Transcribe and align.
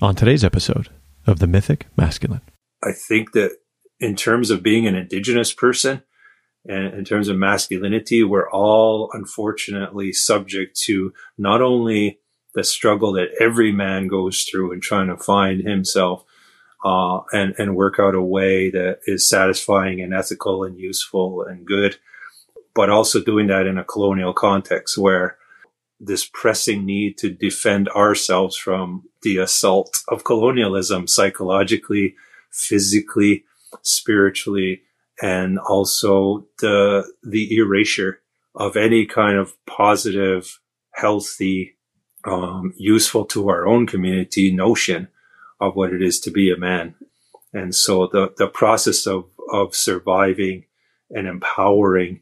on 0.00 0.14
today's 0.14 0.44
episode 0.44 0.88
of 1.26 1.40
The 1.40 1.46
Mythic 1.46 1.86
Masculine. 1.96 2.42
I 2.82 2.92
think 2.92 3.32
that 3.32 3.56
in 3.98 4.14
terms 4.14 4.50
of 4.50 4.62
being 4.62 4.86
an 4.86 4.94
indigenous 4.94 5.52
person 5.52 6.02
and 6.64 6.94
in 6.94 7.04
terms 7.04 7.28
of 7.28 7.36
masculinity, 7.36 8.22
we're 8.22 8.50
all 8.50 9.10
unfortunately 9.12 10.12
subject 10.12 10.78
to 10.84 11.12
not 11.36 11.60
only 11.60 12.20
the 12.54 12.62
struggle 12.62 13.12
that 13.12 13.30
every 13.40 13.72
man 13.72 14.06
goes 14.06 14.44
through 14.44 14.72
in 14.72 14.80
trying 14.80 15.08
to 15.08 15.16
find 15.16 15.66
himself 15.66 16.24
uh, 16.84 17.20
and 17.32 17.54
and 17.58 17.74
work 17.74 17.96
out 17.98 18.14
a 18.14 18.22
way 18.22 18.70
that 18.70 19.00
is 19.06 19.28
satisfying 19.28 20.00
and 20.00 20.14
ethical 20.14 20.62
and 20.62 20.78
useful 20.78 21.42
and 21.42 21.66
good, 21.66 21.96
but 22.72 22.88
also 22.88 23.20
doing 23.20 23.48
that 23.48 23.66
in 23.66 23.78
a 23.78 23.84
colonial 23.84 24.32
context 24.32 24.96
where 24.96 25.38
this 26.00 26.28
pressing 26.32 26.84
need 26.84 27.18
to 27.18 27.30
defend 27.30 27.88
ourselves 27.90 28.56
from 28.56 29.04
the 29.22 29.38
assault 29.38 30.02
of 30.08 30.24
colonialism 30.24 31.06
psychologically, 31.06 32.14
physically, 32.50 33.44
spiritually, 33.82 34.82
and 35.20 35.58
also 35.58 36.46
the 36.60 37.12
the 37.22 37.56
erasure 37.56 38.20
of 38.54 38.76
any 38.76 39.06
kind 39.06 39.36
of 39.36 39.54
positive, 39.66 40.60
healthy, 40.92 41.76
um, 42.24 42.72
useful 42.76 43.24
to 43.24 43.48
our 43.48 43.66
own 43.66 43.86
community 43.86 44.52
notion 44.52 45.08
of 45.60 45.74
what 45.74 45.92
it 45.92 46.02
is 46.02 46.20
to 46.20 46.30
be 46.30 46.50
a 46.50 46.56
man. 46.56 46.94
And 47.52 47.74
so 47.74 48.08
the, 48.12 48.32
the 48.36 48.48
process 48.48 49.06
of, 49.06 49.24
of 49.52 49.74
surviving 49.74 50.64
and 51.10 51.26
empowering 51.26 52.20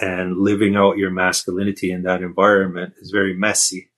and 0.00 0.38
living 0.38 0.76
out 0.76 0.96
your 0.96 1.10
masculinity 1.10 1.92
in 1.92 2.02
that 2.02 2.22
environment 2.22 2.94
is 3.00 3.10
very 3.10 3.34
messy. 3.34 3.90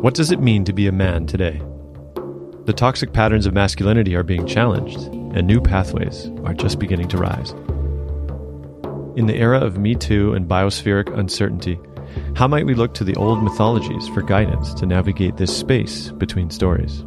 What 0.00 0.14
does 0.14 0.30
it 0.30 0.40
mean 0.40 0.64
to 0.64 0.72
be 0.72 0.86
a 0.86 0.92
man 0.92 1.26
today? 1.26 1.60
The 2.64 2.72
toxic 2.72 3.12
patterns 3.12 3.46
of 3.46 3.54
masculinity 3.54 4.14
are 4.14 4.22
being 4.22 4.46
challenged, 4.46 4.98
and 5.34 5.46
new 5.46 5.60
pathways 5.60 6.30
are 6.44 6.54
just 6.54 6.78
beginning 6.78 7.08
to 7.08 7.18
rise. 7.18 7.50
In 9.18 9.26
the 9.26 9.36
era 9.36 9.58
of 9.58 9.78
Me 9.78 9.94
Too 9.94 10.34
and 10.34 10.48
biospheric 10.48 11.12
uncertainty, 11.18 11.78
how 12.34 12.46
might 12.46 12.66
we 12.66 12.74
look 12.74 12.94
to 12.94 13.04
the 13.04 13.16
old 13.16 13.42
mythologies 13.42 14.08
for 14.08 14.22
guidance 14.22 14.72
to 14.74 14.86
navigate 14.86 15.36
this 15.36 15.56
space 15.56 16.10
between 16.12 16.50
stories? 16.50 17.04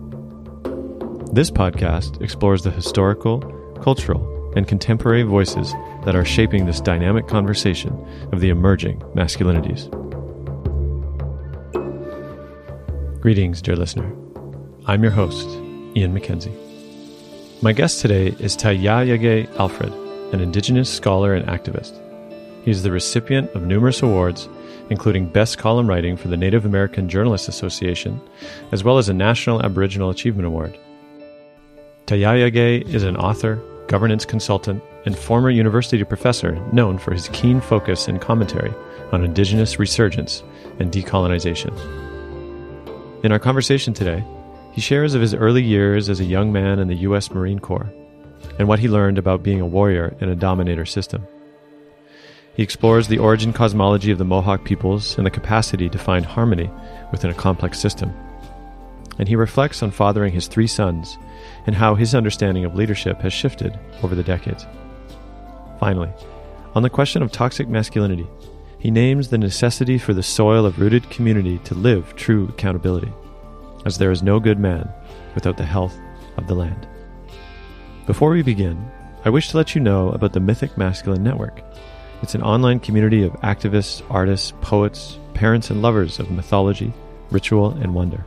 This 1.31 1.49
podcast 1.49 2.21
explores 2.21 2.63
the 2.63 2.71
historical, 2.71 3.39
cultural, 3.81 4.32
and 4.55 4.67
contemporary 4.67 5.23
voices 5.23 5.73
that 6.05 6.15
are 6.15 6.25
shaping 6.25 6.65
this 6.65 6.81
dynamic 6.81 7.27
conversation 7.27 7.93
of 8.31 8.39
the 8.39 8.49
emerging 8.49 8.99
masculinities. 9.15 9.89
Greetings, 13.21 13.61
dear 13.61 13.75
listener. 13.75 14.13
I'm 14.85 15.01
your 15.01 15.11
host, 15.11 15.47
Ian 15.95 16.13
MacKenzie. 16.13 16.53
My 17.61 17.71
guest 17.71 18.01
today 18.01 18.35
is 18.39 18.57
Taiaiake 18.57 19.49
Alfred, 19.57 19.93
an 20.33 20.41
Indigenous 20.41 20.89
scholar 20.89 21.33
and 21.33 21.47
activist. 21.47 21.97
He 22.65 22.71
is 22.71 22.83
the 22.83 22.91
recipient 22.91 23.49
of 23.51 23.63
numerous 23.63 24.01
awards, 24.01 24.49
including 24.89 25.27
Best 25.27 25.57
Column 25.57 25.87
Writing 25.87 26.17
for 26.17 26.27
the 26.27 26.35
Native 26.35 26.65
American 26.65 27.07
Journalists 27.07 27.47
Association, 27.47 28.19
as 28.73 28.83
well 28.83 28.97
as 28.97 29.07
a 29.07 29.13
National 29.13 29.61
Aboriginal 29.63 30.09
Achievement 30.09 30.45
Award. 30.45 30.77
Taiaiake 32.07 32.87
is 32.93 33.03
an 33.03 33.15
author, 33.15 33.61
governance 33.93 34.25
consultant, 34.25 34.81
and 35.05 35.15
former 35.15 35.51
university 35.51 36.03
professor 36.03 36.55
known 36.73 36.97
for 36.97 37.13
his 37.13 37.29
keen 37.29 37.61
focus 37.61 38.07
and 38.07 38.19
commentary 38.19 38.73
on 39.11 39.23
Indigenous 39.23 39.77
resurgence 39.77 40.41
and 40.79 40.91
decolonization. 40.91 41.71
In 43.23 43.31
our 43.31 43.37
conversation 43.37 43.93
today, 43.93 44.23
he 44.71 44.81
shares 44.81 45.13
of 45.13 45.21
his 45.21 45.35
early 45.35 45.61
years 45.61 46.09
as 46.09 46.19
a 46.19 46.25
young 46.25 46.51
man 46.51 46.79
in 46.79 46.87
the 46.87 47.03
U.S. 47.07 47.29
Marine 47.29 47.59
Corps 47.59 47.93
and 48.57 48.67
what 48.67 48.79
he 48.79 48.87
learned 48.87 49.19
about 49.19 49.43
being 49.43 49.61
a 49.61 49.67
warrior 49.67 50.17
in 50.19 50.27
a 50.27 50.35
dominator 50.35 50.87
system. 50.87 51.27
He 52.55 52.63
explores 52.63 53.09
the 53.09 53.19
origin 53.19 53.53
cosmology 53.53 54.09
of 54.09 54.17
the 54.17 54.25
Mohawk 54.25 54.65
peoples 54.65 55.19
and 55.19 55.27
the 55.27 55.29
capacity 55.29 55.87
to 55.89 55.99
find 55.99 56.25
harmony 56.25 56.67
within 57.11 57.29
a 57.29 57.35
complex 57.35 57.79
system. 57.79 58.11
And 59.19 59.27
he 59.27 59.35
reflects 59.35 59.83
on 59.83 59.91
fathering 59.91 60.33
his 60.33 60.47
three 60.47 60.67
sons 60.67 61.17
and 61.67 61.75
how 61.75 61.95
his 61.95 62.15
understanding 62.15 62.65
of 62.65 62.75
leadership 62.75 63.21
has 63.21 63.33
shifted 63.33 63.77
over 64.01 64.15
the 64.15 64.23
decades. 64.23 64.65
Finally, 65.79 66.09
on 66.75 66.81
the 66.81 66.89
question 66.89 67.21
of 67.21 67.31
toxic 67.31 67.67
masculinity, 67.67 68.27
he 68.79 68.91
names 68.91 69.29
the 69.29 69.37
necessity 69.37 69.97
for 69.97 70.13
the 70.13 70.23
soil 70.23 70.65
of 70.65 70.79
rooted 70.79 71.09
community 71.09 71.59
to 71.59 71.75
live 71.75 72.15
true 72.15 72.47
accountability, 72.49 73.13
as 73.85 73.97
there 73.97 74.11
is 74.11 74.23
no 74.23 74.39
good 74.39 74.59
man 74.59 74.91
without 75.35 75.57
the 75.57 75.65
health 75.65 75.97
of 76.37 76.47
the 76.47 76.55
land. 76.55 76.87
Before 78.07 78.31
we 78.31 78.41
begin, 78.41 78.91
I 79.23 79.29
wish 79.29 79.49
to 79.49 79.57
let 79.57 79.73
you 79.73 79.81
know 79.81 80.09
about 80.09 80.33
the 80.33 80.41
Mythic 80.41 80.77
Masculine 80.77 81.23
Network. 81.23 81.61
It's 82.21 82.35
an 82.35 82.43
online 82.43 82.79
community 82.79 83.23
of 83.23 83.31
activists, 83.41 84.03
artists, 84.09 84.53
poets, 84.61 85.17
parents, 85.33 85.69
and 85.69 85.81
lovers 85.81 86.19
of 86.19 86.31
mythology, 86.31 86.93
ritual, 87.31 87.71
and 87.71 87.93
wonder. 87.93 88.25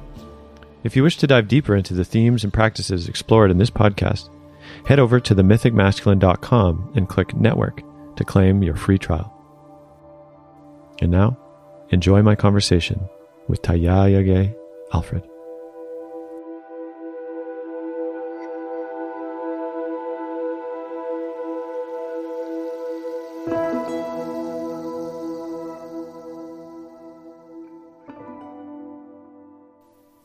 If 0.84 0.94
you 0.94 1.02
wish 1.02 1.16
to 1.18 1.26
dive 1.26 1.48
deeper 1.48 1.74
into 1.74 1.94
the 1.94 2.04
themes 2.04 2.44
and 2.44 2.52
practices 2.52 3.08
explored 3.08 3.50
in 3.50 3.58
this 3.58 3.70
podcast, 3.70 4.30
head 4.86 4.98
over 4.98 5.18
to 5.20 5.34
themythicmasculine.com 5.34 6.92
and 6.94 7.08
click 7.08 7.34
Network 7.34 7.82
to 8.16 8.24
claim 8.24 8.62
your 8.62 8.76
free 8.76 8.98
trial. 8.98 9.32
And 11.00 11.10
now, 11.10 11.38
enjoy 11.90 12.22
my 12.22 12.34
conversation 12.34 13.08
with 13.48 13.62
Taiaiake 13.62 14.54
Alfred. 14.92 15.22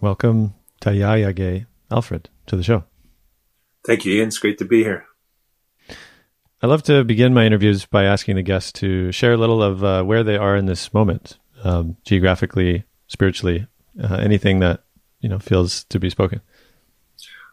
Welcome, 0.02 0.56
Taiaiake 0.82 1.68
Alfred, 1.92 2.28
to 2.48 2.56
the 2.56 2.64
show. 2.64 2.86
Thank 3.86 4.04
you, 4.04 4.16
Ian. 4.16 4.30
It's 4.30 4.40
great 4.40 4.58
to 4.58 4.66
be 4.66 4.84
here. 4.84 5.06
I 6.60 6.66
love 6.66 6.82
to 6.84 7.04
begin 7.04 7.36
my 7.36 7.46
interviews 7.46 7.86
by 7.86 8.06
asking 8.06 8.38
the 8.38 8.42
guests 8.42 8.72
to 8.80 9.12
share 9.12 9.34
a 9.34 9.38
little 9.38 9.62
of 9.62 9.84
uh, 9.84 10.02
where 10.02 10.24
they 10.24 10.38
are 10.38 10.56
in 10.56 10.66
this 10.66 10.92
moment, 10.92 11.38
um, 11.64 11.98
geographically, 12.04 12.84
spiritually, 13.06 13.68
uh, 14.04 14.16
anything 14.16 14.58
that 14.62 14.84
you 15.20 15.30
know 15.30 15.38
feels 15.38 15.84
to 15.84 16.00
be 16.00 16.10
spoken. 16.10 16.42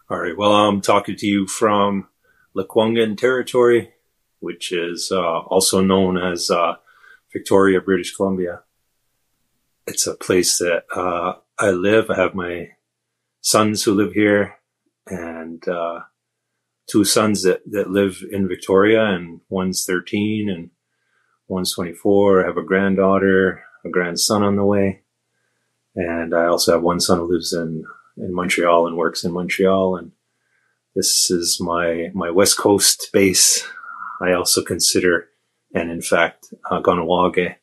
All 0.08 0.18
right. 0.18 0.36
Well, 0.36 0.52
I'm 0.54 0.80
talking 0.80 1.16
to 1.16 1.26
you 1.26 1.46
from 1.46 2.08
Lekwungen 2.56 3.18
territory, 3.18 3.92
which 4.40 4.72
is 4.72 5.12
uh, 5.12 5.40
also 5.40 5.82
known 5.82 6.16
as 6.16 6.50
uh, 6.50 6.76
Victoria, 7.30 7.82
British 7.82 8.16
Columbia. 8.16 8.62
It's 9.86 10.06
a 10.06 10.14
place 10.14 10.56
that 10.58 10.84
uh, 10.96 11.34
I 11.60 11.70
live. 11.70 12.08
I 12.08 12.16
have 12.16 12.34
my 12.34 12.68
sons 13.40 13.82
who 13.82 13.94
live 13.94 14.12
here, 14.12 14.58
and 15.08 15.66
uh, 15.66 16.00
two 16.88 17.04
sons 17.04 17.42
that, 17.42 17.62
that 17.70 17.90
live 17.90 18.22
in 18.30 18.46
Victoria 18.46 19.04
and 19.06 19.40
one's 19.48 19.84
13 19.84 20.48
and 20.48 20.70
one's 21.48 21.74
24. 21.74 22.44
I 22.44 22.46
have 22.46 22.56
a 22.56 22.62
granddaughter, 22.62 23.62
a 23.84 23.88
grandson 23.88 24.42
on 24.42 24.56
the 24.56 24.64
way. 24.64 25.02
And 25.96 26.34
I 26.34 26.46
also 26.46 26.72
have 26.72 26.82
one 26.82 27.00
son 27.00 27.18
who 27.18 27.32
lives 27.32 27.52
in, 27.52 27.84
in 28.16 28.32
Montreal 28.32 28.86
and 28.86 28.96
works 28.96 29.24
in 29.24 29.32
Montreal. 29.32 29.96
And 29.96 30.12
this 30.94 31.28
is 31.30 31.58
my, 31.60 32.10
my 32.14 32.30
West 32.30 32.56
Coast 32.56 33.10
base. 33.12 33.66
I 34.20 34.32
also 34.32 34.62
consider, 34.62 35.28
and 35.74 35.90
in 35.90 36.02
fact, 36.02 36.52
uh, 36.70 36.80
Kahnawake, 36.80 37.56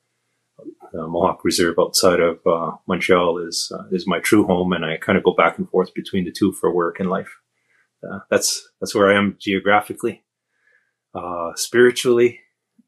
the 0.95 1.07
Mohawk 1.07 1.43
Reserve 1.43 1.75
outside 1.79 2.19
of 2.19 2.39
uh, 2.45 2.71
Montreal 2.87 3.39
is 3.39 3.71
uh, 3.73 3.83
is 3.91 4.07
my 4.07 4.19
true 4.19 4.45
home, 4.45 4.73
and 4.73 4.85
I 4.85 4.97
kind 4.97 5.17
of 5.17 5.23
go 5.23 5.33
back 5.33 5.57
and 5.57 5.69
forth 5.69 5.93
between 5.93 6.25
the 6.25 6.31
two 6.31 6.51
for 6.51 6.73
work 6.73 6.99
and 6.99 7.09
life 7.09 7.35
uh, 8.09 8.19
that's 8.29 8.69
that's 8.79 8.93
where 8.93 9.11
I 9.11 9.17
am 9.17 9.37
geographically, 9.39 10.23
uh, 11.13 11.51
spiritually, 11.55 12.41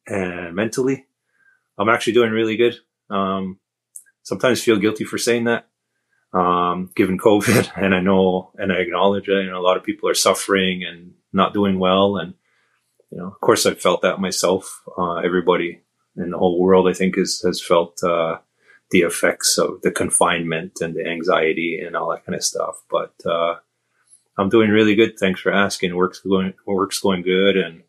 and 0.05 0.55
mentally. 0.55 1.05
I'm 1.77 1.89
actually 1.89 2.13
doing 2.13 2.31
really 2.31 2.57
good. 2.57 2.77
Um, 3.09 3.59
sometimes 4.23 4.63
feel 4.63 4.77
guilty 4.77 5.03
for 5.03 5.17
saying 5.17 5.45
that, 5.45 5.67
um, 6.33 6.91
given 6.95 7.17
COVID, 7.17 7.71
and 7.81 7.95
I 7.95 7.99
know 7.99 8.51
and 8.55 8.71
I 8.71 8.77
acknowledge 8.77 9.27
it. 9.27 9.43
You 9.43 9.51
know, 9.51 9.59
a 9.59 9.67
lot 9.67 9.77
of 9.77 9.83
people 9.83 10.09
are 10.09 10.15
suffering 10.15 10.83
and 10.83 11.13
not 11.33 11.53
doing 11.53 11.79
well, 11.79 12.17
and 12.17 12.33
you 13.11 13.17
know, 13.17 13.27
of 13.27 13.39
course, 13.39 13.65
I've 13.65 13.81
felt 13.81 14.01
that 14.01 14.19
myself. 14.19 14.81
Uh, 14.97 15.17
everybody 15.17 15.81
in 16.17 16.31
the 16.31 16.37
whole 16.37 16.59
world, 16.59 16.87
I 16.87 16.93
think, 16.93 17.17
is 17.17 17.41
has 17.41 17.61
felt 17.61 18.03
uh, 18.03 18.39
the 18.91 19.01
effects 19.01 19.57
of 19.57 19.81
the 19.81 19.91
confinement 19.91 20.79
and 20.81 20.95
the 20.95 21.05
anxiety 21.05 21.79
and 21.79 21.95
all 21.95 22.09
that 22.11 22.25
kind 22.25 22.35
of 22.35 22.43
stuff. 22.43 22.81
But 22.89 23.13
uh, 23.25 23.55
I'm 24.37 24.49
doing 24.49 24.69
really 24.69 24.95
good. 24.95 25.17
Thanks 25.19 25.41
for 25.41 25.51
asking. 25.51 25.95
Work's 25.95 26.19
going, 26.19 26.53
work's 26.65 26.99
going 26.99 27.23
good 27.23 27.57
and 27.57 27.83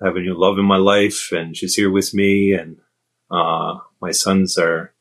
I 0.00 0.06
have 0.06 0.16
a 0.16 0.20
new 0.20 0.34
love 0.34 0.58
in 0.58 0.64
my 0.64 0.76
life 0.76 1.32
and 1.32 1.56
she's 1.56 1.74
here 1.74 1.90
with 1.90 2.14
me 2.14 2.52
and, 2.52 2.78
uh, 3.30 3.78
my 4.00 4.10
sons 4.10 4.58
are, 4.58 4.92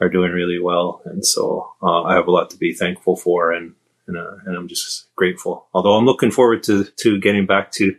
are 0.00 0.08
doing 0.08 0.32
really 0.32 0.58
well, 0.58 1.02
and 1.04 1.24
so 1.24 1.72
uh, 1.82 2.02
I 2.02 2.14
have 2.14 2.26
a 2.26 2.30
lot 2.30 2.50
to 2.50 2.56
be 2.56 2.72
thankful 2.72 3.16
for, 3.16 3.52
and 3.52 3.74
and, 4.06 4.16
uh, 4.16 4.36
and 4.46 4.56
I'm 4.56 4.68
just 4.68 5.06
grateful. 5.14 5.66
Although 5.72 5.94
I'm 5.94 6.06
looking 6.06 6.30
forward 6.30 6.62
to 6.64 6.84
to 6.84 7.20
getting 7.20 7.46
back 7.46 7.70
to 7.72 7.94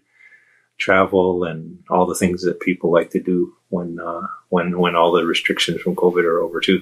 travel 0.84 1.44
and 1.44 1.82
all 1.90 2.06
the 2.06 2.16
things 2.16 2.44
that 2.44 2.60
people 2.60 2.92
like 2.92 3.10
to 3.12 3.20
do 3.20 3.54
when 3.70 4.00
uh, 4.00 4.28
when 4.50 4.78
when 4.80 4.96
all 4.96 5.12
the 5.12 5.26
restrictions 5.26 5.82
from 5.82 5.96
COVID 5.96 6.24
are 6.24 6.40
over 6.40 6.60
too. 6.60 6.82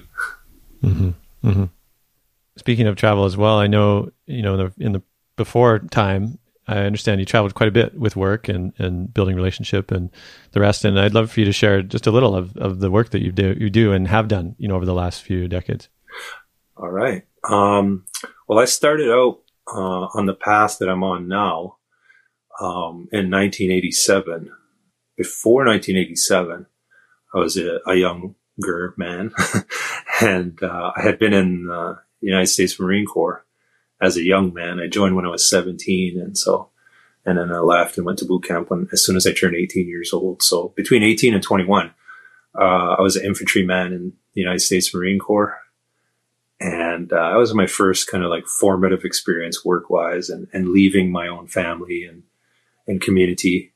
Mm-hmm. 0.82 1.10
Mm-hmm. 1.48 1.64
Speaking 2.56 2.86
of 2.86 2.96
travel 2.96 3.24
as 3.24 3.36
well, 3.36 3.58
I 3.58 3.66
know 3.66 4.10
you 4.26 4.42
know 4.42 4.54
in 4.54 4.60
the, 4.60 4.84
in 4.84 4.92
the 4.92 5.02
before 5.36 5.78
time 5.78 6.38
I 6.68 6.78
understand 6.78 7.20
you 7.20 7.26
traveled 7.26 7.54
quite 7.54 7.68
a 7.68 7.72
bit 7.72 7.98
with 7.98 8.14
work 8.14 8.48
and, 8.48 8.72
and 8.78 9.12
building 9.12 9.34
relationship 9.34 9.90
and 9.90 10.10
the 10.52 10.60
rest. 10.60 10.84
And 10.84 10.98
I'd 10.98 11.14
love 11.14 11.30
for 11.30 11.40
you 11.40 11.46
to 11.46 11.52
share 11.52 11.82
just 11.82 12.06
a 12.06 12.12
little 12.12 12.36
of, 12.36 12.56
of 12.56 12.80
the 12.80 12.90
work 12.90 13.10
that 13.10 13.22
you 13.22 13.32
do 13.32 13.56
you 13.58 13.70
do 13.70 13.92
and 13.92 14.06
have 14.08 14.28
done, 14.28 14.54
you 14.58 14.68
know, 14.68 14.76
over 14.76 14.86
the 14.86 14.94
last 14.94 15.22
few 15.22 15.48
decades. 15.48 15.88
All 16.76 16.90
right. 16.90 17.24
Um, 17.48 18.04
well, 18.46 18.58
I 18.58 18.66
started 18.66 19.10
out 19.10 19.40
uh, 19.68 20.06
on 20.14 20.26
the 20.26 20.34
path 20.34 20.78
that 20.78 20.88
I'm 20.88 21.02
on 21.02 21.28
now 21.28 21.78
um, 22.60 23.08
in 23.12 23.30
1987. 23.30 24.50
Before 25.16 25.64
1987, 25.64 26.66
I 27.34 27.38
was 27.38 27.56
a, 27.56 27.80
a 27.86 27.94
younger 27.94 28.94
man, 28.96 29.32
and 30.20 30.62
uh, 30.62 30.92
I 30.96 31.02
had 31.02 31.18
been 31.18 31.32
in 31.32 31.66
the 31.66 31.98
United 32.20 32.46
States 32.46 32.78
Marine 32.80 33.06
Corps 33.06 33.44
as 34.02 34.16
a 34.16 34.24
young 34.24 34.52
man. 34.52 34.80
I 34.80 34.88
joined 34.88 35.14
when 35.16 35.24
I 35.24 35.30
was 35.30 35.48
17. 35.48 36.20
And 36.20 36.36
so, 36.36 36.70
and 37.24 37.38
then 37.38 37.52
I 37.52 37.60
left 37.60 37.96
and 37.96 38.04
went 38.04 38.18
to 38.18 38.24
boot 38.24 38.44
camp 38.44 38.68
when, 38.68 38.88
as 38.92 39.04
soon 39.04 39.16
as 39.16 39.26
I 39.26 39.32
turned 39.32 39.54
18 39.54 39.88
years 39.88 40.12
old. 40.12 40.42
So 40.42 40.72
between 40.76 41.04
18 41.04 41.34
and 41.34 41.42
21, 41.42 41.94
uh, 42.58 42.96
I 42.98 43.00
was 43.00 43.16
an 43.16 43.24
infantryman 43.24 43.92
in 43.92 44.12
the 44.34 44.40
United 44.40 44.60
States 44.60 44.92
Marine 44.92 45.20
Corps. 45.20 45.56
And 46.60 47.12
uh, 47.12 47.30
that 47.30 47.38
was 47.38 47.54
my 47.54 47.66
first 47.66 48.08
kind 48.08 48.24
of 48.24 48.30
like 48.30 48.46
formative 48.46 49.04
experience 49.04 49.64
work 49.64 49.88
wise 49.88 50.28
and, 50.28 50.48
and 50.52 50.68
leaving 50.68 51.10
my 51.10 51.28
own 51.28 51.46
family 51.46 52.04
and, 52.04 52.24
and 52.86 53.00
community 53.00 53.72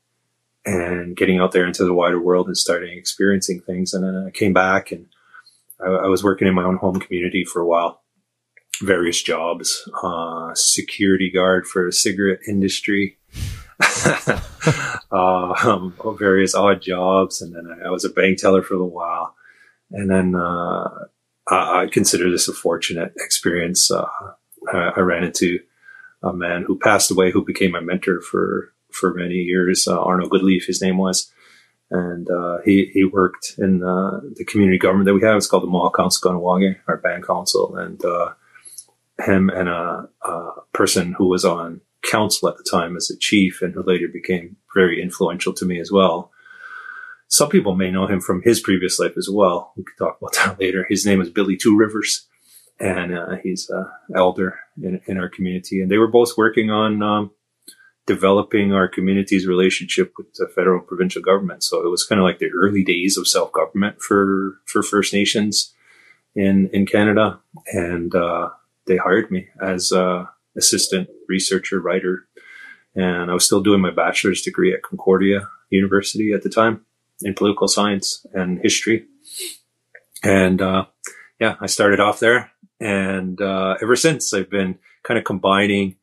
and 0.65 1.15
getting 1.15 1.39
out 1.39 1.53
there 1.53 1.65
into 1.65 1.85
the 1.85 1.93
wider 1.93 2.19
world 2.19 2.47
and 2.47 2.57
starting 2.57 2.97
experiencing 2.97 3.61
things. 3.61 3.93
And 3.93 4.03
then 4.03 4.25
I 4.27 4.31
came 4.31 4.53
back 4.53 4.91
and 4.91 5.07
I, 5.79 5.87
I 5.87 6.07
was 6.07 6.23
working 6.23 6.47
in 6.47 6.53
my 6.53 6.63
own 6.63 6.77
home 6.77 6.99
community 6.99 7.45
for 7.45 7.61
a 7.61 7.67
while 7.67 8.01
various 8.81 9.21
jobs, 9.21 9.89
uh, 10.03 10.53
security 10.53 11.31
guard 11.31 11.65
for 11.65 11.87
a 11.87 11.91
cigarette 11.91 12.39
industry, 12.47 13.17
um, 15.11 15.95
various 16.17 16.55
odd 16.55 16.81
jobs. 16.81 17.41
And 17.41 17.55
then 17.55 17.67
I, 17.67 17.87
I, 17.87 17.89
was 17.89 18.05
a 18.05 18.09
bank 18.09 18.37
teller 18.37 18.61
for 18.61 18.75
a 18.75 18.85
while. 18.85 19.35
And 19.91 20.09
then, 20.09 20.35
uh, 20.35 20.89
I, 21.49 21.83
I, 21.83 21.87
consider 21.91 22.29
this 22.29 22.47
a 22.47 22.53
fortunate 22.53 23.13
experience. 23.17 23.89
Uh, 23.89 24.05
I, 24.71 24.91
I, 24.97 24.99
ran 24.99 25.23
into 25.23 25.59
a 26.21 26.33
man 26.33 26.63
who 26.67 26.77
passed 26.77 27.09
away, 27.09 27.31
who 27.31 27.45
became 27.45 27.71
my 27.71 27.79
mentor 27.79 28.21
for, 28.21 28.73
for 28.99 29.13
many 29.13 29.35
years. 29.35 29.87
Uh, 29.87 29.99
Arnold 29.99 30.31
Goodleaf, 30.31 30.65
his 30.65 30.81
name 30.81 30.97
was. 30.97 31.31
And 31.89 32.29
uh, 32.29 32.57
he 32.65 32.91
he 32.93 33.05
worked 33.05 33.53
in 33.57 33.79
the 33.79 34.45
community 34.45 34.77
government 34.77 35.05
that 35.05 35.13
we 35.13 35.21
have. 35.21 35.37
It's 35.37 35.47
called 35.47 35.63
the 35.63 35.67
Mohawk 35.67 35.95
Council 35.95 36.29
Kahnawake, 36.29 36.75
our 36.85 36.97
band 36.97 37.25
council, 37.25 37.77
and 37.77 38.03
him 39.19 39.49
and 39.49 39.69
a, 39.69 40.09
a, 40.23 40.51
person 40.73 41.13
who 41.17 41.27
was 41.27 41.43
on 41.43 41.81
council 42.03 42.47
at 42.47 42.57
the 42.57 42.63
time 42.69 42.95
as 42.95 43.09
a 43.09 43.17
chief 43.17 43.61
and 43.61 43.73
who 43.73 43.83
later 43.83 44.07
became 44.07 44.55
very 44.75 45.01
influential 45.01 45.53
to 45.53 45.65
me 45.65 45.79
as 45.79 45.91
well. 45.91 46.31
Some 47.27 47.49
people 47.49 47.75
may 47.75 47.91
know 47.91 48.07
him 48.07 48.21
from 48.21 48.41
his 48.43 48.59
previous 48.59 48.99
life 48.99 49.17
as 49.17 49.27
well. 49.29 49.73
We 49.75 49.83
could 49.83 49.97
talk 49.97 50.17
about 50.21 50.33
that 50.45 50.59
later. 50.59 50.85
His 50.87 51.05
name 51.05 51.19
is 51.19 51.29
Billy 51.29 51.57
Two 51.57 51.75
Rivers, 51.75 52.27
and 52.79 53.17
uh, 53.17 53.35
he's 53.43 53.69
an 53.69 53.87
elder 54.15 54.59
in, 54.81 55.01
in, 55.07 55.17
our 55.17 55.29
community. 55.29 55.81
And 55.81 55.89
they 55.91 55.97
were 55.97 56.07
both 56.07 56.37
working 56.37 56.69
on 56.69 57.01
um, 57.01 57.31
developing 58.07 58.73
our 58.73 58.87
community's 58.87 59.45
relationship 59.45 60.13
with 60.17 60.33
the 60.35 60.47
federal 60.47 60.79
and 60.79 60.87
provincial 60.87 61.21
government. 61.21 61.61
So 61.61 61.85
it 61.85 61.89
was 61.89 62.05
kind 62.05 62.19
of 62.19 62.25
like 62.25 62.39
the 62.39 62.49
early 62.59 62.83
days 62.83 63.17
of 63.17 63.27
self 63.27 63.51
government 63.51 64.01
for 64.01 64.59
for 64.65 64.81
First 64.81 65.13
Nations 65.13 65.75
in 66.33 66.69
in 66.73 66.87
Canada, 66.87 67.39
and 67.71 68.15
uh, 68.15 68.49
they 68.87 68.97
hired 68.97 69.29
me 69.29 69.49
as 69.61 69.91
a 69.91 70.29
assistant 70.57 71.09
researcher 71.27 71.79
writer, 71.79 72.27
and 72.95 73.29
I 73.29 73.33
was 73.33 73.45
still 73.45 73.61
doing 73.61 73.81
my 73.81 73.91
bachelor's 73.91 74.41
degree 74.41 74.73
at 74.73 74.81
Concordia 74.81 75.49
University 75.69 76.31
at 76.31 76.41
the 76.41 76.49
time 76.49 76.85
in 77.21 77.33
political 77.33 77.67
science 77.67 78.25
and 78.33 78.59
history. 78.59 79.05
And 80.23 80.61
uh, 80.61 80.85
yeah, 81.39 81.55
I 81.59 81.67
started 81.67 81.99
off 81.99 82.19
there, 82.19 82.51
and 82.79 83.39
uh, 83.41 83.75
ever 83.81 83.95
since 83.95 84.33
I've 84.33 84.49
been 84.49 84.79
kind 85.03 85.17
of 85.17 85.25
combining 85.25 85.97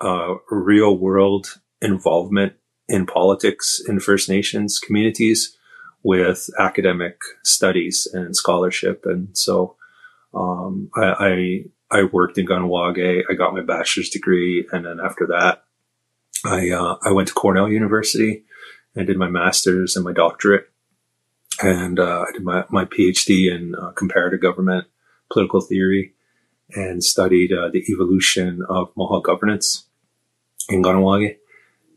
uh, 0.00 0.34
real 0.50 0.96
world 0.96 1.60
involvement 1.80 2.54
in 2.88 3.06
politics 3.06 3.80
in 3.86 4.00
First 4.00 4.28
Nations 4.28 4.78
communities 4.78 5.56
with 6.02 6.48
academic 6.58 7.18
studies 7.44 8.06
and 8.12 8.36
scholarship. 8.36 9.02
And 9.04 9.36
so 9.36 9.76
um, 10.34 10.90
I, 10.94 11.64
I, 11.90 11.98
I 11.98 12.02
worked 12.04 12.38
in 12.38 12.46
Kahnawake. 12.46 13.24
I 13.28 13.34
got 13.34 13.54
my 13.54 13.62
bachelor's 13.62 14.10
degree, 14.10 14.66
and 14.72 14.84
then 14.84 14.98
after 15.04 15.26
that, 15.28 15.64
I 16.44 16.70
uh, 16.70 16.96
I 17.02 17.12
went 17.12 17.28
to 17.28 17.34
Cornell 17.34 17.68
University 17.68 18.44
and 18.94 19.06
did 19.06 19.16
my 19.16 19.28
master's 19.28 19.96
and 19.96 20.04
my 20.04 20.12
doctorate, 20.12 20.68
and 21.62 21.98
uh, 21.98 22.24
I 22.28 22.32
did 22.32 22.42
my 22.42 22.64
my 22.70 22.84
PhD 22.84 23.50
in 23.50 23.74
uh, 23.74 23.90
comparative 23.92 24.40
government 24.40 24.86
political 25.30 25.60
theory, 25.60 26.12
and 26.70 27.02
studied 27.02 27.52
uh, 27.52 27.68
the 27.72 27.84
evolution 27.90 28.62
of 28.68 28.90
Mohawk 28.96 29.24
governance 29.24 29.85
in 30.68 30.82
Kahnawake, 30.82 31.36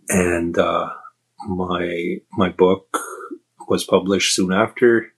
and 0.09 0.57
uh, 0.57 0.89
my 1.47 2.17
my 2.31 2.49
book 2.49 2.97
was 3.67 3.83
published 3.83 4.35
soon 4.35 4.51
after 4.51 5.13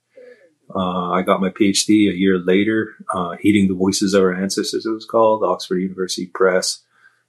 uh, 0.76 1.12
I 1.12 1.22
got 1.22 1.42
my 1.42 1.50
PhD 1.50 2.10
a 2.10 2.18
year 2.18 2.38
later, 2.38 2.96
uh, 3.14 3.36
Heeding 3.40 3.68
the 3.68 3.76
Voices 3.76 4.14
of 4.14 4.24
Our 4.24 4.34
Ancestors, 4.34 4.86
it 4.86 4.92
was 4.92 5.06
called, 5.06 5.44
Oxford 5.44 5.78
University 5.78 6.28
Press. 6.28 6.84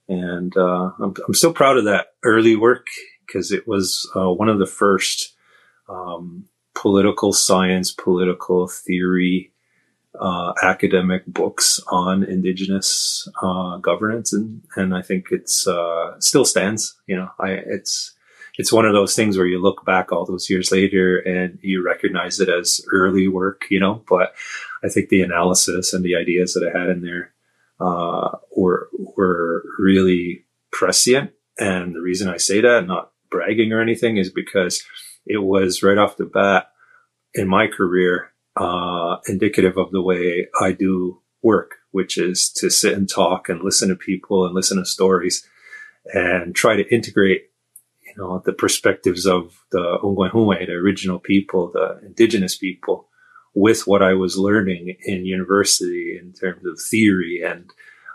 And 0.07 0.55
uh, 0.57 0.91
I'm, 0.99 1.13
I'm 1.27 1.33
still 1.33 1.53
proud 1.53 1.77
of 1.77 1.85
that 1.85 2.07
early 2.23 2.55
work 2.55 2.87
because 3.25 3.51
it 3.51 3.67
was 3.67 4.09
uh, 4.15 4.31
one 4.31 4.49
of 4.49 4.59
the 4.59 4.65
first 4.65 5.33
um, 5.89 6.45
political 6.75 7.33
science, 7.33 7.91
political 7.91 8.67
theory, 8.67 9.52
uh, 10.19 10.53
academic 10.61 11.25
books 11.25 11.79
on 11.87 12.23
Indigenous 12.23 13.27
uh, 13.41 13.77
governance, 13.77 14.33
and 14.33 14.61
and 14.75 14.95
I 14.95 15.01
think 15.01 15.27
it's 15.31 15.67
still 16.19 16.45
stands. 16.45 16.95
You 17.07 17.17
know, 17.17 17.29
I 17.39 17.51
it's 17.51 18.13
it's 18.57 18.71
one 18.71 18.85
of 18.85 18.93
those 18.93 19.15
things 19.15 19.37
where 19.37 19.47
you 19.47 19.59
look 19.59 19.85
back 19.85 20.11
all 20.11 20.25
those 20.25 20.49
years 20.49 20.71
later 20.71 21.17
and 21.17 21.57
you 21.61 21.83
recognize 21.83 22.39
it 22.39 22.49
as 22.49 22.81
early 22.91 23.27
work, 23.27 23.65
you 23.69 23.79
know. 23.79 24.03
But 24.07 24.33
I 24.83 24.89
think 24.89 25.09
the 25.09 25.21
analysis 25.21 25.93
and 25.93 26.03
the 26.03 26.15
ideas 26.15 26.53
that 26.53 26.63
I 26.63 26.77
had 26.77 26.89
in 26.89 27.01
there 27.01 27.33
uh, 27.79 28.37
were 28.55 28.89
were 29.17 29.63
really 29.79 30.45
prescient. 30.71 31.31
And 31.59 31.95
the 31.95 32.01
reason 32.01 32.29
I 32.29 32.37
say 32.37 32.61
that, 32.61 32.87
not 32.87 33.11
bragging 33.29 33.71
or 33.71 33.81
anything, 33.81 34.17
is 34.17 34.29
because 34.29 34.83
it 35.25 35.37
was 35.37 35.83
right 35.83 35.97
off 35.97 36.17
the 36.17 36.25
bat 36.25 36.67
in 37.33 37.47
my 37.47 37.67
career 37.67 38.32
uh, 38.55 39.17
indicative 39.27 39.77
of 39.77 39.91
the 39.91 40.01
way 40.01 40.47
I 40.61 40.71
do 40.71 41.21
work, 41.41 41.75
which 41.91 42.17
is 42.17 42.49
to 42.53 42.69
sit 42.69 42.93
and 42.93 43.09
talk 43.09 43.49
and 43.49 43.61
listen 43.61 43.89
to 43.89 43.95
people 43.95 44.45
and 44.45 44.53
listen 44.53 44.77
to 44.77 44.85
stories 44.85 45.47
and 46.13 46.55
try 46.55 46.75
to 46.75 46.93
integrate 46.93 47.49
you 48.15 48.21
know, 48.21 48.41
the 48.45 48.53
perspectives 48.53 49.25
of 49.25 49.63
the 49.71 49.97
Onkwehonwe, 50.03 50.67
the 50.67 50.73
original 50.73 51.19
people, 51.19 51.71
the 51.71 51.99
indigenous 52.05 52.57
people, 52.57 53.07
with 53.55 53.87
what 53.87 54.01
I 54.01 54.13
was 54.13 54.37
learning 54.37 54.95
in 55.05 55.25
university 55.25 56.17
in 56.19 56.33
terms 56.33 56.65
of 56.65 56.79
theory 56.79 57.41
and 57.43 57.71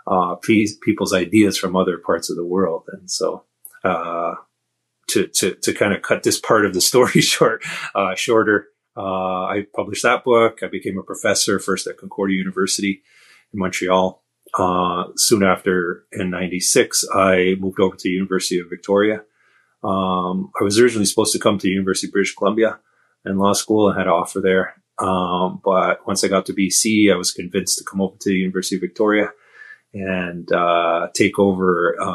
uh, 0.07 0.35
people's 0.35 1.13
ideas 1.13 1.57
from 1.57 1.75
other 1.75 1.97
parts 1.97 2.29
of 2.29 2.35
the 2.35 2.45
world. 2.45 2.83
And 2.91 3.09
so, 3.09 3.43
uh, 3.83 4.35
to, 5.09 5.27
to, 5.27 5.55
to 5.55 5.73
kind 5.73 5.93
of 5.93 6.01
cut 6.01 6.23
this 6.23 6.39
part 6.39 6.65
of 6.65 6.73
the 6.73 6.81
story 6.81 7.21
short, 7.21 7.63
uh, 7.95 8.15
shorter, 8.15 8.67
uh, 8.99 9.45
I 9.45 9.65
published 9.73 10.03
that 10.03 10.23
book. 10.23 10.59
I 10.61 10.67
became 10.67 10.97
a 10.97 11.03
professor 11.03 11.59
first 11.59 11.87
at 11.87 11.97
Concordia 11.97 12.37
University 12.37 13.01
in 13.53 13.59
Montreal. 13.59 14.21
Uh, 14.53 15.05
soon 15.15 15.43
after 15.43 16.05
in 16.11 16.31
96, 16.31 17.05
I 17.13 17.55
moved 17.59 17.79
over 17.79 17.95
to 17.95 18.03
the 18.03 18.09
University 18.09 18.59
of 18.59 18.69
Victoria 18.69 19.23
um, 19.83 20.51
I 20.59 20.63
was 20.63 20.79
originally 20.79 21.05
supposed 21.05 21.33
to 21.33 21.39
come 21.39 21.57
to 21.57 21.67
the 21.67 21.73
University 21.73 22.07
of 22.07 22.13
British 22.13 22.35
Columbia 22.35 22.79
in 23.25 23.37
law 23.37 23.53
school 23.53 23.89
and 23.89 23.97
had 23.97 24.07
an 24.07 24.13
offer 24.13 24.41
there. 24.41 24.75
Um, 24.97 25.61
but 25.63 26.05
once 26.05 26.23
I 26.23 26.27
got 26.27 26.45
to 26.47 26.53
BC, 26.53 27.11
I 27.11 27.15
was 27.15 27.31
convinced 27.31 27.77
to 27.77 27.85
come 27.85 28.01
over 28.01 28.17
to 28.17 28.29
the 28.29 28.35
University 28.35 28.75
of 28.75 28.81
Victoria 28.81 29.29
and 29.93 30.51
uh, 30.51 31.07
take 31.15 31.39
over 31.39 31.95
uh, 31.99 32.05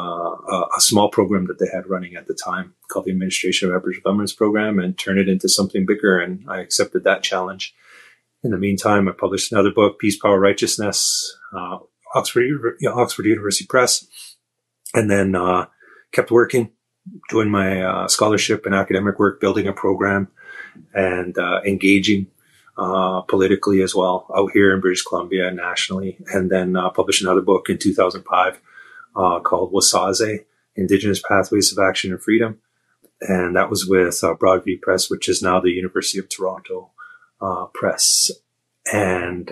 a, 0.77 0.79
small 0.79 1.09
program 1.09 1.45
that 1.47 1.59
they 1.59 1.67
had 1.73 1.89
running 1.89 2.15
at 2.15 2.25
the 2.27 2.33
time 2.33 2.73
called 2.89 3.05
the 3.05 3.11
Administration 3.11 3.69
of 3.69 3.75
Aboriginal 3.75 4.03
Governments 4.03 4.33
Program 4.33 4.79
and 4.79 4.97
turn 4.97 5.19
it 5.19 5.27
into 5.27 5.49
something 5.49 5.85
bigger. 5.85 6.17
And 6.17 6.45
I 6.47 6.61
accepted 6.61 7.03
that 7.03 7.21
challenge. 7.21 7.75
in 8.43 8.51
the 8.51 8.57
meantime, 8.57 9.09
I 9.09 9.11
published 9.11 9.51
another 9.51 9.71
book, 9.71 9.99
Peace, 9.99 10.17
Power, 10.17 10.39
Righteousness, 10.39 11.37
uh, 11.53 11.79
Oxford, 12.13 12.77
Oxford 12.87 13.25
University 13.25 13.65
Press, 13.65 14.07
and 14.93 15.11
then 15.11 15.35
uh, 15.35 15.65
kept 16.13 16.31
working, 16.31 16.71
doing 17.29 17.49
my 17.49 17.81
uh, 17.81 18.07
scholarship 18.07 18.65
and 18.65 18.73
academic 18.73 19.19
work, 19.19 19.41
building 19.41 19.67
a 19.67 19.73
program, 19.73 20.29
and 20.93 21.37
uh, 21.37 21.59
engaging 21.65 22.27
uh, 22.77 23.21
politically 23.21 23.81
as 23.81 23.95
well 23.95 24.27
out 24.35 24.51
here 24.53 24.73
in 24.73 24.81
British 24.81 25.03
Columbia 25.03 25.51
nationally, 25.51 26.17
and 26.27 26.49
then 26.49 26.75
uh, 26.75 26.89
published 26.89 27.21
another 27.21 27.41
book 27.41 27.69
in 27.69 27.77
2005 27.77 28.61
called 29.43 29.73
Wasáse, 29.73 30.45
Indigenous 30.75 31.21
Pathways 31.21 31.71
of 31.71 31.79
Action 31.79 32.11
and 32.11 32.21
Freedom. 32.21 32.59
And 33.21 33.55
that 33.55 33.69
was 33.69 33.87
with 33.87 34.19
Broadview 34.21 34.81
Press, 34.81 35.09
which 35.09 35.29
is 35.29 35.41
now 35.41 35.61
the 35.61 35.71
University 35.71 36.19
of 36.19 36.27
Toronto 36.27 36.91
Press. 37.73 38.29
And 38.91 39.49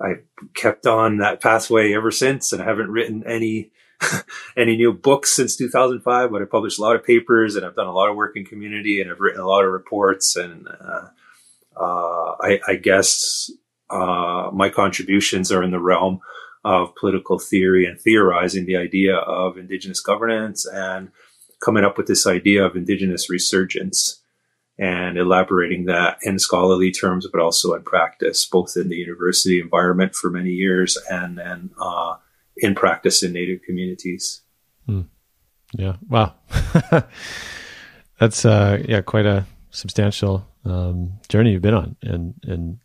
I 0.00 0.20
kept 0.54 0.86
on 0.86 1.18
that 1.18 1.40
pathway 1.42 1.92
ever 1.92 2.10
since, 2.10 2.52
and 2.52 2.62
I 2.62 2.64
haven't 2.64 2.90
written 2.90 3.22
any 3.26 3.70
any 4.56 4.76
new 4.76 4.92
books 4.92 5.34
since 5.36 5.56
2005. 5.56 6.32
But 6.32 6.42
I 6.42 6.46
published 6.46 6.78
a 6.78 6.82
lot 6.82 6.96
of 6.96 7.04
papers, 7.04 7.54
and 7.54 7.66
I've 7.66 7.76
done 7.76 7.86
a 7.86 7.92
lot 7.92 8.08
of 8.08 8.16
work 8.16 8.36
in 8.36 8.44
community, 8.44 9.00
and 9.00 9.10
I've 9.10 9.20
written 9.20 9.40
a 9.40 9.46
lot 9.46 9.64
of 9.64 9.72
reports. 9.72 10.36
And 10.36 10.66
uh, 10.68 11.08
uh, 11.76 12.34
I, 12.40 12.60
I, 12.66 12.74
guess 12.76 13.50
uh, 13.90 14.50
my 14.52 14.68
contributions 14.68 15.52
are 15.52 15.62
in 15.62 15.70
the 15.70 15.80
realm 15.80 16.20
of 16.64 16.94
political 16.96 17.38
theory 17.38 17.86
and 17.86 17.98
theorizing 18.00 18.66
the 18.66 18.76
idea 18.76 19.16
of 19.16 19.56
Indigenous 19.56 20.00
governance 20.00 20.66
and 20.66 21.10
coming 21.60 21.84
up 21.84 21.96
with 21.96 22.06
this 22.06 22.26
idea 22.26 22.64
of 22.64 22.76
Indigenous 22.76 23.30
resurgence 23.30 24.20
and 24.78 25.18
elaborating 25.18 25.84
that 25.84 26.18
in 26.22 26.38
scholarly 26.38 26.90
terms, 26.90 27.26
but 27.30 27.40
also 27.40 27.74
in 27.74 27.82
practice, 27.82 28.46
both 28.46 28.76
in 28.76 28.88
the 28.88 28.96
university 28.96 29.60
environment 29.60 30.14
for 30.14 30.30
many 30.30 30.50
years 30.50 30.98
and 31.10 31.36
then 31.36 31.70
uh, 31.80 32.16
in 32.56 32.74
practice 32.74 33.22
in 33.22 33.32
Native 33.32 33.60
communities. 33.62 34.40
Hmm. 34.86 35.02
Yeah. 35.72 35.96
Wow. 36.08 36.34
That's 38.18 38.44
uh, 38.44 38.82
yeah, 38.88 39.02
quite 39.02 39.26
a 39.26 39.46
substantial 39.70 40.46
um, 40.64 41.12
journey 41.28 41.52
you've 41.52 41.62
been 41.62 41.74
on, 41.74 41.96
and 42.02 42.34
and 42.44 42.78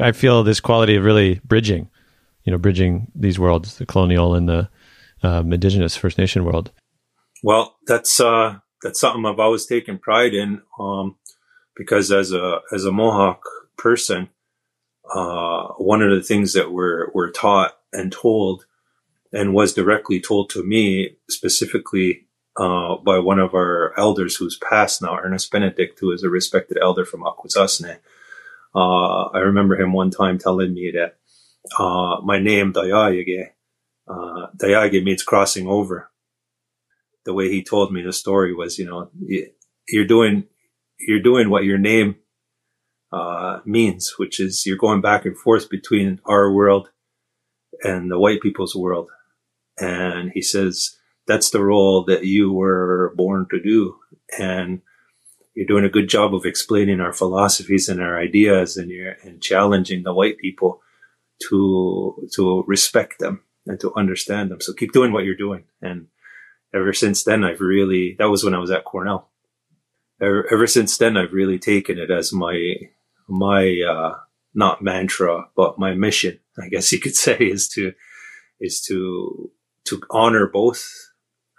I 0.00 0.12
feel 0.12 0.42
this 0.42 0.60
quality 0.60 0.96
of 0.96 1.04
really 1.04 1.40
bridging, 1.44 1.88
you 2.44 2.52
know, 2.52 2.58
bridging 2.58 3.10
these 3.14 3.38
worlds, 3.38 3.78
the 3.78 3.86
colonial 3.86 4.34
and 4.34 4.48
the 4.48 4.68
um, 5.22 5.52
indigenous 5.52 5.96
First 5.96 6.18
Nation 6.18 6.44
world. 6.44 6.70
Well, 7.42 7.76
that's 7.86 8.20
uh, 8.20 8.58
that's 8.82 9.00
something 9.00 9.24
I've 9.24 9.40
always 9.40 9.66
taken 9.66 9.98
pride 9.98 10.34
in. 10.34 10.62
Um, 10.78 11.16
because 11.78 12.10
as 12.12 12.32
a 12.32 12.58
as 12.72 12.84
a 12.84 12.92
Mohawk 12.92 13.42
person, 13.78 14.28
uh, 15.14 15.68
one 15.78 16.02
of 16.02 16.10
the 16.10 16.22
things 16.22 16.52
that 16.52 16.72
we're 16.72 17.10
we're 17.14 17.30
taught 17.30 17.78
and 17.92 18.12
told, 18.12 18.66
and 19.32 19.54
was 19.54 19.72
directly 19.72 20.20
told 20.20 20.50
to 20.50 20.62
me 20.62 21.16
specifically 21.30 22.26
uh, 22.58 22.96
by 22.96 23.18
one 23.18 23.38
of 23.38 23.54
our 23.54 23.94
elders 23.96 24.36
who's 24.36 24.58
passed 24.58 25.00
now, 25.00 25.16
Ernest 25.16 25.50
Benedict, 25.50 25.98
who 26.00 26.12
is 26.12 26.24
a 26.24 26.28
respected 26.28 26.76
elder 26.82 27.04
from 27.04 27.22
Akwesasne. 27.22 27.98
Uh, 28.74 29.24
I 29.26 29.38
remember 29.38 29.80
him 29.80 29.92
one 29.92 30.10
time 30.10 30.38
telling 30.38 30.74
me 30.74 30.92
that 30.94 31.16
uh, 31.78 32.20
my 32.22 32.38
name 32.38 32.72
Taiaiake, 32.72 33.50
uh, 34.08 34.46
Taiaiake 34.56 35.04
means 35.04 35.22
crossing 35.22 35.68
over. 35.68 36.10
The 37.24 37.34
way 37.34 37.48
he 37.50 37.62
told 37.62 37.92
me 37.92 38.02
the 38.02 38.12
story 38.12 38.54
was, 38.54 38.78
you 38.78 38.86
know, 38.86 39.10
you're 39.88 40.06
doing 40.06 40.44
you're 40.98 41.22
doing 41.22 41.50
what 41.50 41.64
your 41.64 41.78
name 41.78 42.16
uh, 43.12 43.60
means, 43.64 44.14
which 44.18 44.40
is 44.40 44.66
you're 44.66 44.76
going 44.76 45.00
back 45.00 45.24
and 45.24 45.36
forth 45.36 45.70
between 45.70 46.20
our 46.24 46.52
world 46.52 46.90
and 47.82 48.10
the 48.10 48.18
white 48.18 48.40
people's 48.40 48.74
world. 48.74 49.10
And 49.78 50.32
he 50.32 50.42
says 50.42 50.97
that's 51.28 51.50
the 51.50 51.62
role 51.62 52.04
that 52.04 52.24
you 52.24 52.52
were 52.52 53.12
born 53.16 53.46
to 53.50 53.60
do. 53.60 53.96
And 54.38 54.80
you're 55.54 55.66
doing 55.66 55.84
a 55.84 55.90
good 55.90 56.08
job 56.08 56.34
of 56.34 56.44
explaining 56.44 57.00
our 57.00 57.12
philosophies 57.12 57.88
and 57.88 58.00
our 58.00 58.18
ideas 58.18 58.76
and 58.76 58.90
you're 58.90 59.16
and 59.22 59.40
challenging 59.40 60.02
the 60.02 60.14
white 60.14 60.38
people 60.38 60.80
to 61.48 62.28
to 62.34 62.64
respect 62.66 63.20
them 63.20 63.42
and 63.66 63.78
to 63.80 63.94
understand 63.94 64.50
them. 64.50 64.60
So 64.60 64.72
keep 64.72 64.92
doing 64.92 65.12
what 65.12 65.24
you're 65.24 65.36
doing. 65.36 65.64
And 65.80 66.08
ever 66.74 66.92
since 66.92 67.22
then 67.22 67.44
I've 67.44 67.60
really 67.60 68.16
that 68.18 68.30
was 68.30 68.42
when 68.42 68.54
I 68.54 68.58
was 68.58 68.70
at 68.70 68.84
Cornell 68.84 69.28
ever, 70.20 70.46
ever 70.52 70.66
since 70.66 70.96
then, 70.96 71.16
I've 71.16 71.32
really 71.32 71.58
taken 71.58 71.98
it 71.98 72.10
as 72.10 72.32
my 72.32 72.74
my 73.28 73.80
uh, 73.88 74.14
not 74.54 74.82
mantra, 74.82 75.48
but 75.56 75.78
my 75.78 75.94
mission. 75.94 76.38
I 76.60 76.68
guess 76.68 76.92
you 76.92 77.00
could 77.00 77.16
say 77.26 77.36
is 77.36 77.68
to 77.70 77.92
is 78.60 78.80
to 78.82 79.50
to 79.84 80.02
honor 80.10 80.46
both 80.46 81.07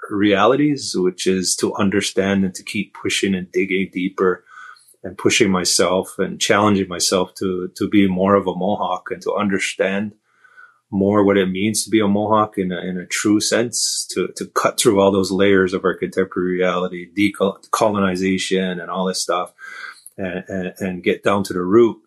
realities, 0.10 0.94
which 0.98 1.28
is 1.28 1.56
to 1.58 1.74
understand 1.76 2.44
and 2.46 2.54
to 2.56 2.64
keep 2.64 2.94
pushing 2.94 3.36
and 3.36 3.52
digging 3.52 3.90
deeper 3.92 4.44
and 5.04 5.18
pushing 5.18 5.50
myself 5.50 6.16
and 6.18 6.42
challenging 6.42 6.88
myself 6.88 7.34
to 7.36 7.72
to 7.76 7.88
be 7.88 8.08
more 8.08 8.36
of 8.36 8.48
a 8.48 8.56
Mohawk 8.56 9.12
and 9.12 9.22
to 9.22 9.34
understand 9.34 10.14
more 10.92 11.24
what 11.24 11.38
it 11.38 11.48
means 11.48 11.84
to 11.84 11.90
be 11.90 12.00
a 12.00 12.08
Mohawk 12.08 12.58
in 12.58 12.72
a, 12.72 12.80
in 12.80 12.98
a 12.98 13.06
true 13.06 13.40
sense, 13.40 14.08
to, 14.12 14.30
to 14.36 14.48
cut 14.48 14.80
through 14.80 15.00
all 15.00 15.12
those 15.12 15.32
layers 15.32 15.74
of 15.74 15.86
our 15.86 15.94
contemporary 15.94 16.54
reality, 16.54 17.08
decolonization 17.14 18.82
and 18.82 18.90
all 18.90 19.06
this 19.06 19.22
stuff, 19.22 19.54
and, 20.18 20.44
and, 20.48 20.74
and, 20.80 21.04
get 21.04 21.24
down 21.24 21.44
to 21.44 21.54
the 21.54 21.62
root. 21.62 21.98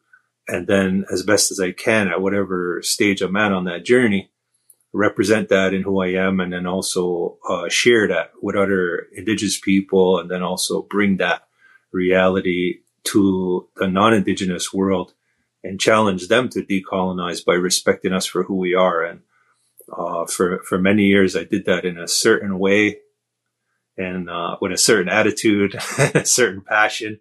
And 0.49 0.67
then, 0.67 1.05
as 1.13 1.23
best 1.23 1.53
as 1.53 1.61
I 1.61 1.71
can, 1.71 2.09
at 2.09 2.21
whatever 2.21 2.83
stage 2.83 3.23
I'm 3.23 3.37
at 3.37 3.53
on 3.53 3.65
that 3.65 3.85
journey, 3.85 4.32
represent 4.93 5.49
that 5.49 5.73
in 5.73 5.83
who 5.83 6.01
I 6.01 6.09
am, 6.09 6.41
and 6.41 6.53
then 6.53 6.67
also 6.67 7.39
uh, 7.49 7.69
share 7.69 8.09
that 8.09 8.33
with 8.43 8.57
other 8.57 9.07
Indigenous 9.15 9.59
people, 9.59 10.19
and 10.19 10.31
then 10.31 10.43
also 10.43 10.83
bring 10.83 11.17
that 11.17 11.49
reality 11.93 12.81
to 13.05 13.69
the 13.77 13.89
non-Indigenous 13.89 14.73
world 14.73 15.15
and 15.65 15.81
challenge 15.81 16.29
them 16.29 16.49
to 16.51 16.63
decolonize 16.63 17.45
by 17.45 17.55
respecting 17.55 18.13
us 18.13 18.27
for 18.27 18.43
who 18.45 18.57
we 18.57 18.75
are. 18.75 19.03
And 19.03 19.21
uh, 19.91 20.27
for 20.27 20.63
for 20.65 20.79
many 20.79 21.05
years, 21.05 21.37
I 21.37 21.45
did 21.45 21.65
that 21.67 21.85
in 21.85 21.99
a 21.99 22.09
certain 22.09 22.59
way 22.59 22.99
and 23.97 24.31
uh, 24.31 24.57
with 24.61 24.73
a 24.73 24.79
certain 24.79 25.09
attitude, 25.09 25.75
a 25.99 26.25
certain 26.25 26.63
passion, 26.63 27.21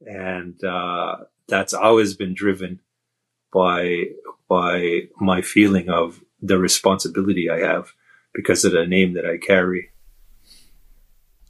and 0.00 0.62
uh, 0.64 1.16
that's 1.48 1.74
always 1.74 2.14
been 2.14 2.34
driven 2.34 2.80
by 3.52 4.04
by 4.48 5.02
my 5.20 5.42
feeling 5.42 5.88
of 5.88 6.20
the 6.40 6.58
responsibility 6.58 7.48
I 7.50 7.58
have 7.58 7.92
because 8.34 8.64
of 8.64 8.72
the 8.72 8.86
name 8.86 9.14
that 9.14 9.24
I 9.24 9.38
carry. 9.38 9.90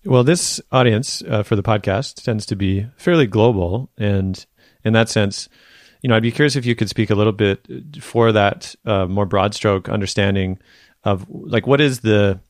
Well, 0.05 0.25
this 0.25 0.61
audience 0.73 1.23
uh, 1.29 1.43
for 1.43 1.57
the 1.57 1.63
podcast 1.63 2.23
tends 2.23 2.47
to 2.47 2.57
be 2.57 2.87
fairly 2.97 3.27
global, 3.27 3.91
and 3.99 4.45
in 4.85 4.93
that 4.93 5.09
sense, 5.09 5.49
you 6.03 6.09
know, 6.09 6.17
I'd 6.17 6.23
be 6.23 6.33
curious 6.33 6.57
if 6.57 6.65
you 6.65 6.75
could 6.75 6.89
speak 6.89 7.11
a 7.11 7.15
little 7.15 7.33
bit 7.33 7.67
for 8.01 8.33
that 8.33 8.75
uh, 8.87 9.07
more 9.07 9.27
broad 9.27 9.55
stroke 9.55 9.89
understanding 9.89 10.59
of 11.05 11.27
like 11.29 11.67
what 11.67 11.81
is 11.81 12.01
the 12.01 12.41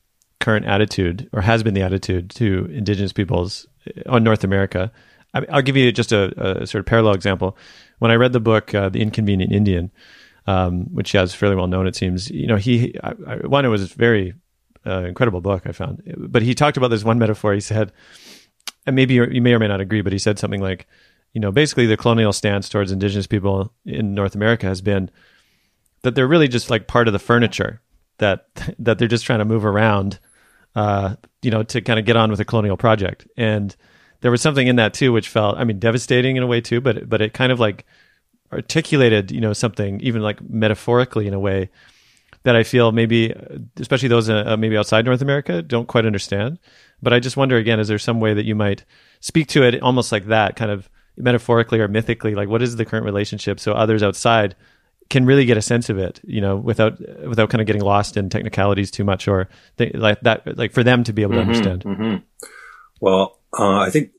current 0.41 0.67
attitude 0.67 1.29
or 1.33 1.41
has 1.41 1.63
been 1.63 1.75
the 1.75 1.83
attitude 1.83 2.31
to 2.31 2.69
indigenous 2.73 3.13
peoples 3.13 3.67
uh, 3.87 4.13
on 4.13 4.23
North 4.23 4.45
America. 4.45 4.93
I, 5.35 5.41
will 5.41 5.63
give 5.63 5.77
you 5.77 5.91
just 5.93 6.13
a, 6.13 6.63
a, 6.63 6.67
sort 6.67 6.81
of 6.81 6.87
parallel 6.87 7.15
example. 7.15 7.57
When 7.99 8.11
I 8.11 8.15
read 8.15 8.33
the 8.33 8.41
book 8.41 8.75
uh, 8.75 8.89
"The 8.89 9.01
Inconvenient 9.03 9.53
Indian," 9.53 9.91
um, 10.49 10.87
which 10.95 11.15
is 11.15 11.35
fairly 11.35 11.57
well 11.57 11.67
known, 11.67 11.87
it 11.87 11.95
seems. 11.95 12.31
You 12.31 12.47
know, 12.47 12.57
he 12.57 12.95
I, 13.03 13.11
I, 13.27 13.37
one 13.47 13.65
it 13.65 13.69
was 13.69 13.83
a 13.83 13.95
very 13.95 14.33
uh, 14.87 15.05
incredible 15.05 15.41
book 15.41 15.67
I 15.67 15.73
found, 15.73 16.03
but 16.17 16.43
he 16.43 16.55
talked 16.55 16.77
about 16.77 16.89
this 16.89 17.05
one 17.05 17.19
metaphor. 17.19 17.53
He 17.53 17.61
said, 17.61 17.93
and 18.87 18.97
maybe 18.97 19.15
you 19.15 19.43
may 19.43 19.53
or 19.53 19.59
may 19.59 19.69
not 19.69 19.81
agree, 19.81 20.01
but 20.01 20.13
he 20.13 20.19
said 20.19 20.39
something 20.39 20.63
like 20.63 20.87
you 21.35 21.41
know, 21.41 21.53
basically 21.53 21.87
the 21.87 21.97
colonial 21.97 22.33
stance 22.33 22.69
towards 22.69 22.91
indigenous 22.91 23.27
people 23.27 23.73
in 23.85 24.15
North 24.15 24.35
America 24.35 24.67
has 24.67 24.81
been 24.81 25.11
that 26.03 26.15
they're 26.15 26.27
really 26.27 26.49
just 26.49 26.71
like 26.71 26.87
part 26.87 27.07
of 27.09 27.13
the 27.13 27.19
furniture 27.19 27.83
that 28.19 28.47
that 28.79 28.99
they're 28.99 29.09
just 29.09 29.27
trying 29.27 29.41
to 29.41 29.45
move 29.45 29.65
around, 29.65 30.19
uh, 30.75 31.17
you 31.43 31.51
know, 31.51 31.63
to 31.63 31.81
kind 31.81 31.99
of 31.99 32.07
get 32.07 32.17
on 32.17 32.31
with 32.31 32.41
a 32.41 32.45
colonial 32.45 32.77
project. 32.77 33.27
And 33.37 33.77
there 34.21 34.31
was 34.31 34.41
something 34.41 34.67
in 34.67 34.77
that 34.77 34.95
too, 34.95 35.13
which 35.13 35.29
felt, 35.29 35.59
I 35.59 35.65
mean, 35.65 35.79
devastating 35.79 36.37
in 36.37 36.43
a 36.43 36.47
way 36.47 36.61
too, 36.61 36.81
but 36.81 37.09
but 37.09 37.21
it 37.21 37.35
kind 37.35 37.53
of 37.53 37.61
like 37.61 37.85
articulated, 38.53 39.31
you 39.31 39.41
know, 39.41 39.53
something 39.53 40.01
even 40.01 40.23
like 40.23 40.41
metaphorically 40.49 41.27
in 41.27 41.35
a 41.35 41.41
way 41.41 41.71
that 42.45 42.57
I 42.57 42.63
feel 42.63 42.93
maybe, 42.93 43.35
especially 43.79 44.09
those 44.09 44.29
uh, 44.31 44.57
maybe 44.59 44.77
outside 44.77 45.05
North 45.05 45.23
America, 45.23 45.61
don't 45.61 45.87
quite 45.87 46.07
understand. 46.07 46.59
But 47.03 47.13
I 47.13 47.21
just 47.21 47.37
wonder 47.37 47.57
again, 47.57 47.81
is 47.81 47.89
there 47.89 47.99
some 47.99 48.21
way 48.21 48.35
that 48.35 48.45
you 48.45 48.55
might 48.55 48.85
speak 49.21 49.49
to 49.49 49.63
it 49.63 49.83
almost 49.83 50.13
like 50.13 50.27
that, 50.27 50.57
kind 50.57 50.71
of 50.71 50.89
metaphorically 51.19 51.81
or 51.81 51.89
mythically 51.89 52.35
like 52.35 52.49
what 52.49 52.63
is 52.63 52.77
the 52.77 52.85
current 52.85 53.05
relationship 53.05 53.59
so 53.59 53.73
others 53.73 54.03
outside 54.03 54.55
can 55.11 55.27
really 55.27 55.45
get 55.45 55.57
a 55.57 55.63
sense 55.63 55.89
of 55.89 55.99
it 55.99 56.21
you 56.25 56.41
know 56.41 56.57
without 56.57 56.99
without 57.27 57.51
kind 57.51 57.61
of 57.61 57.67
getting 57.67 57.83
lost 57.83 58.17
in 58.17 58.29
technicalities 58.29 58.91
too 58.91 59.05
much 59.05 59.27
or 59.27 59.49
th- 59.79 59.95
like 59.95 60.21
that 60.21 60.57
like 60.57 60.73
for 60.73 60.85
them 60.85 61.03
to 61.05 61.13
be 61.13 61.23
able 61.23 61.35
to 61.35 61.41
mm-hmm, 61.41 61.51
understand 61.51 61.83
mm-hmm. 61.83 62.47
well 63.01 63.39
uh, 63.59 63.79
i 63.79 63.91
think 63.91 64.11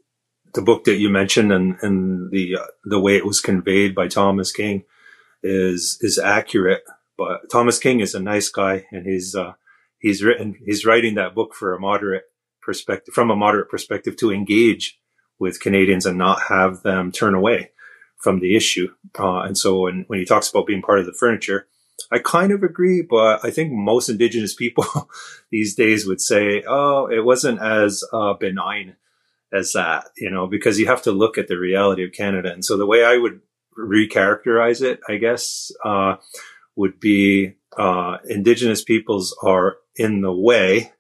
the 0.54 0.62
book 0.62 0.86
that 0.86 0.98
you 0.98 1.10
mentioned 1.10 1.52
and, 1.52 1.78
and 1.82 2.32
the, 2.32 2.58
uh, 2.58 2.66
the 2.86 3.00
way 3.00 3.18
it 3.18 3.26
was 3.26 3.40
conveyed 3.40 3.96
by 3.96 4.08
Thomas 4.08 4.52
King 4.52 4.84
is, 5.44 5.98
is 6.02 6.20
accurate. 6.20 6.84
But 7.18 7.50
Thomas 7.52 7.80
King 7.80 8.00
is 8.00 8.16
a 8.16 8.20
nice 8.20 8.50
guy 8.50 8.86
and 8.92 9.06
he's, 9.06 9.36
uh, 9.36 9.54
he's 10.00 10.24
written, 10.24 10.56
he's 10.66 10.86
writing 10.86 11.16
that 11.16 11.36
book 11.36 11.54
for 11.54 11.74
a 11.74 11.80
moderate 11.80 12.26
perspective, 12.62 13.14
from 13.14 13.30
a 13.30 13.36
moderate 13.36 13.70
perspective 13.70 14.16
to 14.18 14.32
engage 14.32 15.00
with 15.38 15.60
Canadians 15.60 16.06
and 16.06 16.18
not 16.18 16.44
have 16.44 16.84
them 16.84 17.12
turn 17.12 17.34
away 17.34 17.72
from 18.18 18.40
the 18.40 18.56
issue. 18.56 18.90
Uh, 19.18 19.42
and 19.42 19.58
so 19.58 19.82
when, 19.82 20.04
when 20.08 20.20
he 20.20 20.26
talks 20.26 20.50
about 20.50 20.68
being 20.68 20.82
part 20.82 21.00
of 21.00 21.06
the 21.06 21.14
furniture, 21.14 21.68
I 22.12 22.20
kind 22.20 22.52
of 22.52 22.64
agree, 22.64 23.02
but 23.02 23.44
I 23.44 23.52
think 23.52 23.72
most 23.72 24.10
indigenous 24.10 24.56
people 24.56 24.86
these 25.52 25.76
days 25.76 26.08
would 26.08 26.22
say, 26.22 26.64
oh, 26.68 27.08
it 27.08 27.24
wasn't 27.24 27.62
as 27.62 28.04
uh, 28.12 28.34
benign 28.34 28.96
as 29.52 29.74
that, 29.74 30.06
you 30.18 30.30
know, 30.30 30.48
because 30.48 30.80
you 30.80 30.86
have 30.88 31.02
to 31.04 31.12
look 31.12 31.38
at 31.38 31.48
the 31.48 31.58
reality 31.58 32.04
of 32.04 32.12
Canada. 32.12 32.52
And 32.52 32.64
so 32.64 32.78
the 32.78 32.86
way 32.86 33.04
I 33.04 33.18
would 33.18 33.42
recharacterize 33.78 34.82
it, 34.82 35.00
I 35.08 35.18
guess, 35.18 35.72
uh, 35.84 36.16
would 36.76 37.00
be 37.00 37.56
uh, 37.78 38.18
indigenous 38.28 38.84
peoples 38.84 39.36
are 39.44 39.78
in 39.96 40.22
the 40.22 40.32
way 40.32 40.94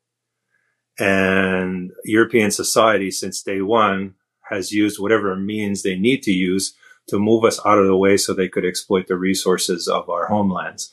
and 0.99 1.91
European 2.03 2.51
society 2.51 3.09
since 3.09 3.41
day 3.41 3.61
one 3.61 4.15
has 4.49 4.71
used 4.71 4.99
whatever 4.99 5.35
means 5.35 5.81
they 5.81 5.97
need 5.97 6.21
to 6.23 6.31
use 6.31 6.73
to 7.07 7.17
move 7.17 7.45
us 7.45 7.59
out 7.65 7.79
of 7.79 7.87
the 7.87 7.95
way 7.95 8.17
so 8.17 8.33
they 8.33 8.49
could 8.49 8.65
exploit 8.65 9.07
the 9.07 9.15
resources 9.15 9.87
of 9.87 10.09
our 10.09 10.27
homelands. 10.27 10.91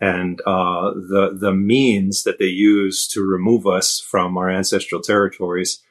And 0.00 0.40
uh, 0.42 0.92
the 0.92 1.34
the 1.40 1.54
means 1.54 2.24
that 2.24 2.38
they 2.38 2.46
use 2.46 3.08
to 3.08 3.22
remove 3.22 3.66
us 3.66 3.98
from 3.98 4.36
our 4.36 4.50
ancestral 4.50 5.00
territories 5.00 5.82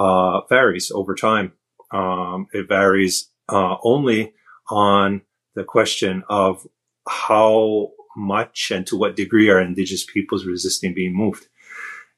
uh, 0.00 0.40
varies 0.48 0.90
over 0.90 1.14
time. 1.14 1.52
Um, 1.92 2.46
it 2.52 2.68
varies 2.68 3.30
uh, 3.50 3.76
only 3.84 4.32
on 4.70 5.22
the 5.54 5.64
question 5.64 6.22
of 6.28 6.66
how 7.06 7.90
much 8.16 8.70
and 8.70 8.86
to 8.86 8.96
what 8.96 9.14
degree 9.14 9.50
are 9.50 9.60
indigenous 9.60 10.04
peoples 10.04 10.46
resisting 10.46 10.94
being 10.94 11.14
moved. 11.14 11.48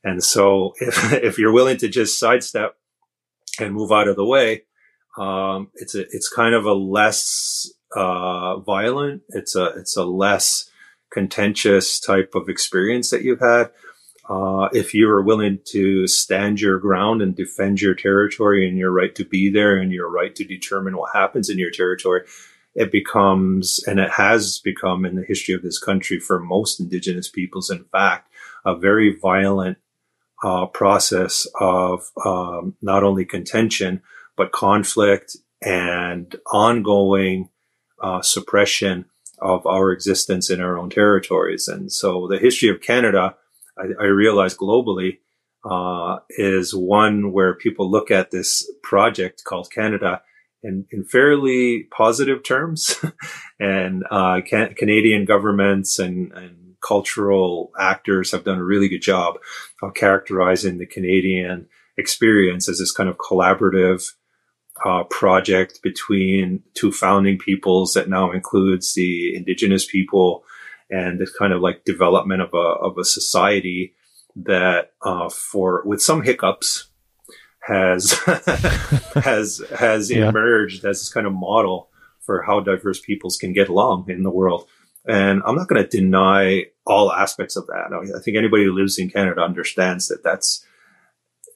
And 0.05 0.23
so, 0.23 0.75
if 0.81 1.13
if 1.13 1.39
you're 1.39 1.53
willing 1.53 1.79
to 1.79 1.89
just 1.89 2.21
sidestep 2.21 2.77
and 3.59 3.75
move 3.75 3.91
out 3.91 4.09
of 4.09 4.17
the 4.17 4.25
way, 4.25 4.63
um, 5.19 5.71
it's 5.75 5.95
a, 5.97 6.03
it's 6.11 6.29
kind 6.29 6.55
of 6.55 6.65
a 6.65 6.73
less, 6.73 7.69
uh, 7.97 8.59
violent. 8.61 9.23
It's 9.31 9.57
a, 9.57 9.67
it's 9.77 9.97
a 9.97 10.05
less 10.05 10.71
contentious 11.13 12.01
type 12.01 12.35
of 12.35 12.49
experience 12.49 13.11
that 13.11 13.23
you've 13.23 13.41
had. 13.41 13.71
Uh, 14.33 14.69
if 14.73 14.95
you 14.95 15.11
are 15.11 15.21
willing 15.21 15.59
to 15.65 16.07
stand 16.07 16.59
your 16.59 16.79
ground 16.79 17.21
and 17.21 17.37
defend 17.37 17.83
your 17.83 17.95
territory 17.95 18.67
and 18.67 18.79
your 18.79 18.91
right 18.91 19.15
to 19.15 19.27
be 19.27 19.51
there 19.51 19.77
and 19.77 19.93
your 19.93 20.11
right 20.11 20.35
to 20.35 20.43
determine 20.43 20.97
what 20.97 21.15
happens 21.15 21.51
in 21.51 21.59
your 21.59 21.71
territory, 21.71 22.23
it 22.75 22.91
becomes, 22.91 23.85
and 23.87 24.01
it 24.01 24.09
has 24.09 24.59
become 24.61 25.05
in 25.05 25.17
the 25.17 25.25
history 25.25 25.55
of 25.55 25.61
this 25.61 25.79
country 25.79 26.19
for 26.19 26.41
most 26.41 26.81
indigenous 26.81 27.29
peoples, 27.29 27.69
in 27.69 27.85
fact, 27.93 28.33
a 28.65 28.75
very 28.75 29.15
violent 29.15 29.77
uh, 30.43 30.65
process 30.65 31.47
of 31.61 32.11
um, 32.25 32.75
not 32.81 33.05
only 33.05 33.27
contention, 33.27 34.01
but 34.35 34.51
conflict 34.51 35.37
and 35.61 36.37
ongoing 36.51 37.51
uh, 38.01 38.23
suppression 38.23 39.05
of 39.41 39.67
our 39.67 39.91
existence 39.91 40.49
in 40.49 40.59
our 40.59 40.79
own 40.79 40.89
territories. 40.89 41.69
And 41.69 41.93
so 41.93 42.27
the 42.29 42.39
history 42.39 42.71
of 42.71 42.81
Canada, 42.81 43.37
I, 43.83 44.05
I 44.05 44.07
realize 44.07 44.57
globally, 44.57 45.19
uh, 45.69 46.19
is 46.31 46.75
one 46.75 47.33
where 47.33 47.55
people 47.55 47.91
look 47.91 48.11
at 48.11 48.31
this 48.31 48.69
project 48.83 49.45
called 49.45 49.71
Canada 49.71 50.23
in, 50.63 50.87
in 50.91 51.05
fairly 51.05 51.85
positive 51.97 52.43
terms. 52.43 52.97
and 53.61 54.05
uh, 54.11 54.41
can, 54.47 54.75
Canadian 54.75 55.25
governments 55.25 55.99
and, 55.99 56.33
and 56.33 56.75
cultural 56.83 57.71
actors 57.79 58.33
have 58.33 58.45
done 58.45 58.59
a 58.59 58.65
really 58.65 58.89
good 58.89 59.03
job 59.03 59.37
of 59.83 59.95
characterizing 59.95 60.79
the 60.79 60.87
Canadian 60.87 61.69
experience 61.97 62.69
as 62.69 62.79
this 62.79 62.93
kind 62.93 63.09
of 63.09 63.19
collaborative 63.19 64.13
uh, 64.85 65.05
project 65.05 65.81
between 65.83 66.63
two 66.75 66.91
founding 66.91 67.39
peoples 67.39 67.93
that 67.93 68.09
now 68.09 68.33
includes 68.33 68.95
the 68.95 69.37
indigenous 69.37 69.85
people 69.85 70.43
and 70.93 71.19
this 71.19 71.35
kind 71.35 71.53
of 71.53 71.63
like 71.63 71.85
development 71.85 72.43
of 72.43 72.51
a 72.53 72.59
of 72.59 72.99
a 72.99 73.05
society 73.05 73.95
that 74.37 74.93
uh, 75.03 75.29
for 75.29 75.83
with 75.85 76.03
some 76.03 76.23
hiccups 76.23 76.89
has 77.63 78.13
has 79.15 79.63
has 79.77 80.11
yeah. 80.11 80.29
emerged 80.29 80.85
as 80.85 81.01
this 81.01 81.13
kind 81.13 81.27
of 81.27 81.33
model 81.33 81.89
for 82.21 82.43
how 82.43 82.61
diverse 82.61 83.01
peoples 83.01 83.37
can 83.37 83.53
get 83.53 83.69
along 83.69 84.05
in 84.09 84.23
the 84.23 84.31
world. 84.31 84.69
And 85.09 85.43
I'm 85.45 85.57
not 85.57 85.67
going 85.67 85.83
to 85.83 85.89
deny 85.89 86.67
all 86.87 87.11
aspects 87.11 87.57
of 87.57 87.67
that. 87.67 87.91
I 87.93 88.21
think 88.23 88.37
anybody 88.37 88.65
who 88.65 88.73
lives 88.73 88.99
in 88.99 89.11
Canada 89.11 89.41
understands 89.41 90.07
that 90.09 90.23
that's 90.23 90.65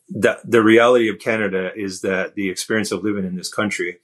that 0.08 0.38
the 0.48 0.62
reality 0.62 1.08
of 1.08 1.18
Canada 1.18 1.70
is 1.76 2.00
that 2.00 2.34
the 2.34 2.48
experience 2.48 2.90
of 2.90 3.04
living 3.04 3.24
in 3.24 3.36
this 3.36 3.52
country 3.52 3.98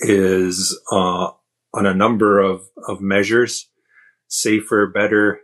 is 0.00 0.78
uh, 0.92 1.30
on 1.72 1.86
a 1.86 1.94
number 1.94 2.38
of, 2.38 2.68
of 2.86 3.00
measures 3.00 3.69
safer, 4.30 4.86
better, 4.86 5.40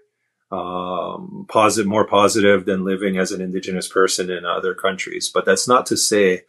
um, 0.50 1.44
positive, 1.48 1.88
more 1.88 2.06
positive 2.06 2.64
than 2.64 2.84
living 2.84 3.18
as 3.18 3.32
an 3.32 3.40
indigenous 3.40 3.88
person 3.88 4.30
in 4.30 4.46
other 4.46 4.74
countries. 4.74 5.28
But 5.32 5.44
that's 5.44 5.68
not 5.68 5.86
to 5.86 5.96
say 5.96 6.42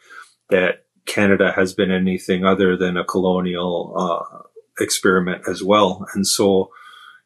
that 0.49 0.85
Canada 1.05 1.51
has 1.51 1.73
been 1.73 1.91
anything 1.91 2.45
other 2.45 2.77
than 2.77 2.95
a 2.95 3.03
colonial 3.03 3.93
uh, 3.97 4.43
experiment 4.79 5.43
as 5.49 5.63
well. 5.63 6.05
And 6.13 6.27
so, 6.27 6.69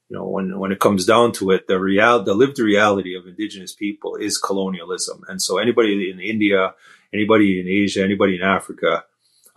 you 0.10 0.18
know, 0.18 0.28
when, 0.28 0.58
when 0.58 0.72
it 0.72 0.80
comes 0.80 1.06
down 1.06 1.34
to 1.34 1.52
it, 1.52 1.68
the 1.68 1.80
real, 1.80 2.24
the 2.24 2.34
lived 2.34 2.60
reality 2.60 3.16
of 3.16 3.28
indigenous 3.28 3.74
people 3.74 4.16
is 4.16 4.38
colonialism. 4.38 5.24
And 5.28 5.42
so 5.42 5.58
anybody 5.58 6.10
in 6.10 6.20
India, 6.22 6.74
anybody 7.14 7.60
in 7.60 7.68
Asia, 7.68 8.02
anybody 8.02 8.38
in 8.38 8.44
Africa, 8.44 9.04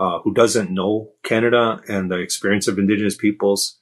uh, 0.01 0.19
who 0.21 0.35
doesn't 0.35 0.73
know 0.73 1.11
Canada 1.23 1.81
and 1.89 2.11
the 2.11 2.19
experience 2.19 2.67
of 2.67 2.79
indigenous 2.79 3.17
peoples 3.17 3.79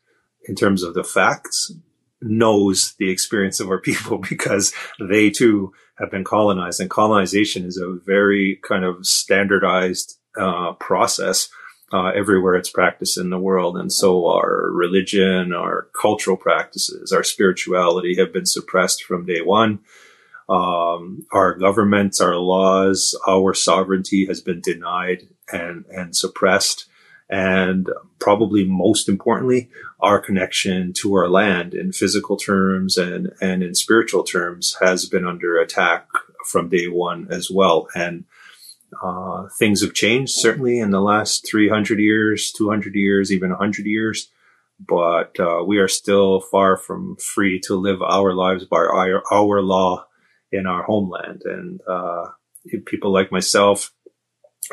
in 0.48 0.54
terms 0.54 0.82
of 0.82 0.94
the 0.94 1.04
facts 1.04 1.72
knows 2.20 2.94
the 2.98 3.10
experience 3.10 3.60
of 3.60 3.68
our 3.68 3.80
people 3.88 4.18
because 4.18 4.72
they 5.00 5.30
too 5.30 5.72
have 5.98 6.10
been 6.10 6.24
colonized 6.24 6.80
and 6.80 6.90
colonization 6.90 7.64
is 7.64 7.76
a 7.76 7.98
very 8.06 8.58
kind 8.62 8.84
of 8.84 9.06
standardized 9.06 10.18
uh, 10.38 10.72
process 10.74 11.48
uh, 11.92 12.08
everywhere 12.08 12.54
it's 12.54 12.70
practiced 12.70 13.18
in 13.18 13.30
the 13.30 13.38
world. 13.38 13.76
And 13.76 13.92
so 13.92 14.26
our 14.26 14.70
religion, 14.70 15.52
our 15.52 15.88
cultural 16.00 16.36
practices, 16.36 17.12
our 17.12 17.22
spirituality 17.22 18.16
have 18.16 18.32
been 18.32 18.46
suppressed 18.46 19.04
from 19.04 19.26
day 19.26 19.42
one. 19.42 19.80
Um, 20.48 21.26
our 21.32 21.54
governments, 21.54 22.20
our 22.20 22.36
laws, 22.36 23.18
our 23.28 23.54
sovereignty 23.54 24.26
has 24.26 24.40
been 24.40 24.60
denied 24.60 25.28
and, 25.52 25.84
and 25.90 26.16
suppressed. 26.16 26.86
And 27.32 27.88
probably 28.18 28.62
most 28.62 29.08
importantly, 29.08 29.70
our 30.00 30.20
connection 30.20 30.92
to 30.98 31.14
our 31.14 31.30
land 31.30 31.72
in 31.72 31.90
physical 31.90 32.36
terms 32.36 32.98
and, 32.98 33.32
and 33.40 33.62
in 33.62 33.74
spiritual 33.74 34.22
terms 34.22 34.76
has 34.82 35.06
been 35.06 35.26
under 35.26 35.58
attack 35.58 36.08
from 36.46 36.68
day 36.68 36.88
one 36.88 37.28
as 37.30 37.50
well. 37.50 37.88
And 37.94 38.24
uh, 39.02 39.48
things 39.58 39.80
have 39.80 39.94
changed 39.94 40.34
certainly 40.34 40.78
in 40.78 40.90
the 40.90 41.00
last 41.00 41.48
300 41.50 41.98
years, 41.98 42.52
200 42.52 42.94
years, 42.94 43.32
even 43.32 43.48
100 43.48 43.86
years, 43.86 44.28
but 44.78 45.40
uh, 45.40 45.64
we 45.66 45.78
are 45.78 45.88
still 45.88 46.42
far 46.42 46.76
from 46.76 47.16
free 47.16 47.58
to 47.60 47.76
live 47.76 48.02
our 48.02 48.34
lives 48.34 48.66
by 48.66 48.76
our, 48.76 49.22
our 49.32 49.62
law 49.62 50.04
in 50.50 50.66
our 50.66 50.82
homeland. 50.82 51.40
And 51.46 51.80
uh, 51.88 52.26
people 52.84 53.10
like 53.10 53.32
myself 53.32 53.90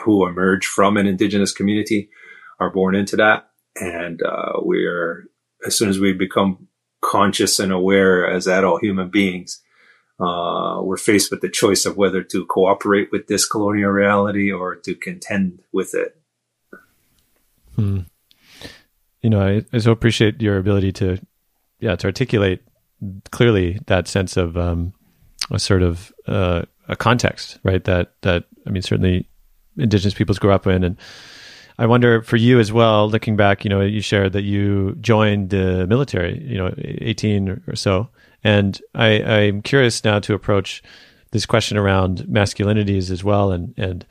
who 0.03 0.27
emerge 0.27 0.65
from 0.65 0.97
an 0.97 1.07
indigenous 1.07 1.53
community 1.53 2.09
are 2.59 2.69
born 2.69 2.95
into 2.95 3.15
that. 3.17 3.49
And 3.75 4.21
uh, 4.21 4.59
we 4.63 4.85
are, 4.85 5.25
as 5.65 5.77
soon 5.77 5.89
as 5.89 5.99
we 5.99 6.13
become 6.13 6.67
conscious 7.01 7.59
and 7.59 7.71
aware 7.71 8.29
as 8.29 8.47
adult 8.47 8.81
human 8.81 9.09
beings, 9.09 9.61
uh, 10.19 10.81
we're 10.81 10.97
faced 10.97 11.31
with 11.31 11.41
the 11.41 11.49
choice 11.49 11.85
of 11.85 11.95
whether 11.95 12.21
to 12.23 12.45
cooperate 12.45 13.09
with 13.11 13.27
this 13.27 13.47
colonial 13.47 13.89
reality 13.89 14.51
or 14.51 14.75
to 14.75 14.93
contend 14.95 15.61
with 15.71 15.93
it. 15.93 16.19
Hmm. 17.75 17.99
You 19.21 19.29
know, 19.29 19.41
I, 19.41 19.65
I, 19.71 19.77
so 19.77 19.91
appreciate 19.91 20.41
your 20.41 20.57
ability 20.57 20.91
to, 20.93 21.19
yeah, 21.79 21.95
to 21.95 22.07
articulate 22.07 22.61
clearly 23.31 23.79
that 23.87 24.07
sense 24.07 24.35
of 24.35 24.57
um, 24.57 24.93
a 25.51 25.59
sort 25.59 25.83
of 25.83 26.11
uh, 26.27 26.63
a 26.87 26.95
context, 26.95 27.59
right? 27.63 27.83
That 27.83 28.13
that 28.21 28.45
I 28.67 28.71
mean, 28.71 28.81
certainly 28.81 29.29
indigenous 29.77 30.13
peoples 30.13 30.39
grew 30.39 30.51
up 30.51 30.67
in, 30.67 30.83
and 30.83 30.97
I 31.79 31.85
wonder 31.85 32.21
for 32.21 32.37
you 32.37 32.59
as 32.59 32.71
well. 32.71 33.09
Looking 33.09 33.37
back, 33.37 33.63
you 33.63 33.69
know, 33.69 33.81
you 33.81 34.01
shared 34.01 34.33
that 34.33 34.43
you 34.43 34.95
joined 35.01 35.49
the 35.49 35.87
military, 35.87 36.43
you 36.43 36.57
know, 36.57 36.73
eighteen 36.77 37.61
or 37.67 37.75
so. 37.75 38.09
And 38.43 38.79
I, 38.93 39.23
I'm 39.23 39.61
curious 39.61 40.03
now 40.03 40.19
to 40.19 40.33
approach 40.33 40.83
this 41.31 41.45
question 41.45 41.77
around 41.77 42.25
masculinities 42.29 43.09
as 43.09 43.23
well, 43.23 43.51
and 43.51 43.73
and 43.77 44.05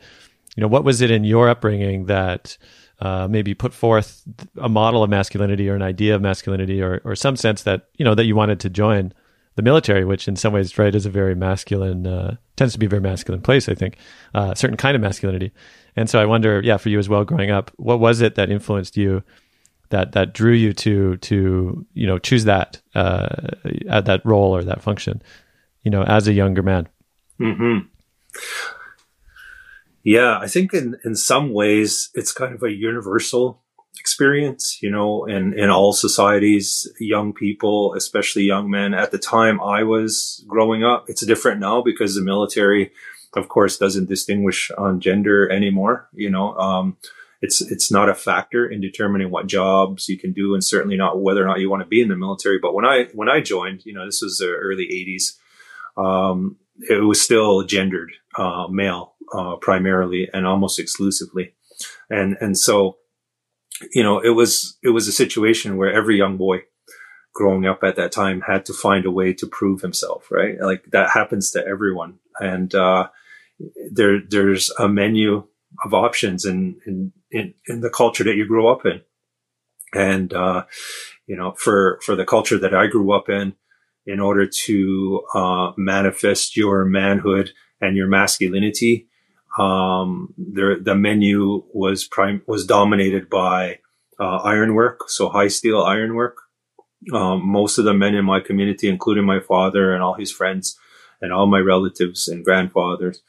you 0.55 0.61
know, 0.61 0.67
what 0.67 0.83
was 0.83 0.99
it 0.99 1.11
in 1.11 1.23
your 1.23 1.47
upbringing 1.47 2.07
that 2.07 2.57
uh, 2.99 3.27
maybe 3.29 3.53
put 3.53 3.73
forth 3.73 4.23
a 4.57 4.67
model 4.67 5.03
of 5.03 5.09
masculinity 5.09 5.69
or 5.69 5.75
an 5.75 5.81
idea 5.81 6.15
of 6.15 6.21
masculinity 6.21 6.81
or, 6.81 7.01
or 7.05 7.15
some 7.15 7.37
sense 7.37 7.63
that, 7.63 7.87
you 7.97 8.03
know, 8.03 8.15
that 8.15 8.25
you 8.25 8.35
wanted 8.35 8.59
to 8.59 8.69
join 8.69 9.13
the 9.55 9.61
military, 9.61 10.03
which 10.03 10.27
in 10.27 10.35
some 10.35 10.51
ways, 10.51 10.77
right, 10.77 10.95
is 10.95 11.05
a 11.05 11.09
very 11.09 11.35
masculine, 11.35 12.05
uh, 12.05 12.35
tends 12.57 12.73
to 12.73 12.79
be 12.79 12.87
a 12.87 12.89
very 12.89 13.01
masculine 13.01 13.41
place, 13.41 13.69
I 13.69 13.75
think, 13.75 13.97
uh, 14.33 14.53
certain 14.53 14.75
kind 14.75 14.95
of 14.95 15.01
masculinity. 15.01 15.53
And 15.99 16.09
so 16.09 16.17
I 16.17 16.25
wonder, 16.25 16.61
yeah, 16.63 16.77
for 16.77 16.87
you 16.87 16.97
as 16.97 17.09
well, 17.09 17.25
growing 17.25 17.51
up, 17.51 17.71
what 17.75 17.99
was 17.99 18.21
it 18.21 18.35
that 18.35 18.49
influenced 18.49 18.95
you, 18.95 19.21
that 19.89 20.13
that 20.13 20.33
drew 20.33 20.53
you 20.53 20.71
to 20.71 21.17
to 21.17 21.85
you 21.93 22.07
know 22.07 22.17
choose 22.17 22.45
that 22.45 22.81
uh, 22.95 23.27
at 23.89 24.05
that 24.05 24.25
role 24.25 24.55
or 24.55 24.63
that 24.63 24.81
function, 24.81 25.21
you 25.83 25.91
know, 25.91 26.03
as 26.03 26.25
a 26.29 26.31
younger 26.31 26.63
man? 26.63 26.87
Hmm. 27.37 27.79
Yeah, 30.01 30.39
I 30.39 30.47
think 30.47 30.73
in 30.73 30.95
in 31.03 31.15
some 31.15 31.51
ways 31.51 32.11
it's 32.13 32.31
kind 32.31 32.55
of 32.55 32.63
a 32.63 32.71
universal 32.71 33.61
experience, 33.99 34.81
you 34.81 34.89
know, 34.89 35.25
in, 35.25 35.53
in 35.59 35.69
all 35.69 35.91
societies, 35.91 36.87
young 36.99 37.33
people, 37.33 37.93
especially 37.95 38.43
young 38.43 38.69
men. 38.69 38.93
At 38.93 39.11
the 39.11 39.17
time 39.17 39.59
I 39.59 39.83
was 39.83 40.45
growing 40.47 40.85
up, 40.85 41.09
it's 41.09 41.25
different 41.25 41.59
now 41.59 41.81
because 41.81 42.15
the 42.15 42.23
military, 42.23 42.91
of 43.35 43.49
course, 43.49 43.77
doesn't 43.77 44.09
distinguish 44.09 44.71
on 44.77 44.99
gender 44.99 45.49
anymore. 45.51 46.09
You 46.13 46.29
know, 46.29 46.55
um, 46.55 46.97
it's 47.41 47.61
it's 47.61 47.91
not 47.91 48.09
a 48.09 48.15
factor 48.15 48.67
in 48.67 48.81
determining 48.81 49.31
what 49.31 49.47
jobs 49.47 50.09
you 50.09 50.17
can 50.17 50.33
do, 50.33 50.53
and 50.53 50.63
certainly 50.63 50.97
not 50.97 51.21
whether 51.21 51.43
or 51.43 51.47
not 51.47 51.59
you 51.59 51.69
want 51.69 51.81
to 51.83 51.87
be 51.87 52.01
in 52.01 52.09
the 52.09 52.15
military. 52.15 52.59
But 52.59 52.73
when 52.73 52.85
I 52.85 53.05
when 53.13 53.29
I 53.29 53.41
joined, 53.41 53.85
you 53.85 53.93
know, 53.93 54.05
this 54.05 54.21
was 54.21 54.37
the 54.37 54.49
early 54.49 54.87
'80s. 54.87 55.37
Um, 56.01 56.57
it 56.89 57.03
was 57.03 57.21
still 57.21 57.63
gendered, 57.63 58.13
uh, 58.37 58.67
male 58.69 59.15
uh, 59.33 59.57
primarily 59.57 60.29
and 60.33 60.47
almost 60.47 60.79
exclusively, 60.79 61.55
and 62.09 62.37
and 62.39 62.57
so 62.57 62.99
you 63.93 64.03
know, 64.03 64.19
it 64.19 64.29
was, 64.29 64.77
it 64.83 64.89
was 64.89 65.07
a 65.07 65.13
situation 65.13 65.77
where 65.77 65.91
every 65.91 66.17
young 66.17 66.37
boy 66.37 66.63
growing 67.33 67.65
up 67.65 67.83
at 67.83 67.95
that 67.95 68.11
time 68.11 68.41
had 68.41 68.65
to 68.65 68.73
find 68.73 69.05
a 69.05 69.11
way 69.11 69.33
to 69.33 69.47
prove 69.47 69.81
himself, 69.81 70.29
right? 70.31 70.59
Like 70.59 70.85
that 70.91 71.11
happens 71.11 71.51
to 71.51 71.65
everyone. 71.65 72.19
And, 72.39 72.73
uh, 72.73 73.07
there, 73.91 74.19
there's 74.27 74.71
a 74.79 74.87
menu 74.87 75.47
of 75.83 75.93
options 75.93 76.45
in, 76.45 76.79
in, 76.85 77.11
in, 77.31 77.53
in 77.67 77.81
the 77.81 77.89
culture 77.89 78.23
that 78.23 78.35
you 78.35 78.45
grew 78.47 78.67
up 78.67 78.85
in. 78.85 79.01
And, 79.93 80.33
uh, 80.33 80.65
you 81.27 81.35
know, 81.35 81.53
for, 81.57 81.99
for 82.03 82.15
the 82.15 82.25
culture 82.25 82.57
that 82.59 82.73
I 82.73 82.87
grew 82.87 83.11
up 83.13 83.29
in, 83.29 83.55
in 84.05 84.19
order 84.19 84.47
to, 84.47 85.23
uh, 85.33 85.71
manifest 85.77 86.55
your 86.55 86.85
manhood 86.85 87.51
and 87.81 87.95
your 87.95 88.07
masculinity, 88.07 89.07
um, 89.57 90.33
there, 90.37 90.79
the 90.79 90.95
menu 90.95 91.63
was 91.73 92.07
prime, 92.07 92.41
was 92.47 92.65
dominated 92.65 93.29
by, 93.29 93.79
uh, 94.19 94.37
ironwork. 94.37 95.09
So 95.09 95.29
high 95.29 95.47
steel 95.47 95.81
ironwork. 95.81 96.37
Um, 97.13 97.47
most 97.47 97.77
of 97.77 97.85
the 97.85 97.93
men 97.93 98.13
in 98.13 98.25
my 98.25 98.41
community, 98.41 98.89
including 98.89 99.25
my 99.25 99.39
father 99.39 99.93
and 99.93 100.03
all 100.03 100.15
his 100.15 100.31
friends 100.31 100.77
and 101.21 101.31
all 101.31 101.47
my 101.47 101.59
relatives 101.59 102.27
and 102.27 102.43
grandfathers 102.43 103.21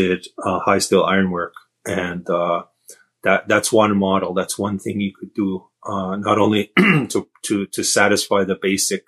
did, 0.00 0.26
uh, 0.44 0.60
high 0.60 0.78
steel 0.78 1.04
ironwork. 1.04 1.54
And, 1.84 2.28
uh, 2.28 2.64
that, 3.22 3.48
that's 3.48 3.72
one 3.72 3.96
model. 3.96 4.34
That's 4.34 4.58
one 4.58 4.78
thing 4.78 5.00
you 5.00 5.12
could 5.18 5.34
do, 5.34 5.66
uh, 5.82 6.16
not 6.16 6.38
only 6.38 6.70
to, 6.76 7.28
to, 7.46 7.66
to 7.66 7.82
satisfy 7.82 8.44
the 8.44 8.58
basic, 8.60 9.04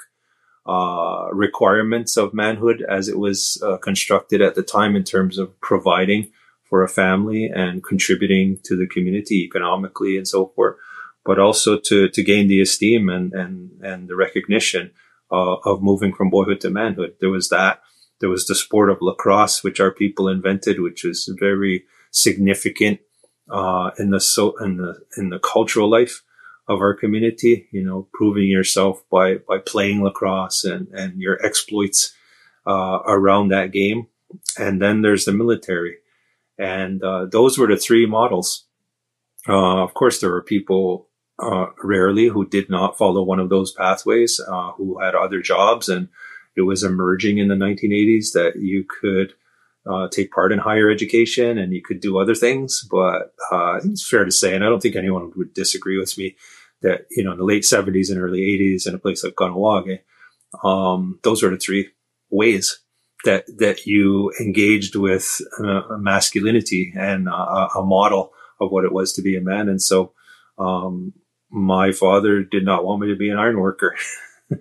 uh, 0.66 1.29
requirements 1.33 2.18
of 2.18 2.35
manhood 2.35 2.85
as 2.87 3.09
it 3.09 3.18
was 3.18 3.59
uh, 3.64 3.79
constructed 3.79 4.42
at 4.42 4.55
the 4.55 4.62
time 4.62 4.94
in 4.96 5.03
terms 5.03 5.38
of 5.38 5.59
providing 5.62 6.31
for 6.68 6.83
a 6.83 6.88
family 6.88 7.46
and 7.46 7.83
contributing 7.83 8.59
to 8.64 8.77
the 8.77 8.87
community 8.87 9.44
economically 9.44 10.18
and 10.18 10.29
so 10.29 10.53
forth, 10.55 10.77
but 11.24 11.38
also 11.38 11.79
to, 11.79 12.11
to 12.11 12.22
gain 12.22 12.48
the 12.48 12.61
esteem 12.61 13.09
and, 13.09 13.33
and, 13.33 13.70
and 13.83 14.09
the 14.09 14.16
recognition 14.16 14.90
uh, 15.33 15.57
of 15.64 15.83
moving 15.83 16.12
from 16.12 16.29
boyhood 16.29 16.61
to 16.61 16.70
manhood. 16.70 17.14
There 17.20 17.31
was 17.31 17.48
that. 17.48 17.81
There 18.20 18.31
was 18.31 18.46
the 18.46 18.54
sport 18.54 18.90
of 18.90 18.98
lacrosse, 19.00 19.62
which 19.62 19.81
our 19.81 19.92
people 19.92 20.28
invented, 20.28 20.81
which 20.81 21.04
is 21.04 21.31
very 21.38 21.85
significant 22.11 23.00
uh, 23.50 23.90
in 23.98 24.11
the 24.11 24.20
so 24.20 24.57
in 24.62 24.76
the 24.76 25.00
in 25.16 25.31
the 25.31 25.38
cultural 25.38 25.90
life 25.90 26.22
of 26.68 26.81
our 26.81 26.94
community. 26.94 27.68
You 27.70 27.85
know, 27.85 28.09
proving 28.12 28.48
yourself 28.48 29.02
by 29.11 29.37
by 29.37 29.59
playing 29.59 30.02
lacrosse 30.02 30.64
and 30.64 30.88
and 30.88 31.20
your 31.20 31.44
exploits 31.44 32.14
uh, 32.66 33.00
around 33.07 33.48
that 33.48 33.72
game. 33.72 34.09
And 34.59 34.83
then 34.83 35.00
there's 35.00 35.24
the 35.24 35.33
military 35.33 35.98
and 36.59 37.02
uh, 37.02 37.26
those 37.26 37.57
were 37.57 37.68
the 37.68 37.76
three 37.76 38.04
models. 38.04 38.64
Uh, 39.48 39.83
of 39.83 39.94
course, 39.94 40.20
there 40.20 40.31
were 40.31 40.42
people 40.42 41.09
uh, 41.38 41.66
rarely 41.83 42.26
who 42.26 42.46
did 42.46 42.68
not 42.68 42.98
follow 42.98 43.22
one 43.22 43.38
of 43.38 43.48
those 43.48 43.72
pathways, 43.72 44.40
uh, 44.40 44.72
who 44.72 45.00
had 45.00 45.14
other 45.14 45.40
jobs, 45.40 45.88
and 45.88 46.09
it 46.58 46.62
was 46.62 46.82
emerging 46.82 47.38
in 47.38 47.48
the 47.48 47.54
1980s 47.54 48.32
that 48.32 48.54
you 48.56 48.84
could 49.00 49.32
uh, 49.88 50.08
take 50.08 50.32
part 50.32 50.52
in 50.52 50.58
higher 50.58 50.90
education 50.90 51.56
and 51.56 51.72
you 51.72 51.82
could 51.82 52.00
do 52.00 52.18
other 52.18 52.34
things. 52.34 52.86
But 52.90 53.32
uh, 53.50 53.80
it's 53.84 54.06
fair 54.06 54.24
to 54.24 54.30
say, 54.30 54.54
and 54.54 54.64
I 54.64 54.68
don't 54.68 54.80
think 54.80 54.96
anyone 54.96 55.32
would 55.36 55.54
disagree 55.54 55.98
with 55.98 56.16
me, 56.18 56.36
that 56.82 57.06
you 57.10 57.24
know 57.24 57.32
in 57.32 57.38
the 57.38 57.44
late 57.44 57.62
70s 57.62 58.10
and 58.10 58.20
early 58.20 58.40
80s 58.40 58.86
in 58.86 58.94
a 58.94 58.98
place 58.98 59.24
like 59.24 59.34
Kahnawake, 59.34 60.00
um, 60.62 61.18
those 61.22 61.42
were 61.42 61.50
the 61.50 61.56
three 61.56 61.90
ways 62.30 62.80
that 63.24 63.46
that 63.58 63.86
you 63.86 64.32
engaged 64.40 64.94
with 64.94 65.40
uh, 65.64 65.82
masculinity 65.98 66.92
and 66.96 67.28
uh, 67.28 67.68
a 67.76 67.82
model 67.82 68.32
of 68.60 68.70
what 68.70 68.84
it 68.84 68.92
was 68.92 69.12
to 69.12 69.22
be 69.22 69.36
a 69.36 69.40
man. 69.40 69.68
And 69.68 69.80
so, 69.80 70.12
um, 70.58 71.12
my 71.50 71.92
father 71.92 72.42
did 72.42 72.64
not 72.64 72.84
want 72.84 73.00
me 73.00 73.08
to 73.08 73.16
be 73.16 73.30
an 73.30 73.38
iron 73.38 73.58
worker. 73.58 73.96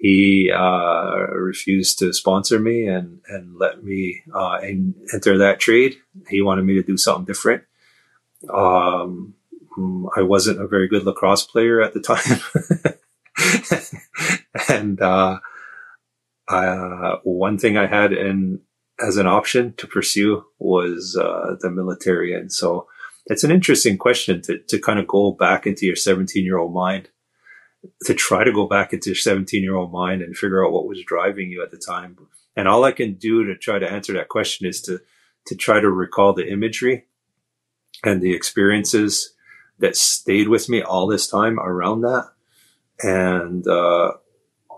he 0.00 0.50
uh, 0.50 1.26
refused 1.30 1.98
to 1.98 2.14
sponsor 2.14 2.58
me 2.58 2.86
and 2.86 3.20
and 3.28 3.54
let 3.58 3.84
me 3.84 4.22
uh, 4.34 4.58
enter 5.12 5.36
that 5.36 5.60
trade. 5.60 5.96
He 6.30 6.40
wanted 6.40 6.64
me 6.64 6.74
to 6.74 6.82
do 6.82 6.96
something 6.96 7.26
different. 7.26 7.64
Um, 8.52 9.34
I 10.16 10.22
wasn't 10.22 10.62
a 10.62 10.66
very 10.66 10.88
good 10.88 11.04
lacrosse 11.04 11.44
player 11.44 11.82
at 11.82 11.92
the 11.92 12.00
time, 12.00 12.40
and 14.70 15.00
uh, 15.02 15.38
uh, 16.48 17.16
one 17.22 17.58
thing 17.58 17.76
I 17.76 17.86
had 17.86 18.14
in 18.14 18.60
as 19.06 19.18
an 19.18 19.26
option 19.26 19.74
to 19.76 19.86
pursue 19.86 20.44
was 20.58 21.14
uh, 21.20 21.56
the 21.60 21.70
military, 21.70 22.34
and 22.34 22.50
so 22.50 22.88
it's 23.26 23.44
an 23.44 23.50
interesting 23.50 23.98
question 23.98 24.40
to 24.42 24.60
to 24.60 24.78
kind 24.78 24.98
of 24.98 25.06
go 25.06 25.32
back 25.32 25.66
into 25.66 25.84
your 25.84 25.96
17 25.96 26.42
year 26.42 26.56
old 26.56 26.72
mind, 26.72 27.10
to 28.04 28.14
try 28.14 28.44
to 28.44 28.52
go 28.52 28.66
back 28.66 28.92
into 28.92 29.10
your 29.10 29.16
17 29.16 29.62
year 29.62 29.76
old 29.76 29.92
mind 29.92 30.22
and 30.22 30.36
figure 30.36 30.64
out 30.64 30.72
what 30.72 30.86
was 30.86 31.02
driving 31.04 31.50
you 31.50 31.62
at 31.62 31.70
the 31.70 31.78
time. 31.78 32.16
And 32.56 32.68
all 32.68 32.84
I 32.84 32.92
can 32.92 33.14
do 33.14 33.44
to 33.44 33.56
try 33.56 33.78
to 33.78 33.90
answer 33.90 34.12
that 34.14 34.28
question 34.28 34.66
is 34.66 34.80
to 34.82 35.00
to 35.46 35.54
try 35.54 35.80
to 35.80 35.90
recall 35.90 36.34
the 36.34 36.46
imagery 36.46 37.06
and 38.04 38.20
the 38.20 38.34
experiences 38.34 39.34
that 39.78 39.96
stayed 39.96 40.48
with 40.48 40.68
me 40.68 40.82
all 40.82 41.06
this 41.06 41.26
time 41.26 41.58
around 41.58 42.02
that. 42.02 42.30
And 43.02 43.66
uh, 43.66 44.12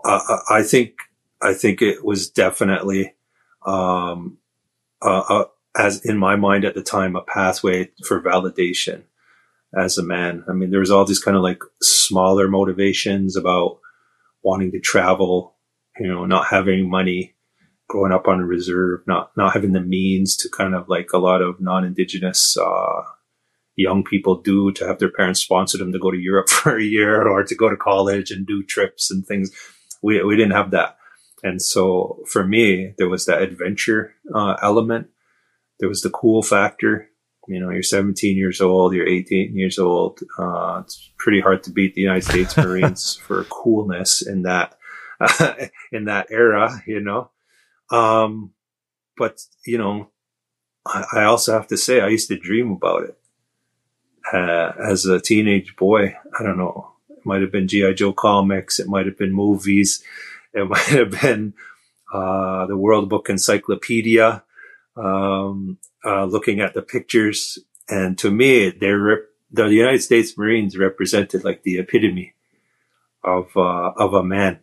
I, 0.05 0.39
I 0.49 0.63
think 0.63 0.95
I 1.41 1.53
think 1.53 1.81
it 1.81 2.05
was 2.05 2.29
definitely, 2.29 3.15
um, 3.65 4.37
uh, 5.01 5.23
uh, 5.27 5.45
as 5.75 6.05
in 6.05 6.17
my 6.17 6.37
mind 6.37 6.63
at 6.63 6.75
the 6.75 6.81
time, 6.81 7.17
a 7.17 7.21
pathway 7.21 7.91
for 8.05 8.21
validation 8.21 9.03
as 9.77 9.97
a 9.97 10.03
man. 10.03 10.43
I 10.47 10.53
mean, 10.53 10.69
there 10.69 10.79
was 10.79 10.91
all 10.91 11.05
these 11.05 11.23
kind 11.23 11.37
of 11.37 11.43
like 11.43 11.61
smaller 11.81 12.47
motivations 12.47 13.35
about 13.35 13.79
wanting 14.43 14.71
to 14.71 14.79
travel, 14.79 15.55
you 15.99 16.07
know, 16.07 16.25
not 16.25 16.47
having 16.47 16.89
money, 16.89 17.35
growing 17.87 18.11
up 18.11 18.27
on 18.27 18.39
a 18.39 18.45
reserve, 18.45 19.01
not, 19.07 19.31
not 19.37 19.53
having 19.53 19.73
the 19.73 19.81
means 19.81 20.35
to 20.37 20.49
kind 20.49 20.75
of 20.75 20.89
like 20.89 21.13
a 21.13 21.17
lot 21.17 21.41
of 21.41 21.59
non-indigenous, 21.59 22.57
uh, 22.57 23.01
young 23.75 24.03
people 24.03 24.41
do 24.41 24.71
to 24.71 24.85
have 24.85 24.99
their 24.99 25.11
parents 25.11 25.39
sponsor 25.39 25.77
them 25.77 25.91
to 25.91 25.99
go 25.99 26.11
to 26.11 26.17
Europe 26.17 26.49
for 26.49 26.77
a 26.77 26.83
year 26.83 27.27
or 27.27 27.43
to 27.43 27.55
go 27.55 27.69
to 27.69 27.77
college 27.77 28.31
and 28.31 28.45
do 28.45 28.63
trips 28.63 29.09
and 29.11 29.25
things. 29.25 29.51
We, 30.01 30.23
we 30.23 30.35
didn't 30.35 30.53
have 30.53 30.71
that. 30.71 30.97
And 31.43 31.61
so 31.61 32.23
for 32.27 32.45
me, 32.45 32.93
there 32.97 33.09
was 33.09 33.25
that 33.25 33.41
adventure 33.41 34.13
uh, 34.33 34.55
element. 34.61 35.07
There 35.79 35.89
was 35.89 36.01
the 36.01 36.09
cool 36.09 36.41
factor. 36.41 37.09
You 37.47 37.59
know, 37.59 37.69
you're 37.69 37.83
17 37.83 38.37
years 38.37 38.61
old, 38.61 38.93
you're 38.93 39.07
18 39.07 39.55
years 39.55 39.77
old. 39.77 40.19
Uh, 40.37 40.81
it's 40.83 41.11
pretty 41.17 41.41
hard 41.41 41.63
to 41.63 41.71
beat 41.71 41.93
the 41.93 42.01
United 42.01 42.23
States 42.23 42.55
Marines 42.55 43.15
for 43.23 43.43
coolness 43.45 44.25
in 44.25 44.43
that 44.43 44.77
uh, 45.19 45.53
in 45.91 46.05
that 46.05 46.27
era. 46.29 46.81
You 46.87 47.01
know, 47.01 47.31
um, 47.91 48.51
but 49.17 49.41
you 49.65 49.77
know, 49.77 50.09
I, 50.85 51.05
I, 51.13 51.23
also 51.25 51.53
have 51.53 51.67
to 51.67 51.77
say 51.77 52.01
I 52.01 52.07
used 52.07 52.29
to 52.29 52.37
dream 52.37 52.71
about 52.71 53.03
it 53.03 53.17
uh, 54.33 54.71
as 54.79 55.05
a 55.05 55.19
teenage 55.19 55.75
boy. 55.75 56.15
I 56.39 56.43
don't 56.43 56.57
know. 56.57 56.91
It 57.09 57.25
might 57.25 57.41
have 57.41 57.51
been 57.51 57.67
GI 57.67 57.95
Joe 57.95 58.13
comics. 58.13 58.79
It 58.79 58.87
might 58.87 59.05
have 59.05 59.17
been 59.17 59.33
movies 59.33 60.03
it 60.53 60.63
might 60.69 60.85
have 60.85 61.11
been 61.11 61.53
uh, 62.13 62.65
the 62.67 62.77
World 62.77 63.09
Book 63.09 63.29
Encyclopedia. 63.29 64.43
Um, 64.95 65.77
uh, 66.05 66.25
looking 66.25 66.59
at 66.59 66.73
the 66.73 66.81
pictures. 66.81 67.59
And 67.89 68.17
to 68.19 68.31
me, 68.31 68.69
they're 68.69 68.99
rep- 68.99 69.25
the 69.51 69.65
United 69.65 70.01
States 70.01 70.37
Marines 70.37 70.77
represented 70.77 71.43
like 71.43 71.63
the 71.63 71.77
epitome 71.77 72.33
of, 73.23 73.55
uh, 73.55 73.91
of 73.95 74.13
a 74.13 74.23
man 74.23 74.59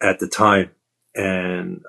at 0.00 0.18
the 0.18 0.28
time. 0.28 0.70
And, 1.14 1.82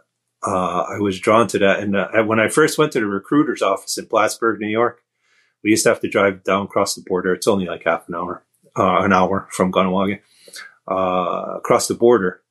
uh, 0.46 0.86
I 0.90 1.00
was 1.00 1.20
drawn 1.20 1.48
to 1.48 1.60
that. 1.60 1.80
And 1.80 1.96
uh, 1.96 2.24
when 2.24 2.40
I 2.40 2.50
first 2.50 2.78
went 2.78 2.92
to 2.94 3.00
the 3.00 3.06
recruiter's 3.06 3.62
office 3.62 3.98
in 3.98 4.08
Plattsburgh, 4.08 4.60
New 4.60 4.68
York, 4.68 5.02
we 5.64 5.70
used 5.70 5.84
to 5.84 5.90
have 5.90 6.02
to 6.02 6.10
drive 6.10 6.44
down 6.44 6.66
across 6.66 6.96
the 6.96 7.04
border. 7.08 7.34
It's 7.34 7.48
only 7.48 7.66
like 7.66 7.84
half 7.86 8.10
an 8.10 8.16
hour, 8.16 8.44
uh, 8.78 8.98
an 9.04 9.14
hour 9.14 9.48
from 9.52 9.72
Kahnawake, 9.72 10.20
uh, 10.92 11.58
across 11.58 11.88
the 11.88 11.94
border 11.94 12.42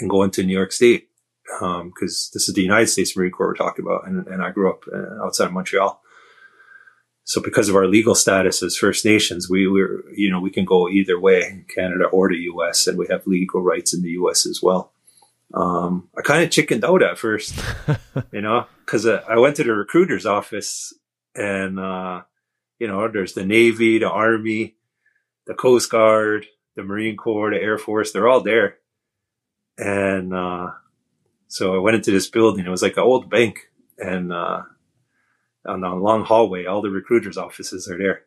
and 0.00 0.08
go 0.08 0.22
into 0.22 0.42
New 0.42 0.56
York 0.56 0.72
State. 0.72 1.09
Um, 1.60 1.92
cause 1.98 2.30
this 2.32 2.48
is 2.48 2.54
the 2.54 2.62
United 2.62 2.86
States 2.86 3.16
Marine 3.16 3.32
Corps 3.32 3.48
we're 3.48 3.54
talking 3.54 3.84
about. 3.84 4.06
And, 4.06 4.26
and 4.28 4.42
I 4.42 4.50
grew 4.50 4.70
up 4.70 4.84
uh, 4.92 5.24
outside 5.24 5.46
of 5.46 5.52
Montreal. 5.52 6.00
So 7.24 7.40
because 7.40 7.68
of 7.68 7.76
our 7.76 7.86
legal 7.86 8.14
status 8.14 8.62
as 8.62 8.76
First 8.76 9.04
Nations, 9.04 9.48
we 9.48 9.68
were, 9.68 10.04
you 10.14 10.30
know, 10.30 10.40
we 10.40 10.50
can 10.50 10.64
go 10.64 10.88
either 10.88 11.18
way, 11.18 11.64
Canada 11.72 12.06
or 12.06 12.28
the 12.28 12.48
US, 12.54 12.86
and 12.86 12.98
we 12.98 13.06
have 13.08 13.26
legal 13.26 13.62
rights 13.62 13.94
in 13.94 14.02
the 14.02 14.10
US 14.10 14.46
as 14.46 14.60
well. 14.62 14.92
Um, 15.54 16.08
I 16.16 16.22
kind 16.22 16.42
of 16.42 16.50
chickened 16.50 16.84
out 16.84 17.02
at 17.02 17.18
first, 17.18 17.54
you 18.32 18.40
know, 18.40 18.66
cause 18.86 19.06
uh, 19.06 19.22
I 19.28 19.38
went 19.38 19.56
to 19.56 19.64
the 19.64 19.72
recruiter's 19.72 20.26
office 20.26 20.92
and, 21.34 21.78
uh, 21.78 22.22
you 22.78 22.88
know, 22.88 23.06
there's 23.08 23.34
the 23.34 23.44
Navy, 23.44 23.98
the 23.98 24.10
Army, 24.10 24.76
the 25.46 25.54
Coast 25.54 25.90
Guard, 25.90 26.46
the 26.76 26.82
Marine 26.82 27.16
Corps, 27.16 27.50
the 27.50 27.62
Air 27.62 27.78
Force, 27.78 28.12
they're 28.12 28.28
all 28.28 28.40
there. 28.40 28.78
And, 29.76 30.34
uh, 30.34 30.70
so 31.50 31.74
I 31.74 31.78
went 31.78 31.96
into 31.96 32.12
this 32.12 32.30
building. 32.30 32.64
It 32.64 32.70
was 32.70 32.82
like 32.82 32.96
an 32.96 33.02
old 33.02 33.28
bank 33.28 33.70
and, 33.98 34.32
uh, 34.32 34.62
on 35.66 35.80
the 35.80 35.88
long 35.88 36.24
hallway, 36.24 36.64
all 36.64 36.80
the 36.80 36.90
recruiters' 36.90 37.36
offices 37.36 37.88
are 37.88 37.98
there. 37.98 38.22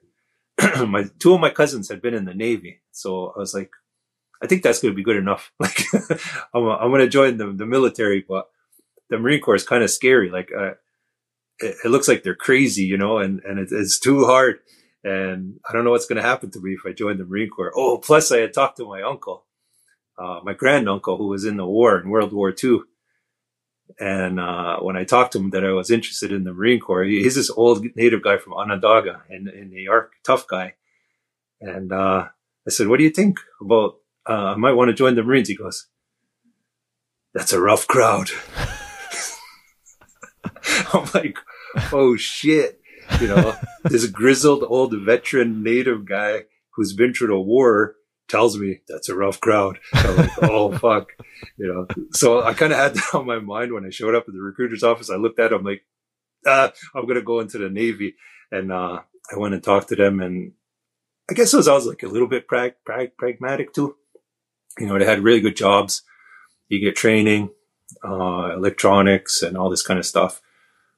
my 0.88 1.06
two 1.20 1.34
of 1.34 1.40
my 1.40 1.50
cousins 1.50 1.90
had 1.90 2.02
been 2.02 2.14
in 2.14 2.26
the 2.26 2.34
Navy, 2.34 2.82
so 2.92 3.34
I 3.36 3.40
was 3.40 3.54
like, 3.54 3.72
I 4.42 4.48
think 4.48 4.62
that's 4.62 4.82
going 4.82 4.94
to 4.94 4.96
be 4.96 5.04
good 5.04 5.16
enough. 5.16 5.52
Like, 5.60 5.80
I'm, 6.54 6.68
I'm 6.68 6.92
going 6.92 7.02
to 7.02 7.08
join 7.08 7.38
the, 7.38 7.52
the 7.52 7.66
military, 7.66 8.24
but 8.28 8.50
the 9.10 9.18
Marine 9.18 9.42
Corps 9.42 9.56
is 9.56 9.64
kind 9.64 9.84
of 9.84 9.90
scary. 9.90 10.30
Like, 10.30 10.52
uh, 10.56 10.74
it, 11.60 11.76
it, 11.86 11.90
looks 11.90 12.08
like 12.08 12.24
they're 12.24 12.36
crazy, 12.36 12.84
you 12.84 12.98
know, 12.98 13.20
and 13.20 13.42
and 13.46 13.58
it, 13.58 13.70
it's 13.72 14.00
too 14.00 14.26
hard. 14.26 14.60
And 15.04 15.60
I 15.68 15.74
don't 15.74 15.86
know 15.86 15.92
what's 15.92 16.06
going 16.06 16.22
to 16.22 16.28
happen 16.28 16.52
to 16.52 16.62
me 16.62 16.74
if 16.74 16.82
I 16.86 16.94
join 16.94 17.18
the 17.18 17.26
Marine 17.26 17.50
Corps. 17.50 17.74
Oh, 17.76 17.98
plus 17.98 18.32
I 18.32 18.40
had 18.40 18.54
talked 18.54 18.78
to 18.78 18.86
my 18.88 19.02
uncle, 19.02 19.46
uh, 20.18 20.40
my 20.44 20.54
granduncle, 20.54 21.18
who 21.18 21.28
was 21.28 21.46
in 21.46 21.58
the 21.58 21.66
war 21.66 22.00
in 22.00 22.10
World 22.10 22.32
War 22.32 22.54
II 22.64 22.82
and 24.00 24.40
uh, 24.40 24.80
when 24.80 24.98
I 24.98 25.04
talked 25.04 25.34
to 25.34 25.40
him 25.40 25.52
that 25.52 25.66
I 25.66 25.72
was 25.72 25.92
interested 25.92 26.32
in 26.32 26.44
the 26.44 26.54
Marine 26.54 26.80
Corps, 26.80 27.04
he's 27.04 27.36
this 27.36 27.50
old 27.50 27.86
native 27.96 28.22
guy 28.22 28.38
from 28.38 28.54
Onondaga 28.54 29.24
in, 29.30 29.48
in 29.48 29.70
New 29.70 29.82
York, 29.82 30.14
tough 30.24 30.48
guy. 30.48 30.76
And 31.62 31.92
uh, 31.92 32.28
I 32.68 32.70
said, 32.70 32.88
"What 32.88 32.98
do 32.98 33.04
you 33.04 33.10
think 33.10 33.40
about? 33.62 33.98
Uh, 34.28 34.54
I 34.54 34.56
might 34.56 34.74
want 34.74 34.90
to 34.90 34.94
join 34.94 35.16
the 35.16 35.24
Marines." 35.24 35.48
He 35.48 35.56
goes, 35.56 35.88
"That's 37.34 37.54
a 37.54 37.62
rough 37.62 37.88
crowd." 37.88 38.30
I'm 40.94 41.08
like, 41.14 41.38
"Oh 41.92 42.18
shit!" 42.18 42.82
You 43.22 43.28
know, 43.28 43.56
this 43.84 44.06
grizzled 44.08 44.64
old 44.68 44.94
veteran 44.94 45.64
native 45.64 46.06
guy 46.06 46.46
who's 46.72 46.94
been 46.94 47.14
through 47.14 47.28
the 47.28 47.40
war 47.40 47.96
tells 48.28 48.58
me 48.58 48.82
that's 48.88 49.10
a 49.10 49.16
rough 49.16 49.40
crowd. 49.40 49.80
I'm 49.94 50.18
like, 50.18 50.32
oh 50.44 50.78
fuck, 50.78 51.12
you 51.58 51.68
know. 51.68 51.88
So 52.12 52.44
I 52.44 52.54
kind 52.54 52.74
of 52.74 52.80
had 52.80 52.96
that 52.96 53.14
on 53.14 53.26
my 53.26 53.40
mind 53.40 53.74
when 53.74 53.86
I 53.86 53.90
showed 53.90 54.16
up 54.16 54.26
at 54.28 54.34
the 54.34 54.42
recruiter's 54.42 54.84
office. 54.84 55.10
I 55.10 55.16
looked 55.16 55.40
at 55.40 55.52
him 55.52 55.64
like, 55.64 55.84
uh, 56.46 56.70
I'm 56.96 57.08
gonna 57.08 57.22
go 57.22 57.40
into 57.40 57.58
the 57.58 57.70
Navy, 57.70 58.16
and 58.52 58.72
uh, 58.72 59.00
I 59.32 59.38
went 59.38 59.54
and 59.54 59.64
talked 59.64 59.90
to 59.90 59.96
them, 59.96 60.20
and 60.20 60.54
I 61.30 61.34
guess 61.34 61.54
it 61.54 61.58
was 61.58 61.68
I 61.68 61.74
was 61.74 61.86
like 61.86 62.04
a 62.04 62.08
little 62.08 62.28
bit 62.28 62.48
prag- 62.48 62.84
prag- 62.86 63.18
pragmatic 63.18 63.74
too. 63.74 63.96
You 64.80 64.88
know, 64.88 64.98
they 64.98 65.06
had 65.06 65.24
really 65.24 65.42
good 65.42 65.56
jobs. 65.56 66.02
You 66.68 66.80
get 66.80 66.96
training, 66.96 67.50
uh, 68.04 68.54
electronics, 68.56 69.44
and 69.44 69.58
all 69.58 69.70
this 69.70 69.84
kind 69.84 70.00
of 70.00 70.06
stuff. 70.06 70.42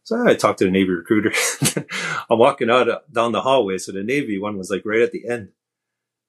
So 0.04 0.26
I 0.26 0.36
talked 0.36 0.60
to 0.60 0.66
the 0.66 0.72
Navy 0.72 0.92
recruiter. 0.92 1.34
I'm 2.30 2.38
walking 2.38 2.70
out 2.70 2.88
uh, 2.88 3.00
down 3.12 3.32
the 3.32 3.42
hallway. 3.42 3.80
So 3.80 3.92
the 3.92 4.04
Navy 4.04 4.38
one 4.38 4.58
was 4.58 4.70
like 4.70 4.84
right 4.86 5.02
at 5.02 5.12
the 5.12 5.28
end 5.28 5.50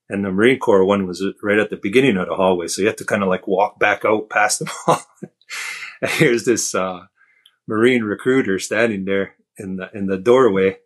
and 0.09 0.25
the 0.25 0.31
Marine 0.31 0.59
Corps 0.59 0.85
one 0.85 1.07
was 1.07 1.25
right 1.42 1.59
at 1.59 1.71
the 1.71 1.77
beginning 1.77 2.16
of 2.16 2.29
the 2.29 2.35
hallway. 2.35 2.69
So 2.69 2.81
you 2.81 2.88
have 2.88 2.97
to 2.97 3.05
kind 3.05 3.23
of 3.23 3.29
like 3.29 3.47
walk 3.47 3.79
back 3.79 4.05
out 4.05 4.31
past 4.31 4.61
them 4.61 4.69
all. 4.87 5.03
and 6.01 6.11
here's 6.12 6.45
this, 6.45 6.75
uh, 6.75 7.07
Marine 7.66 8.05
recruiter 8.05 8.59
standing 8.59 9.05
there 9.05 9.35
in 9.59 9.77
the, 9.77 9.90
in 9.92 10.07
the 10.07 10.19
doorway, 10.19 10.79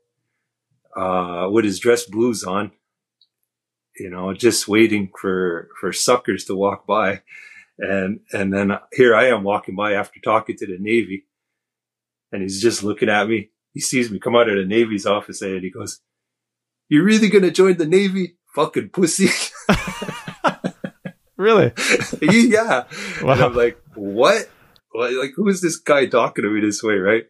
uh, 0.96 1.48
with 1.50 1.64
his 1.64 1.78
dress 1.78 2.04
blues 2.04 2.44
on, 2.44 2.72
you 3.96 4.08
know, 4.08 4.32
just 4.32 4.66
waiting 4.66 5.10
for, 5.20 5.68
for 5.78 5.92
suckers 5.92 6.44
to 6.46 6.56
walk 6.56 6.86
by. 6.86 7.22
And, 7.78 8.20
and 8.32 8.52
then 8.52 8.72
here 8.92 9.14
I 9.14 9.28
am 9.28 9.42
walking 9.42 9.76
by 9.76 9.92
after 9.92 10.20
talking 10.20 10.56
to 10.56 10.66
the 10.66 10.78
Navy 10.78 11.26
and 12.32 12.42
he's 12.42 12.60
just 12.62 12.82
looking 12.82 13.08
at 13.08 13.28
me. 13.28 13.50
He 13.72 13.80
sees 13.80 14.10
me 14.10 14.18
come 14.18 14.36
out 14.36 14.48
of 14.48 14.56
the 14.56 14.64
Navy's 14.64 15.06
office 15.06 15.42
and 15.42 15.62
he 15.62 15.70
goes, 15.70 16.00
you 16.88 17.02
really 17.02 17.28
going 17.28 17.44
to 17.44 17.50
join 17.50 17.76
the 17.76 17.86
Navy? 17.86 18.36
Fucking 18.54 18.90
pussy. 18.90 19.28
really? 21.36 21.72
yeah. 22.22 22.84
Wow. 23.22 23.32
And 23.32 23.42
I'm 23.42 23.54
like, 23.54 23.80
what? 23.94 24.48
Like, 24.94 25.32
who 25.36 25.48
is 25.48 25.60
this 25.60 25.76
guy 25.76 26.06
talking 26.06 26.44
to 26.44 26.50
me 26.50 26.60
this 26.60 26.82
way, 26.82 26.94
right? 26.94 27.24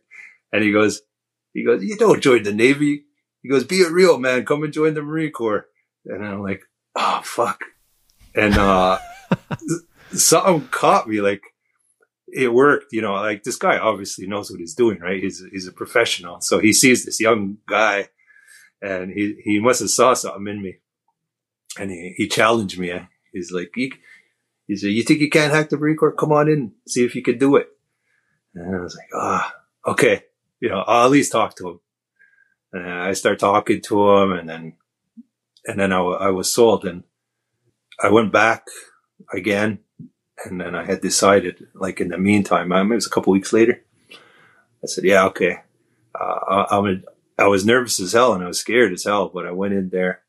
And 0.52 0.62
he 0.62 0.72
goes, 0.72 1.02
he 1.52 1.64
goes, 1.64 1.82
you 1.82 1.96
don't 1.96 2.22
join 2.22 2.42
the 2.42 2.52
Navy. 2.52 3.04
He 3.42 3.48
goes, 3.48 3.64
be 3.64 3.82
a 3.82 3.90
real 3.90 4.18
man. 4.18 4.44
Come 4.44 4.62
and 4.62 4.72
join 4.72 4.94
the 4.94 5.02
Marine 5.02 5.32
Corps. 5.32 5.66
And 6.04 6.24
I'm 6.24 6.42
like, 6.42 6.62
oh, 6.96 7.20
fuck. 7.22 7.60
And, 8.34 8.56
uh, 8.56 8.98
something 10.12 10.68
caught 10.68 11.08
me. 11.08 11.20
Like, 11.20 11.42
it 12.32 12.52
worked, 12.52 12.92
you 12.92 13.02
know, 13.02 13.14
like 13.14 13.42
this 13.42 13.56
guy 13.56 13.78
obviously 13.78 14.26
knows 14.26 14.50
what 14.50 14.60
he's 14.60 14.74
doing, 14.74 15.00
right? 15.00 15.22
He's, 15.22 15.42
he's 15.50 15.66
a 15.66 15.72
professional. 15.72 16.40
So 16.40 16.58
he 16.60 16.72
sees 16.72 17.04
this 17.04 17.20
young 17.20 17.58
guy 17.68 18.08
and 18.80 19.10
he, 19.10 19.40
he 19.42 19.58
must 19.58 19.80
have 19.80 19.90
saw 19.90 20.14
something 20.14 20.46
in 20.46 20.62
me 20.62 20.78
and 21.78 21.90
he, 21.90 22.14
he 22.16 22.28
challenged 22.28 22.78
me. 22.78 22.92
He's 23.32 23.52
like, 23.52 23.70
he, 23.74 23.92
he 24.66 24.76
said, 24.76 24.92
you 24.92 25.02
think 25.02 25.20
you 25.20 25.30
can't 25.30 25.52
hack 25.52 25.68
the 25.68 25.76
Marine 25.76 25.96
Corps? 25.96 26.12
Come 26.12 26.32
on 26.32 26.48
in, 26.48 26.72
see 26.86 27.04
if 27.04 27.14
you 27.14 27.22
can 27.22 27.38
do 27.38 27.56
it. 27.56 27.68
And 28.54 28.74
I 28.74 28.80
was 28.80 28.96
like, 28.96 29.08
ah, 29.14 29.54
oh, 29.86 29.92
okay. 29.92 30.24
You 30.60 30.68
know, 30.68 30.84
I'll 30.86 31.06
at 31.06 31.10
least 31.10 31.32
talk 31.32 31.56
to 31.56 31.68
him. 31.68 31.80
And 32.72 32.88
I 32.88 33.12
start 33.12 33.38
talking 33.38 33.80
to 33.82 34.10
him 34.10 34.32
and 34.32 34.48
then, 34.48 34.74
and 35.66 35.78
then 35.78 35.92
I, 35.92 36.00
I 36.00 36.30
was 36.30 36.52
sold 36.52 36.84
and 36.84 37.04
I 38.02 38.10
went 38.10 38.32
back 38.32 38.66
again. 39.32 39.80
And 40.44 40.60
then 40.60 40.74
I 40.74 40.84
had 40.84 41.02
decided, 41.02 41.66
like 41.74 42.00
in 42.00 42.08
the 42.08 42.18
meantime, 42.18 42.72
it 42.72 42.94
was 42.94 43.06
a 43.06 43.10
couple 43.10 43.32
weeks 43.32 43.52
later. 43.52 43.82
I 44.82 44.86
said, 44.86 45.04
yeah, 45.04 45.26
okay. 45.26 45.58
Uh, 46.18 46.64
I, 46.70 46.78
I'm, 46.78 47.04
I 47.38 47.46
was 47.46 47.66
nervous 47.66 48.00
as 48.00 48.12
hell 48.12 48.32
and 48.32 48.42
I 48.42 48.46
was 48.46 48.58
scared 48.58 48.92
as 48.92 49.04
hell, 49.04 49.28
but 49.28 49.46
I 49.46 49.50
went 49.50 49.74
in 49.74 49.90
there 49.90 50.22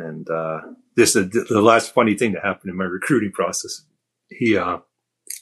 and 0.00 0.28
uh, 0.30 0.60
this 0.96 1.16
is 1.16 1.30
the, 1.30 1.46
the 1.48 1.62
last 1.62 1.94
funny 1.94 2.16
thing 2.16 2.32
that 2.32 2.44
happened 2.44 2.70
in 2.70 2.76
my 2.76 2.84
recruiting 2.84 3.32
process. 3.32 3.84
He, 4.28 4.56
uh, 4.56 4.78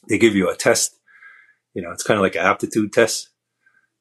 they 0.08 0.18
give 0.18 0.34
you 0.34 0.50
a 0.50 0.56
test. 0.56 0.98
You 1.74 1.82
know, 1.82 1.90
it's 1.90 2.02
kind 2.02 2.18
of 2.18 2.22
like 2.22 2.34
an 2.34 2.44
aptitude 2.44 2.92
test. 2.92 3.30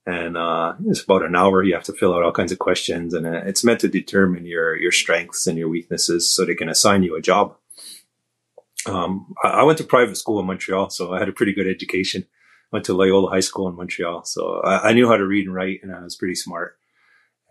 And 0.05 0.37
uh, 0.37 0.73
it's 0.85 1.03
about 1.03 1.25
an 1.25 1.35
hour. 1.35 1.63
You 1.63 1.73
have 1.73 1.83
to 1.83 1.93
fill 1.93 2.13
out 2.13 2.23
all 2.23 2.31
kinds 2.31 2.53
of 2.53 2.59
questions, 2.59 3.13
and 3.13 3.27
uh, 3.27 3.41
it's 3.45 3.65
meant 3.65 3.81
to 3.81 3.89
determine 3.89 4.45
your 4.45 4.73
your 4.77 4.93
strengths 4.93 5.47
and 5.47 5.57
your 5.57 5.67
weaknesses, 5.67 6.33
so 6.33 6.45
they 6.45 6.55
can 6.55 6.69
assign 6.69 7.03
you 7.03 7.17
a 7.17 7.21
job. 7.21 7.57
Um, 8.85 9.35
I, 9.43 9.63
went 9.63 9.79
to 9.79 9.83
private 9.83 10.15
school 10.15 10.39
in 10.39 10.45
Montreal, 10.45 10.91
so 10.91 11.13
I 11.13 11.19
had 11.19 11.27
a 11.27 11.33
pretty 11.33 11.53
good 11.53 11.67
education. 11.67 12.25
Went 12.71 12.85
to 12.85 12.93
Loyola 12.93 13.29
High 13.29 13.41
School 13.41 13.67
in 13.67 13.75
Montreal, 13.75 14.23
so 14.23 14.61
I, 14.61 14.89
I 14.89 14.93
knew 14.93 15.09
how 15.09 15.17
to 15.17 15.25
read 15.25 15.45
and 15.45 15.53
write, 15.53 15.81
and 15.83 15.93
I 15.93 16.01
was 16.01 16.15
pretty 16.15 16.35
smart. 16.35 16.77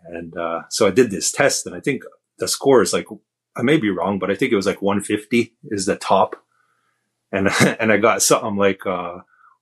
And 0.05 0.35
uh, 0.35 0.63
so 0.69 0.87
I 0.87 0.91
did 0.91 1.11
this 1.11 1.31
test, 1.31 1.67
and 1.67 1.75
I 1.75 1.79
think 1.79 2.03
the 2.39 2.47
score 2.47 2.81
is 2.81 2.93
like, 2.93 3.07
I 3.55 3.61
may 3.63 3.77
be 3.77 3.89
wrong, 3.89 4.19
but 4.19 4.29
I 4.29 4.35
think 4.35 4.51
it 4.51 4.55
was 4.55 4.67
like 4.67 4.81
150 4.81 5.53
is 5.65 5.85
the 5.85 5.95
top. 5.95 6.35
And, 7.31 7.49
and 7.79 7.91
I 7.91 7.97
got 7.97 8.21
something 8.21 8.55
like, 8.55 8.85
uh, 8.85 9.19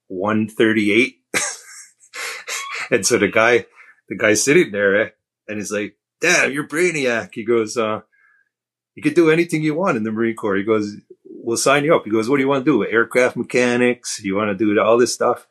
138. 0.07 1.15
and 2.91 3.05
so 3.05 3.17
the 3.17 3.27
guy, 3.27 3.65
the 4.09 4.17
guy 4.17 4.33
sitting 4.33 4.71
there 4.71 5.01
eh, 5.01 5.09
and 5.47 5.57
he's 5.57 5.71
like, 5.71 5.97
damn, 6.21 6.51
you're 6.51 6.67
brainiac. 6.67 7.29
He 7.33 7.43
goes, 7.43 7.77
uh, 7.77 8.01
you 8.95 9.03
could 9.03 9.13
do 9.13 9.29
anything 9.29 9.63
you 9.63 9.75
want 9.75 9.97
in 9.97 10.03
the 10.03 10.11
Marine 10.11 10.35
Corps. 10.35 10.55
He 10.55 10.63
goes, 10.63 10.95
we'll 11.23 11.57
sign 11.57 11.83
you 11.83 11.95
up. 11.95 12.05
He 12.05 12.11
goes, 12.11 12.29
what 12.29 12.37
do 12.37 12.43
you 12.43 12.47
want 12.47 12.65
to 12.65 12.71
do? 12.71 12.89
Aircraft 12.89 13.35
mechanics? 13.35 14.21
You 14.23 14.35
want 14.35 14.49
to 14.49 14.55
do 14.55 14.79
all 14.79 14.97
this 14.97 15.13
stuff? 15.13 15.47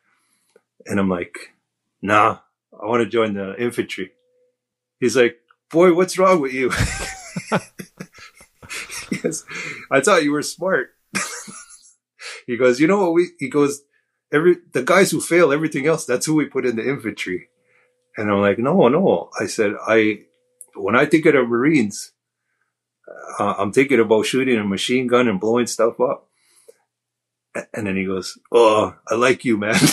And 0.86 0.98
I'm 0.98 1.08
like, 1.08 1.54
nah, 2.02 2.38
I 2.72 2.86
want 2.86 3.02
to 3.02 3.08
join 3.08 3.34
the 3.34 3.54
infantry. 3.60 4.12
He's 4.98 5.16
like, 5.16 5.38
boy, 5.70 5.94
what's 5.94 6.18
wrong 6.18 6.40
with 6.40 6.52
you? 6.52 6.70
goes, 9.22 9.44
I 9.90 10.00
thought 10.00 10.24
you 10.24 10.32
were 10.32 10.42
smart. 10.42 10.90
he 12.46 12.56
goes, 12.56 12.80
you 12.80 12.86
know 12.86 13.00
what 13.00 13.14
we, 13.14 13.28
he 13.38 13.48
goes, 13.48 13.82
every 14.32 14.56
the 14.72 14.82
guys 14.82 15.10
who 15.10 15.20
fail 15.20 15.52
everything 15.52 15.86
else, 15.86 16.04
that's 16.04 16.26
who 16.26 16.34
we 16.34 16.46
put 16.46 16.66
in 16.66 16.76
the 16.76 16.88
infantry. 16.88 17.48
And 18.16 18.30
I'm 18.30 18.40
like, 18.40 18.58
no, 18.58 18.88
no. 18.88 19.30
I 19.40 19.46
said, 19.46 19.74
I 19.86 20.20
when 20.76 20.96
I 20.96 21.06
think 21.06 21.26
of 21.26 21.34
the 21.34 21.42
Marines, 21.42 22.12
uh, 23.38 23.54
I'm 23.58 23.72
thinking 23.72 24.00
about 24.00 24.26
shooting 24.26 24.58
a 24.58 24.64
machine 24.64 25.06
gun 25.06 25.28
and 25.28 25.40
blowing 25.40 25.66
stuff 25.66 26.00
up. 26.00 26.28
And 27.72 27.86
then 27.86 27.96
he 27.96 28.04
goes, 28.04 28.36
"Oh, 28.50 28.96
I 29.06 29.14
like 29.14 29.44
you, 29.44 29.56
man." 29.56 29.76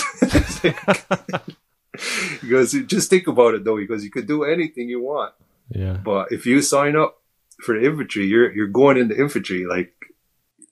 he 2.41 2.47
goes, 2.49 2.71
"Just 2.87 3.11
think 3.11 3.27
about 3.27 3.53
it, 3.53 3.63
though." 3.63 3.77
He 3.77 3.85
goes, 3.85 4.03
"You 4.03 4.09
could 4.09 4.25
do 4.25 4.43
anything 4.43 4.89
you 4.89 4.99
want, 4.99 5.35
yeah. 5.69 5.97
But 6.03 6.31
if 6.31 6.45
you 6.45 6.61
sign 6.61 6.95
up 6.95 7.20
for 7.61 7.79
the 7.79 7.85
infantry, 7.85 8.25
you're 8.25 8.51
you're 8.53 8.67
going 8.67 8.97
into 8.97 9.19
infantry. 9.19 9.65
Like 9.65 9.93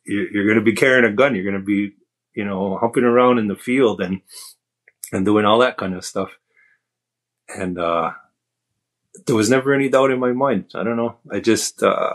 you're, 0.06 0.32
you're 0.32 0.46
going 0.46 0.60
to 0.60 0.64
be 0.64 0.76
carrying 0.76 1.06
a 1.06 1.14
gun. 1.14 1.36
You're 1.36 1.50
going 1.50 1.60
to 1.60 1.66
be, 1.66 1.94
you 2.34 2.46
know, 2.46 2.78
humping 2.78 3.04
around 3.04 3.40
in 3.40 3.48
the 3.48 3.56
field 3.56 4.02
and 4.02 4.22
and 5.12 5.26
doing 5.26 5.46
all 5.46 5.60
that 5.60 5.78
kind 5.78 5.94
of 5.94 6.06
stuff. 6.06 6.30
And 7.48 7.80
uh, 7.80 8.12
there 9.26 9.36
was 9.36 9.50
never 9.50 9.74
any 9.74 9.90
doubt 9.90 10.12
in 10.12 10.20
my 10.20 10.34
mind. 10.34 10.72
I 10.76 10.84
don't 10.84 10.98
know. 10.98 11.18
I 11.32 11.40
just 11.40 11.82
uh, 11.84 12.14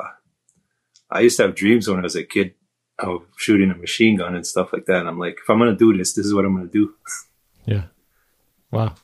I 1.10 1.20
used 1.20 1.36
to 1.38 1.44
have 1.44 1.54
dreams 1.54 1.88
when 1.88 1.98
I 1.98 2.02
was 2.02 2.16
a 2.16 2.24
kid 2.24 2.54
of 2.98 3.22
shooting 3.36 3.70
a 3.70 3.74
machine 3.74 4.16
gun 4.16 4.34
and 4.34 4.46
stuff 4.46 4.72
like 4.72 4.86
that. 4.86 5.00
And 5.00 5.08
I'm 5.08 5.18
like, 5.18 5.38
if 5.42 5.50
I'm 5.50 5.58
going 5.58 5.70
to 5.70 5.76
do 5.76 5.96
this, 5.96 6.12
this 6.14 6.26
is 6.26 6.34
what 6.34 6.44
I'm 6.44 6.54
going 6.54 6.68
to 6.68 6.72
do. 6.72 6.94
Yeah. 7.66 7.84
Wow. 8.70 8.94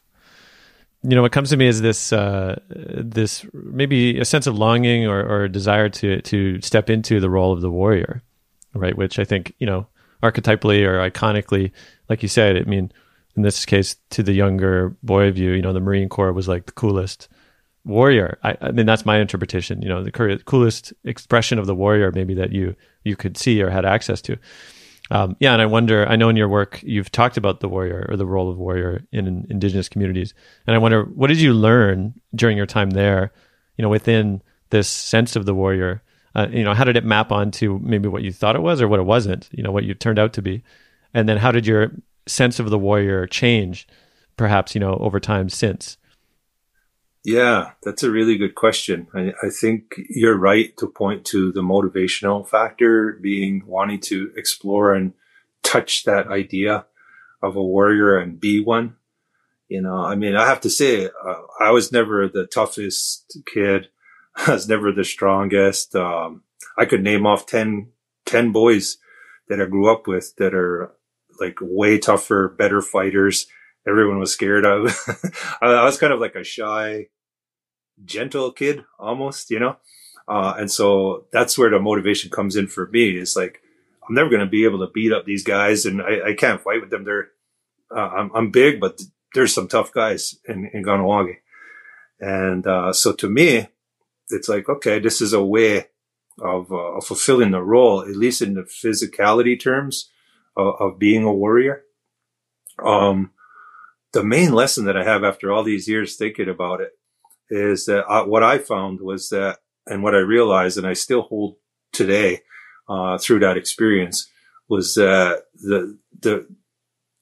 You 1.03 1.17
know, 1.17 1.23
what 1.23 1.33
comes 1.33 1.51
to 1.51 1.57
me 1.57 1.67
is 1.67 1.81
this, 1.81 2.13
uh, 2.13 2.61
this 2.69 3.47
maybe 3.55 4.19
a 4.19 4.25
sense 4.25 4.47
of 4.47 4.59
longing 4.59 5.07
or, 5.07 5.21
or 5.21 5.45
a 5.45 5.49
desire 5.49 5.89
to 5.89 6.21
to 6.21 6.61
step 6.61 6.91
into 6.91 7.21
the 7.21 7.31
role 7.31 7.53
of 7.53 7.63
the 7.63 7.71
warrior, 7.71 8.23
right? 8.75 8.97
Which 8.97 9.19
I 9.19 9.25
think 9.25 9.55
you 9.59 9.67
know, 9.67 9.87
archetypally 10.23 10.87
or 10.87 10.99
iconically, 11.11 11.73
like 12.09 12.23
you 12.23 12.29
said, 12.29 12.57
I 12.57 12.63
mean, 12.63 12.93
in 13.37 13.43
this 13.43 13.65
case, 13.65 13.97
to 14.11 14.23
the 14.23 14.33
younger 14.33 14.95
boy 15.03 15.29
of 15.29 15.39
you, 15.39 15.53
you 15.53 15.63
know, 15.63 15.73
the 15.73 15.81
Marine 15.81 16.09
Corps 16.09 16.33
was 16.33 16.49
like 16.49 16.67
the 16.67 16.73
coolest 16.73 17.29
warrior. 17.85 18.39
I, 18.43 18.57
I 18.61 18.71
mean, 18.73 18.87
that's 18.87 19.07
my 19.07 19.19
interpretation. 19.19 19.81
You 19.83 19.89
know, 19.89 20.05
the 20.05 20.43
coolest 20.45 20.93
expression 21.05 21.59
of 21.59 21.67
the 21.67 21.75
warrior, 21.75 22.13
maybe 22.13 22.35
that 22.35 22.53
you 22.53 22.77
you 23.05 23.17
could 23.17 23.37
see 23.39 23.63
or 23.63 23.71
had 23.71 23.85
access 23.85 24.21
to. 24.23 24.37
Um, 25.11 25.37
yeah, 25.41 25.53
and 25.53 25.61
I 25.61 25.67
wonder. 25.67 26.07
I 26.09 26.17
know 26.17 26.29
in 26.29 26.37
your 26.37 26.49
work 26.49 26.81
you've 26.83 27.11
talked 27.11 27.37
about 27.37 27.61
the 27.61 27.69
warrior 27.69 28.07
or 28.09 28.17
the 28.17 28.27
role 28.27 28.49
of 28.49 28.59
warrior 28.59 29.05
in, 29.13 29.27
in 29.27 29.47
indigenous 29.51 29.89
communities, 29.89 30.35
and 30.67 30.75
I 30.75 30.79
wonder 30.79 31.05
what 31.05 31.27
did 31.27 31.41
you 31.41 31.53
learn 31.53 32.15
during 32.35 32.57
your 32.57 32.67
time 32.67 32.91
there? 32.91 33.33
You 33.77 33.83
know, 33.83 33.89
within 33.89 34.43
this 34.71 34.89
sense 34.89 35.35
of 35.35 35.47
the 35.47 35.55
warrior, 35.55 36.03
uh, 36.35 36.47
you 36.51 36.63
know, 36.63 36.75
how 36.75 36.85
did 36.85 36.97
it 36.97 37.05
map 37.05 37.33
onto 37.33 37.81
maybe 37.83 38.09
what 38.09 38.23
you 38.23 38.33
thought 38.33 38.57
it 38.57 38.63
was 38.63 38.81
or 38.81 38.87
what 38.87 39.01
it 39.01 39.05
wasn't? 39.05 39.49
You 39.51 39.65
know, 39.65 39.73
what 39.73 39.85
you 39.85 39.95
turned 39.95 40.19
out 40.19 40.33
to 40.35 40.43
be, 40.43 40.63
and 41.13 41.29
then 41.29 41.39
how 41.39 41.51
did 41.51 41.67
your 41.67 41.91
sense 42.27 42.61
of 42.61 42.71
the 42.71 42.79
warrior 42.79 43.27
change, 43.27 43.89
perhaps 44.37 44.75
you 44.75 44.81
know, 44.81 44.95
over 44.97 45.19
time 45.19 45.49
since? 45.49 45.97
Yeah, 47.25 47.73
that's 47.83 48.03
a 48.03 48.11
really 48.11 48.39
good 48.39 48.55
question. 48.55 49.09
I, 49.15 49.35
I, 49.43 49.51
think 49.51 49.95
you're 50.09 50.39
right 50.39 50.75
to 50.79 50.87
point 50.87 51.27
to 51.27 51.53
the 51.53 51.61
motivational 51.61 52.49
factor 52.49 53.19
being 53.21 53.63
wanting 53.67 54.01
to 54.03 54.33
explore 54.37 54.95
and 54.95 55.13
touch 55.63 56.05
that 56.05 56.29
idea 56.29 56.87
of 57.43 57.57
a 57.57 57.63
warrior 57.63 58.17
and 58.19 58.41
be 58.41 58.61
one. 58.61 58.97
You 59.69 59.83
know, 59.83 59.99
I 59.99 60.15
mean, 60.15 60.35
I 60.35 60.47
have 60.47 60.63
to 60.63 60.71
say, 60.71 61.07
uh, 61.07 61.43
I 61.61 61.71
was 61.73 61.93
never 61.93 62.27
the 62.27 62.47
toughest 62.47 63.39
kid. 63.47 63.89
I 64.37 64.53
was 64.53 64.67
never 64.67 64.91
the 64.91 65.05
strongest. 65.05 65.95
Um, 65.95 66.43
I 66.79 66.87
could 66.87 67.03
name 67.03 67.27
off 67.27 67.47
10, 67.47 67.89
10 68.25 68.51
boys 68.51 68.97
that 69.49 69.61
I 69.61 69.67
grew 69.67 69.93
up 69.93 70.07
with 70.07 70.35
that 70.37 70.55
are 70.55 70.93
like 71.39 71.59
way 71.61 71.99
tougher, 71.99 72.49
better 72.49 72.81
fighters 72.81 73.47
everyone 73.87 74.19
was 74.19 74.33
scared 74.33 74.65
of. 74.65 74.95
I 75.63 75.85
was 75.85 75.99
kind 75.99 76.13
of 76.13 76.21
like 76.21 76.35
a 76.35 76.45
shy, 76.45 77.07
gentle 78.05 78.53
kid 78.53 78.85
almost, 78.99 79.51
you 79.51 79.59
know? 79.59 79.77
Uh, 80.29 80.55
and 80.59 80.71
so 80.71 81.27
that's 81.33 81.59
where 81.59 81.71
the 81.71 81.79
motivation 81.79 82.31
comes 82.31 82.57
in 82.57 82.69
for 82.69 82.87
me. 82.89 83.11
It's 83.11 83.37
like, 83.37 83.61
I'm 84.09 84.15
never 84.15 84.31
going 84.31 84.41
to 84.41 84.47
be 84.47 84.65
able 84.65 84.79
to 84.81 84.93
beat 84.93 85.13
up 85.13 85.25
these 85.25 85.43
guys 85.43 85.87
and 85.87 86.01
I, 86.01 86.31
I 86.31 86.35
can't 86.35 86.61
fight 86.61 86.81
with 86.81 86.91
them. 86.91 87.05
They're, 87.05 87.29
uh, 87.95 88.09
I'm, 88.09 88.31
I'm 88.35 88.51
big, 88.51 88.81
but 88.81 89.01
there's 89.35 89.55
some 89.55 89.69
tough 89.69 89.93
guys 89.93 90.37
in, 90.47 90.71
in 90.73 90.85
Kahnawake. 90.85 91.39
And, 92.21 92.67
uh, 92.67 92.93
so 92.93 93.13
to 93.15 93.29
me, 93.29 93.69
it's 94.29 94.49
like, 94.49 94.69
okay, 94.69 94.99
this 95.01 95.21
is 95.21 95.33
a 95.33 95.45
way 95.45 95.87
of, 96.41 96.71
uh, 96.71 96.97
of 96.97 97.07
fulfilling 97.07 97.51
the 97.51 97.63
role, 97.63 98.03
at 98.03 98.17
least 98.17 98.43
in 98.43 98.55
the 98.55 98.63
physicality 98.63 99.61
terms 99.61 100.11
of, 100.57 100.75
of 100.79 100.99
being 100.99 101.25
a 101.25 101.33
warrior. 101.33 101.83
Um, 102.85 103.33
the 104.13 104.25
main 104.25 104.53
lesson 104.53 104.85
that 104.87 104.97
I 104.97 105.05
have 105.05 105.25
after 105.25 105.53
all 105.53 105.63
these 105.63 105.89
years 105.89 106.17
thinking 106.17 106.49
about 106.49 106.81
it 106.81 106.93
is 107.51 107.87
that 107.87 108.05
I, 108.09 108.23
what 108.23 108.43
I 108.43 108.59
found 108.59 109.01
was 109.01 109.29
that, 109.31 109.59
and 109.87 110.03
what 110.03 110.15
I 110.15 110.19
realized, 110.19 110.79
and 110.79 110.87
I 110.87 110.95
still 110.95 111.23
hold 111.23 111.57
today 111.93 112.41
uh, 112.89 113.19
through 113.19 113.41
that 113.41 113.57
experience, 113.57 114.29
was 114.69 114.95
that 114.95 115.45
the 115.55 115.99
the 116.21 116.49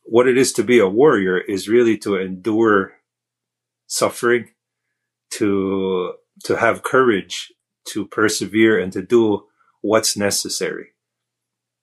what 0.05 0.29
it 0.29 0.39
is 0.39 0.53
to 0.55 0.65
be 0.65 0.79
a 0.79 0.89
warrior 0.89 1.39
is 1.39 1.69
really 1.69 1.99
to 1.99 2.17
endure 2.17 2.95
suffering, 3.87 4.49
to 5.33 6.15
to 6.45 6.57
have 6.57 6.83
courage, 6.83 7.53
to 7.89 8.07
persevere, 8.07 8.79
and 8.79 8.93
to 8.93 9.03
do 9.03 9.47
what's 9.83 10.17
necessary 10.17 10.89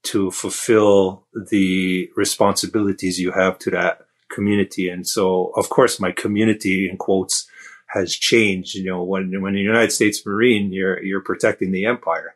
to 0.04 0.32
fulfill 0.32 1.28
the 1.50 2.10
responsibilities 2.16 3.20
you 3.20 3.32
have 3.32 3.58
to 3.60 3.72
that 3.72 4.05
community. 4.32 4.90
And 4.90 5.08
so, 5.08 5.52
of 5.56 5.70
course, 5.70 6.00
my 6.00 6.12
community 6.12 6.90
in 6.90 6.98
quotes 6.98 7.48
has 7.88 8.14
changed. 8.14 8.76
You 8.76 8.86
know, 8.86 9.04
when, 9.04 9.42
when 9.42 9.54
the 9.54 9.62
United 9.62 9.92
States 9.92 10.26
Marine, 10.26 10.72
you're, 10.72 11.02
you're 11.04 11.22
protecting 11.22 11.72
the 11.72 11.86
empire. 11.86 12.36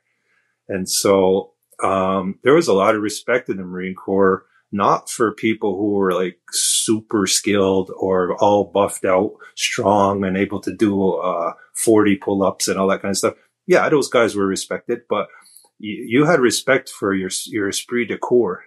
And 0.68 0.90
so, 0.90 1.54
um, 1.84 2.40
there 2.44 2.54
was 2.54 2.68
a 2.68 2.74
lot 2.74 2.96
of 2.96 3.02
respect 3.02 3.50
in 3.50 3.58
the 3.58 3.64
Marine 3.64 3.96
Corps, 3.96 4.46
not 4.72 5.10
for 5.10 5.34
people 5.34 5.78
who 5.78 5.94
were 5.94 6.14
like 6.14 6.40
super 6.52 7.26
skilled 7.26 7.92
or 7.98 8.36
all 8.36 8.66
buffed 8.66 9.06
out, 9.06 9.34
strong 9.56 10.24
and 10.24 10.38
able 10.38 10.60
to 10.62 10.76
do, 10.76 11.14
uh, 11.14 11.54
40 11.76 12.18
pull 12.18 12.44
ups 12.44 12.68
and 12.68 12.78
all 12.78 12.88
that 12.90 13.02
kind 13.02 13.12
of 13.12 13.18
stuff. 13.18 13.36
Yeah, 13.66 13.88
those 13.90 14.10
guys 14.10 14.36
were 14.36 14.46
respected, 14.46 15.02
but 15.10 15.28
you, 15.80 16.06
you 16.08 16.26
had 16.26 16.40
respect 16.40 16.90
for 16.90 17.14
your, 17.14 17.30
your 17.48 17.70
esprit 17.70 18.06
de 18.06 18.18
corps 18.18 18.66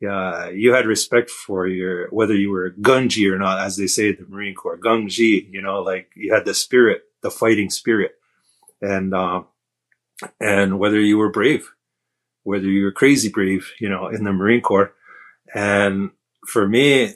yeah, 0.00 0.50
you 0.50 0.74
had 0.74 0.86
respect 0.86 1.30
for 1.30 1.66
your 1.66 2.08
whether 2.10 2.34
you 2.34 2.50
were 2.50 2.70
gunji 2.70 3.30
or 3.30 3.38
not, 3.38 3.60
as 3.60 3.76
they 3.76 3.86
say 3.86 4.10
in 4.10 4.16
the 4.18 4.26
Marine 4.28 4.54
Corps, 4.54 4.78
gunji. 4.78 5.50
You 5.50 5.62
know, 5.62 5.80
like 5.80 6.10
you 6.14 6.34
had 6.34 6.44
the 6.44 6.54
spirit, 6.54 7.02
the 7.22 7.30
fighting 7.30 7.70
spirit, 7.70 8.12
and 8.82 9.14
uh, 9.14 9.44
and 10.38 10.78
whether 10.78 11.00
you 11.00 11.16
were 11.16 11.30
brave, 11.30 11.72
whether 12.42 12.66
you 12.66 12.84
were 12.84 12.92
crazy 12.92 13.30
brave, 13.30 13.72
you 13.80 13.88
know, 13.88 14.08
in 14.08 14.24
the 14.24 14.32
Marine 14.32 14.60
Corps. 14.60 14.92
And 15.54 16.10
for 16.46 16.68
me, 16.68 17.14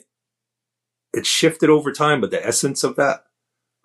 it 1.13 1.25
shifted 1.25 1.69
over 1.69 1.91
time, 1.91 2.19
but 2.19 2.31
the 2.31 2.43
essence 2.43 2.83
of 2.83 2.95
that, 2.95 3.25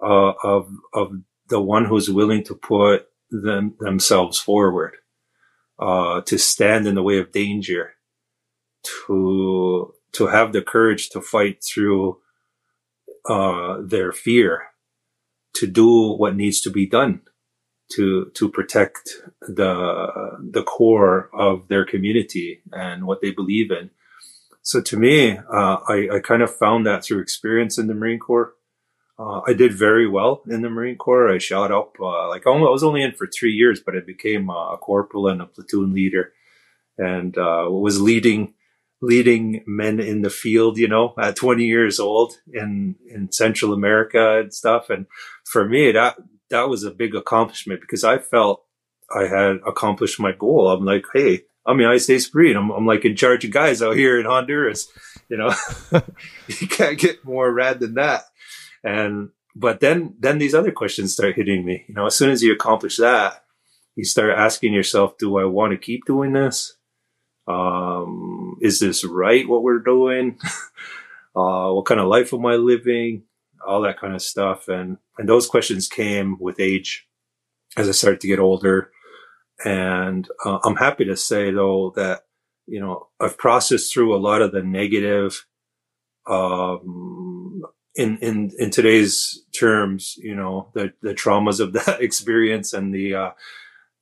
uh, 0.02 0.32
of 0.42 0.70
of 0.94 1.12
the 1.48 1.60
one 1.60 1.84
who's 1.84 2.08
willing 2.08 2.44
to 2.44 2.54
put 2.54 3.08
them 3.30 3.74
themselves 3.78 4.38
forward, 4.38 4.94
uh, 5.78 6.22
to 6.22 6.38
stand 6.38 6.86
in 6.86 6.94
the 6.94 7.02
way 7.02 7.18
of 7.18 7.30
danger 7.30 7.95
to 9.06 9.94
to 10.12 10.26
have 10.28 10.52
the 10.52 10.62
courage 10.62 11.10
to 11.10 11.20
fight 11.20 11.62
through 11.62 12.18
uh, 13.28 13.78
their 13.82 14.12
fear, 14.12 14.68
to 15.54 15.66
do 15.66 16.12
what 16.12 16.36
needs 16.36 16.60
to 16.62 16.70
be 16.70 16.86
done 16.86 17.22
to 17.92 18.30
to 18.34 18.48
protect 18.48 19.22
the 19.40 20.38
the 20.50 20.62
core 20.62 21.30
of 21.32 21.68
their 21.68 21.84
community 21.84 22.62
and 22.72 23.06
what 23.06 23.20
they 23.20 23.30
believe 23.30 23.70
in. 23.70 23.90
So 24.62 24.80
to 24.80 24.96
me, 24.96 25.38
uh, 25.38 25.76
I, 25.88 26.08
I 26.14 26.20
kind 26.20 26.42
of 26.42 26.52
found 26.54 26.86
that 26.86 27.04
through 27.04 27.20
experience 27.20 27.78
in 27.78 27.86
the 27.86 27.94
Marine 27.94 28.18
Corps. 28.18 28.54
Uh, 29.16 29.40
I 29.46 29.52
did 29.52 29.72
very 29.72 30.08
well 30.08 30.42
in 30.48 30.62
the 30.62 30.68
Marine 30.68 30.96
Corps. 30.96 31.30
I 31.30 31.38
shot 31.38 31.70
up, 31.70 31.94
uh, 32.00 32.28
like 32.28 32.46
I 32.46 32.50
was 32.50 32.82
only 32.82 33.02
in 33.02 33.12
for 33.12 33.28
three 33.28 33.52
years, 33.52 33.80
but 33.80 33.96
I 33.96 34.00
became 34.00 34.50
a 34.50 34.76
corporal 34.80 35.28
and 35.28 35.40
a 35.40 35.46
platoon 35.46 35.94
leader 35.94 36.32
and, 36.98 37.38
uh, 37.38 37.66
was 37.70 38.00
leading 38.00 38.54
leading 39.02 39.62
men 39.66 40.00
in 40.00 40.22
the 40.22 40.30
field, 40.30 40.78
you 40.78 40.88
know, 40.88 41.14
at 41.20 41.36
20 41.36 41.64
years 41.64 42.00
old 42.00 42.34
in, 42.52 42.96
in 43.08 43.30
Central 43.30 43.72
America 43.72 44.40
and 44.40 44.52
stuff. 44.52 44.90
And 44.90 45.06
for 45.44 45.68
me, 45.68 45.92
that, 45.92 46.16
that 46.50 46.68
was 46.68 46.84
a 46.84 46.90
big 46.90 47.14
accomplishment 47.14 47.80
because 47.80 48.04
I 48.04 48.18
felt 48.18 48.64
I 49.14 49.26
had 49.26 49.58
accomplished 49.66 50.18
my 50.18 50.32
goal. 50.32 50.68
I'm 50.68 50.84
like, 50.84 51.04
Hey, 51.12 51.42
I'm 51.66 51.76
the 51.76 51.82
United 51.82 52.00
States 52.00 52.32
Marine. 52.34 52.56
I'm, 52.56 52.70
I'm 52.70 52.86
like 52.86 53.04
in 53.04 53.16
charge 53.16 53.44
of 53.44 53.50
guys 53.50 53.82
out 53.82 53.96
here 53.96 54.18
in 54.18 54.26
Honduras, 54.26 54.88
you 55.28 55.36
know, 55.36 55.52
you 56.48 56.68
can't 56.68 56.98
get 56.98 57.24
more 57.24 57.52
rad 57.52 57.80
than 57.80 57.94
that. 57.94 58.22
And, 58.82 59.30
but 59.54 59.80
then, 59.80 60.14
then 60.18 60.38
these 60.38 60.54
other 60.54 60.70
questions 60.70 61.12
start 61.12 61.34
hitting 61.34 61.64
me, 61.64 61.84
you 61.88 61.94
know, 61.94 62.06
as 62.06 62.14
soon 62.14 62.30
as 62.30 62.42
you 62.42 62.52
accomplish 62.52 62.98
that, 62.98 63.42
you 63.96 64.04
start 64.04 64.36
asking 64.36 64.74
yourself, 64.74 65.16
do 65.18 65.38
I 65.38 65.44
want 65.44 65.72
to 65.72 65.78
keep 65.78 66.04
doing 66.04 66.34
this? 66.34 66.75
Um, 67.46 68.56
is 68.60 68.80
this 68.80 69.04
right? 69.04 69.48
What 69.48 69.62
we're 69.62 69.78
doing? 69.78 70.38
uh, 71.36 71.70
what 71.70 71.86
kind 71.86 72.00
of 72.00 72.08
life 72.08 72.32
am 72.32 72.46
I 72.46 72.54
living? 72.54 73.22
All 73.66 73.82
that 73.82 73.98
kind 73.98 74.14
of 74.14 74.22
stuff. 74.22 74.68
And, 74.68 74.98
and 75.18 75.28
those 75.28 75.46
questions 75.46 75.88
came 75.88 76.36
with 76.40 76.60
age 76.60 77.06
as 77.76 77.88
I 77.88 77.92
started 77.92 78.20
to 78.20 78.28
get 78.28 78.38
older. 78.38 78.90
And 79.64 80.28
uh, 80.44 80.58
I'm 80.64 80.76
happy 80.76 81.04
to 81.06 81.16
say 81.16 81.50
though 81.50 81.92
that, 81.96 82.24
you 82.66 82.80
know, 82.80 83.08
I've 83.20 83.38
processed 83.38 83.92
through 83.92 84.14
a 84.14 84.18
lot 84.18 84.42
of 84.42 84.52
the 84.52 84.62
negative, 84.62 85.46
um, 86.28 87.62
in, 87.94 88.18
in, 88.18 88.50
in 88.58 88.70
today's 88.70 89.44
terms, 89.58 90.16
you 90.18 90.34
know, 90.34 90.70
the, 90.74 90.92
the 91.00 91.14
traumas 91.14 91.60
of 91.60 91.72
that 91.84 92.02
experience 92.02 92.72
and 92.72 92.94
the, 92.94 93.14
uh, 93.14 93.30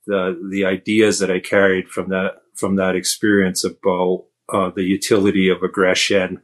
the, 0.07 0.39
the 0.51 0.65
ideas 0.65 1.19
that 1.19 1.31
I 1.31 1.39
carried 1.39 1.89
from 1.89 2.09
that, 2.09 2.41
from 2.55 2.75
that 2.75 2.95
experience 2.95 3.63
about, 3.63 4.25
uh, 4.49 4.69
the 4.75 4.83
utility 4.83 5.49
of 5.49 5.63
aggression 5.63 6.41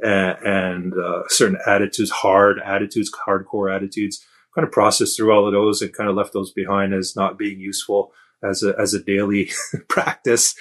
and, 0.00 0.36
and 0.44 0.94
uh, 0.94 1.22
certain 1.28 1.58
attitudes, 1.66 2.10
hard 2.10 2.58
attitudes, 2.64 3.10
hardcore 3.26 3.74
attitudes, 3.74 4.24
kind 4.54 4.66
of 4.66 4.72
processed 4.72 5.16
through 5.16 5.32
all 5.32 5.46
of 5.46 5.52
those 5.52 5.82
and 5.82 5.92
kind 5.92 6.08
of 6.08 6.16
left 6.16 6.32
those 6.32 6.52
behind 6.52 6.94
as 6.94 7.14
not 7.16 7.38
being 7.38 7.60
useful 7.60 8.12
as 8.42 8.62
a, 8.62 8.74
as 8.78 8.94
a 8.94 9.02
daily 9.02 9.50
practice. 9.88 10.54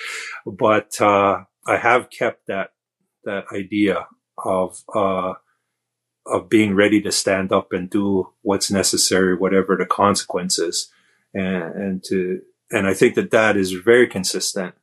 But, 0.46 1.00
uh, 1.00 1.44
I 1.66 1.78
have 1.78 2.10
kept 2.10 2.48
that, 2.48 2.72
that 3.24 3.46
idea 3.54 4.08
of, 4.44 4.84
uh, 4.94 5.34
of 6.26 6.50
being 6.50 6.76
ready 6.76 7.02
to 7.02 7.12
stand 7.12 7.52
up 7.52 7.72
and 7.72 7.90
do 7.90 8.30
what's 8.42 8.72
necessary, 8.72 9.36
whatever 9.36 9.76
the 9.76 9.86
consequences. 9.86 10.92
And, 11.34 11.76
and 11.76 12.04
to, 12.06 12.42
and 12.72 12.88
I 12.88 12.94
think 12.94 13.16
that 13.16 13.32
that 13.32 13.58
is 13.58 13.72
very 13.72 14.08
consistent 14.08 14.76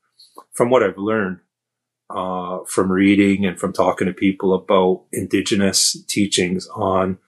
from 0.56 0.70
what 0.70 0.82
I've 0.82 0.98
learned, 0.98 1.40
uh, 2.10 2.60
from 2.66 2.90
reading 2.90 3.44
and 3.44 3.58
from 3.58 3.72
talking 3.72 4.06
to 4.06 4.12
people 4.12 4.54
about 4.54 5.04
indigenous 5.12 6.02
teachings 6.08 6.66
on, 6.74 7.18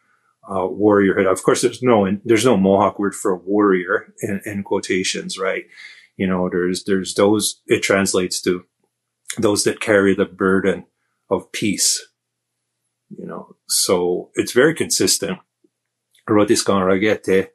uh, 0.49 0.67
warriorhood. 0.67 1.31
Of 1.31 1.43
course, 1.43 1.61
there's 1.61 1.83
no, 1.83 2.11
there's 2.25 2.45
no 2.45 2.57
Mohawk 2.57 2.99
word 2.99 3.15
for 3.15 3.37
warrior 3.37 4.15
in, 4.23 4.41
in 4.47 4.63
quotations, 4.63 5.39
right? 5.39 5.65
You 6.17 6.27
know, 6.27 6.49
there's, 6.49 6.85
there's 6.85 7.15
those, 7.15 7.61
it 7.67 7.83
translates 7.83 8.41
to 8.43 8.65
those 9.37 9.65
that 9.65 9.81
carry 9.81 10.15
the 10.15 10.25
burden 10.25 10.87
of 11.31 11.53
peace 11.53 12.09
you 13.17 13.27
know, 13.27 13.57
so 13.69 14.31
it's 14.35 14.53
very 14.53 14.75
consistent. 14.75 15.39
Rotiskenhrakete, 16.29 17.49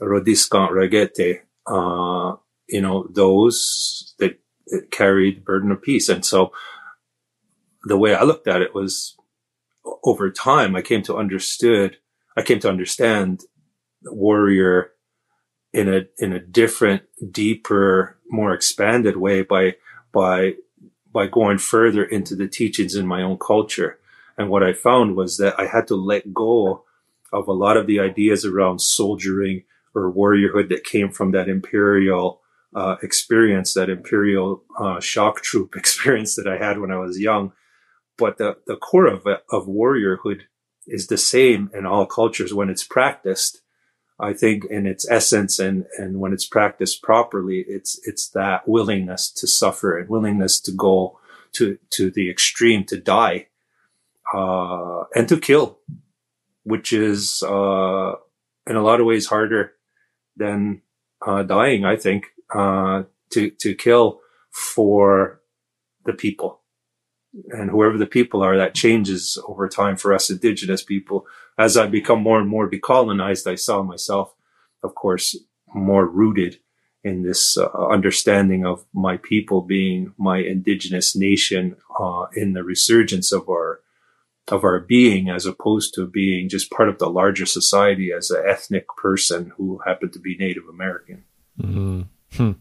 Rodiscan 0.00 0.70
ragete, 0.70 1.40
uh, 1.66 2.36
you 2.68 2.80
know, 2.80 3.06
those 3.10 4.14
that, 4.18 4.38
that 4.38 4.38
carry 4.90 5.34
the 5.34 5.40
burden 5.40 5.70
of 5.70 5.82
peace. 5.82 6.08
And 6.08 6.24
so 6.24 6.52
the 7.84 7.98
way 7.98 8.14
I 8.14 8.22
looked 8.22 8.48
at 8.48 8.62
it 8.62 8.74
was 8.74 9.16
over 10.04 10.30
time, 10.30 10.76
I 10.76 10.82
came 10.82 11.02
to 11.02 11.16
understood, 11.16 11.98
I 12.36 12.42
came 12.42 12.60
to 12.60 12.68
understand 12.68 13.42
warrior 14.04 14.92
in 15.72 15.92
a, 15.92 16.02
in 16.18 16.32
a 16.32 16.40
different, 16.40 17.02
deeper, 17.30 18.16
more 18.30 18.52
expanded 18.52 19.16
way 19.16 19.42
by, 19.42 19.76
by, 20.12 20.54
by 21.12 21.26
going 21.26 21.58
further 21.58 22.04
into 22.04 22.34
the 22.34 22.48
teachings 22.48 22.94
in 22.94 23.06
my 23.06 23.22
own 23.22 23.38
culture 23.38 23.98
and 24.38 24.48
what 24.48 24.62
I 24.62 24.72
found 24.72 25.16
was 25.16 25.36
that 25.38 25.58
I 25.58 25.66
had 25.66 25.88
to 25.88 25.96
let 25.96 26.32
go 26.32 26.84
of 27.32 27.48
a 27.48 27.52
lot 27.52 27.76
of 27.76 27.86
the 27.86 27.98
ideas 27.98 28.44
around 28.44 28.78
soldiering 28.78 29.64
or 29.94 30.12
warriorhood 30.12 30.68
that 30.68 30.84
came 30.84 31.10
from 31.10 31.32
that 31.32 31.48
imperial 31.48 32.40
uh, 32.74 32.96
experience, 33.02 33.74
that 33.74 33.90
imperial 33.90 34.62
uh, 34.78 35.00
shock 35.00 35.42
troop 35.42 35.74
experience 35.76 36.36
that 36.36 36.46
I 36.46 36.58
had 36.58 36.78
when 36.78 36.90
I 36.90 36.98
was 36.98 37.18
young. 37.18 37.52
But 38.16 38.38
the, 38.38 38.56
the 38.66 38.76
core 38.76 39.06
of, 39.06 39.26
of 39.26 39.66
warriorhood 39.66 40.42
is 40.86 41.06
the 41.06 41.18
same 41.18 41.70
in 41.72 41.86
all 41.86 42.06
cultures 42.06 42.52
when 42.52 42.68
it's 42.68 42.84
practiced. 42.84 43.60
I 44.20 44.32
think 44.32 44.64
in 44.64 44.86
its 44.86 45.08
essence 45.08 45.60
and, 45.60 45.86
and 45.96 46.18
when 46.18 46.32
it's 46.32 46.46
practiced 46.46 47.02
properly, 47.02 47.64
it's, 47.68 48.00
it's 48.04 48.28
that 48.30 48.66
willingness 48.66 49.30
to 49.32 49.46
suffer 49.46 49.96
and 49.96 50.08
willingness 50.08 50.58
to 50.62 50.72
go 50.72 51.20
to, 51.52 51.78
to 51.90 52.10
the 52.10 52.28
extreme, 52.28 52.84
to 52.86 53.00
die 53.00 53.46
uh, 54.34 55.04
and 55.14 55.28
to 55.28 55.38
kill, 55.38 55.78
which 56.64 56.92
is 56.92 57.44
uh, 57.44 58.14
in 58.66 58.76
a 58.76 58.82
lot 58.82 59.00
of 59.00 59.06
ways 59.06 59.26
harder 59.26 59.74
than 60.36 60.82
uh, 61.24 61.44
dying. 61.44 61.84
I 61.84 61.96
think 61.96 62.26
uh, 62.54 63.04
to 63.30 63.50
to 63.50 63.74
kill 63.74 64.20
for 64.50 65.40
the 66.04 66.12
people 66.12 66.60
and 67.50 67.70
whoever 67.70 67.98
the 67.98 68.06
people 68.06 68.42
are. 68.42 68.56
That 68.56 68.74
changes 68.74 69.38
over 69.46 69.68
time 69.68 69.96
for 69.96 70.14
us 70.14 70.30
Indigenous 70.30 70.82
people. 70.82 71.26
As 71.58 71.76
I 71.76 71.86
become 71.86 72.22
more 72.22 72.38
and 72.38 72.48
more 72.48 72.70
decolonized, 72.70 73.50
I 73.50 73.56
saw 73.56 73.82
myself, 73.82 74.34
of 74.82 74.94
course, 74.94 75.36
more 75.74 76.06
rooted 76.06 76.60
in 77.04 77.22
this 77.22 77.56
uh, 77.56 77.68
understanding 77.88 78.64
of 78.66 78.84
my 78.92 79.16
people 79.16 79.62
being 79.62 80.12
my 80.18 80.38
indigenous 80.38 81.14
nation 81.14 81.76
uh, 81.98 82.26
in 82.34 82.52
the 82.52 82.64
resurgence 82.64 83.32
of 83.32 83.48
our 83.48 83.80
of 84.48 84.64
our 84.64 84.80
being 84.80 85.28
as 85.28 85.44
opposed 85.44 85.92
to 85.94 86.06
being 86.06 86.48
just 86.48 86.70
part 86.70 86.88
of 86.88 86.98
the 86.98 87.10
larger 87.10 87.44
society 87.44 88.10
as 88.10 88.30
an 88.30 88.42
ethnic 88.48 88.86
person 88.96 89.52
who 89.58 89.78
happened 89.84 90.12
to 90.12 90.18
be 90.18 90.38
Native 90.38 90.66
American. 90.68 91.24
Mm-hmm. 91.60 92.02
Hmm. 92.32 92.52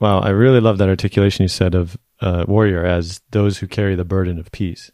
Wow, 0.00 0.20
I 0.20 0.30
really 0.30 0.60
love 0.60 0.78
that 0.78 0.88
articulation 0.88 1.44
you 1.44 1.48
said 1.48 1.74
of 1.74 1.96
uh, 2.20 2.44
warrior 2.48 2.84
as 2.84 3.20
those 3.30 3.58
who 3.58 3.66
carry 3.66 3.94
the 3.94 4.04
burden 4.04 4.38
of 4.38 4.50
peace. 4.50 4.90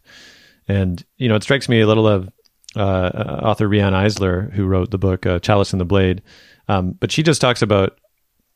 And, 0.67 1.03
you 1.17 1.27
know, 1.27 1.35
it 1.35 1.43
strikes 1.43 1.67
me 1.67 1.81
a 1.81 1.87
little 1.87 2.07
of 2.07 2.29
uh, 2.75 2.79
uh 2.79 3.41
author 3.43 3.67
Riane 3.67 3.93
Eisler, 3.93 4.53
who 4.53 4.67
wrote 4.67 4.91
the 4.91 4.99
book 4.99 5.25
uh, 5.25 5.39
Chalice 5.39 5.73
and 5.73 5.81
the 5.81 5.85
Blade. 5.85 6.21
Um, 6.67 6.91
but 6.91 7.11
she 7.11 7.23
just 7.23 7.41
talks 7.41 7.63
about 7.63 7.97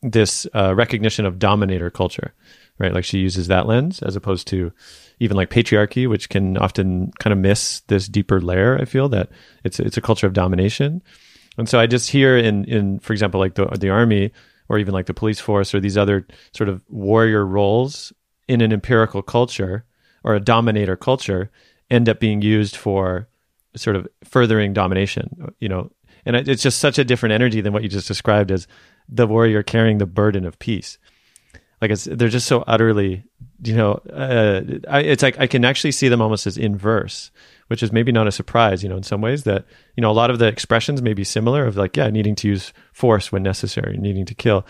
this 0.03 0.45
uh, 0.53 0.75
recognition 0.75 1.25
of 1.25 1.39
dominator 1.39 1.89
culture, 1.89 2.33
right? 2.77 2.93
Like 2.93 3.05
she 3.05 3.19
uses 3.19 3.47
that 3.47 3.65
lens 3.65 4.03
as 4.03 4.15
opposed 4.15 4.47
to 4.49 4.71
even 5.19 5.37
like 5.37 5.49
patriarchy, 5.49 6.07
which 6.07 6.29
can 6.29 6.57
often 6.57 7.11
kind 7.19 7.31
of 7.33 7.39
miss 7.39 7.81
this 7.87 8.07
deeper 8.07 8.41
layer. 8.41 8.77
I 8.79 8.85
feel 8.85 9.09
that 9.09 9.29
it's 9.63 9.79
it's 9.79 9.97
a 9.97 10.01
culture 10.01 10.27
of 10.27 10.33
domination, 10.33 11.01
and 11.57 11.67
so 11.67 11.79
I 11.79 11.87
just 11.87 12.11
hear 12.11 12.37
in 12.37 12.65
in 12.65 12.99
for 12.99 13.13
example 13.13 13.39
like 13.39 13.55
the 13.55 13.65
the 13.65 13.89
army 13.89 14.31
or 14.73 14.79
even 14.79 14.93
like 14.93 15.05
the 15.05 15.13
police 15.13 15.39
force 15.39 15.73
or 15.73 15.79
these 15.79 15.97
other 15.97 16.25
sort 16.51 16.69
of 16.69 16.81
warrior 16.89 17.45
roles 17.45 18.11
in 18.47 18.61
an 18.61 18.73
empirical 18.73 19.21
culture 19.21 19.85
or 20.23 20.35
a 20.35 20.39
dominator 20.39 20.95
culture 20.95 21.51
end 21.89 22.09
up 22.09 22.19
being 22.19 22.41
used 22.41 22.75
for 22.75 23.27
sort 23.75 23.95
of 23.95 24.07
furthering 24.23 24.73
domination. 24.73 25.53
You 25.59 25.69
know, 25.69 25.91
and 26.25 26.35
it's 26.35 26.63
just 26.63 26.79
such 26.79 26.97
a 26.97 27.03
different 27.03 27.33
energy 27.33 27.61
than 27.61 27.73
what 27.73 27.83
you 27.83 27.89
just 27.89 28.07
described 28.07 28.51
as 28.51 28.67
the 29.07 29.27
warrior 29.27 29.63
carrying 29.63 29.97
the 29.97 30.05
burden 30.05 30.45
of 30.45 30.59
peace. 30.59 30.97
Like 31.81 31.91
it's 31.91 32.05
they're 32.05 32.29
just 32.29 32.47
so 32.47 32.63
utterly 32.65 33.23
you 33.63 33.75
know, 33.75 33.93
uh, 34.11 34.61
I, 34.89 35.01
it's 35.01 35.23
like 35.23 35.39
I 35.39 35.47
can 35.47 35.63
actually 35.63 35.91
see 35.91 36.09
them 36.09 36.21
almost 36.21 36.47
as 36.47 36.57
inverse, 36.57 37.31
which 37.73 37.81
is 37.81 37.91
maybe 37.91 38.11
not 38.11 38.27
a 38.27 38.31
surprise, 38.31 38.83
you 38.83 38.87
know, 38.87 38.97
in 38.97 39.01
some 39.01 39.19
ways 39.19 39.45
that, 39.45 39.65
you 39.97 40.01
know, 40.01 40.11
a 40.11 40.13
lot 40.13 40.29
of 40.29 40.37
the 40.37 40.45
expressions 40.45 41.01
may 41.01 41.15
be 41.15 41.23
similar 41.23 41.65
of 41.65 41.75
like, 41.75 41.97
yeah, 41.97 42.07
needing 42.07 42.35
to 42.35 42.47
use 42.47 42.71
force 42.91 43.31
when 43.31 43.41
necessary, 43.41 43.97
needing 43.97 44.27
to 44.27 44.35
kill. 44.35 44.63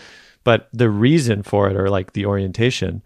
But 0.46 0.70
the 0.72 0.90
reason 0.90 1.44
for 1.44 1.70
it 1.70 1.76
or 1.76 1.90
like 1.90 2.14
the 2.14 2.26
orientation 2.26 3.02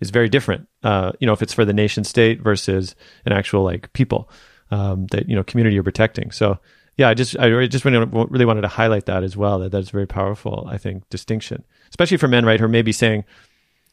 is 0.00 0.08
very 0.08 0.30
different. 0.30 0.66
Uh, 0.82 1.12
you 1.20 1.26
know, 1.26 1.34
if 1.34 1.42
it's 1.42 1.52
for 1.52 1.66
the 1.66 1.74
nation 1.74 2.04
state 2.04 2.40
versus 2.40 2.94
an 3.26 3.32
actual 3.32 3.62
like 3.64 3.92
people 3.92 4.30
um, 4.70 5.08
that, 5.08 5.28
you 5.28 5.36
know, 5.36 5.44
community 5.44 5.74
you're 5.74 5.82
protecting. 5.82 6.30
So, 6.30 6.58
yeah, 6.96 7.10
I 7.10 7.12
just 7.12 7.38
I 7.38 7.66
just 7.66 7.84
really, 7.84 8.46
wanted 8.46 8.62
to 8.62 8.68
highlight 8.68 9.04
that 9.04 9.24
as 9.24 9.36
well. 9.36 9.58
That 9.58 9.72
that's 9.72 9.90
a 9.90 9.92
very 9.92 10.06
powerful, 10.06 10.66
I 10.70 10.78
think, 10.78 11.06
distinction, 11.10 11.64
especially 11.90 12.16
for 12.16 12.28
men, 12.28 12.46
right? 12.46 12.60
Who 12.60 12.68
may 12.68 12.80
be 12.80 12.92
saying, 12.92 13.26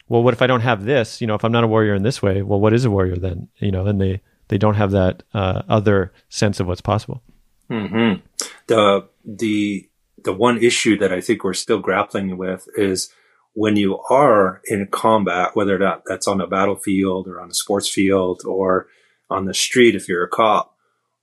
well, 0.07 0.23
what 0.23 0.33
if 0.33 0.41
I 0.41 0.47
don't 0.47 0.61
have 0.61 0.85
this? 0.85 1.19
You 1.19 1.27
know, 1.27 1.35
if 1.35 1.43
I'm 1.43 1.51
not 1.51 1.65
a 1.65 1.67
warrior 1.67 1.93
in 1.93 2.03
this 2.03 2.21
way, 2.21 2.41
well, 2.41 2.61
what 2.61 2.71
is 2.71 2.85
a 2.85 2.89
warrior 2.89 3.17
then? 3.17 3.49
You 3.57 3.71
know, 3.71 3.85
and 3.85 3.99
they 3.99 4.21
they 4.51 4.57
don't 4.57 4.75
have 4.75 4.91
that 4.91 5.23
uh, 5.33 5.61
other 5.69 6.11
sense 6.27 6.59
of 6.59 6.67
what's 6.67 6.81
possible. 6.81 7.23
Mm-hmm. 7.69 8.19
The 8.67 9.07
the 9.25 9.89
the 10.25 10.33
one 10.33 10.61
issue 10.61 10.97
that 10.97 11.13
I 11.13 11.21
think 11.21 11.43
we're 11.43 11.53
still 11.53 11.79
grappling 11.79 12.37
with 12.37 12.67
is 12.75 13.13
when 13.53 13.77
you 13.77 13.99
are 14.09 14.61
in 14.65 14.87
combat, 14.87 15.55
whether 15.55 15.77
that 15.77 16.01
that's 16.05 16.27
on 16.27 16.41
a 16.41 16.47
battlefield 16.47 17.29
or 17.29 17.39
on 17.39 17.49
a 17.49 17.53
sports 17.53 17.89
field 17.89 18.41
or 18.45 18.87
on 19.29 19.45
the 19.45 19.53
street, 19.53 19.95
if 19.95 20.09
you're 20.09 20.25
a 20.25 20.29
cop, 20.29 20.75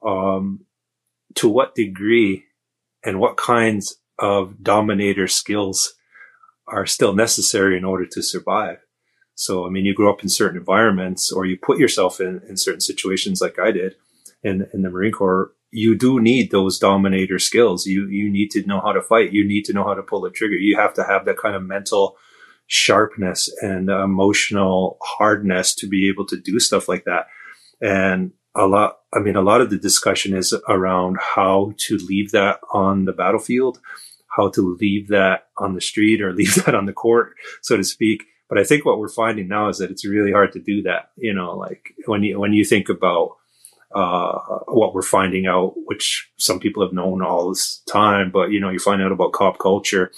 um, 0.03 0.65
to 1.35 1.51
what 1.51 1.75
degree 1.75 2.45
and 3.05 3.21
what 3.21 3.37
kinds 3.37 3.97
of 4.19 4.63
dominator 4.63 5.29
skills 5.29 5.93
are 6.67 6.87
still 6.87 7.15
necessary 7.15 7.77
in 7.77 7.85
order 7.85 8.07
to 8.07 8.23
survive. 8.23 8.79
So, 9.39 9.65
I 9.65 9.71
mean, 9.71 9.85
you 9.85 9.95
grow 9.95 10.13
up 10.13 10.25
in 10.25 10.29
certain 10.29 10.59
environments 10.59 11.31
or 11.31 11.47
you 11.47 11.57
put 11.57 11.79
yourself 11.79 12.21
in, 12.21 12.43
in 12.49 12.57
certain 12.57 12.81
situations 12.81 13.41
like 13.41 13.57
I 13.57 13.71
did 13.71 13.95
in, 14.43 14.67
in 14.75 14.83
the 14.83 14.91
Marine 14.91 15.13
Corps. 15.13 15.53
You 15.71 15.97
do 15.97 16.19
need 16.19 16.51
those 16.51 16.77
dominator 16.77 17.39
skills. 17.39 17.87
You, 17.87 18.09
you 18.09 18.29
need 18.29 18.51
to 18.51 18.67
know 18.67 18.81
how 18.81 18.91
to 18.91 19.01
fight. 19.01 19.33
You 19.33 19.47
need 19.47 19.65
to 19.67 19.73
know 19.73 19.85
how 19.85 19.95
to 19.95 20.03
pull 20.03 20.23
the 20.23 20.31
trigger. 20.31 20.57
You 20.57 20.77
have 20.77 20.93
to 20.95 21.05
have 21.05 21.25
that 21.27 21.39
kind 21.39 21.55
of 21.55 21.63
mental 21.63 22.17
sharpness 22.67 23.49
and 23.63 23.89
emotional 23.89 24.99
hardness 25.03 25.73
to 25.77 25.87
be 25.87 26.09
able 26.09 26.27
to 26.27 26.37
do 26.37 26.59
stuff 26.59 26.89
like 26.89 27.05
that. 27.05 27.29
And 27.81 28.33
a 28.57 28.67
lot, 28.67 28.99
I 29.15 29.21
mean, 29.21 29.37
a 29.37 29.41
lot 29.41 29.61
of 29.61 29.71
the 29.71 29.79
discussion 29.79 30.37
is 30.37 30.53
around 30.69 31.19
how 31.21 31.75
to 31.87 31.97
leave 32.09 32.33
that 32.33 32.59
on 32.73 33.05
the 33.05 33.13
battlefield, 33.13 33.79
how 34.37 34.49
to 34.51 34.77
leave 34.81 35.07
that 35.09 35.47
on 35.59 35.75
the 35.75 35.81
street 35.81 36.21
or 36.21 36.33
leave 36.35 36.57
that 36.65 36.75
on 36.75 36.87
the 36.87 36.93
court, 36.93 37.35
so 37.63 37.77
to 37.77 37.85
speak. 37.85 38.25
But 38.49 38.59
I 38.59 38.65
think 38.65 38.85
what 38.85 38.99
we're 38.99 39.09
finding 39.09 39.49
now 39.49 39.69
is 39.69 39.79
that 39.79 39.91
it's 39.91 40.07
really 40.07 40.33
hard 40.33 40.53
to 40.53 40.61
do 40.61 40.83
that. 40.83 41.11
You 41.17 41.35
know, 41.35 41.55
like 41.55 41.95
when 42.07 42.23
you, 42.23 42.39
when 42.41 42.53
you 42.53 42.65
think 42.65 42.89
about, 42.89 43.37
uh, 43.95 44.39
what 44.67 44.95
we're 44.95 45.03
finding 45.03 45.47
out, 45.47 45.73
which 45.87 46.31
some 46.37 46.61
people 46.61 46.83
have 46.83 46.93
known 46.93 47.23
all 47.23 47.49
this 47.49 47.83
time, 47.91 48.31
but 48.31 48.51
you 48.51 48.61
know, 48.61 48.69
you 48.69 48.79
find 48.79 49.01
out 49.01 49.13
about 49.13 49.33
cop 49.33 49.59
culture 49.59 50.13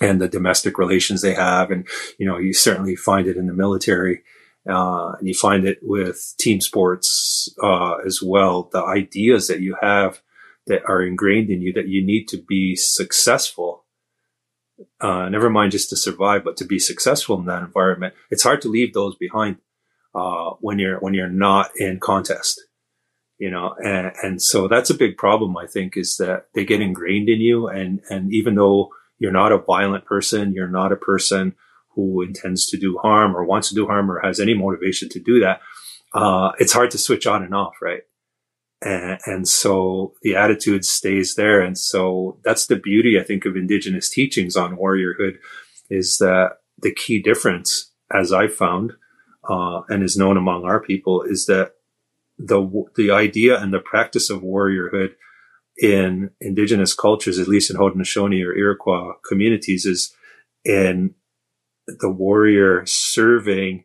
and 0.00 0.20
the 0.20 0.28
domestic 0.28 0.78
relations 0.78 1.22
they 1.22 1.34
have. 1.34 1.70
And, 1.70 1.86
you 2.18 2.26
know, 2.26 2.38
you 2.38 2.52
certainly 2.52 2.96
find 2.96 3.26
it 3.26 3.36
in 3.36 3.46
the 3.46 3.52
military. 3.52 4.22
Uh, 4.68 5.12
and 5.18 5.26
you 5.26 5.34
find 5.34 5.64
it 5.64 5.78
with 5.82 6.34
team 6.38 6.60
sports, 6.60 7.48
uh, 7.62 7.94
as 8.04 8.20
well. 8.22 8.68
The 8.70 8.82
ideas 8.82 9.46
that 9.48 9.60
you 9.60 9.76
have 9.80 10.20
that 10.66 10.82
are 10.86 11.02
ingrained 11.02 11.50
in 11.50 11.62
you 11.62 11.72
that 11.72 11.88
you 11.88 12.04
need 12.04 12.26
to 12.28 12.36
be 12.36 12.76
successful. 12.76 13.84
Uh, 15.00 15.28
never 15.28 15.50
mind 15.50 15.72
just 15.72 15.90
to 15.90 15.96
survive, 15.96 16.44
but 16.44 16.56
to 16.56 16.64
be 16.64 16.78
successful 16.78 17.38
in 17.38 17.46
that 17.46 17.62
environment. 17.62 18.14
It's 18.30 18.42
hard 18.42 18.60
to 18.62 18.68
leave 18.68 18.94
those 18.94 19.16
behind, 19.16 19.56
uh, 20.14 20.50
when 20.60 20.78
you're, 20.78 20.98
when 21.00 21.14
you're 21.14 21.28
not 21.28 21.70
in 21.76 22.00
contest 22.00 22.60
you 23.40 23.52
know, 23.52 23.72
and, 23.84 24.10
and 24.24 24.42
so 24.42 24.66
that's 24.66 24.90
a 24.90 24.94
big 24.94 25.16
problem, 25.16 25.56
I 25.56 25.68
think, 25.68 25.96
is 25.96 26.16
that 26.16 26.48
they 26.56 26.64
get 26.64 26.80
ingrained 26.80 27.28
in 27.28 27.40
you. 27.40 27.68
And, 27.68 28.00
and 28.10 28.34
even 28.34 28.56
though 28.56 28.90
you're 29.18 29.32
not 29.32 29.52
a 29.52 29.58
violent 29.58 30.04
person. 30.04 30.52
You're 30.52 30.68
not 30.68 30.92
a 30.92 30.96
person 30.96 31.54
who 31.94 32.22
intends 32.22 32.66
to 32.66 32.78
do 32.78 32.98
harm 32.98 33.36
or 33.36 33.44
wants 33.44 33.68
to 33.68 33.74
do 33.74 33.86
harm 33.86 34.10
or 34.10 34.20
has 34.20 34.40
any 34.40 34.54
motivation 34.54 35.08
to 35.10 35.20
do 35.20 35.40
that. 35.40 35.60
Uh, 36.14 36.52
it's 36.58 36.72
hard 36.72 36.90
to 36.92 36.98
switch 36.98 37.26
on 37.26 37.42
and 37.42 37.54
off, 37.54 37.74
right? 37.82 38.02
And, 38.80 39.18
and, 39.26 39.48
so 39.48 40.14
the 40.22 40.36
attitude 40.36 40.84
stays 40.84 41.34
there. 41.34 41.60
And 41.60 41.76
so 41.76 42.38
that's 42.44 42.66
the 42.66 42.76
beauty, 42.76 43.18
I 43.18 43.24
think, 43.24 43.44
of 43.44 43.56
indigenous 43.56 44.08
teachings 44.08 44.56
on 44.56 44.76
warriorhood 44.76 45.38
is 45.90 46.18
that 46.18 46.58
the 46.80 46.94
key 46.94 47.20
difference, 47.20 47.90
as 48.14 48.32
I 48.32 48.46
found, 48.46 48.92
uh, 49.48 49.80
and 49.88 50.04
is 50.04 50.16
known 50.16 50.36
among 50.36 50.64
our 50.64 50.80
people, 50.80 51.22
is 51.22 51.46
that 51.46 51.72
the 52.38 52.84
the 52.94 53.10
idea 53.10 53.60
and 53.60 53.74
the 53.74 53.80
practice 53.80 54.30
of 54.30 54.42
warriorhood 54.42 55.14
in 55.76 56.30
indigenous 56.40 56.94
cultures, 56.94 57.38
at 57.38 57.48
least 57.48 57.70
in 57.70 57.76
Haudenosaunee 57.76 58.44
or 58.44 58.56
Iroquois 58.56 59.14
communities, 59.26 59.86
is 59.86 60.14
in 60.64 61.14
the 61.86 62.10
warrior 62.10 62.84
serving 62.86 63.84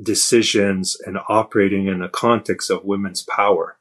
decisions 0.00 0.96
and 1.04 1.18
operating 1.28 1.86
in 1.86 2.00
the 2.00 2.08
context 2.08 2.70
of 2.70 2.84
women's 2.84 3.22
power 3.22 3.78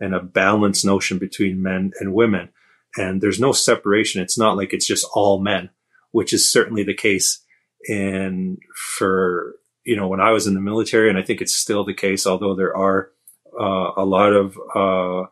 and 0.00 0.14
a 0.14 0.20
balanced 0.20 0.84
notion 0.84 1.18
between 1.18 1.62
men 1.62 1.92
and 2.00 2.14
women. 2.14 2.50
And 2.96 3.20
there's 3.20 3.40
no 3.40 3.52
separation. 3.52 4.20
It's 4.20 4.38
not 4.38 4.56
like 4.56 4.72
it's 4.72 4.86
just 4.86 5.06
all 5.14 5.40
men, 5.40 5.70
which 6.10 6.32
is 6.32 6.50
certainly 6.50 6.82
the 6.82 6.94
case 6.94 7.42
in 7.88 8.58
for, 8.96 9.54
you 9.84 9.96
know, 9.96 10.08
when 10.08 10.20
I 10.20 10.32
was 10.32 10.46
in 10.46 10.54
the 10.54 10.60
military, 10.60 11.08
and 11.08 11.18
I 11.18 11.22
think 11.22 11.40
it's 11.40 11.54
still 11.54 11.84
the 11.84 11.94
case, 11.94 12.26
although 12.26 12.54
there 12.54 12.76
are 12.76 13.10
uh, 13.58 13.92
a 13.96 14.04
lot 14.04 14.32
of, 14.32 14.58
uh, 14.74 15.26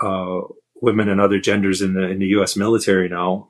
uh, 0.00 0.46
women 0.82 1.08
and 1.08 1.20
other 1.20 1.38
genders 1.38 1.80
in 1.80 1.94
the 1.94 2.02
in 2.08 2.18
the 2.18 2.26
U.S. 2.26 2.56
military 2.56 3.08
now, 3.08 3.48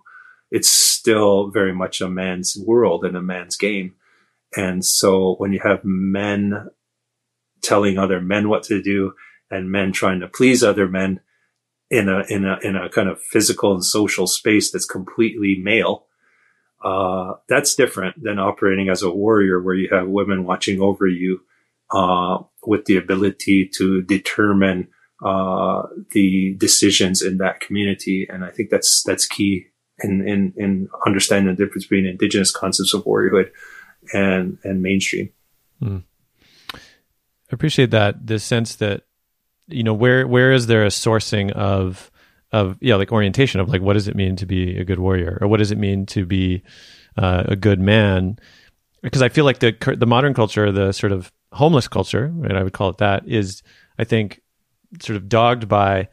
it's 0.50 0.68
still 0.68 1.48
very 1.48 1.72
much 1.72 2.00
a 2.00 2.08
man's 2.08 2.56
world 2.56 3.04
and 3.04 3.16
a 3.16 3.22
man's 3.22 3.56
game. 3.56 3.94
And 4.56 4.84
so 4.84 5.34
when 5.38 5.52
you 5.52 5.60
have 5.62 5.80
men 5.84 6.68
telling 7.62 7.98
other 7.98 8.20
men 8.20 8.48
what 8.48 8.64
to 8.64 8.82
do 8.82 9.14
and 9.50 9.70
men 9.70 9.92
trying 9.92 10.20
to 10.20 10.28
please 10.28 10.62
other 10.62 10.88
men 10.88 11.20
in 11.90 12.08
a 12.08 12.24
in 12.28 12.44
a 12.44 12.58
in 12.62 12.76
a 12.76 12.88
kind 12.88 13.08
of 13.08 13.20
physical 13.20 13.72
and 13.72 13.84
social 13.84 14.26
space 14.26 14.70
that's 14.70 14.86
completely 14.86 15.56
male, 15.62 16.06
uh, 16.82 17.34
that's 17.48 17.74
different 17.74 18.22
than 18.22 18.38
operating 18.38 18.88
as 18.88 19.02
a 19.02 19.10
warrior 19.10 19.60
where 19.60 19.74
you 19.74 19.88
have 19.92 20.08
women 20.08 20.44
watching 20.44 20.80
over 20.80 21.06
you 21.06 21.40
uh, 21.92 22.38
with 22.66 22.86
the 22.86 22.96
ability 22.96 23.68
to 23.76 24.02
determine 24.02 24.88
uh, 25.24 25.82
the 26.10 26.54
decisions 26.58 27.22
in 27.22 27.38
that 27.38 27.60
community. 27.60 28.26
And 28.28 28.44
I 28.44 28.50
think 28.50 28.70
that's, 28.70 29.02
that's 29.04 29.26
key 29.26 29.66
in, 30.02 30.26
in, 30.26 30.52
in 30.56 30.88
understanding 31.06 31.54
the 31.54 31.64
difference 31.64 31.84
between 31.84 32.06
indigenous 32.06 32.50
concepts 32.50 32.94
of 32.94 33.04
warriorhood 33.04 33.50
and, 34.12 34.58
and 34.64 34.82
mainstream. 34.82 35.30
Mm. 35.82 36.02
I 36.74 36.78
appreciate 37.50 37.90
that. 37.90 38.26
The 38.26 38.38
sense 38.38 38.76
that, 38.76 39.02
you 39.68 39.82
know, 39.82 39.94
where, 39.94 40.26
where 40.26 40.52
is 40.52 40.66
there 40.66 40.84
a 40.84 40.88
sourcing 40.88 41.52
of, 41.52 42.10
of, 42.50 42.78
yeah, 42.80 42.96
like 42.96 43.12
orientation 43.12 43.60
of 43.60 43.68
like, 43.68 43.82
what 43.82 43.94
does 43.94 44.08
it 44.08 44.16
mean 44.16 44.36
to 44.36 44.46
be 44.46 44.78
a 44.78 44.84
good 44.84 44.98
warrior 44.98 45.38
or 45.40 45.48
what 45.48 45.58
does 45.58 45.70
it 45.70 45.78
mean 45.78 46.06
to 46.06 46.26
be 46.26 46.62
uh, 47.16 47.44
a 47.46 47.56
good 47.56 47.80
man? 47.80 48.38
Because 49.02 49.22
I 49.22 49.28
feel 49.28 49.44
like 49.44 49.60
the, 49.60 49.96
the 49.98 50.06
modern 50.06 50.34
culture, 50.34 50.70
the 50.72 50.92
sort 50.92 51.12
of 51.12 51.32
homeless 51.52 51.88
culture, 51.88 52.24
and 52.24 52.56
I 52.56 52.62
would 52.62 52.72
call 52.72 52.90
it 52.90 52.98
that, 52.98 53.26
is 53.26 53.62
I 53.98 54.04
think 54.04 54.40
sort 55.00 55.16
of 55.16 55.28
dogged 55.28 55.68
by 55.68 56.08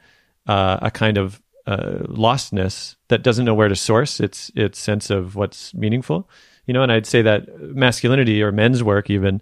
uh, 0.47 0.79
a 0.81 0.91
kind 0.91 1.17
of 1.17 1.41
uh, 1.67 1.99
lostness 2.07 2.95
that 3.09 3.23
doesn't 3.23 3.45
know 3.45 3.53
where 3.53 3.67
to 3.67 3.75
source 3.75 4.19
its 4.19 4.51
its 4.55 4.79
sense 4.79 5.09
of 5.09 5.35
what's 5.35 5.73
meaningful. 5.73 6.29
You 6.69 6.73
know, 6.73 6.83
and 6.83 6.91
I'd 6.91 7.07
say 7.07 7.23
that 7.23 7.47
masculinity 7.59 8.43
or 8.43 8.51
men's 8.51 8.83
work 8.83 9.09
even 9.09 9.41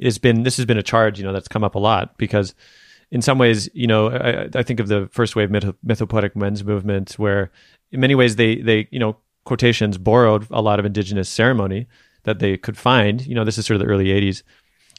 has 0.00 0.18
been 0.18 0.44
this 0.44 0.58
has 0.58 0.64
been 0.64 0.78
a 0.78 0.82
charge 0.84 1.18
you 1.18 1.24
know 1.24 1.32
that's 1.32 1.48
come 1.48 1.64
up 1.64 1.74
a 1.74 1.80
lot 1.80 2.16
because 2.18 2.54
in 3.10 3.20
some 3.20 3.36
ways 3.36 3.68
you 3.74 3.88
know 3.88 4.10
I, 4.10 4.48
I 4.54 4.62
think 4.62 4.78
of 4.78 4.86
the 4.86 5.08
first 5.10 5.34
wave 5.34 5.50
myth- 5.50 5.74
mythopoetic 5.84 6.36
men's 6.36 6.62
movement 6.62 7.14
where 7.14 7.50
in 7.90 7.98
many 7.98 8.14
ways 8.14 8.36
they 8.36 8.60
they 8.60 8.86
you 8.92 9.00
know 9.00 9.16
quotations 9.44 9.98
borrowed 9.98 10.46
a 10.52 10.62
lot 10.62 10.78
of 10.78 10.84
indigenous 10.84 11.28
ceremony 11.28 11.88
that 12.22 12.38
they 12.38 12.56
could 12.56 12.78
find. 12.78 13.26
You 13.26 13.34
know 13.34 13.44
this 13.44 13.58
is 13.58 13.66
sort 13.66 13.74
of 13.74 13.84
the 13.84 13.92
early 13.92 14.06
80s 14.06 14.44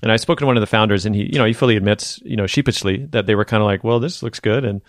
and 0.02 0.12
I 0.12 0.18
spoke 0.18 0.40
to 0.40 0.46
one 0.46 0.58
of 0.58 0.62
the 0.62 0.68
founders, 0.68 1.06
and 1.06 1.16
he, 1.16 1.32
you 1.32 1.40
know, 1.40 1.46
he 1.46 1.54
fully 1.54 1.78
admits, 1.78 2.20
you 2.26 2.36
know, 2.36 2.46
sheepishly 2.46 3.06
that 3.12 3.26
they 3.26 3.36
were 3.36 3.46
kind 3.46 3.64
of 3.64 3.68
like, 3.68 3.86
well, 3.86 4.02
this 4.02 4.22
looks 4.22 4.42
good, 4.42 4.66
and 4.66 4.82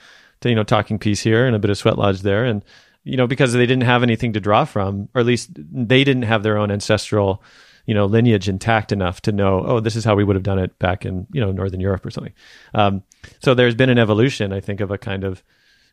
you 0.44 0.56
know, 0.56 0.64
talking 0.64 0.98
piece 0.98 1.20
here 1.20 1.46
and 1.46 1.54
a 1.54 1.60
bit 1.60 1.70
of 1.70 1.78
sweat 1.78 1.96
lodge 1.96 2.22
there, 2.22 2.44
and 2.44 2.64
you 3.04 3.16
know, 3.16 3.26
because 3.26 3.52
they 3.52 3.66
didn't 3.66 3.84
have 3.84 4.02
anything 4.02 4.32
to 4.32 4.40
draw 4.40 4.64
from, 4.64 5.08
or 5.14 5.20
at 5.20 5.26
least 5.26 5.50
they 5.54 6.04
didn't 6.04 6.22
have 6.22 6.42
their 6.42 6.56
own 6.56 6.70
ancestral, 6.70 7.42
you 7.86 7.94
know, 7.94 8.06
lineage 8.06 8.48
intact 8.48 8.92
enough 8.92 9.20
to 9.20 9.30
know, 9.30 9.62
oh, 9.64 9.80
this 9.80 9.94
is 9.94 10.04
how 10.04 10.16
we 10.16 10.24
would 10.24 10.36
have 10.36 10.42
done 10.42 10.58
it 10.58 10.78
back 10.78 11.04
in, 11.04 11.26
you 11.32 11.40
know, 11.40 11.52
Northern 11.52 11.80
Europe 11.80 12.04
or 12.04 12.10
something. 12.10 12.32
Um, 12.74 13.02
so 13.40 13.54
there's 13.54 13.74
been 13.74 13.90
an 13.90 13.98
evolution, 13.98 14.52
I 14.52 14.60
think, 14.60 14.80
of 14.80 14.90
a 14.90 14.98
kind 14.98 15.22
of, 15.22 15.44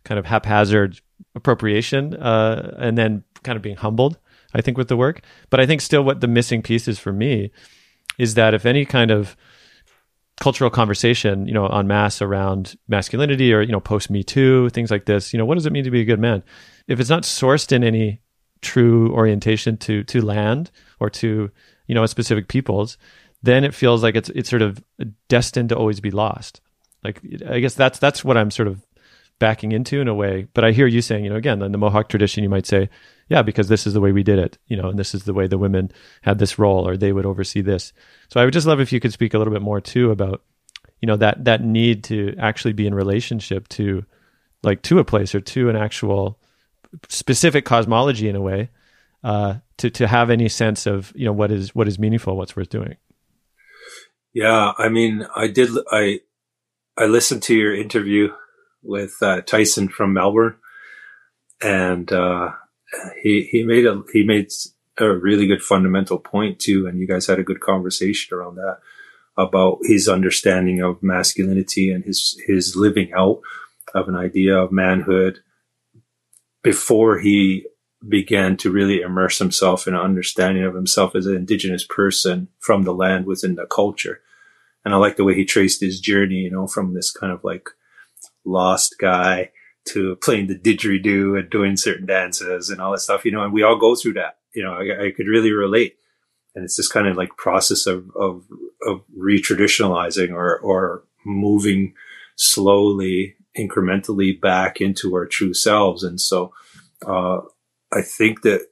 kind 0.06 0.18
of 0.18 0.26
haphazard 0.26 1.02
appropriation, 1.36 2.16
uh, 2.16 2.76
and 2.80 2.98
then 2.98 3.24
kind 3.44 3.58
of 3.58 3.62
being 3.62 3.76
humbled, 3.76 4.18
I 4.54 4.62
think, 4.62 4.78
with 4.78 4.88
the 4.88 4.98
work. 4.98 5.22
But 5.50 5.60
I 5.60 5.66
think 5.66 5.82
still 5.82 6.04
what 6.04 6.22
the 6.22 6.28
missing 6.28 6.62
piece 6.62 6.88
is 6.88 6.98
for 6.98 7.12
me 7.12 7.52
is 8.18 8.36
that 8.36 8.54
if 8.54 8.66
any 8.66 8.86
kind 8.86 9.12
of 9.12 9.36
cultural 10.40 10.72
conversation, 10.72 11.46
you 11.46 11.54
know, 11.54 11.68
on 11.68 11.88
mass 11.88 12.22
around 12.22 12.76
masculinity 12.88 13.54
or, 13.54 13.62
you 13.62 13.72
know, 13.72 13.80
post 13.80 14.10
Me 14.10 14.24
Too, 14.24 14.70
things 14.70 14.90
like 14.90 15.06
this, 15.06 15.34
you 15.34 15.38
know, 15.38 15.46
what 15.46 15.56
does 15.56 15.66
it 15.66 15.72
mean 15.72 15.84
to 15.84 15.92
be 15.92 16.02
a 16.02 16.06
good 16.06 16.20
man? 16.20 16.42
If 16.88 17.00
it's 17.00 17.10
not 17.10 17.24
sourced 17.24 17.72
in 17.72 17.84
any 17.84 18.22
true 18.62 19.12
orientation 19.14 19.78
to 19.78 20.04
to 20.04 20.22
land 20.22 20.72
or 21.00 21.10
to, 21.10 21.52
you 21.88 21.96
know, 21.96 22.04
a 22.04 22.08
specific 22.08 22.48
peoples, 22.48 22.98
then 23.44 23.64
it 23.64 23.74
feels 23.74 24.04
like 24.04 24.16
it's 24.16 24.30
it's 24.30 24.50
sort 24.50 24.62
of 24.62 24.84
destined 25.28 25.70
to 25.70 25.78
always 25.78 26.00
be 26.00 26.12
lost. 26.12 26.62
Like 27.04 27.22
I 27.48 27.60
guess 27.60 27.74
that's 27.74 28.00
that's 28.00 28.24
what 28.24 28.38
I'm 28.38 28.52
sort 28.52 28.68
of 28.68 28.86
backing 29.42 29.72
into 29.72 30.00
in 30.00 30.08
a 30.08 30.14
way. 30.14 30.48
But 30.54 30.64
I 30.64 30.72
hear 30.72 30.86
you 30.86 31.02
saying, 31.02 31.24
you 31.24 31.32
know, 31.32 31.36
again, 31.36 31.62
in 31.64 31.72
the 31.72 31.78
Mohawk 31.80 32.10
tradition, 32.10 32.44
you 32.44 32.50
might 32.50 32.68
say, 32.68 32.90
yeah, 33.28 33.42
because 33.42 33.68
this 33.68 33.88
is 33.88 33.94
the 33.94 34.00
way 34.00 34.12
we 34.12 34.22
did 34.22 34.38
it, 34.38 34.60
you 34.68 34.78
know, 34.78 34.90
and 34.90 35.00
this 35.00 35.16
is 35.16 35.24
the 35.24 35.34
way 35.34 35.48
the 35.48 35.58
women 35.58 35.92
had 36.22 36.38
this 36.38 36.60
role 36.60 36.88
or 36.88 36.96
they 36.96 37.12
would 37.12 37.26
oversee 37.26 37.62
this. 37.62 37.92
So 38.30 38.40
I 38.40 38.46
would 38.46 38.54
just 38.54 38.68
love 38.68 38.80
if 38.80 38.94
you 38.94 39.00
could 39.00 39.14
speak 39.14 39.34
a 39.34 39.40
little 39.40 39.52
bit 39.52 39.64
more 39.64 39.82
too 39.82 40.12
about, 40.12 40.44
you 41.02 41.08
know, 41.08 41.18
that 41.18 41.46
that 41.46 41.64
need 41.64 42.04
to 42.06 42.36
actually 42.38 42.74
be 42.74 42.86
in 42.86 42.94
relationship 42.94 43.68
to 43.70 44.06
like 44.62 44.84
to 44.84 45.00
a 45.00 45.04
place 45.04 45.34
or 45.34 45.42
to 45.42 45.70
an 45.70 45.76
actual 45.76 46.40
specific 47.10 47.66
cosmology 47.66 48.28
in 48.28 48.36
a 48.36 48.42
way, 48.42 48.70
uh, 49.24 49.56
to 49.78 49.90
to 49.90 50.08
have 50.08 50.30
any 50.30 50.50
sense 50.50 50.86
of, 50.86 51.12
you 51.16 51.26
know, 51.26 51.34
what 51.34 51.52
is 51.52 51.74
what 51.76 51.88
is 51.88 52.00
meaningful, 52.00 52.38
what's 52.38 52.56
worth 52.56 52.70
doing. 52.70 52.98
Yeah, 54.34 54.72
I 54.78 54.90
mean, 54.90 55.28
I 55.36 55.48
did 55.48 55.70
I 55.92 56.22
I 56.98 57.06
listened 57.06 57.44
to 57.44 57.56
your 57.56 57.76
interview 57.76 58.30
with 58.84 59.16
uh, 59.22 59.42
Tyson 59.42 59.90
from 59.90 60.14
Melbourne 60.14 60.56
and 61.62 62.12
uh, 62.12 62.52
he 63.22 63.48
he 63.52 63.64
made 63.64 63.86
a 63.86 64.02
he 64.12 64.24
made 64.24 64.52
a 64.98 65.10
really 65.10 65.48
good 65.48 65.62
fundamental 65.62 66.18
point 66.18 66.60
too, 66.60 66.88
and 66.88 67.00
you 67.00 67.08
guys 67.08 67.28
had 67.28 67.40
a 67.40 67.44
good 67.44 67.60
conversation 67.60 68.36
around 68.36 68.56
that 68.56 68.80
about 69.38 69.80
his 69.84 70.10
understanding 70.10 70.82
of 70.82 71.02
masculinity 71.02 71.92
and 71.92 72.04
his 72.04 72.40
his 72.48 72.76
living 72.76 73.12
out 73.14 73.42
of 73.94 74.08
an 74.08 74.16
idea 74.16 74.56
of 74.58 74.72
manhood 74.72 75.40
before 76.64 77.20
he 77.20 77.66
began 78.08 78.58
to 78.58 78.72
really 78.72 79.02
immerse 79.02 79.38
himself 79.38 79.88
in 79.88 79.94
an 79.94 80.00
understanding 80.00 80.64
of 80.64 80.74
himself 80.74 81.16
as 81.16 81.26
an 81.26 81.36
indigenous 81.36 81.86
person 81.86 82.48
from 82.60 82.84
the 82.84 82.94
land 82.94 83.26
within 83.26 83.56
the 83.56 83.66
culture. 83.66 84.22
And 84.84 84.94
I 84.94 84.98
like 84.98 85.18
the 85.18 85.24
way 85.24 85.36
he 85.36 85.46
traced 85.46 85.82
his 85.82 86.00
journey, 86.00 86.38
you 86.38 86.52
know, 86.52 86.66
from 86.66 86.94
this 86.94 87.12
kind 87.12 87.32
of 87.32 87.44
like 87.44 87.70
lost 88.44 88.96
guy 89.00 89.52
to 89.90 90.16
playing 90.18 90.48
the 90.48 90.58
didgeridoo 90.58 91.40
and 91.40 91.50
doing 91.50 91.78
certain 91.78 92.06
dances 92.08 92.70
and 92.70 92.82
all 92.82 92.92
that 92.92 93.00
stuff, 93.00 93.26
you 93.26 93.32
know, 93.32 93.44
and 93.44 93.54
we 93.54 93.64
all 93.64 93.78
go 93.78 93.96
through 93.96 94.14
that. 94.14 94.38
You 94.54 94.64
know, 94.64 94.74
I, 94.74 95.08
I 95.08 95.12
could 95.12 95.28
really 95.28 95.52
relate. 95.52 95.96
And 96.56 96.64
it's 96.64 96.76
this 96.78 96.88
kind 96.88 97.08
of 97.08 97.16
like 97.16 97.38
process 97.38 97.86
of, 97.86 98.10
of, 98.16 98.44
of 98.86 99.02
re-traditionalizing 99.16 100.32
or, 100.34 100.60
or 100.60 101.04
moving 101.26 101.94
slowly, 102.36 103.36
incrementally 103.58 104.40
back 104.40 104.82
into 104.82 105.14
our 105.16 105.26
true 105.26 105.54
selves. 105.54 106.04
And 106.04 106.20
so, 106.20 106.54
uh, 107.06 107.42
I 107.94 108.02
think 108.02 108.42
that 108.44 108.68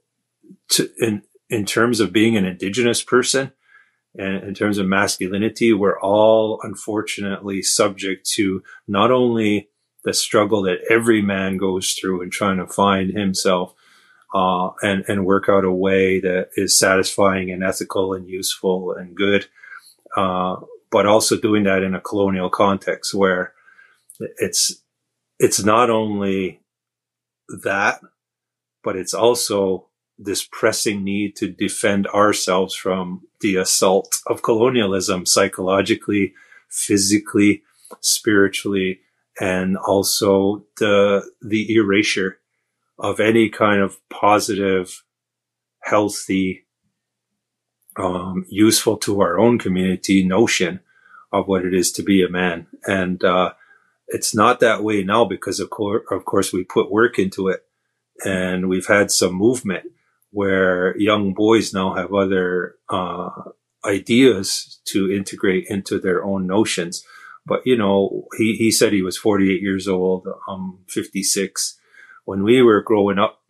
to, 0.70 0.90
in, 1.00 1.24
in 1.50 1.66
terms 1.66 2.00
of 2.00 2.14
being 2.14 2.38
an 2.38 2.46
indigenous 2.46 3.04
person 3.04 3.52
and 4.18 4.44
in 4.44 4.54
terms 4.54 4.78
of 4.78 4.88
masculinity, 4.88 5.74
we're 5.74 6.00
all 6.00 6.60
unfortunately 6.64 7.62
subject 7.62 8.30
to 8.36 8.64
not 8.88 9.12
only 9.12 9.70
the 10.06 10.14
struggle 10.14 10.62
that 10.64 10.80
every 10.90 11.22
man 11.22 11.58
goes 11.58 11.94
through 11.94 12.22
in 12.22 12.30
trying 12.30 12.58
to 12.58 12.68
find 12.68 13.12
himself 13.12 13.74
uh, 14.34 14.70
and 14.82 15.04
and 15.08 15.26
work 15.26 15.50
out 15.50 15.66
a 15.66 15.72
way 15.72 16.20
that 16.20 16.50
is 16.56 16.78
satisfying 16.78 17.52
and 17.52 17.64
ethical 17.64 18.14
and 18.14 18.30
useful 18.30 18.94
and 18.94 19.16
good, 19.16 19.48
uh, 20.16 20.56
but 20.92 21.06
also 21.06 21.38
doing 21.38 21.64
that 21.64 21.84
in 21.84 21.96
a 21.96 22.02
colonial 22.02 22.50
context 22.50 23.14
where 23.14 23.54
it's 24.20 24.84
it's 25.40 25.64
not 25.64 25.90
only 25.90 26.62
that, 27.64 28.02
but 28.84 28.96
it's 28.96 29.14
also 29.14 29.88
this 30.18 30.48
pressing 30.52 31.04
need 31.04 31.36
to 31.38 31.48
defend 31.48 32.06
ourselves 32.08 32.76
from 32.76 33.22
the 33.40 33.56
assault 33.56 34.20
of 34.28 34.42
colonialism 34.42 35.26
psychologically, 35.26 36.34
physically, 36.70 37.64
spiritually, 38.02 39.00
and 39.40 39.78
also 39.78 40.66
the 40.78 41.30
the 41.42 41.74
erasure 41.74 42.40
of 43.00 43.22
any 43.22 43.50
kind 43.50 43.82
of 43.82 43.98
positive, 44.10 45.04
healthy, 45.84 46.66
um, 47.96 48.46
useful 48.50 48.98
to 48.98 49.22
our 49.22 49.40
own 49.40 49.58
community 49.58 50.22
notion 50.22 50.82
of 51.32 51.48
what 51.48 51.64
it 51.64 51.74
is 51.74 51.94
to 51.94 52.04
be 52.04 52.22
a 52.22 52.30
man. 52.30 52.68
And 52.86 53.24
uh, 53.24 53.54
it's 54.10 54.36
not 54.36 54.60
that 54.60 54.84
way 54.84 55.04
now 55.04 55.26
because 55.26 55.60
of, 55.60 55.70
cor- 55.70 56.04
of 56.12 56.26
course 56.26 56.52
we 56.52 56.64
put 56.64 56.92
work 56.92 57.18
into 57.18 57.48
it, 57.48 57.66
and 58.26 58.68
we've 58.68 58.88
had 58.88 59.12
some 59.12 59.34
movement 59.34 59.92
where 60.32 60.98
young 60.98 61.34
boys 61.34 61.74
now 61.74 61.94
have 61.94 62.14
other 62.14 62.76
uh, 62.90 63.30
ideas 63.86 64.80
to 64.86 65.12
integrate 65.12 65.66
into 65.70 66.00
their 66.00 66.24
own 66.24 66.46
notions. 66.46 67.04
But 67.46 67.66
you 67.66 67.78
know, 67.78 68.28
he, 68.38 68.56
he 68.56 68.72
said 68.72 68.94
he 68.94 69.02
was 69.02 69.18
48 69.18 69.62
years 69.62 69.88
old. 69.88 70.28
I'm 70.48 70.80
56. 70.88 71.80
When 72.26 72.44
we 72.44 72.62
were 72.62 72.82
growing 72.82 73.18
up, 73.18 73.42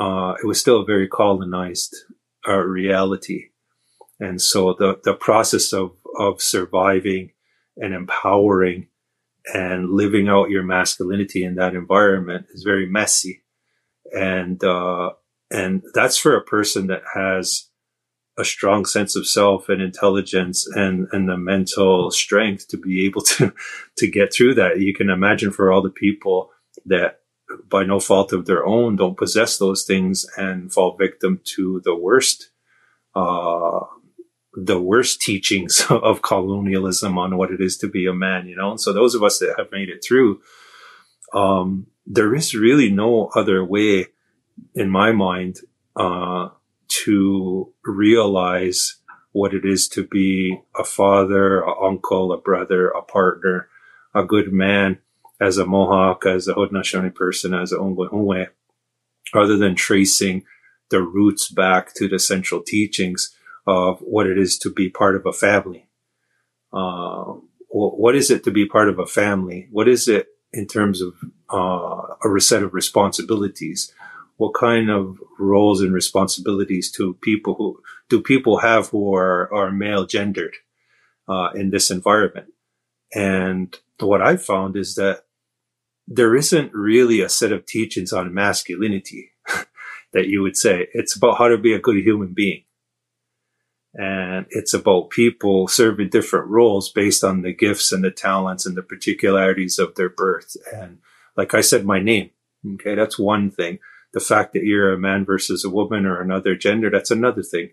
uh, 0.00 0.34
it 0.42 0.46
was 0.46 0.60
still 0.60 0.82
a 0.82 0.86
very 0.86 1.08
colonized 1.08 1.94
uh, 2.48 2.56
reality. 2.58 3.46
And 4.20 4.40
so 4.40 4.74
the, 4.78 5.00
the 5.04 5.14
process 5.14 5.72
of, 5.72 5.92
of 6.18 6.40
surviving 6.40 7.32
and 7.76 7.92
empowering 7.92 8.88
and 9.52 9.90
living 9.90 10.28
out 10.28 10.50
your 10.50 10.62
masculinity 10.62 11.44
in 11.44 11.54
that 11.56 11.74
environment 11.74 12.46
is 12.52 12.62
very 12.62 12.86
messy. 12.86 13.42
And, 14.12 14.62
uh, 14.62 15.10
and 15.50 15.82
that's 15.94 16.16
for 16.16 16.36
a 16.36 16.44
person 16.44 16.88
that 16.88 17.02
has 17.14 17.68
a 18.38 18.44
strong 18.44 18.84
sense 18.84 19.16
of 19.16 19.26
self 19.26 19.68
and 19.68 19.80
intelligence 19.80 20.66
and, 20.66 21.08
and 21.12 21.28
the 21.28 21.36
mental 21.36 22.10
strength 22.10 22.68
to 22.68 22.76
be 22.76 23.06
able 23.06 23.22
to, 23.22 23.52
to 23.98 24.10
get 24.10 24.32
through 24.32 24.54
that. 24.54 24.80
You 24.80 24.94
can 24.94 25.10
imagine 25.10 25.50
for 25.50 25.72
all 25.72 25.82
the 25.82 25.90
people 25.90 26.50
that 26.84 27.20
by 27.68 27.84
no 27.84 28.00
fault 28.00 28.32
of 28.32 28.46
their 28.46 28.66
own 28.66 28.96
don't 28.96 29.16
possess 29.16 29.58
those 29.58 29.84
things 29.84 30.26
and 30.36 30.72
fall 30.72 30.96
victim 30.96 31.40
to 31.44 31.80
the 31.84 31.94
worst, 31.94 32.50
uh, 33.14 33.80
the 34.56 34.80
worst 34.80 35.20
teachings 35.20 35.84
of 35.90 36.22
colonialism 36.22 37.18
on 37.18 37.36
what 37.36 37.50
it 37.50 37.60
is 37.60 37.76
to 37.78 37.88
be 37.88 38.06
a 38.06 38.14
man, 38.14 38.48
you 38.48 38.56
know? 38.56 38.72
And 38.72 38.80
so 38.80 38.92
those 38.92 39.14
of 39.14 39.22
us 39.22 39.38
that 39.38 39.54
have 39.58 39.70
made 39.70 39.88
it 39.88 40.02
through, 40.02 40.40
um, 41.34 41.86
there 42.06 42.34
is 42.34 42.54
really 42.54 42.90
no 42.90 43.30
other 43.34 43.64
way 43.64 44.06
in 44.74 44.88
my 44.88 45.12
mind, 45.12 45.60
uh, 45.96 46.48
to 46.88 47.72
realize 47.84 48.96
what 49.32 49.52
it 49.52 49.64
is 49.64 49.88
to 49.88 50.06
be 50.06 50.58
a 50.78 50.84
father, 50.84 51.60
a 51.60 51.84
uncle, 51.84 52.32
a 52.32 52.38
brother, 52.38 52.88
a 52.88 53.02
partner, 53.02 53.68
a 54.14 54.24
good 54.24 54.52
man, 54.52 54.98
as 55.40 55.58
a 55.58 55.66
Mohawk, 55.66 56.24
as 56.24 56.48
a 56.48 56.54
Haudenosaunee 56.54 57.14
person, 57.14 57.52
as 57.52 57.72
a 57.72 57.76
Ongwe 57.76 58.48
other 59.34 59.56
than 59.56 59.74
tracing 59.74 60.44
the 60.90 61.02
roots 61.02 61.48
back 61.48 61.92
to 61.94 62.08
the 62.08 62.18
central 62.18 62.62
teachings 62.62 63.34
of 63.66 63.98
what 64.00 64.26
it 64.26 64.38
is 64.38 64.58
to 64.58 64.70
be 64.70 64.88
part 64.88 65.16
of 65.16 65.26
a 65.26 65.32
family. 65.32 65.88
Uh, 66.72 67.34
what 67.68 68.14
is 68.14 68.30
it 68.30 68.44
to 68.44 68.50
be 68.50 68.66
part 68.66 68.88
of 68.88 68.98
a 68.98 69.06
family? 69.06 69.68
What 69.70 69.88
is 69.88 70.08
it 70.08 70.28
in 70.52 70.66
terms 70.66 71.02
of 71.02 71.14
uh, 71.52 72.14
a 72.24 72.40
set 72.40 72.62
of 72.62 72.74
responsibilities? 72.74 73.92
what 74.36 74.54
kind 74.54 74.90
of 74.90 75.18
roles 75.38 75.80
and 75.80 75.92
responsibilities 75.92 76.90
to 76.92 77.14
people 77.22 77.54
who 77.54 77.80
do 78.08 78.20
people 78.20 78.58
have 78.58 78.88
who 78.88 79.14
are, 79.14 79.52
are 79.52 79.70
male 79.70 80.06
gendered 80.06 80.54
uh, 81.28 81.50
in 81.54 81.70
this 81.70 81.90
environment? 81.90 82.48
And 83.14 83.76
what 83.98 84.20
I 84.20 84.36
found 84.36 84.76
is 84.76 84.94
that 84.96 85.24
there 86.06 86.36
isn't 86.36 86.72
really 86.74 87.20
a 87.20 87.28
set 87.28 87.50
of 87.50 87.66
teachings 87.66 88.12
on 88.12 88.34
masculinity 88.34 89.30
that 90.12 90.28
you 90.28 90.42
would 90.42 90.56
say. 90.56 90.88
It's 90.92 91.16
about 91.16 91.38
how 91.38 91.48
to 91.48 91.58
be 91.58 91.72
a 91.72 91.80
good 91.80 91.96
human 91.96 92.34
being. 92.34 92.64
And 93.98 94.46
it's 94.50 94.74
about 94.74 95.10
people 95.10 95.68
serving 95.68 96.10
different 96.10 96.48
roles 96.48 96.90
based 96.90 97.24
on 97.24 97.42
the 97.42 97.52
gifts 97.52 97.92
and 97.92 98.04
the 98.04 98.10
talents 98.10 98.66
and 98.66 98.76
the 98.76 98.82
particularities 98.82 99.78
of 99.78 99.94
their 99.94 100.10
birth. 100.10 100.56
And 100.72 100.98
like 101.36 101.54
I 101.54 101.62
said, 101.62 101.84
my 101.86 101.98
name. 101.98 102.30
Okay. 102.74 102.94
That's 102.94 103.18
one 103.18 103.50
thing 103.50 103.78
the 104.16 104.20
fact 104.20 104.54
that 104.54 104.64
you're 104.64 104.94
a 104.94 104.98
man 104.98 105.26
versus 105.26 105.62
a 105.62 105.68
woman 105.68 106.06
or 106.06 106.22
another 106.22 106.56
gender, 106.56 106.88
that's 106.88 107.10
another 107.10 107.42
thing. 107.42 107.68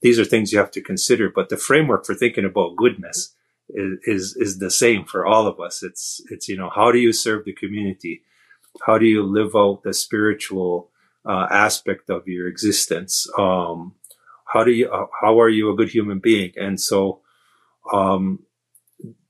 These 0.00 0.18
are 0.18 0.24
things 0.24 0.50
you 0.50 0.58
have 0.58 0.70
to 0.70 0.80
consider, 0.80 1.28
but 1.28 1.50
the 1.50 1.58
framework 1.58 2.06
for 2.06 2.14
thinking 2.14 2.46
about 2.46 2.76
goodness 2.76 3.34
is, 3.68 3.98
is, 4.04 4.36
is 4.36 4.58
the 4.58 4.70
same 4.70 5.04
for 5.04 5.26
all 5.26 5.46
of 5.46 5.60
us. 5.60 5.82
It's, 5.82 6.22
it's, 6.30 6.48
you 6.48 6.56
know, 6.56 6.70
how 6.74 6.92
do 6.92 6.98
you 6.98 7.12
serve 7.12 7.44
the 7.44 7.52
community? 7.52 8.22
How 8.86 8.96
do 8.96 9.04
you 9.04 9.22
live 9.22 9.54
out 9.54 9.82
the 9.82 9.92
spiritual 9.92 10.88
uh, 11.28 11.46
aspect 11.50 12.08
of 12.08 12.26
your 12.26 12.48
existence? 12.48 13.28
Um, 13.38 13.94
how 14.52 14.64
do 14.64 14.70
you, 14.70 14.90
uh, 14.90 15.06
how 15.20 15.40
are 15.40 15.48
you 15.48 15.70
a 15.70 15.76
good 15.76 15.88
human 15.88 16.18
being? 16.18 16.52
And 16.56 16.80
so, 16.80 17.20
um, 17.92 18.40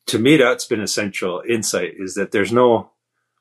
to 0.07 0.19
me, 0.19 0.37
that's 0.37 0.65
been 0.65 0.81
essential 0.81 1.43
insight 1.49 1.95
is 1.99 2.15
that 2.15 2.33
there's 2.33 2.53
no 2.53 2.91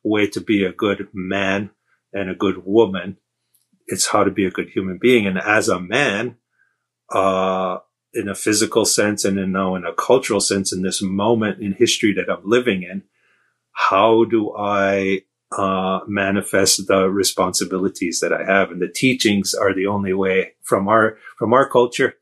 way 0.04 0.28
to 0.28 0.42
be 0.42 0.64
a 0.64 0.72
good 0.72 1.08
man 1.14 1.72
and 2.14 2.30
a 2.30 2.36
good 2.36 2.66
woman. 2.66 3.18
It's 3.88 4.08
how 4.08 4.24
to 4.24 4.32
be 4.32 4.46
a 4.46 4.52
good 4.52 4.70
human 4.70 5.00
being. 5.02 5.26
And 5.26 5.40
as 5.40 5.70
a 5.70 5.80
man, 5.80 6.38
uh, 7.12 7.80
in 8.14 8.30
a 8.30 8.36
physical 8.36 8.86
sense 8.86 9.26
and 9.26 9.40
in 9.40 9.52
now 9.52 9.76
in 9.76 9.86
a 9.86 9.94
cultural 9.94 10.40
sense, 10.40 10.72
in 10.72 10.82
this 10.82 11.02
moment 11.02 11.62
in 11.62 11.74
history 11.74 12.14
that 12.14 12.30
I'm 12.30 12.48
living 12.48 12.84
in, 12.84 13.04
how 13.72 14.26
do 14.26 14.54
I 14.56 15.22
uh, 15.58 16.00
manifest 16.08 16.88
the 16.88 17.10
responsibilities 17.10 18.20
that 18.20 18.34
I 18.34 18.44
have? 18.44 18.72
And 18.72 18.82
the 18.82 18.88
teachings 18.88 19.54
are 19.54 19.74
the 19.74 19.88
only 19.88 20.14
way 20.14 20.54
from 20.62 20.88
our 20.88 21.18
from 21.38 21.54
our 21.54 21.68
culture. 21.70 22.16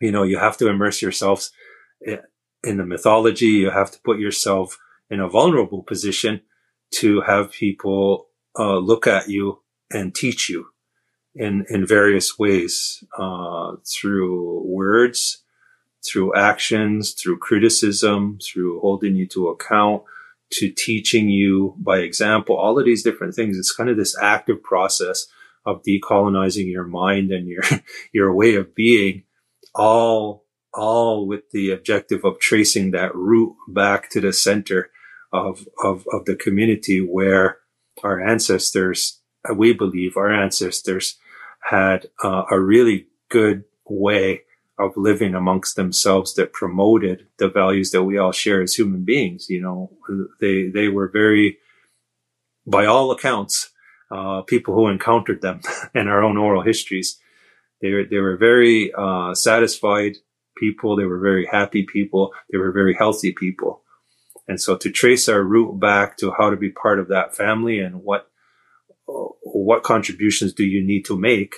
You 0.00 0.12
know, 0.12 0.22
you 0.22 0.38
have 0.38 0.56
to 0.58 0.68
immerse 0.68 1.02
yourselves 1.02 1.52
in 2.00 2.76
the 2.76 2.86
mythology. 2.86 3.46
You 3.46 3.70
have 3.70 3.90
to 3.90 4.00
put 4.00 4.18
yourself 4.18 4.78
in 5.10 5.20
a 5.20 5.28
vulnerable 5.28 5.82
position 5.82 6.40
to 6.92 7.20
have 7.22 7.52
people 7.52 8.28
uh, 8.58 8.78
look 8.78 9.06
at 9.06 9.28
you 9.28 9.60
and 9.90 10.14
teach 10.14 10.48
you 10.48 10.66
in 11.34 11.64
in 11.68 11.86
various 11.86 12.38
ways 12.38 13.04
uh, 13.18 13.76
through 13.86 14.62
words, 14.66 15.42
through 16.04 16.34
actions, 16.34 17.12
through 17.12 17.38
criticism, 17.38 18.38
through 18.42 18.80
holding 18.80 19.14
you 19.14 19.26
to 19.28 19.48
account, 19.48 20.02
to 20.52 20.70
teaching 20.70 21.28
you 21.28 21.74
by 21.78 21.98
example. 21.98 22.56
All 22.56 22.78
of 22.78 22.84
these 22.84 23.02
different 23.02 23.34
things. 23.34 23.56
It's 23.56 23.74
kind 23.74 23.90
of 23.90 23.96
this 23.96 24.16
active 24.20 24.62
process 24.62 25.26
of 25.66 25.82
decolonizing 25.82 26.70
your 26.70 26.84
mind 26.84 27.30
and 27.30 27.46
your 27.46 27.62
your 28.12 28.34
way 28.34 28.54
of 28.54 28.74
being, 28.74 29.24
all 29.74 30.44
all 30.72 31.26
with 31.26 31.50
the 31.52 31.70
objective 31.70 32.24
of 32.24 32.38
tracing 32.38 32.92
that 32.92 33.14
root 33.14 33.54
back 33.68 34.10
to 34.10 34.20
the 34.20 34.32
center 34.32 34.90
of 35.32 35.66
of, 35.82 36.04
of 36.12 36.24
the 36.24 36.36
community 36.36 36.98
where 37.00 37.58
our 38.02 38.20
ancestors 38.20 39.20
we 39.54 39.72
believe 39.72 40.16
our 40.16 40.32
ancestors 40.32 41.18
had 41.70 42.06
uh, 42.22 42.44
a 42.50 42.60
really 42.60 43.06
good 43.30 43.64
way 43.88 44.42
of 44.80 44.96
living 44.96 45.34
amongst 45.34 45.76
themselves 45.76 46.34
that 46.34 46.52
promoted 46.52 47.26
the 47.38 47.48
values 47.48 47.90
that 47.90 48.04
we 48.04 48.16
all 48.16 48.32
share 48.32 48.62
as 48.62 48.74
human 48.74 49.04
beings. 49.04 49.46
You 49.48 49.60
know, 49.60 49.90
they, 50.40 50.68
they 50.68 50.88
were 50.88 51.08
very, 51.08 51.58
by 52.66 52.86
all 52.86 53.10
accounts, 53.10 53.70
uh, 54.10 54.42
people 54.42 54.74
who 54.74 54.88
encountered 54.88 55.42
them 55.42 55.60
in 55.94 56.08
our 56.08 56.22
own 56.22 56.36
oral 56.36 56.62
histories, 56.62 57.18
they 57.82 57.90
were, 57.90 58.04
they 58.04 58.18
were 58.18 58.36
very, 58.36 58.92
uh, 58.96 59.34
satisfied 59.34 60.16
people. 60.56 60.96
They 60.96 61.04
were 61.04 61.20
very 61.20 61.46
happy 61.46 61.86
people. 61.90 62.32
They 62.50 62.58
were 62.58 62.72
very 62.72 62.94
healthy 62.94 63.32
people. 63.32 63.82
And 64.48 64.60
so 64.60 64.76
to 64.76 64.90
trace 64.90 65.28
our 65.28 65.42
root 65.42 65.78
back 65.78 66.16
to 66.18 66.32
how 66.32 66.50
to 66.50 66.56
be 66.56 66.70
part 66.70 66.98
of 66.98 67.08
that 67.08 67.36
family 67.36 67.78
and 67.78 68.02
what, 68.02 68.28
what 69.06 69.82
contributions 69.82 70.52
do 70.52 70.64
you 70.64 70.84
need 70.84 71.04
to 71.06 71.18
make, 71.18 71.54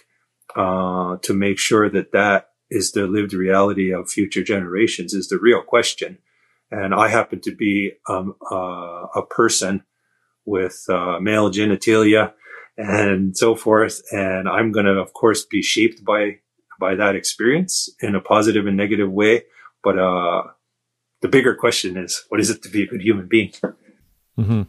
uh, 0.55 1.17
to 1.23 1.33
make 1.33 1.59
sure 1.59 1.89
that 1.89 2.13
that 2.13 2.52
is 2.73 2.93
the 2.93 3.07
lived 3.07 3.33
reality 3.33 3.93
of 3.93 4.11
future 4.11 4.43
generations 4.43 5.13
is 5.13 5.29
the 5.29 5.39
real 5.39 5.63
question. 5.63 6.19
And 6.71 6.95
I 6.95 7.09
happen 7.09 7.41
to 7.43 7.55
be 7.55 7.93
um, 8.09 8.35
uh, 8.51 9.07
a 9.15 9.23
person 9.29 9.85
with 10.45 10.85
uh, 10.89 11.21
male 11.21 11.51
genitalia 11.51 12.33
and 12.79 13.37
so 13.37 13.55
forth, 13.55 14.01
and 14.13 14.49
I'm 14.49 14.73
going 14.73 14.87
to, 14.87 14.93
of 14.93 15.13
course, 15.13 15.45
be 15.45 15.63
shaped 15.63 16.05
by 16.05 16.39
by 16.81 16.95
that 16.97 17.15
experience 17.15 17.89
in 18.01 18.15
a 18.15 18.21
positive 18.21 18.67
and 18.67 18.77
negative 18.77 19.11
way. 19.11 19.45
But 19.85 19.99
uh, 19.99 20.43
the 21.21 21.29
bigger 21.29 21.55
question 21.55 21.97
is, 21.97 22.25
what 22.29 22.41
is 22.41 22.51
it 22.51 22.63
to 22.63 22.69
be 22.69 22.83
a 22.83 22.87
good 22.87 23.03
human 23.03 23.29
being? 23.29 23.53
Mm-hmm. 24.39 24.63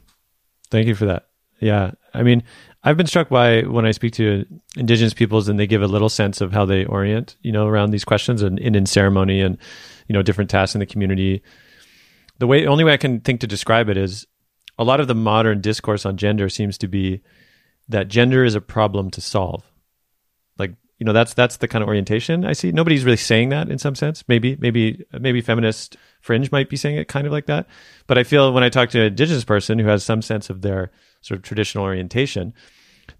Thank 0.69 0.87
you 0.87 0.95
for 0.95 1.05
that. 1.05 1.29
Yeah, 1.63 1.91
I 2.13 2.23
mean, 2.23 2.43
I've 2.83 2.97
been 2.97 3.07
struck 3.07 3.29
by 3.29 3.61
when 3.61 3.85
I 3.85 3.91
speak 3.91 4.11
to 4.13 4.45
indigenous 4.75 5.13
peoples 5.13 5.47
and 5.47 5.57
they 5.57 5.65
give 5.65 5.81
a 5.81 5.87
little 5.87 6.09
sense 6.09 6.41
of 6.41 6.51
how 6.51 6.65
they 6.65 6.83
orient, 6.83 7.37
you 7.41 7.53
know, 7.53 7.67
around 7.67 7.91
these 7.91 8.03
questions 8.03 8.41
and, 8.41 8.59
and 8.59 8.75
in 8.75 8.85
ceremony 8.85 9.39
and, 9.39 9.57
you 10.07 10.13
know, 10.13 10.21
different 10.21 10.49
tasks 10.49 10.75
in 10.75 10.79
the 10.79 10.85
community. 10.85 11.41
The 12.39 12.47
way, 12.47 12.67
only 12.67 12.83
way 12.83 12.91
I 12.91 12.97
can 12.97 13.21
think 13.21 13.39
to 13.39 13.47
describe 13.47 13.87
it 13.87 13.95
is 13.95 14.27
a 14.77 14.83
lot 14.83 14.99
of 14.99 15.07
the 15.07 15.15
modern 15.15 15.61
discourse 15.61 16.05
on 16.05 16.17
gender 16.17 16.49
seems 16.49 16.77
to 16.79 16.89
be 16.89 17.21
that 17.87 18.09
gender 18.09 18.43
is 18.43 18.55
a 18.55 18.61
problem 18.61 19.09
to 19.11 19.21
solve. 19.21 19.63
Like, 20.57 20.73
you 20.97 21.05
know, 21.05 21.13
that's, 21.13 21.33
that's 21.33 21.57
the 21.57 21.69
kind 21.69 21.81
of 21.81 21.87
orientation 21.87 22.43
I 22.43 22.51
see. 22.51 22.73
Nobody's 22.73 23.05
really 23.05 23.15
saying 23.15 23.49
that 23.49 23.69
in 23.69 23.79
some 23.79 23.95
sense. 23.95 24.25
Maybe, 24.27 24.57
maybe, 24.59 25.05
maybe 25.17 25.39
feminist 25.39 25.95
fringe 26.19 26.51
might 26.51 26.69
be 26.69 26.75
saying 26.75 26.97
it 26.97 27.07
kind 27.07 27.25
of 27.25 27.31
like 27.31 27.45
that. 27.45 27.67
But 28.07 28.17
I 28.17 28.23
feel 28.23 28.51
when 28.51 28.63
I 28.63 28.69
talk 28.69 28.89
to 28.89 28.99
an 28.99 29.07
indigenous 29.07 29.45
person 29.45 29.79
who 29.79 29.87
has 29.87 30.03
some 30.03 30.21
sense 30.21 30.49
of 30.49 30.61
their 30.61 30.91
sort 31.23 31.39
of 31.39 31.43
traditional 31.43 31.83
orientation, 31.83 32.53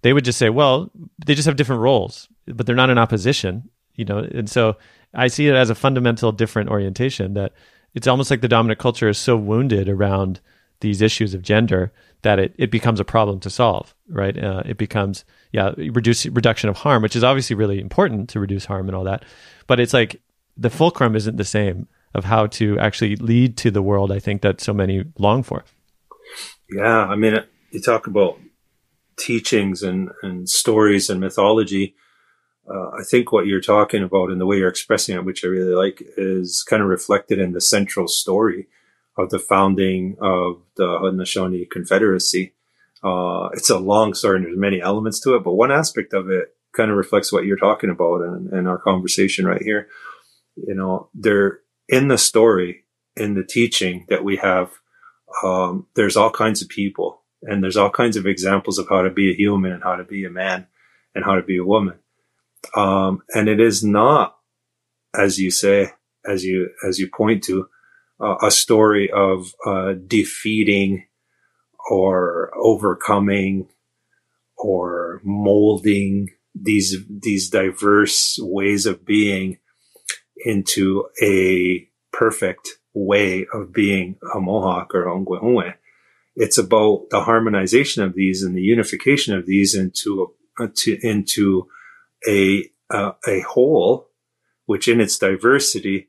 they 0.02 0.12
would 0.12 0.24
just 0.24 0.38
say, 0.38 0.50
well, 0.50 0.90
they 1.24 1.34
just 1.34 1.46
have 1.46 1.56
different 1.56 1.82
roles, 1.82 2.28
but 2.46 2.66
they're 2.66 2.76
not 2.76 2.90
in 2.90 2.98
opposition, 2.98 3.68
you 3.94 4.04
know. 4.04 4.18
And 4.18 4.48
so 4.48 4.76
I 5.12 5.26
see 5.26 5.48
it 5.48 5.54
as 5.54 5.70
a 5.70 5.74
fundamental 5.74 6.32
different 6.32 6.70
orientation 6.70 7.34
that 7.34 7.52
it's 7.94 8.06
almost 8.06 8.30
like 8.30 8.40
the 8.40 8.48
dominant 8.48 8.78
culture 8.78 9.08
is 9.08 9.18
so 9.18 9.36
wounded 9.36 9.88
around 9.88 10.40
these 10.80 11.00
issues 11.00 11.34
of 11.34 11.42
gender 11.42 11.92
that 12.22 12.38
it, 12.38 12.54
it 12.58 12.70
becomes 12.70 13.00
a 13.00 13.04
problem 13.04 13.40
to 13.40 13.50
solve, 13.50 13.94
right? 14.08 14.42
Uh, 14.42 14.62
it 14.66 14.76
becomes, 14.76 15.24
yeah, 15.52 15.72
reduce 15.76 16.26
reduction 16.26 16.68
of 16.68 16.76
harm, 16.78 17.02
which 17.02 17.16
is 17.16 17.24
obviously 17.24 17.56
really 17.56 17.80
important 17.80 18.28
to 18.30 18.40
reduce 18.40 18.64
harm 18.64 18.88
and 18.88 18.96
all 18.96 19.04
that. 19.04 19.24
But 19.66 19.80
it's 19.80 19.94
like 19.94 20.20
the 20.56 20.70
fulcrum 20.70 21.16
isn't 21.16 21.36
the 21.36 21.44
same 21.44 21.88
of 22.14 22.24
how 22.24 22.46
to 22.46 22.78
actually 22.78 23.16
lead 23.16 23.56
to 23.58 23.70
the 23.70 23.82
world 23.82 24.12
I 24.12 24.18
think 24.18 24.42
that 24.42 24.60
so 24.60 24.72
many 24.72 25.04
long 25.18 25.42
for. 25.42 25.64
Yeah, 26.70 27.06
I 27.06 27.16
mean, 27.16 27.38
you 27.74 27.80
talk 27.80 28.06
about 28.06 28.38
teachings 29.16 29.82
and, 29.82 30.10
and 30.22 30.48
stories 30.48 31.10
and 31.10 31.20
mythology. 31.20 31.94
Uh, 32.68 32.90
I 32.90 33.02
think 33.02 33.32
what 33.32 33.46
you're 33.46 33.60
talking 33.60 34.02
about 34.02 34.30
and 34.30 34.40
the 34.40 34.46
way 34.46 34.56
you're 34.56 34.68
expressing 34.68 35.16
it, 35.16 35.24
which 35.24 35.44
I 35.44 35.48
really 35.48 35.74
like, 35.74 36.02
is 36.16 36.64
kind 36.68 36.82
of 36.82 36.88
reflected 36.88 37.38
in 37.38 37.52
the 37.52 37.60
central 37.60 38.08
story 38.08 38.68
of 39.18 39.30
the 39.30 39.38
founding 39.38 40.16
of 40.20 40.62
the 40.76 40.84
Haudenosaunee 40.84 41.70
Confederacy. 41.70 42.54
Uh, 43.02 43.48
it's 43.52 43.70
a 43.70 43.78
long 43.78 44.14
story 44.14 44.36
and 44.36 44.46
there's 44.46 44.56
many 44.56 44.80
elements 44.80 45.20
to 45.20 45.34
it, 45.34 45.44
but 45.44 45.54
one 45.54 45.70
aspect 45.70 46.14
of 46.14 46.30
it 46.30 46.56
kind 46.72 46.90
of 46.90 46.96
reflects 46.96 47.32
what 47.32 47.44
you're 47.44 47.56
talking 47.56 47.90
about 47.90 48.22
in, 48.22 48.50
in 48.52 48.66
our 48.66 48.78
conversation 48.78 49.46
right 49.46 49.62
here. 49.62 49.88
You 50.56 50.74
know, 50.74 51.08
there 51.12 51.60
in 51.88 52.08
the 52.08 52.18
story, 52.18 52.84
in 53.16 53.34
the 53.34 53.44
teaching 53.44 54.06
that 54.08 54.24
we 54.24 54.36
have, 54.36 54.72
um, 55.42 55.86
there's 55.94 56.16
all 56.16 56.30
kinds 56.30 56.62
of 56.62 56.68
people 56.68 57.23
and 57.44 57.62
there's 57.62 57.76
all 57.76 57.90
kinds 57.90 58.16
of 58.16 58.26
examples 58.26 58.78
of 58.78 58.88
how 58.88 59.02
to 59.02 59.10
be 59.10 59.30
a 59.30 59.36
human 59.36 59.72
and 59.72 59.82
how 59.82 59.96
to 59.96 60.04
be 60.04 60.24
a 60.24 60.30
man 60.30 60.66
and 61.14 61.24
how 61.24 61.34
to 61.34 61.42
be 61.42 61.58
a 61.58 61.64
woman. 61.64 61.98
Um, 62.74 63.22
and 63.34 63.48
it 63.48 63.60
is 63.60 63.84
not, 63.84 64.36
as 65.14 65.38
you 65.38 65.50
say, 65.50 65.90
as 66.26 66.44
you, 66.44 66.70
as 66.86 66.98
you 66.98 67.08
point 67.08 67.44
to, 67.44 67.68
uh, 68.20 68.36
a 68.42 68.50
story 68.50 69.10
of, 69.10 69.52
uh, 69.66 69.92
defeating 70.06 71.06
or 71.90 72.50
overcoming 72.56 73.68
or 74.56 75.20
molding 75.22 76.30
these, 76.54 76.96
these 77.10 77.50
diverse 77.50 78.38
ways 78.40 78.86
of 78.86 79.04
being 79.04 79.58
into 80.44 81.04
a 81.22 81.88
perfect 82.12 82.78
way 82.94 83.46
of 83.52 83.72
being 83.72 84.16
a 84.34 84.40
Mohawk 84.40 84.94
or 84.94 85.06
Onkwehonwe. 85.06 85.74
It's 86.36 86.58
about 86.58 87.06
the 87.10 87.22
harmonization 87.22 88.02
of 88.02 88.14
these 88.14 88.42
and 88.42 88.56
the 88.56 88.62
unification 88.62 89.36
of 89.36 89.46
these 89.46 89.74
into 89.74 90.34
a, 90.58 90.68
to, 90.68 90.98
into 91.02 91.68
a 92.26 92.70
uh, 92.90 93.12
a 93.26 93.40
whole, 93.40 94.08
which 94.66 94.88
in 94.88 95.00
its 95.00 95.18
diversity 95.18 96.08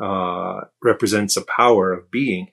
uh, 0.00 0.60
represents 0.82 1.36
a 1.36 1.42
power 1.42 1.92
of 1.92 2.10
being 2.10 2.48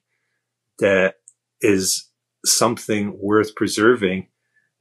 that 0.80 1.16
is 1.62 2.10
something 2.46 3.18
worth 3.20 3.56
preserving 3.56 4.28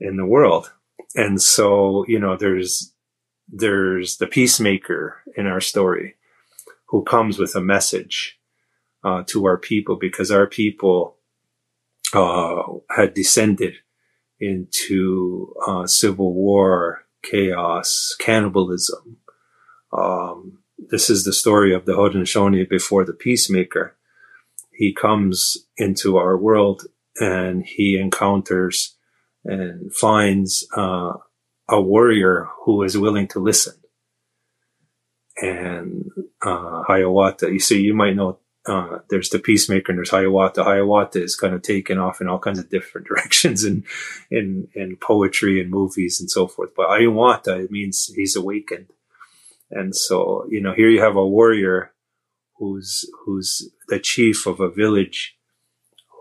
in 0.00 0.16
the 0.16 0.26
world. 0.26 0.72
And 1.14 1.40
so, 1.40 2.04
you 2.06 2.18
know, 2.18 2.36
there's 2.36 2.92
there's 3.48 4.16
the 4.16 4.26
peacemaker 4.26 5.22
in 5.36 5.46
our 5.46 5.60
story 5.60 6.16
who 6.88 7.04
comes 7.04 7.38
with 7.38 7.54
a 7.54 7.60
message 7.60 8.38
uh, 9.04 9.22
to 9.26 9.44
our 9.46 9.56
people 9.56 9.96
because 9.96 10.30
our 10.30 10.46
people 10.46 11.15
uh, 12.14 12.62
had 12.90 13.14
descended 13.14 13.74
into 14.38 15.54
uh, 15.66 15.86
civil 15.86 16.34
war, 16.34 17.04
chaos, 17.22 18.14
cannibalism. 18.18 19.18
Um, 19.92 20.58
this 20.78 21.08
is 21.08 21.24
the 21.24 21.32
story 21.32 21.74
of 21.74 21.86
the 21.86 21.92
Haudenosaunee 21.92 22.68
before 22.68 23.04
the 23.04 23.12
peacemaker. 23.12 23.96
He 24.72 24.92
comes 24.92 25.56
into 25.76 26.16
our 26.18 26.36
world 26.36 26.82
and 27.18 27.64
he 27.64 27.98
encounters 27.98 28.96
and 29.44 29.94
finds 29.94 30.66
uh, 30.76 31.14
a 31.68 31.80
warrior 31.80 32.48
who 32.64 32.82
is 32.82 32.98
willing 32.98 33.28
to 33.28 33.38
listen. 33.38 33.74
And 35.40 36.10
uh, 36.42 36.82
Hiawatha, 36.86 37.50
you 37.50 37.58
see, 37.58 37.80
you 37.80 37.94
might 37.94 38.16
know 38.16 38.38
uh, 38.66 38.98
there's 39.10 39.30
the 39.30 39.38
peacemaker 39.38 39.92
and 39.92 39.98
there's 39.98 40.10
Hiawatha. 40.10 40.64
Hiawatha 40.64 41.22
is 41.22 41.36
kind 41.36 41.54
of 41.54 41.62
taken 41.62 41.98
off 41.98 42.20
in 42.20 42.28
all 42.28 42.38
kinds 42.38 42.58
of 42.58 42.70
different 42.70 43.06
directions 43.08 43.64
in, 43.64 43.84
in, 44.30 44.68
in 44.74 44.96
poetry 44.96 45.60
and 45.60 45.70
movies 45.70 46.20
and 46.20 46.30
so 46.30 46.46
forth. 46.46 46.70
But 46.76 46.88
Hiawatha, 46.88 47.60
it 47.60 47.70
means 47.70 48.10
he's 48.14 48.36
awakened. 48.36 48.88
And 49.70 49.94
so, 49.94 50.46
you 50.48 50.60
know, 50.60 50.72
here 50.74 50.88
you 50.88 51.00
have 51.00 51.16
a 51.16 51.26
warrior 51.26 51.92
who's, 52.58 53.08
who's 53.24 53.70
the 53.88 53.98
chief 53.98 54.46
of 54.46 54.60
a 54.60 54.70
village 54.70 55.36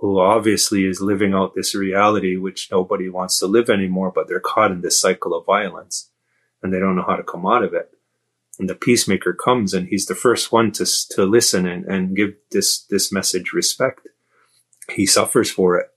who 0.02 0.20
obviously 0.20 0.86
is 0.86 1.02
living 1.02 1.34
out 1.34 1.56
this 1.56 1.74
reality, 1.74 2.36
which 2.36 2.70
nobody 2.72 3.10
wants 3.10 3.40
to 3.40 3.48
live 3.48 3.70
anymore, 3.70 4.12
but 4.14 4.28
they're 4.28 4.40
caught 4.40 4.72
in 4.72 4.82
this 4.82 5.00
cycle 5.00 5.34
of 5.34 5.46
violence 5.46 6.12
and 6.62 6.74
they 6.74 6.80
don't 6.80 6.96
know 6.96 7.06
how 7.08 7.16
to 7.16 7.24
come 7.24 7.46
out 7.46 7.64
of 7.64 7.74
it 7.74 7.95
and 8.60 8.70
the 8.70 8.76
peacemaker 8.76 9.34
comes 9.34 9.74
and 9.74 9.88
he's 9.88 10.06
the 10.06 10.16
first 10.16 10.52
one 10.52 10.72
to, 10.74 10.86
to 11.12 11.26
listen 11.26 11.68
and, 11.68 11.86
and 11.86 12.16
give 12.16 12.36
this, 12.52 12.84
this 12.86 13.12
message 13.12 13.54
respect. 13.54 14.08
He 14.92 15.06
suffers 15.06 15.52
for 15.52 15.78
it. 15.78 15.88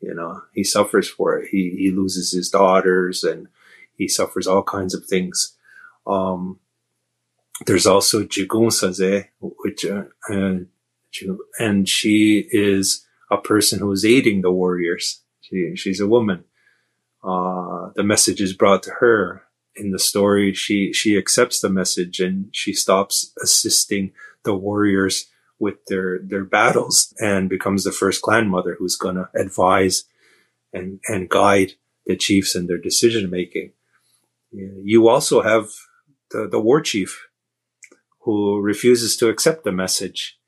You 0.00 0.14
know, 0.14 0.42
he 0.54 0.62
suffers 0.62 1.08
for 1.08 1.38
it. 1.38 1.48
He, 1.50 1.74
he 1.76 1.90
loses 1.90 2.32
his 2.32 2.50
daughters 2.50 3.24
and 3.24 3.48
he 3.96 4.06
suffers 4.06 4.46
all 4.46 4.62
kinds 4.62 4.94
of 4.94 5.06
things. 5.06 5.56
Um, 6.06 6.60
there's 7.66 7.86
also 7.86 8.22
Jigonsaseh, 8.22 9.26
which, 9.40 9.84
uh, 9.84 10.04
and 11.58 11.88
she 11.88 12.48
is 12.50 13.04
a 13.30 13.38
person 13.38 13.80
who 13.80 13.90
is 13.90 14.04
aiding 14.04 14.42
the 14.42 14.52
warriors. 14.52 15.22
She, 15.40 15.74
she's 15.74 16.00
a 16.00 16.06
woman. 16.06 16.44
Uh, 17.24 17.90
the 17.96 18.04
message 18.04 18.40
is 18.40 18.52
brought 18.52 18.84
to 18.84 18.92
her 19.00 19.42
in 19.78 19.92
the 19.92 19.98
story, 19.98 20.52
she, 20.52 20.92
she 20.92 21.16
accepts 21.16 21.60
the 21.60 21.70
message 21.70 22.20
and 22.20 22.48
she 22.52 22.72
stops 22.72 23.32
assisting 23.42 24.12
the 24.44 24.54
warriors 24.54 25.26
with 25.58 25.84
their, 25.86 26.18
their 26.22 26.44
battles 26.44 27.14
and 27.18 27.48
becomes 27.48 27.84
the 27.84 27.92
first 27.92 28.22
clan 28.22 28.48
mother 28.48 28.76
who's 28.78 28.96
going 28.96 29.16
to 29.16 29.28
advise 29.34 30.04
and, 30.72 31.00
and 31.08 31.28
guide 31.28 31.72
the 32.06 32.16
chiefs 32.16 32.54
and 32.54 32.68
their 32.68 32.78
decision 32.78 33.30
making. 33.30 33.72
You 34.50 35.08
also 35.08 35.42
have 35.42 35.68
the, 36.30 36.48
the 36.48 36.60
war 36.60 36.80
chief 36.80 37.28
who 38.20 38.60
refuses 38.60 39.16
to 39.16 39.28
accept 39.28 39.64
the 39.64 39.72
message 39.72 40.38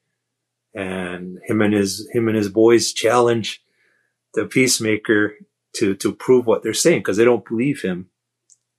and 0.75 1.39
him 1.47 1.61
and 1.61 1.75
his, 1.75 2.09
him 2.13 2.29
and 2.29 2.37
his 2.37 2.49
boys 2.49 2.93
challenge 2.93 3.63
the 4.35 4.47
peacemaker 4.47 5.35
to, 5.77 5.95
to 5.97 6.13
prove 6.13 6.47
what 6.47 6.63
they're 6.63 6.75
saying 6.75 7.01
because 7.01 7.17
they 7.17 7.25
don't 7.25 7.47
believe 7.47 7.83
him. 7.83 8.09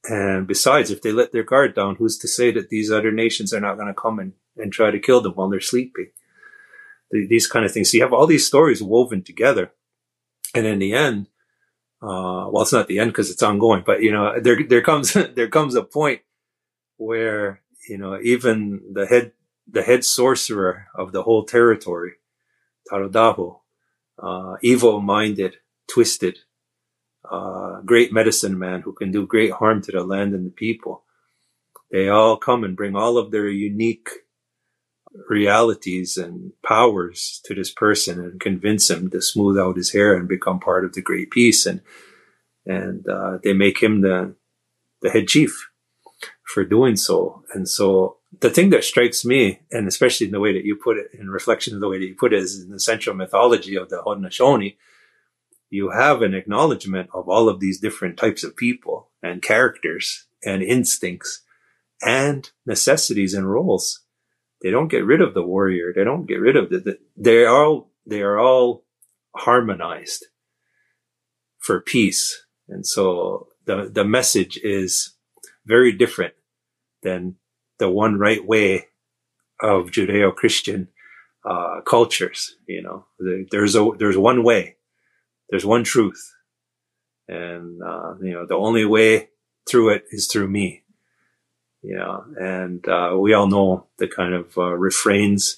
And 0.10 0.48
besides, 0.48 0.90
if 0.90 1.02
they 1.02 1.12
let 1.12 1.32
their 1.32 1.44
guard 1.44 1.76
down, 1.76 1.96
who's 1.96 2.18
to 2.20 2.28
say 2.28 2.52
that 2.52 2.70
these 2.70 2.90
other 2.92 3.12
nations 3.12 3.54
are 3.54 3.60
not 3.60 3.76
going 3.76 3.88
to 3.88 3.94
come 3.94 4.20
and, 4.20 4.34
and 4.58 4.72
try 4.72 4.90
to 4.90 5.00
kill 5.00 5.22
them 5.22 5.34
while 5.34 5.50
they're 5.50 5.60
sleeping? 5.60 6.10
The, 7.12 7.28
these 7.28 7.48
kind 7.48 7.66
of 7.66 7.72
things. 7.72 7.92
So 7.92 7.98
you 7.98 8.04
have 8.04 8.14
all 8.14 8.26
these 8.26 8.48
stories 8.48 8.82
woven 8.82 9.24
together. 9.24 9.72
And 10.56 10.66
in 10.66 10.80
the 10.80 10.94
end, 10.94 11.28
uh, 12.02 12.50
well, 12.50 12.64
it's 12.64 12.74
not 12.74 12.88
the 12.88 13.00
end 13.00 13.12
because 13.12 13.30
it's 13.30 13.44
ongoing, 13.44 13.84
but 13.86 14.02
you 14.02 14.12
know, 14.12 14.40
there, 14.40 14.64
there 14.68 14.82
comes, 14.82 15.14
there 15.36 15.50
comes 15.50 15.76
a 15.76 15.84
point 15.84 16.22
where, 16.98 17.62
you 17.88 17.98
know, 17.98 18.20
even 18.22 18.82
the 18.94 19.06
head, 19.06 19.34
the 19.70 19.84
head 19.84 20.04
sorcerer 20.04 20.88
of 20.96 21.12
the 21.12 21.24
whole 21.24 21.46
territory, 21.46 22.14
Tarodaho, 22.92 23.60
uh, 24.22 24.56
evil 24.64 25.00
minded, 25.00 25.58
twisted, 25.88 26.40
uh, 27.30 27.82
great 27.82 28.12
medicine 28.12 28.58
man 28.58 28.82
who 28.82 28.94
can 28.94 29.12
do 29.12 29.26
great 29.26 29.52
harm 29.52 29.82
to 29.84 29.92
the 29.92 30.04
land 30.04 30.34
and 30.34 30.46
the 30.46 30.52
people. 30.52 31.04
They 31.92 32.10
all 32.10 32.38
come 32.38 32.64
and 32.64 32.76
bring 32.76 32.96
all 32.96 33.18
of 33.18 33.32
their 33.32 33.50
unique 33.50 34.10
realities 35.30 36.18
and 36.18 36.54
powers 36.66 37.42
to 37.46 37.54
this 37.54 37.72
person 37.72 38.20
and 38.20 38.40
convince 38.40 38.90
him 38.90 39.10
to 39.10 39.22
smooth 39.22 39.58
out 39.58 39.76
his 39.76 39.92
hair 39.92 40.16
and 40.16 40.28
become 40.28 40.60
part 40.60 40.86
of 40.86 40.94
the 40.94 41.02
great 41.02 41.32
peace. 41.32 41.66
And, 41.66 41.82
and, 42.66 43.08
uh, 43.08 43.40
they 43.44 43.54
make 43.54 43.84
him 43.84 44.02
the, 44.02 44.36
the 45.02 45.10
head 45.10 45.28
chief 45.28 45.70
for 46.46 46.64
doing 46.64 46.96
so. 46.96 47.44
And 47.54 47.68
so 47.68 48.18
the 48.40 48.50
thing 48.50 48.70
that 48.70 48.84
strikes 48.84 49.26
me, 49.26 49.60
and 49.72 49.88
especially 49.88 50.28
in 50.28 50.32
the 50.32 50.40
way 50.40 50.54
that 50.54 50.66
you 50.66 50.76
put 50.76 50.98
it, 50.98 51.08
in 51.14 51.30
reflection 51.30 51.76
of 51.76 51.82
the 51.82 51.90
way 51.90 52.00
that 52.00 52.06
you 52.06 52.16
put 52.16 52.34
it, 52.34 52.40
is 52.40 52.64
in 52.64 52.72
the 52.72 52.80
central 52.80 53.16
mythology 53.16 53.76
of 53.76 53.90
the 53.90 54.02
Haudenosaunee, 54.06 54.78
you 55.72 55.92
have 55.92 56.22
an 56.22 56.34
acknowledgement 56.36 57.10
of 57.14 57.30
all 57.30 57.48
of 57.50 57.60
these 57.62 57.80
different 57.80 58.18
types 58.18 58.44
of 58.44 58.58
people 58.58 59.10
and 59.24 59.42
characters 59.42 60.28
and 60.46 60.62
instincts 60.62 61.44
and 62.04 62.52
necessities 62.66 63.34
and 63.34 63.50
roles. 63.50 64.02
They 64.62 64.70
don't 64.70 64.90
get 64.90 65.06
rid 65.06 65.22
of 65.22 65.34
the 65.34 65.42
warrior. 65.42 65.94
They 65.96 66.04
don't 66.04 66.28
get 66.28 66.42
rid 66.42 66.58
of 66.58 66.70
the, 66.70 66.80
the 66.80 67.00
they 67.16 67.46
are 67.46 67.56
all, 67.56 67.90
they 68.06 68.22
are 68.22 68.38
all 68.38 68.84
harmonized 69.36 70.26
for 71.58 71.80
peace. 71.80 72.46
And 72.68 72.86
so 72.86 73.48
the, 73.66 73.90
the 73.92 74.06
message 74.06 74.60
is 74.62 75.16
very 75.66 75.94
different 75.94 76.34
than 77.02 77.38
the 77.80 77.90
one 77.90 78.20
right 78.20 78.46
way 78.46 78.88
of 79.62 79.92
Judeo-Christian 79.92 80.90
uh, 81.46 81.82
cultures. 81.86 82.58
You 82.68 82.82
know, 82.82 83.06
there's 83.52 83.76
a, 83.76 83.90
there's 83.98 84.18
one 84.18 84.44
way 84.44 84.76
there's 85.52 85.66
one 85.66 85.84
truth. 85.84 86.34
And, 87.28 87.84
uh, 87.84 88.16
you 88.20 88.32
know, 88.32 88.48
the 88.48 88.56
only 88.56 88.86
way 88.86 89.30
through 89.70 89.90
it 89.90 90.06
is 90.10 90.28
through 90.28 90.48
me. 90.48 90.84
You 91.84 91.98
know, 91.98 92.26
and, 92.40 92.88
uh, 92.88 93.16
we 93.20 93.34
all 93.34 93.48
know 93.48 93.88
the 93.98 94.08
kind 94.08 94.34
of, 94.34 94.58
uh, 94.58 94.74
refrains 94.74 95.58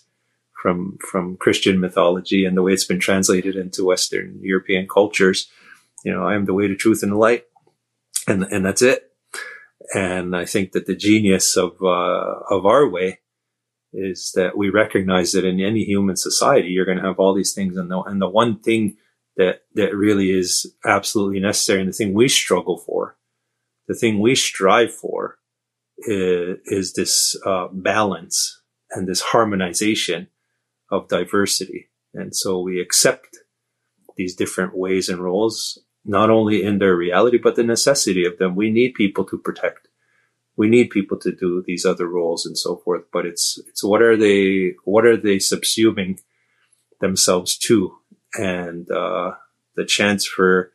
from, 0.62 0.98
from 1.00 1.38
Christian 1.38 1.80
mythology 1.80 2.46
and 2.46 2.58
the 2.58 2.62
way 2.62 2.74
it's 2.74 2.86
been 2.86 3.00
translated 3.00 3.56
into 3.56 3.86
Western 3.86 4.40
European 4.42 4.88
cultures. 4.88 5.50
You 6.04 6.14
know, 6.14 6.26
I 6.26 6.36
am 6.36 6.46
the 6.46 6.54
way, 6.54 6.68
the 6.68 6.76
truth, 6.76 7.04
and 7.04 7.12
the 7.12 7.18
light. 7.18 7.46
And, 8.28 8.44
and 8.44 8.66
that's 8.66 8.82
it. 8.82 9.12
And 9.94 10.36
I 10.36 10.46
think 10.46 10.72
that 10.72 10.86
the 10.86 10.96
genius 10.96 11.58
of, 11.58 11.82
uh, 11.84 12.40
of 12.50 12.66
our 12.66 12.88
way 12.88 13.20
is 13.92 14.32
that 14.36 14.58
we 14.58 14.70
recognize 14.70 15.34
that 15.34 15.46
in 15.46 15.60
any 15.60 15.84
human 15.84 16.16
society, 16.16 16.70
you're 16.70 16.86
going 16.86 16.98
to 16.98 17.04
have 17.04 17.20
all 17.20 17.34
these 17.34 17.54
things. 17.54 17.78
And 17.78 17.92
the, 17.92 18.02
and 18.02 18.22
the 18.22 18.30
one 18.30 18.60
thing 18.60 18.98
that 19.38 19.62
that 19.74 19.96
really 19.96 20.32
is 20.32 20.74
absolutely 20.86 21.40
necessary. 21.40 21.80
And 21.80 21.90
the 21.90 21.94
thing 21.94 22.14
we 22.14 22.28
struggle 22.28 22.78
for 22.78 23.18
the 23.88 23.94
thing 23.94 24.20
we 24.20 24.36
strive 24.36 24.94
for 24.94 25.38
is, 25.98 26.58
is 26.66 26.94
this 26.94 27.38
uh, 27.46 27.68
balance 27.72 28.62
and 28.92 29.08
this 29.08 29.22
harmonization 29.22 30.28
of 30.92 31.08
diversity. 31.08 31.90
And 32.14 32.36
so 32.36 32.60
we 32.60 32.80
accept 32.80 33.38
these 34.16 34.36
different 34.36 34.78
ways 34.78 35.10
and 35.10 35.20
roles 35.20 35.80
not 36.06 36.30
only 36.30 36.64
in 36.64 36.80
their 36.80 36.96
reality 36.96 37.38
but 37.38 37.56
the 37.56 37.64
necessity 37.64 38.26
of 38.26 38.38
them. 38.38 38.56
We 38.56 38.70
need 38.70 38.94
people 38.94 39.24
to 39.26 39.38
protect. 39.38 39.88
We 40.56 40.70
need 40.70 40.92
people 40.92 41.18
to 41.20 41.32
do 41.32 41.64
these 41.66 41.86
other 41.86 42.08
roles 42.08 42.46
and 42.46 42.58
so 42.58 42.76
forth. 42.76 43.06
But 43.12 43.26
it's 43.26 43.60
it's 43.68 43.84
what 43.84 44.02
are 44.02 44.16
they 44.16 44.74
what 44.84 45.06
are 45.06 45.18
they 45.18 45.38
subsuming 45.38 46.20
themselves 47.02 47.58
to 47.58 47.98
and 48.36 48.90
uh, 48.92 49.32
the 49.76 49.86
chance 49.86 50.26
for 50.26 50.72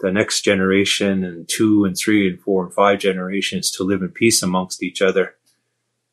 the 0.00 0.12
next 0.12 0.42
generation 0.42 1.24
and 1.24 1.48
two 1.48 1.84
and 1.84 1.96
three 1.96 2.28
and 2.28 2.40
four 2.40 2.64
and 2.64 2.74
five 2.74 2.98
generations 2.98 3.70
to 3.70 3.84
live 3.84 4.02
in 4.02 4.10
peace 4.10 4.42
amongst 4.42 4.82
each 4.82 5.00
other 5.00 5.34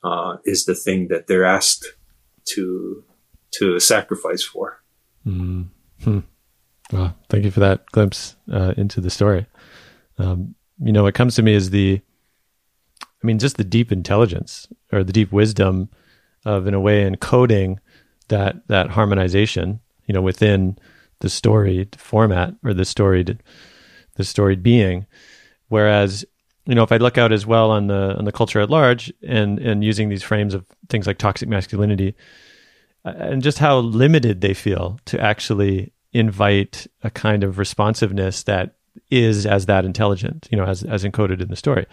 uh, 0.04 0.38
is 0.46 0.66
the 0.66 0.76
thing 0.76 1.08
that 1.10 1.28
they're 1.28 1.46
asked 1.46 1.94
to 2.46 3.04
to 3.52 3.80
sacrifice 3.80 4.44
for. 4.44 4.82
Mm-hmm. 5.26 6.20
Well, 6.92 7.16
thank 7.30 7.46
you 7.46 7.52
for 7.52 7.60
that 7.62 7.86
glimpse 7.88 8.36
uh, 8.52 8.74
into 8.78 9.00
the 9.00 9.10
story. 9.10 9.46
Um, 10.18 10.56
you 10.84 10.92
know, 10.92 11.04
what 11.04 11.14
comes 11.14 11.36
to 11.36 11.44
me 11.44 11.54
is 11.54 11.70
the, 11.70 12.02
I 13.02 13.26
mean, 13.26 13.40
just 13.40 13.58
the 13.58 13.64
deep 13.64 13.92
intelligence 13.92 14.68
or 14.92 15.04
the 15.04 15.14
deep 15.14 15.32
wisdom 15.32 15.90
of, 16.46 16.68
in 16.68 16.74
a 16.74 16.80
way, 16.80 17.10
encoding 17.10 17.78
that 18.28 18.68
that 18.68 18.92
harmonization 18.92 19.80
you 20.06 20.14
know, 20.14 20.22
within 20.22 20.78
the 21.20 21.30
storied 21.30 21.96
format 21.96 22.54
or 22.64 22.74
the 22.74 22.86
storied 22.86 23.42
the 24.16 24.24
storied 24.24 24.62
being. 24.62 25.06
Whereas, 25.70 26.26
you 26.66 26.76
know, 26.76 26.84
if 26.84 26.92
I 26.92 26.98
look 26.98 27.18
out 27.18 27.32
as 27.32 27.46
well 27.46 27.72
on 27.72 27.88
the 27.88 28.16
on 28.18 28.26
the 28.26 28.32
culture 28.32 28.60
at 28.60 28.70
large 28.70 29.12
and 29.26 29.60
and 29.60 29.84
using 29.84 30.10
these 30.10 30.24
frames 30.24 30.54
of 30.54 30.66
things 30.90 31.08
like 31.08 31.18
toxic 31.18 31.50
masculinity 31.50 32.16
uh, 33.06 33.14
and 33.18 33.42
just 33.42 33.58
how 33.60 33.80
limited 33.80 34.42
they 34.42 34.54
feel 34.54 35.00
to 35.06 35.20
actually 35.20 35.94
invite 36.12 36.88
a 37.04 37.10
kind 37.10 37.44
of 37.44 37.58
responsiveness 37.58 38.44
that 38.44 38.76
is 39.10 39.46
as 39.46 39.66
that 39.66 39.86
intelligent, 39.86 40.48
you 40.52 40.58
know, 40.58 40.66
as 40.66 40.84
as 40.84 41.04
encoded 41.04 41.42
in 41.42 41.48
the 41.48 41.56
story. 41.56 41.86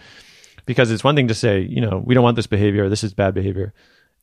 Because 0.65 0.91
it's 0.91 1.03
one 1.03 1.15
thing 1.15 1.27
to 1.27 1.33
say, 1.33 1.61
you 1.61 1.81
know, 1.81 2.03
we 2.05 2.13
don't 2.13 2.23
want 2.23 2.35
this 2.35 2.47
behavior, 2.47 2.87
this 2.87 3.03
is 3.03 3.13
bad 3.13 3.33
behavior. 3.33 3.73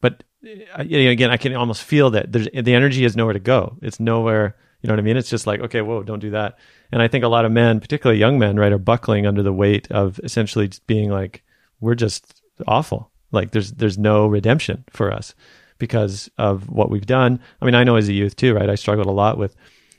But 0.01 0.25
uh, 0.45 0.83
again, 0.83 1.31
I 1.31 1.37
can 1.37 1.55
almost 1.55 1.83
feel 1.83 2.11
that 2.11 2.33
the 2.33 2.75
energy 2.75 3.05
is 3.05 3.17
nowhere 3.17 3.35
to 3.35 3.41
go. 3.41 3.77
It's 3.83 4.01
nowhere. 4.01 4.57
You 4.83 4.89
know 4.89 4.95
what 4.95 5.01
I 5.01 5.03
mean? 5.03 5.17
It's 5.17 5.31
just 5.31 5.47
like, 5.47 5.61
okay, 5.61 5.83
whoa, 5.83 6.05
don't 6.05 6.21
do 6.21 6.31
that. 6.31 6.59
And 6.93 7.03
I 7.03 7.09
think 7.09 7.25
a 7.25 7.29
lot 7.29 7.45
of 7.45 7.51
men, 7.51 7.81
particularly 7.81 8.21
young 8.21 8.39
men, 8.39 8.57
right, 8.57 8.73
are 8.73 8.79
buckling 8.79 9.27
under 9.27 9.43
the 9.43 9.53
weight 9.53 9.91
of 9.91 10.21
essentially 10.23 10.69
just 10.69 10.87
being 10.87 11.11
like, 11.11 11.43
we're 11.81 11.97
just 11.97 12.43
awful. 12.67 13.11
Like 13.33 13.51
there's 13.51 13.73
there's 13.73 13.99
no 13.99 14.27
redemption 14.27 14.85
for 14.91 15.13
us 15.13 15.35
because 15.79 16.31
of 16.39 16.69
what 16.69 16.91
we've 16.91 17.07
done. 17.07 17.41
I 17.61 17.65
mean, 17.65 17.75
I 17.75 17.85
know 17.85 17.97
as 17.97 18.09
a 18.09 18.13
youth 18.13 18.37
too, 18.37 18.55
right? 18.55 18.71
I 18.71 18.75
struggled 18.75 19.07
a 19.07 19.13
lot 19.13 19.39
with 19.39 19.55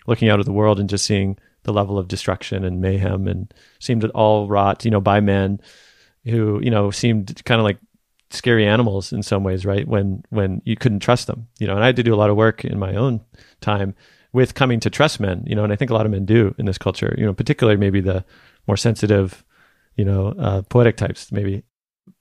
looking 0.07 0.29
out 0.29 0.39
at 0.39 0.45
the 0.45 0.53
world 0.53 0.79
and 0.79 0.89
just 0.89 1.05
seeing 1.05 1.37
the 1.63 1.73
level 1.73 1.97
of 1.97 2.07
destruction 2.07 2.63
and 2.63 2.81
mayhem 2.81 3.27
and 3.27 3.53
seemed 3.79 4.03
all 4.11 4.47
wrought, 4.47 4.85
you 4.85 4.91
know, 4.91 5.01
by 5.01 5.19
men 5.19 5.59
who, 6.25 6.59
you 6.63 6.71
know, 6.71 6.89
seemed 6.91 7.41
kind 7.45 7.59
of 7.59 7.65
like 7.65 7.77
scary 8.31 8.65
animals 8.67 9.11
in 9.11 9.23
some 9.23 9.43
ways, 9.43 9.65
right? 9.65 9.87
When 9.87 10.23
when 10.29 10.61
you 10.65 10.75
couldn't 10.75 10.99
trust 10.99 11.27
them, 11.27 11.47
you 11.59 11.67
know. 11.67 11.75
And 11.75 11.83
I 11.83 11.87
had 11.87 11.95
to 11.97 12.03
do 12.03 12.13
a 12.13 12.17
lot 12.17 12.29
of 12.29 12.35
work 12.35 12.63
in 12.63 12.79
my 12.79 12.95
own 12.95 13.21
time 13.61 13.95
with 14.31 14.53
coming 14.53 14.79
to 14.81 14.89
trust 14.89 15.19
men, 15.19 15.43
you 15.47 15.55
know. 15.55 15.63
And 15.63 15.73
I 15.73 15.75
think 15.75 15.91
a 15.91 15.93
lot 15.93 16.05
of 16.05 16.11
men 16.11 16.25
do 16.25 16.53
in 16.57 16.65
this 16.65 16.77
culture, 16.77 17.15
you 17.17 17.25
know, 17.25 17.33
particularly 17.33 17.77
maybe 17.77 18.01
the 18.01 18.23
more 18.67 18.77
sensitive, 18.77 19.43
you 19.95 20.05
know, 20.05 20.33
uh, 20.37 20.61
poetic 20.63 20.97
types, 20.97 21.31
maybe. 21.31 21.63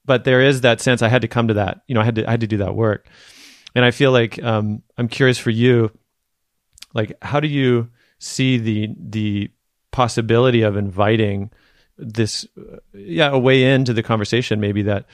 But 0.04 0.24
there 0.24 0.40
is 0.40 0.62
that 0.62 0.80
sense. 0.80 1.02
I 1.02 1.08
had 1.08 1.22
to 1.22 1.28
come 1.28 1.48
to 1.48 1.54
that, 1.54 1.82
you 1.86 1.94
know. 1.94 2.00
I 2.00 2.04
had 2.04 2.14
to 2.16 2.26
I 2.26 2.30
had 2.32 2.40
to 2.40 2.46
do 2.46 2.58
that 2.58 2.74
work, 2.74 3.06
and 3.74 3.84
I 3.84 3.90
feel 3.90 4.12
like 4.12 4.42
um, 4.42 4.82
I'm 4.96 5.08
curious 5.08 5.38
for 5.38 5.50
you, 5.50 5.90
like 6.94 7.12
how 7.22 7.40
do 7.40 7.48
you 7.48 7.90
see 8.18 8.58
the 8.58 8.88
the 8.98 9.50
possibility 9.90 10.62
of 10.62 10.76
inviting 10.76 11.50
this, 11.98 12.46
uh, 12.56 12.76
yeah, 12.94 13.30
a 13.30 13.38
way 13.38 13.64
into 13.64 13.92
the 13.92 14.02
conversation, 14.02 14.60
maybe 14.60 14.82
that 14.82 15.06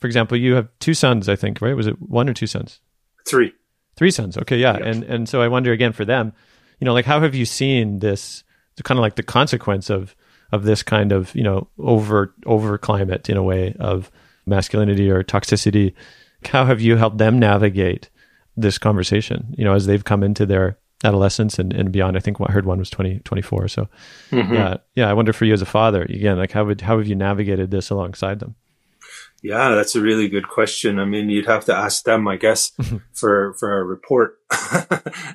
for 0.00 0.06
example, 0.06 0.36
you 0.36 0.54
have 0.54 0.68
two 0.78 0.94
sons, 0.94 1.28
I 1.28 1.36
think, 1.36 1.60
right? 1.60 1.76
Was 1.76 1.86
it 1.86 2.00
one 2.00 2.28
or 2.28 2.34
two 2.34 2.46
sons? 2.46 2.80
Three. 3.28 3.52
Three 3.96 4.10
sons. 4.10 4.38
Okay, 4.38 4.56
yeah. 4.56 4.76
And 4.76 5.04
and 5.04 5.28
so 5.28 5.42
I 5.42 5.48
wonder 5.48 5.72
again 5.72 5.92
for 5.92 6.04
them, 6.04 6.32
you 6.78 6.84
know, 6.84 6.94
like 6.94 7.04
how 7.04 7.20
have 7.20 7.34
you 7.34 7.44
seen 7.44 7.98
this 7.98 8.44
kind 8.82 8.98
of 8.98 9.02
like 9.02 9.16
the 9.16 9.22
consequence 9.22 9.90
of 9.90 10.16
of 10.52 10.64
this 10.64 10.82
kind 10.82 11.12
of, 11.12 11.34
you 11.34 11.42
know, 11.42 11.68
over 11.78 12.34
over 12.46 12.78
climate 12.78 13.28
in 13.28 13.36
a 13.36 13.42
way 13.42 13.74
of 13.78 14.10
masculinity 14.46 15.10
or 15.10 15.22
toxicity? 15.22 15.94
How 16.46 16.64
have 16.64 16.80
you 16.80 16.96
helped 16.96 17.18
them 17.18 17.38
navigate 17.38 18.08
this 18.56 18.78
conversation, 18.78 19.54
you 19.56 19.64
know, 19.64 19.74
as 19.74 19.86
they've 19.86 20.04
come 20.04 20.22
into 20.22 20.46
their 20.46 20.78
adolescence 21.04 21.58
and, 21.58 21.72
and 21.72 21.92
beyond. 21.92 22.16
I 22.16 22.20
think 22.20 22.38
I 22.40 22.52
heard 22.52 22.66
one 22.66 22.78
was 22.78 22.90
20, 22.90 23.20
24. 23.20 23.68
So 23.68 23.88
mm-hmm. 24.30 24.54
yeah, 24.54 24.76
yeah. 24.94 25.08
I 25.08 25.12
wonder 25.12 25.32
for 25.32 25.44
you 25.44 25.52
as 25.52 25.62
a 25.62 25.66
father, 25.66 26.02
again, 26.02 26.36
like 26.36 26.52
how 26.52 26.64
would, 26.64 26.80
how 26.80 26.98
have 26.98 27.06
you 27.06 27.14
navigated 27.14 27.70
this 27.70 27.90
alongside 27.90 28.40
them? 28.40 28.54
Yeah, 29.42 29.74
that's 29.74 29.96
a 29.96 30.02
really 30.02 30.28
good 30.28 30.48
question. 30.48 30.98
I 30.98 31.06
mean, 31.06 31.30
you'd 31.30 31.46
have 31.46 31.64
to 31.66 31.74
ask 31.74 32.04
them, 32.04 32.28
I 32.28 32.36
guess, 32.36 32.72
for, 33.12 33.54
for 33.54 33.78
a 33.78 33.84
report 33.84 34.38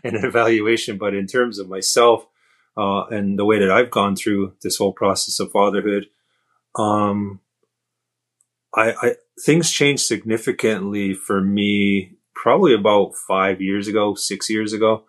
and 0.03 0.15
an 0.15 0.25
evaluation. 0.25 0.97
But 0.97 1.15
in 1.15 1.25
terms 1.25 1.57
of 1.57 1.69
myself, 1.69 2.27
uh, 2.77 3.05
and 3.05 3.39
the 3.39 3.45
way 3.45 3.59
that 3.59 3.71
I've 3.71 3.89
gone 3.89 4.15
through 4.15 4.53
this 4.61 4.77
whole 4.77 4.93
process 4.93 5.39
of 5.39 5.51
fatherhood, 5.51 6.07
um, 6.77 7.39
I, 8.75 8.91
I, 9.01 9.15
things 9.43 9.71
changed 9.71 10.03
significantly 10.03 11.13
for 11.13 11.41
me 11.41 12.17
probably 12.35 12.73
about 12.73 13.15
five 13.15 13.61
years 13.61 13.87
ago, 13.87 14.13
six 14.13 14.49
years 14.49 14.73
ago, 14.73 15.05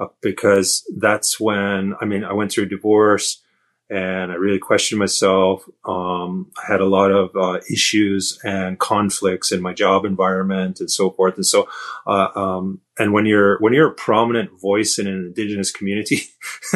uh, 0.00 0.06
because 0.22 0.88
that's 0.96 1.40
when, 1.40 1.94
I 2.00 2.04
mean, 2.04 2.24
I 2.24 2.32
went 2.32 2.52
through 2.52 2.64
a 2.64 2.68
divorce 2.68 3.42
and 3.90 4.30
I 4.30 4.34
really 4.34 4.58
questioned 4.58 4.98
myself. 4.98 5.64
Um, 5.84 6.50
I 6.62 6.70
had 6.70 6.80
a 6.80 6.86
lot 6.86 7.10
of 7.10 7.34
uh, 7.34 7.60
issues 7.70 8.38
and 8.44 8.78
conflicts 8.78 9.50
in 9.50 9.62
my 9.62 9.72
job 9.72 10.04
environment 10.04 10.80
and 10.80 10.90
so 10.90 11.10
forth. 11.10 11.36
And 11.36 11.46
so, 11.46 11.68
uh, 12.06 12.28
um, 12.34 12.80
and 12.98 13.14
when 13.14 13.24
you're 13.24 13.58
when 13.60 13.72
you're 13.72 13.88
a 13.88 13.94
prominent 13.94 14.60
voice 14.60 14.98
in 14.98 15.06
an 15.06 15.14
indigenous 15.14 15.70
community, 15.70 16.22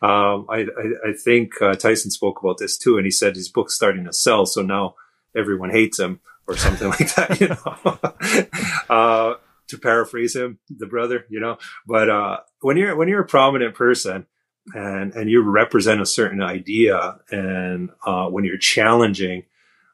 um, 0.00 0.46
I, 0.48 0.66
I, 0.76 1.08
I, 1.08 1.12
think 1.12 1.60
uh, 1.60 1.74
Tyson 1.74 2.10
spoke 2.12 2.40
about 2.40 2.58
this 2.58 2.78
too, 2.78 2.96
and 2.96 3.04
he 3.04 3.10
said 3.10 3.34
his 3.34 3.48
book's 3.48 3.74
starting 3.74 4.04
to 4.04 4.12
sell, 4.12 4.46
so 4.46 4.62
now 4.62 4.94
everyone 5.36 5.70
hates 5.70 5.98
him 5.98 6.20
or 6.46 6.56
something 6.56 6.88
like 6.90 7.14
that. 7.16 7.40
You 7.40 7.48
know. 7.48 8.48
Uh, 8.88 9.34
to 9.68 9.76
paraphrase 9.76 10.34
him, 10.34 10.58
the 10.70 10.86
brother, 10.86 11.26
you 11.28 11.38
know, 11.38 11.58
but, 11.86 12.08
uh, 12.08 12.38
when 12.62 12.78
you're, 12.78 12.96
when 12.96 13.06
you're 13.06 13.20
a 13.20 13.26
prominent 13.26 13.74
person, 13.74 14.26
and 14.74 15.14
and 15.14 15.30
you 15.30 15.42
represent 15.42 16.00
a 16.00 16.06
certain 16.06 16.42
idea 16.42 17.18
and 17.30 17.90
uh, 18.06 18.26
when 18.26 18.44
you're 18.44 18.58
challenging 18.58 19.44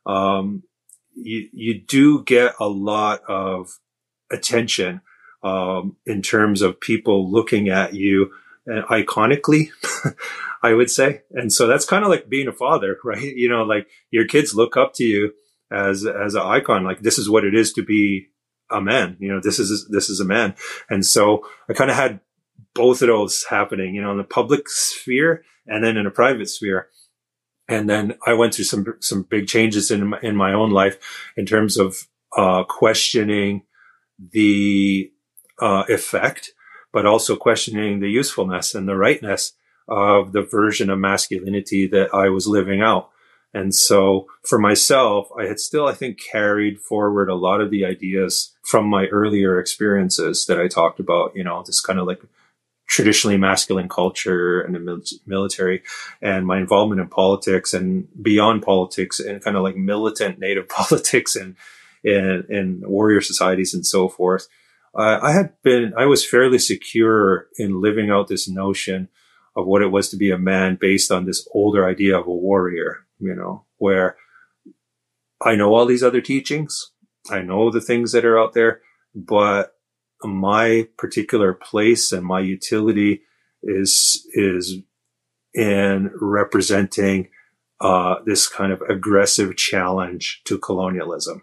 um, 0.06 0.62
you 1.14 1.48
you 1.52 1.80
do 1.80 2.22
get 2.24 2.54
a 2.60 2.68
lot 2.68 3.22
of 3.28 3.78
attention 4.30 5.00
um, 5.42 5.96
in 6.06 6.22
terms 6.22 6.62
of 6.62 6.80
people 6.80 7.30
looking 7.30 7.68
at 7.68 7.94
you 7.94 8.30
uh, 8.70 8.82
iconically 8.90 9.68
i 10.62 10.72
would 10.72 10.90
say. 10.90 11.22
And 11.32 11.52
so 11.52 11.66
that's 11.66 11.84
kind 11.84 12.04
of 12.04 12.10
like 12.10 12.28
being 12.28 12.48
a 12.48 12.52
father 12.52 12.98
right? 13.04 13.22
You 13.22 13.48
know 13.48 13.62
like 13.62 13.88
your 14.10 14.26
kids 14.26 14.54
look 14.54 14.76
up 14.76 14.94
to 14.94 15.04
you 15.04 15.32
as 15.70 16.06
as 16.06 16.34
an 16.34 16.42
icon 16.42 16.84
like 16.84 17.00
this 17.00 17.18
is 17.18 17.30
what 17.30 17.44
it 17.44 17.54
is 17.54 17.72
to 17.72 17.82
be 17.82 18.28
a 18.70 18.80
man 18.80 19.16
you 19.18 19.30
know 19.30 19.40
this 19.42 19.58
is 19.58 19.86
this 19.90 20.08
is 20.08 20.20
a 20.20 20.24
man. 20.24 20.54
And 20.88 21.04
so 21.04 21.46
i 21.68 21.72
kind 21.72 21.90
of 21.90 21.96
had 21.96 22.20
both 22.74 23.02
of 23.02 23.08
those 23.08 23.44
happening, 23.48 23.94
you 23.94 24.02
know, 24.02 24.10
in 24.10 24.18
the 24.18 24.24
public 24.24 24.68
sphere 24.68 25.44
and 25.66 25.82
then 25.82 25.96
in 25.96 26.06
a 26.06 26.10
private 26.10 26.48
sphere. 26.48 26.88
And 27.68 27.88
then 27.88 28.14
I 28.26 28.34
went 28.34 28.54
through 28.54 28.66
some, 28.66 28.84
some 29.00 29.22
big 29.22 29.46
changes 29.46 29.90
in 29.90 30.08
my, 30.08 30.18
in 30.22 30.36
my 30.36 30.52
own 30.52 30.70
life 30.70 30.98
in 31.36 31.46
terms 31.46 31.78
of, 31.78 32.06
uh, 32.36 32.64
questioning 32.64 33.62
the, 34.32 35.10
uh, 35.60 35.84
effect, 35.88 36.52
but 36.92 37.06
also 37.06 37.36
questioning 37.36 38.00
the 38.00 38.10
usefulness 38.10 38.74
and 38.74 38.86
the 38.86 38.96
rightness 38.96 39.52
of 39.88 40.32
the 40.32 40.42
version 40.42 40.90
of 40.90 40.98
masculinity 40.98 41.86
that 41.86 42.12
I 42.12 42.28
was 42.28 42.46
living 42.46 42.82
out. 42.82 43.10
And 43.52 43.72
so 43.72 44.26
for 44.42 44.58
myself, 44.58 45.28
I 45.38 45.44
had 45.44 45.60
still, 45.60 45.86
I 45.86 45.92
think, 45.92 46.18
carried 46.20 46.80
forward 46.80 47.28
a 47.28 47.36
lot 47.36 47.60
of 47.60 47.70
the 47.70 47.84
ideas 47.84 48.52
from 48.62 48.86
my 48.86 49.06
earlier 49.06 49.60
experiences 49.60 50.46
that 50.46 50.60
I 50.60 50.66
talked 50.66 50.98
about, 50.98 51.36
you 51.36 51.44
know, 51.44 51.62
this 51.62 51.80
kind 51.80 52.00
of 52.00 52.06
like 52.06 52.22
traditionally 52.94 53.36
masculine 53.36 53.88
culture 53.88 54.60
and 54.60 54.72
the 54.72 55.20
military 55.26 55.82
and 56.22 56.46
my 56.46 56.58
involvement 56.58 57.00
in 57.00 57.08
politics 57.08 57.74
and 57.74 58.06
beyond 58.22 58.62
politics 58.62 59.18
and 59.18 59.42
kind 59.42 59.56
of 59.56 59.64
like 59.64 59.76
militant 59.76 60.38
native 60.38 60.68
politics 60.80 61.34
and 61.34 61.56
in 62.04 62.82
warrior 62.86 63.20
societies 63.20 63.74
and 63.74 63.84
so 63.84 64.08
forth. 64.08 64.46
Uh, 64.94 65.18
I 65.20 65.32
had 65.32 65.60
been, 65.64 65.92
I 65.98 66.06
was 66.06 66.24
fairly 66.24 66.60
secure 66.60 67.48
in 67.58 67.80
living 67.80 68.10
out 68.10 68.28
this 68.28 68.48
notion 68.48 69.08
of 69.56 69.66
what 69.66 69.82
it 69.82 69.90
was 69.90 70.08
to 70.10 70.16
be 70.16 70.30
a 70.30 70.38
man 70.38 70.78
based 70.80 71.10
on 71.10 71.24
this 71.24 71.48
older 71.52 71.88
idea 71.88 72.16
of 72.16 72.28
a 72.28 72.32
warrior, 72.32 73.06
you 73.18 73.34
know, 73.34 73.64
where 73.78 74.16
I 75.42 75.56
know 75.56 75.74
all 75.74 75.86
these 75.86 76.04
other 76.04 76.20
teachings. 76.20 76.92
I 77.28 77.40
know 77.40 77.70
the 77.70 77.80
things 77.80 78.12
that 78.12 78.24
are 78.24 78.38
out 78.38 78.52
there, 78.52 78.82
but 79.16 79.73
my 80.24 80.88
particular 80.96 81.52
place 81.52 82.12
and 82.12 82.24
my 82.24 82.40
utility 82.40 83.22
is 83.62 84.26
is 84.34 84.78
in 85.54 86.10
representing 86.20 87.28
uh, 87.80 88.16
this 88.24 88.48
kind 88.48 88.72
of 88.72 88.82
aggressive 88.82 89.56
challenge 89.56 90.42
to 90.44 90.58
colonialism. 90.58 91.42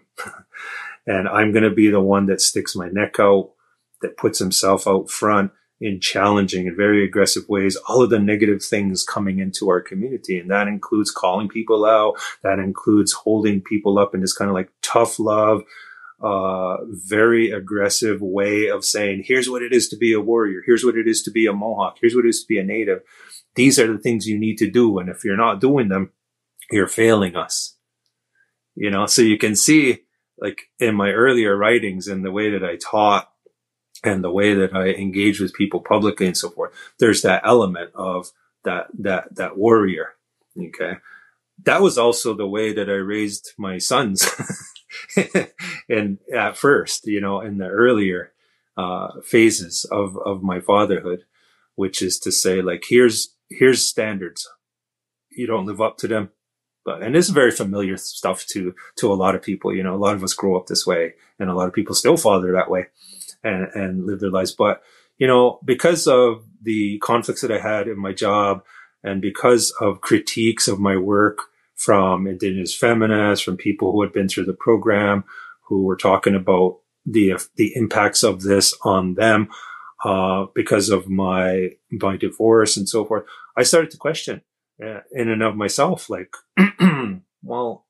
and 1.06 1.28
I'm 1.28 1.52
going 1.52 1.64
to 1.64 1.70
be 1.70 1.88
the 1.88 2.00
one 2.00 2.26
that 2.26 2.40
sticks 2.40 2.76
my 2.76 2.88
neck 2.88 3.16
out, 3.18 3.52
that 4.02 4.16
puts 4.16 4.38
himself 4.38 4.86
out 4.86 5.10
front 5.10 5.52
in 5.80 6.00
challenging 6.00 6.66
in 6.66 6.76
very 6.76 7.04
aggressive 7.04 7.42
ways 7.48 7.76
all 7.88 8.02
of 8.02 8.10
the 8.10 8.18
negative 8.18 8.62
things 8.62 9.04
coming 9.04 9.40
into 9.40 9.68
our 9.68 9.80
community. 9.80 10.38
And 10.38 10.50
that 10.50 10.68
includes 10.68 11.10
calling 11.10 11.48
people 11.48 11.84
out. 11.84 12.14
That 12.42 12.60
includes 12.60 13.12
holding 13.12 13.60
people 13.60 13.98
up 13.98 14.14
in 14.14 14.20
this 14.20 14.32
kind 14.32 14.48
of 14.48 14.54
like 14.54 14.70
tough 14.80 15.18
love, 15.18 15.62
uh, 16.22 16.76
very 16.86 17.50
aggressive 17.50 18.20
way 18.22 18.68
of 18.68 18.84
saying, 18.84 19.24
here's 19.26 19.50
what 19.50 19.62
it 19.62 19.72
is 19.72 19.88
to 19.88 19.96
be 19.96 20.12
a 20.12 20.20
warrior. 20.20 20.62
Here's 20.64 20.84
what 20.84 20.96
it 20.96 21.08
is 21.08 21.22
to 21.24 21.30
be 21.32 21.46
a 21.46 21.52
Mohawk. 21.52 21.98
Here's 22.00 22.14
what 22.14 22.24
it 22.24 22.28
is 22.28 22.42
to 22.42 22.46
be 22.46 22.58
a 22.58 22.64
native. 22.64 23.02
These 23.56 23.78
are 23.80 23.92
the 23.92 23.98
things 23.98 24.26
you 24.26 24.38
need 24.38 24.56
to 24.58 24.70
do. 24.70 24.98
And 24.98 25.08
if 25.08 25.24
you're 25.24 25.36
not 25.36 25.60
doing 25.60 25.88
them, 25.88 26.12
you're 26.70 26.86
failing 26.86 27.34
us. 27.34 27.76
You 28.74 28.90
know, 28.90 29.06
so 29.06 29.20
you 29.20 29.36
can 29.36 29.56
see 29.56 30.04
like 30.38 30.62
in 30.78 30.94
my 30.94 31.10
earlier 31.10 31.56
writings 31.56 32.06
and 32.06 32.24
the 32.24 32.32
way 32.32 32.50
that 32.50 32.64
I 32.64 32.76
taught 32.76 33.30
and 34.04 34.22
the 34.22 34.30
way 34.30 34.54
that 34.54 34.74
I 34.74 34.88
engage 34.90 35.40
with 35.40 35.54
people 35.54 35.80
publicly 35.80 36.26
and 36.26 36.36
so 36.36 36.50
forth, 36.50 36.72
there's 36.98 37.22
that 37.22 37.42
element 37.44 37.90
of 37.94 38.30
that, 38.64 38.86
that, 39.00 39.34
that 39.34 39.56
warrior. 39.58 40.14
Okay. 40.56 40.94
That 41.64 41.82
was 41.82 41.98
also 41.98 42.32
the 42.32 42.46
way 42.46 42.72
that 42.72 42.88
I 42.88 42.94
raised 42.94 43.52
my 43.58 43.78
sons. 43.78 44.28
and 45.88 46.18
at 46.34 46.56
first, 46.56 47.06
you 47.06 47.20
know, 47.20 47.40
in 47.40 47.58
the 47.58 47.68
earlier 47.68 48.32
uh, 48.76 49.20
phases 49.24 49.84
of 49.90 50.16
of 50.18 50.42
my 50.42 50.60
fatherhood, 50.60 51.24
which 51.74 52.02
is 52.02 52.18
to 52.20 52.32
say, 52.32 52.62
like, 52.62 52.84
here's 52.88 53.34
here's 53.48 53.84
standards. 53.84 54.48
You 55.30 55.46
don't 55.46 55.66
live 55.66 55.80
up 55.80 55.98
to 55.98 56.08
them, 56.08 56.30
but 56.84 57.02
and 57.02 57.14
this 57.14 57.26
is 57.26 57.34
very 57.34 57.50
familiar 57.50 57.96
stuff 57.96 58.46
to 58.48 58.74
to 58.96 59.12
a 59.12 59.14
lot 59.14 59.34
of 59.34 59.42
people. 59.42 59.74
You 59.74 59.82
know, 59.82 59.94
a 59.94 59.96
lot 59.96 60.14
of 60.14 60.24
us 60.24 60.34
grow 60.34 60.56
up 60.56 60.66
this 60.66 60.86
way, 60.86 61.14
and 61.38 61.50
a 61.50 61.54
lot 61.54 61.68
of 61.68 61.74
people 61.74 61.94
still 61.94 62.16
father 62.16 62.52
that 62.52 62.70
way, 62.70 62.86
and 63.42 63.68
and 63.74 64.06
live 64.06 64.20
their 64.20 64.30
lives. 64.30 64.52
But 64.52 64.82
you 65.18 65.26
know, 65.26 65.60
because 65.64 66.06
of 66.06 66.44
the 66.62 66.98
conflicts 66.98 67.42
that 67.42 67.52
I 67.52 67.58
had 67.58 67.88
in 67.88 67.98
my 67.98 68.12
job, 68.12 68.64
and 69.02 69.20
because 69.20 69.72
of 69.80 70.00
critiques 70.00 70.68
of 70.68 70.80
my 70.80 70.96
work 70.96 71.48
from 71.84 72.26
indigenous 72.26 72.76
feminists, 72.76 73.44
from 73.44 73.56
people 73.56 73.92
who 73.92 74.02
had 74.02 74.12
been 74.12 74.28
through 74.28 74.44
the 74.44 74.52
program, 74.54 75.24
who 75.62 75.82
were 75.84 75.96
talking 75.96 76.34
about 76.34 76.78
the 77.04 77.34
the 77.56 77.72
impacts 77.74 78.22
of 78.22 78.42
this 78.42 78.74
on 78.84 79.14
them 79.14 79.48
uh, 80.04 80.46
because 80.54 80.88
of 80.88 81.08
my 81.08 81.70
my 81.90 82.16
divorce 82.16 82.76
and 82.76 82.88
so 82.88 83.04
forth. 83.04 83.24
I 83.56 83.62
started 83.62 83.90
to 83.90 83.96
question 83.96 84.42
uh, 84.82 85.00
in 85.12 85.28
and 85.28 85.42
of 85.42 85.56
myself, 85.56 86.08
like, 86.08 86.34
well, 87.42 87.86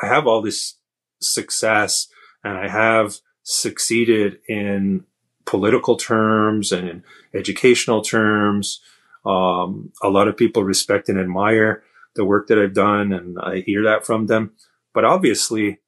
I 0.00 0.06
have 0.06 0.26
all 0.26 0.42
this 0.42 0.76
success 1.20 2.08
and 2.44 2.56
I 2.56 2.68
have 2.68 3.16
succeeded 3.42 4.38
in 4.48 5.04
political 5.44 5.96
terms 5.96 6.72
and 6.72 6.88
in 6.88 7.04
educational 7.34 8.02
terms. 8.02 8.80
Um, 9.24 9.92
a 10.02 10.08
lot 10.08 10.28
of 10.28 10.36
people 10.36 10.64
respect 10.64 11.08
and 11.08 11.18
admire 11.18 11.82
the 12.14 12.24
work 12.24 12.48
that 12.48 12.58
I've 12.58 12.74
done 12.74 13.12
and 13.12 13.38
I 13.40 13.60
hear 13.60 13.84
that 13.84 14.04
from 14.04 14.26
them. 14.26 14.52
But 14.92 15.04
obviously 15.04 15.80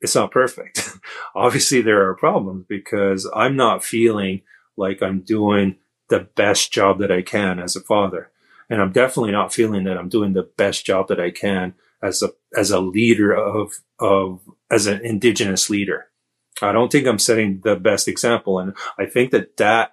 it's 0.00 0.14
not 0.14 0.30
perfect. 0.30 0.90
obviously 1.34 1.82
there 1.82 2.08
are 2.08 2.14
problems 2.14 2.66
because 2.68 3.30
I'm 3.34 3.56
not 3.56 3.84
feeling 3.84 4.42
like 4.76 5.02
I'm 5.02 5.20
doing 5.20 5.76
the 6.08 6.20
best 6.20 6.72
job 6.72 6.98
that 6.98 7.12
I 7.12 7.22
can 7.22 7.58
as 7.58 7.76
a 7.76 7.80
father. 7.80 8.30
And 8.68 8.80
I'm 8.80 8.92
definitely 8.92 9.32
not 9.32 9.52
feeling 9.52 9.84
that 9.84 9.98
I'm 9.98 10.08
doing 10.08 10.32
the 10.32 10.48
best 10.56 10.86
job 10.86 11.08
that 11.08 11.20
I 11.20 11.30
can 11.30 11.74
as 12.02 12.22
a, 12.22 12.30
as 12.56 12.70
a 12.70 12.80
leader 12.80 13.32
of, 13.32 13.72
of, 13.98 14.40
as 14.70 14.86
an 14.86 15.04
indigenous 15.04 15.68
leader. 15.68 16.06
I 16.62 16.72
don't 16.72 16.90
think 16.90 17.06
I'm 17.06 17.18
setting 17.18 17.60
the 17.62 17.76
best 17.76 18.08
example. 18.08 18.58
And 18.58 18.76
I 18.98 19.06
think 19.06 19.32
that 19.32 19.56
that 19.56 19.92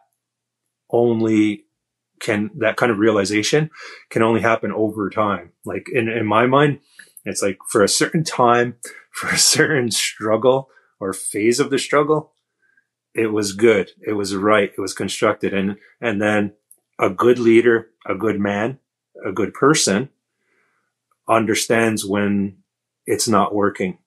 only 0.90 1.66
can 2.20 2.50
that 2.58 2.78
kind 2.78 2.92
of 2.92 2.98
realization 2.98 3.70
can 4.10 4.22
only 4.22 4.42
happen 4.42 4.72
over 4.72 5.10
time. 5.10 5.52
Like 5.66 5.88
in, 5.92 6.08
in 6.08 6.26
my 6.26 6.46
mind, 6.46 6.80
it's 7.26 7.42
like 7.42 7.58
for 7.70 7.84
a 7.84 7.90
certain 7.90 8.24
time, 8.24 8.76
for 9.12 9.30
a 9.30 9.38
certain 9.38 9.92
struggle 9.92 10.70
or 11.00 11.14
phase 11.14 11.60
of 11.60 11.70
the 11.70 11.80
struggle, 11.80 12.34
it 13.14 13.28
was 13.28 13.54
good. 13.54 13.92
It 14.06 14.14
was 14.14 14.36
right. 14.36 14.72
It 14.76 14.82
was 14.82 14.94
constructed. 14.94 15.54
And, 15.54 15.78
and 16.00 16.22
then 16.22 16.54
a 17.00 17.10
good 17.10 17.40
leader, 17.40 17.90
a 18.06 18.16
good 18.16 18.40
man, 18.40 18.80
a 19.26 19.32
good 19.32 19.54
person 19.54 20.10
understands 21.28 22.06
when 22.06 22.58
it's 23.06 23.28
not 23.28 23.54
working. 23.54 23.98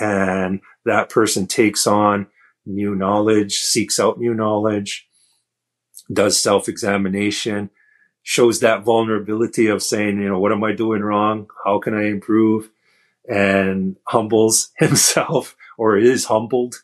And 0.00 0.60
that 0.84 1.10
person 1.10 1.46
takes 1.46 1.86
on 1.86 2.28
new 2.64 2.94
knowledge, 2.94 3.56
seeks 3.56 3.98
out 3.98 4.18
new 4.18 4.34
knowledge, 4.34 5.08
does 6.12 6.40
self 6.40 6.68
examination, 6.68 7.70
shows 8.22 8.60
that 8.60 8.84
vulnerability 8.84 9.66
of 9.68 9.82
saying, 9.82 10.20
you 10.20 10.28
know, 10.28 10.38
what 10.38 10.52
am 10.52 10.64
I 10.64 10.72
doing 10.72 11.02
wrong? 11.02 11.48
How 11.64 11.78
can 11.78 11.94
I 11.94 12.06
improve? 12.06 12.70
And 13.28 13.96
humbles 14.06 14.70
himself 14.78 15.56
or 15.78 15.96
is 15.96 16.26
humbled, 16.26 16.76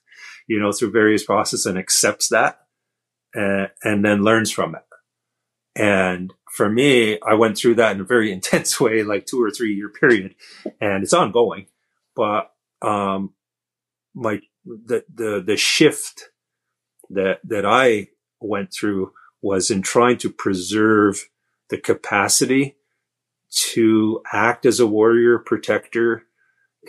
you 0.46 0.60
know, 0.60 0.72
through 0.72 0.92
various 0.92 1.24
processes 1.24 1.66
and 1.66 1.78
accepts 1.78 2.28
that 2.28 2.60
and, 3.34 3.70
and 3.82 4.04
then 4.04 4.22
learns 4.22 4.50
from 4.50 4.74
it. 4.74 4.82
And 5.74 6.32
for 6.50 6.70
me, 6.70 7.20
I 7.20 7.34
went 7.34 7.58
through 7.58 7.74
that 7.76 7.94
in 7.94 8.00
a 8.00 8.04
very 8.04 8.32
intense 8.32 8.80
way, 8.80 9.02
like 9.02 9.26
two 9.26 9.42
or 9.42 9.50
three 9.50 9.74
year 9.74 9.88
period, 9.88 10.34
and 10.80 11.02
it's 11.02 11.12
ongoing. 11.12 11.66
But 12.14 12.50
um, 12.80 13.34
my 14.14 14.40
the 14.64 15.04
the 15.12 15.42
the 15.46 15.56
shift 15.56 16.30
that 17.10 17.40
that 17.44 17.66
I 17.66 18.08
went 18.40 18.72
through 18.72 19.12
was 19.42 19.70
in 19.70 19.82
trying 19.82 20.18
to 20.18 20.30
preserve 20.30 21.28
the 21.70 21.78
capacity 21.78 22.76
to 23.50 24.20
act 24.32 24.66
as 24.66 24.80
a 24.80 24.86
warrior 24.86 25.38
protector 25.38 26.24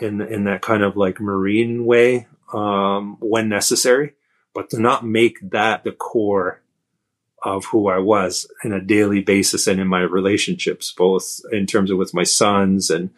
in 0.00 0.20
in 0.20 0.44
that 0.44 0.62
kind 0.62 0.82
of 0.82 0.96
like 0.96 1.20
marine 1.20 1.84
way 1.84 2.26
um, 2.52 3.16
when 3.20 3.48
necessary, 3.48 4.14
but 4.54 4.70
to 4.70 4.80
not 4.80 5.04
make 5.04 5.38
that 5.50 5.84
the 5.84 5.92
core 5.92 6.62
of 7.42 7.66
who 7.66 7.88
I 7.88 7.98
was 7.98 8.50
in 8.64 8.72
a 8.72 8.80
daily 8.80 9.20
basis 9.20 9.66
and 9.66 9.80
in 9.80 9.86
my 9.86 10.00
relationships, 10.00 10.92
both 10.96 11.40
in 11.52 11.66
terms 11.66 11.90
of 11.90 11.98
with 11.98 12.14
my 12.14 12.24
sons 12.24 12.90
and 12.90 13.10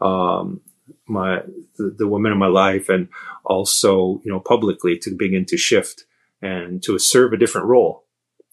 um, 0.00 0.60
my 1.06 1.42
the, 1.76 1.94
the, 1.98 2.08
women 2.08 2.32
in 2.32 2.38
my 2.38 2.46
life, 2.46 2.88
and 2.88 3.08
also 3.44 4.20
you 4.24 4.30
know 4.30 4.40
publicly 4.40 4.98
to 4.98 5.10
begin 5.10 5.44
to 5.46 5.56
shift 5.56 6.04
and 6.44 6.82
to 6.82 6.98
serve 6.98 7.32
a 7.32 7.38
different 7.38 7.66
role. 7.66 8.04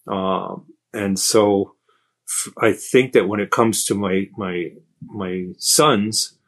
Um, 0.08 0.66
and 0.92 1.18
so 1.18 1.74
f- 2.26 2.52
I 2.58 2.72
think 2.72 3.12
that 3.12 3.28
when 3.28 3.38
it 3.38 3.50
comes 3.50 3.84
to 3.84 3.94
my 3.94 4.28
my 4.36 4.72
my 5.02 5.52
sons, 5.58 6.38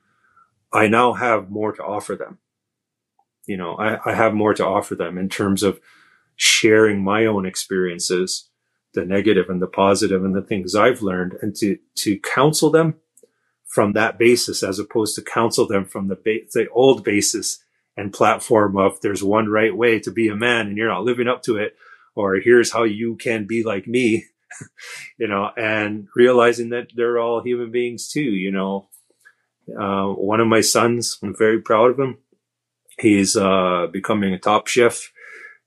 I 0.73 0.89
now 0.89 1.13
have 1.13 1.51
more 1.51 1.73
to 1.73 1.85
offer 1.85 2.17
them. 2.17 2.39
You 3.47 3.59
know, 3.59 3.75
I, 3.75 3.99
I 4.11 4.15
have 4.15 4.33
more 4.33 4.55
to 4.55 4.67
offer 4.67 4.95
them 4.95 5.19
in 5.19 5.29
terms 5.29 5.63
of 5.63 5.81
sharing 6.37 7.05
my 7.05 7.27
own 7.27 7.47
experiences 7.47 8.49
the 8.95 9.05
negative 9.05 9.47
and 9.49 9.61
the 9.61 9.67
positive 9.67 10.25
and 10.25 10.35
the 10.35 10.43
things 10.43 10.75
I've 10.75 11.03
learned 11.03 11.35
and 11.43 11.55
to, 11.57 11.77
to 11.97 12.19
counsel 12.21 12.71
them 12.71 12.95
from 13.67 13.93
that 13.93 14.19
basis 14.19 14.63
as 14.63 14.79
opposed 14.79 15.17
to 15.17 15.23
counsel 15.23 15.67
them 15.67 15.85
from 15.85 16.07
the, 16.09 16.15
ba- 16.15 16.47
the 16.53 16.69
old 16.71 17.05
basis 17.05 17.64
and 17.97 18.13
platform 18.13 18.77
of 18.77 19.01
there's 19.01 19.23
one 19.23 19.49
right 19.49 19.77
way 19.77 19.99
to 20.01 20.11
be 20.11 20.29
a 20.29 20.37
man 20.37 20.67
and 20.69 20.77
you're 20.77 20.89
not 20.89 21.05
living 21.05 21.29
up 21.29 21.43
to 21.43 21.57
it 21.57 21.77
or 22.15 22.37
here's 22.37 22.73
how 22.73 22.83
you 22.83 23.17
can 23.17 23.47
be 23.47 23.63
like 23.63 23.87
me 23.87 24.25
you 25.19 25.27
know 25.27 25.51
and 25.57 26.09
realizing 26.15 26.71
that 26.71 26.89
they're 26.95 27.19
all 27.19 27.43
human 27.43 27.71
beings 27.71 28.09
too 28.09 28.21
you 28.21 28.51
know 28.51 28.89
uh, 29.79 30.07
one 30.07 30.41
of 30.41 30.47
my 30.47 30.61
sons 30.61 31.19
i'm 31.23 31.35
very 31.37 31.61
proud 31.61 31.91
of 31.91 31.99
him 31.99 32.19
he's 32.99 33.37
uh, 33.37 33.87
becoming 33.93 34.33
a 34.33 34.39
top 34.39 34.67
chef 34.67 35.13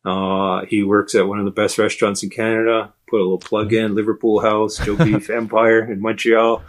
uh, 0.06 0.66
he 0.66 0.84
works 0.84 1.16
at 1.16 1.28
one 1.28 1.40
of 1.40 1.46
the 1.46 1.52
best 1.52 1.78
restaurants 1.78 2.24
in 2.24 2.30
canada 2.30 2.94
put 3.08 3.22
a 3.22 3.24
little 3.24 3.40
plug 3.40 3.74
in 3.74 3.96
Liverpool 3.96 4.42
House, 4.42 4.78
Joe 4.78 4.96
Beef 5.04 5.30
Empire 5.30 5.92
in 5.92 6.02
Montreal. 6.02 6.62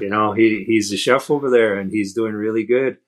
You 0.00 0.10
know, 0.10 0.32
he 0.32 0.64
he's 0.66 0.92
a 0.92 0.96
chef 0.96 1.30
over 1.30 1.50
there 1.50 1.78
and 1.78 1.90
he's 1.90 2.14
doing 2.14 2.34
really 2.34 2.64
good. 2.64 2.98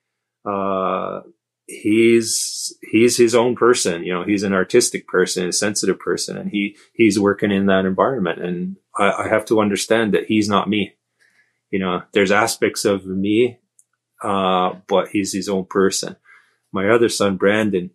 Uh, 0.44 1.20
he's 1.68 2.74
he's 2.90 3.16
his 3.16 3.34
own 3.34 3.54
person. 3.54 4.02
You 4.02 4.14
know, 4.14 4.24
he's 4.24 4.42
an 4.42 4.52
artistic 4.52 5.06
person, 5.06 5.46
a 5.46 5.52
sensitive 5.52 6.00
person, 6.00 6.36
and 6.36 6.50
he 6.50 6.76
he's 6.94 7.20
working 7.20 7.52
in 7.52 7.66
that 7.66 7.84
environment. 7.84 8.42
And 8.42 8.76
I, 8.96 9.10
I 9.10 9.28
have 9.28 9.44
to 9.46 9.60
understand 9.60 10.14
that 10.14 10.24
he's 10.24 10.48
not 10.48 10.68
me. 10.68 10.94
You 11.70 11.78
know, 11.78 12.02
there's 12.12 12.32
aspects 12.32 12.84
of 12.84 13.06
me, 13.06 13.58
uh, 14.22 14.72
but 14.88 15.08
he's 15.08 15.32
his 15.32 15.48
own 15.48 15.66
person. 15.66 16.16
My 16.72 16.88
other 16.88 17.08
son, 17.08 17.36
Brandon, 17.36 17.90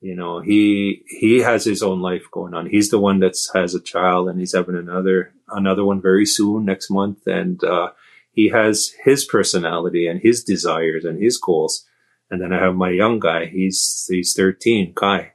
you 0.00 0.14
know 0.14 0.40
he 0.40 1.02
he 1.08 1.38
has 1.38 1.64
his 1.64 1.82
own 1.82 2.00
life 2.00 2.26
going 2.30 2.54
on 2.54 2.66
he's 2.66 2.90
the 2.90 2.98
one 2.98 3.18
that's 3.18 3.50
has 3.54 3.74
a 3.74 3.80
child 3.80 4.28
and 4.28 4.38
he's 4.38 4.54
having 4.54 4.76
another 4.76 5.32
another 5.48 5.84
one 5.84 6.00
very 6.00 6.26
soon 6.26 6.64
next 6.64 6.90
month 6.90 7.26
and 7.26 7.62
uh, 7.64 7.90
he 8.30 8.48
has 8.48 8.92
his 9.04 9.24
personality 9.24 10.06
and 10.06 10.20
his 10.20 10.44
desires 10.44 11.04
and 11.04 11.20
his 11.20 11.36
goals 11.36 11.84
and 12.30 12.40
then 12.40 12.52
i 12.52 12.58
have 12.58 12.74
my 12.74 12.90
young 12.90 13.18
guy. 13.18 13.46
He's 13.46 14.06
he's 14.10 14.34
13 14.34 14.94
kai 14.94 15.32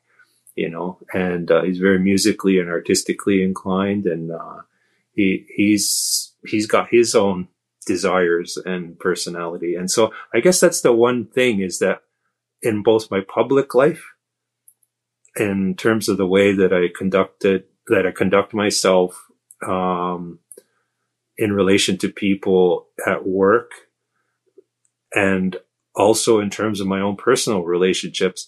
you 0.55 0.69
know 0.69 0.99
and 1.13 1.49
uh, 1.49 1.63
he's 1.63 1.79
very 1.79 1.99
musically 1.99 2.59
and 2.59 2.69
artistically 2.69 3.43
inclined 3.43 4.05
and 4.05 4.31
uh, 4.31 4.61
he 5.13 5.45
he's 5.55 6.33
he's 6.45 6.67
got 6.67 6.89
his 6.89 7.15
own 7.15 7.47
desires 7.85 8.57
and 8.65 8.97
personality. 8.99 9.75
And 9.75 9.89
so 9.89 10.11
i 10.33 10.39
guess 10.39 10.59
that's 10.59 10.81
the 10.81 10.93
one 10.93 11.25
thing 11.25 11.59
is 11.59 11.79
that 11.79 12.03
in 12.61 12.81
both 12.83 13.11
my 13.11 13.21
public 13.21 13.75
life 13.75 14.13
in 15.35 15.75
terms 15.75 16.09
of 16.09 16.17
the 16.17 16.27
way 16.27 16.53
that 16.53 16.73
I 16.73 16.87
conducted, 16.95 17.65
that 17.87 18.05
I 18.05 18.11
conduct 18.11 18.53
myself, 18.53 19.27
um, 19.65 20.39
in 21.37 21.51
relation 21.53 21.97
to 21.97 22.09
people 22.09 22.87
at 23.07 23.25
work 23.25 23.71
and 25.15 25.57
also 25.95 26.39
in 26.39 26.49
terms 26.49 26.79
of 26.79 26.87
my 26.87 26.99
own 26.99 27.15
personal 27.15 27.63
relationships, 27.63 28.47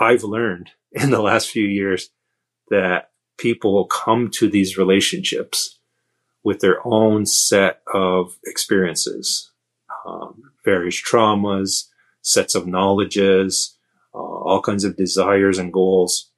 I've 0.00 0.24
learned 0.24 0.70
in 0.92 1.10
the 1.10 1.22
last 1.22 1.50
few 1.50 1.64
years 1.64 2.10
that 2.70 3.10
people 3.38 3.72
will 3.72 3.86
come 3.86 4.30
to 4.30 4.48
these 4.48 4.78
relationships 4.78 5.78
with 6.42 6.60
their 6.60 6.86
own 6.86 7.26
set 7.26 7.82
of 7.92 8.38
experiences, 8.46 9.50
um, 10.06 10.52
various 10.64 11.00
traumas, 11.02 11.88
sets 12.22 12.54
of 12.54 12.66
knowledges, 12.66 13.76
uh, 14.14 14.18
all 14.18 14.62
kinds 14.62 14.84
of 14.84 14.96
desires 14.96 15.58
and 15.58 15.72
goals. 15.72 16.30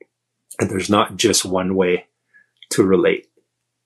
And 0.60 0.70
there's 0.70 0.90
not 0.90 1.16
just 1.16 1.44
one 1.44 1.74
way 1.76 2.06
to 2.70 2.82
relate 2.82 3.28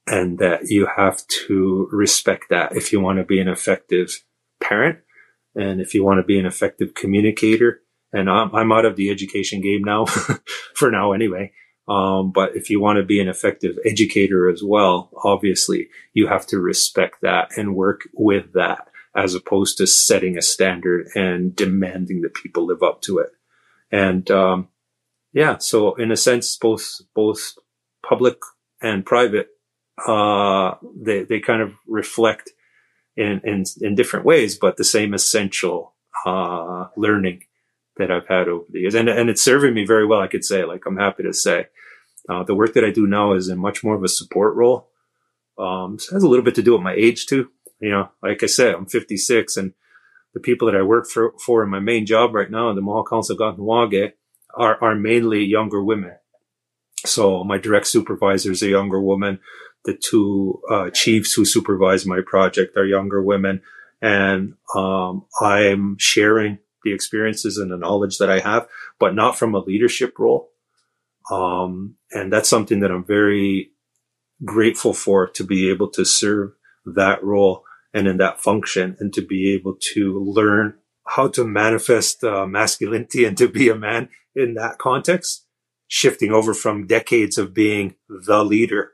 and 0.07 0.39
that 0.39 0.69
you 0.69 0.87
have 0.97 1.27
to 1.27 1.89
respect 1.91 2.45
that 2.51 2.77
if 2.77 2.93
you 2.93 3.01
want 3.01 3.19
to 3.19 3.25
be 3.25 3.41
an 3.41 3.49
effective 3.49 4.23
parent 4.61 4.99
and 5.57 5.81
if 5.81 5.95
you 5.95 6.05
want 6.05 6.19
to 6.19 6.25
be 6.25 6.39
an 6.39 6.47
effective 6.47 6.95
communicator. 6.95 7.81
And 8.13 8.31
I'm, 8.31 8.55
I'm 8.55 8.73
out 8.73 8.85
of 8.85 8.97
the 8.97 9.11
education 9.11 9.61
game 9.61 9.83
now 9.83 10.07
for 10.75 10.91
now 10.91 11.13
anyway. 11.13 11.53
Um, 11.89 12.33
but 12.33 12.57
if 12.57 12.71
you 12.71 12.81
want 12.81 12.99
to 12.99 13.05
be 13.05 13.21
an 13.21 13.29
effective 13.29 13.79
educator 13.85 14.49
as 14.49 14.63
well, 14.63 15.11
obviously 15.25 15.89
you 16.13 16.27
have 16.27 16.47
to 16.49 16.59
respect 16.59 17.21
that 17.23 17.51
and 17.57 17.77
work 17.77 18.03
with 18.13 18.53
that 18.55 18.89
as 19.15 19.35
opposed 19.35 19.79
to 19.79 19.87
setting 19.87 20.37
a 20.37 20.43
standard 20.43 21.09
and 21.15 21.57
demanding 21.57 22.21
that 22.21 22.35
people 22.35 22.67
live 22.67 22.83
up 22.83 23.01
to 23.03 23.19
it. 23.19 23.31
And 23.91 24.31
um, 24.31 24.69
yeah, 25.33 25.59
so 25.59 25.95
in 25.95 26.11
a 26.11 26.17
sense, 26.17 26.57
both 26.57 27.01
both 27.15 27.55
public 28.07 28.39
and 28.83 29.07
private, 29.07 29.49
uh, 30.07 30.75
they 30.95 31.23
they 31.23 31.41
kind 31.41 31.63
of 31.63 31.73
reflect 31.87 32.51
in 33.17 33.41
in 33.45 33.65
in 33.81 33.95
different 33.95 34.27
ways, 34.27 34.57
but 34.57 34.77
the 34.77 34.85
same 34.85 35.15
essential 35.15 35.95
uh, 36.25 36.87
learning 36.97 37.45
that 37.97 38.11
I've 38.11 38.27
had 38.29 38.49
over 38.49 38.65
the 38.71 38.81
years, 38.81 38.95
and 38.95 39.09
and 39.09 39.31
it's 39.31 39.43
serving 39.43 39.75
me 39.75 39.85
very 39.87 40.07
well. 40.07 40.21
I 40.21 40.29
could 40.29 40.45
say, 40.45 40.65
like 40.65 40.85
I'm 40.87 40.99
happy 40.99 41.23
to 41.23 41.33
say, 41.33 41.67
uh, 42.29 42.45
the 42.45 42.55
work 42.55 42.75
that 42.75 42.85
I 42.85 42.91
do 42.91 43.07
now 43.07 43.33
is 43.33 43.49
in 43.49 43.59
much 43.59 43.83
more 43.83 43.95
of 43.95 44.05
a 44.05 44.09
support 44.09 44.55
role. 44.55 44.89
Um, 45.59 45.99
so 45.99 46.11
it 46.11 46.17
has 46.17 46.23
a 46.23 46.29
little 46.29 46.45
bit 46.45 46.55
to 46.57 46.63
do 46.63 46.73
with 46.73 46.83
my 46.83 46.93
age 46.95 47.27
too. 47.27 47.51
You 47.81 47.91
know, 47.91 48.09
like 48.23 48.43
I 48.43 48.47
said, 48.47 48.75
I'm 48.75 48.87
56 48.87 49.57
and 49.57 49.73
the 50.35 50.41
people 50.41 50.71
that 50.71 50.79
I 50.79 50.83
work 50.83 51.09
for, 51.09 51.33
for 51.45 51.63
in 51.63 51.71
my 51.71 51.81
main 51.81 52.05
job 52.05 52.35
right 52.35 52.51
now 52.51 52.69
in 52.69 52.77
the 52.77 52.83
Mohawk 52.83 53.09
Council 53.11 53.41
of 53.41 53.57
Kahnawake 53.57 54.13
are, 54.55 54.83
are 54.83 54.95
mainly 54.95 55.45
younger 55.45 55.83
women. 55.83 56.13
So 57.05 57.45
my 57.45 57.59
direct 57.59 57.87
supervisor 57.87 58.53
is 58.53 58.63
a 58.63 58.69
younger 58.69 59.01
woman. 59.01 59.41
The 59.87 59.95
two 59.95 60.61
uh, 60.71 60.91
chiefs 60.91 61.33
who 61.33 61.45
supervise 61.45 62.05
my 62.05 62.21
project 62.27 62.77
are 62.77 62.85
younger 62.85 63.23
women. 63.23 63.63
And 64.03 64.55
um, 64.75 65.25
I'm 65.41 65.97
sharing 65.99 66.59
the 66.85 66.93
experiences 66.93 67.57
and 67.57 67.71
the 67.71 67.77
knowledge 67.77 68.19
that 68.19 68.31
I 68.31 68.41
have, 68.41 68.69
but 68.99 69.15
not 69.15 69.39
from 69.39 69.55
a 69.55 69.61
leadership 69.61 70.19
role. 70.19 70.51
Um, 71.31 71.97
and 72.13 72.33
that's 72.33 72.49
something 72.49 72.81
that 72.81 72.91
I'm 72.91 73.05
very 73.05 73.71
grateful 74.45 74.93
for 74.93 75.29
to 75.29 75.45
be 75.45 75.71
able 75.71 75.89
to 75.91 76.05
serve 76.05 76.53
that 76.85 77.23
role 77.25 77.65
and 77.95 78.07
in 78.07 78.19
that 78.19 78.41
function 78.41 78.97
and 79.01 79.13
to 79.15 79.23
be 79.23 79.55
able 79.55 79.77
to 79.95 80.21
learn 80.21 80.75
how 81.07 81.29
to 81.29 81.45
manifest 81.45 82.23
uh, 82.23 82.47
masculinity 82.47 83.25
and 83.25 83.39
to 83.39 83.49
be 83.49 83.69
a 83.69 83.75
man 83.75 84.09
in 84.35 84.55
that 84.55 84.79
context 84.79 85.47
shifting 85.89 86.33
over 86.33 86.53
from 86.53 86.87
decades 86.87 87.39
of 87.39 87.55
being 87.55 87.95
the 88.09 88.45
leader 88.45 88.93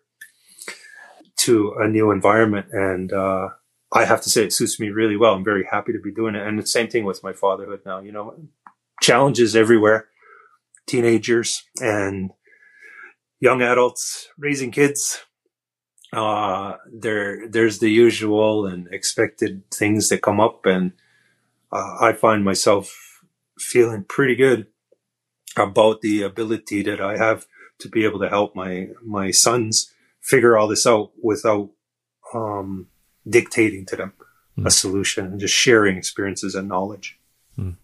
to 1.39 1.75
a 1.79 1.89
new 1.89 2.11
environment. 2.11 2.67
And, 2.73 3.13
uh, 3.13 3.49
I 3.95 4.07
have 4.07 4.23
to 4.23 4.31
say 4.31 4.45
it 4.45 4.53
suits 4.53 4.81
me 4.81 4.89
really 4.89 5.17
well. 5.17 5.35
I'm 5.35 5.45
very 5.45 5.67
happy 5.71 5.93
to 5.93 5.99
be 5.99 6.13
doing 6.13 6.35
it. 6.35 6.47
And 6.47 6.59
the 6.59 6.67
same 6.67 6.89
thing 6.89 7.05
with 7.05 7.23
my 7.23 7.35
fatherhood 7.35 7.83
now, 7.85 8.01
you 8.01 8.11
know, 8.11 8.35
challenges 9.03 9.55
everywhere, 9.55 10.09
teenagers 10.87 11.65
and 11.81 12.31
young 13.39 13.61
adults 13.61 14.29
raising 14.39 14.71
kids. 14.71 15.25
Uh, 16.13 16.77
there, 16.91 17.47
there's 17.49 17.81
the 17.81 17.91
usual 17.91 18.67
and 18.67 18.89
expected 18.93 19.71
things 19.71 20.09
that 20.09 20.23
come 20.23 20.41
up. 20.41 20.65
And, 20.65 20.93
uh, 21.71 21.97
I 22.01 22.13
find 22.15 22.45
myself 22.45 23.21
feeling 23.59 24.05
pretty 24.05 24.37
good 24.37 24.69
about 25.57 26.01
the 26.01 26.23
ability 26.23 26.83
that 26.83 27.01
I 27.01 27.19
have 27.19 27.47
to 27.81 27.89
be 27.89 28.05
able 28.05 28.21
to 28.21 28.29
help 28.29 28.57
my, 28.57 28.89
my 29.05 29.31
sons 29.31 29.91
figure 30.23 30.57
all 30.57 30.69
this 30.69 30.86
out 30.86 31.11
without, 31.23 31.70
um, 32.35 32.86
dictating 33.28 33.85
to 33.86 33.97
them 33.97 34.12
mm. 34.59 34.66
a 34.66 34.70
solution 34.70 35.27
and 35.27 35.40
just 35.40 35.55
sharing 35.55 35.97
experiences 35.97 36.55
and 36.55 36.69
knowledge. 36.69 37.19
Mm. 37.59 37.77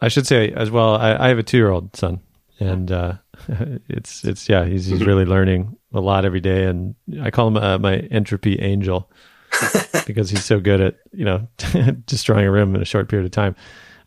I 0.00 0.08
should 0.08 0.26
say 0.26 0.52
as 0.52 0.70
well, 0.70 0.96
I, 0.96 1.16
I 1.16 1.28
have 1.28 1.38
a 1.38 1.42
two 1.42 1.56
year 1.56 1.70
old 1.70 1.96
son 1.96 2.20
and, 2.58 2.92
uh, 2.92 3.14
it's, 3.88 4.24
it's, 4.24 4.48
yeah, 4.48 4.64
he's, 4.64 4.86
he's 4.86 5.04
really 5.04 5.24
learning 5.36 5.76
a 5.92 6.00
lot 6.00 6.24
every 6.24 6.40
day. 6.40 6.64
And 6.64 6.94
I 7.20 7.30
call 7.30 7.48
him 7.48 7.56
uh, 7.56 7.78
my 7.78 7.96
entropy 7.96 8.60
angel 8.60 9.10
because 10.06 10.30
he's 10.30 10.44
so 10.44 10.60
good 10.60 10.80
at, 10.80 10.96
you 11.12 11.24
know, 11.24 11.48
destroying 12.06 12.46
a 12.46 12.50
room 12.50 12.74
in 12.74 12.82
a 12.82 12.86
short 12.86 13.08
period 13.08 13.26
of 13.26 13.32
time. 13.32 13.56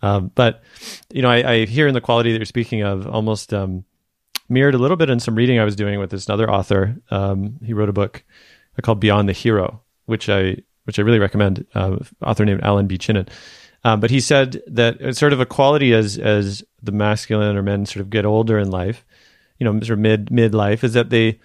Um, 0.01 0.31
but, 0.35 0.63
you 1.11 1.21
know, 1.21 1.29
I, 1.29 1.51
I, 1.51 1.65
hear 1.65 1.87
in 1.87 1.93
the 1.93 2.01
quality 2.01 2.33
that 2.33 2.37
you're 2.37 2.45
speaking 2.45 2.83
of 2.83 3.07
almost, 3.07 3.53
um, 3.53 3.85
mirrored 4.49 4.75
a 4.75 4.77
little 4.77 4.97
bit 4.97 5.09
in 5.09 5.19
some 5.19 5.35
reading 5.35 5.59
I 5.59 5.63
was 5.63 5.75
doing 5.75 5.99
with 5.99 6.11
this 6.11 6.27
another 6.27 6.49
author. 6.49 6.97
Um, 7.11 7.59
he 7.63 7.73
wrote 7.73 7.89
a 7.89 7.93
book 7.93 8.23
called 8.81 8.99
Beyond 8.99 9.29
the 9.29 9.33
Hero, 9.33 9.81
which 10.05 10.29
I 10.29 10.57
which 10.85 10.99
I 10.99 11.01
really 11.01 11.19
recommend. 11.19 11.65
Uh, 11.73 11.97
author 12.21 12.45
named 12.45 12.61
Allan 12.63 12.87
B. 12.87 12.97
Chinen. 12.97 13.29
Um, 13.85 13.99
but 13.99 14.11
he 14.11 14.19
said 14.19 14.61
that 14.67 15.15
sort 15.15 15.33
of 15.33 15.39
a 15.39 15.45
quality 15.45 15.93
as 15.93 16.17
as 16.17 16.63
the 16.81 16.91
masculine 16.91 17.57
or 17.57 17.63
men 17.63 17.85
sort 17.85 18.01
of 18.01 18.09
get 18.09 18.25
older 18.25 18.57
in 18.57 18.71
life, 18.71 19.05
you 19.59 19.65
know, 19.65 19.73
sort 19.79 19.91
of 19.91 19.99
mid 19.99 20.31
mid 20.31 20.53
life, 20.53 20.83
is 20.83 20.93
that 20.93 21.09
they 21.09 21.39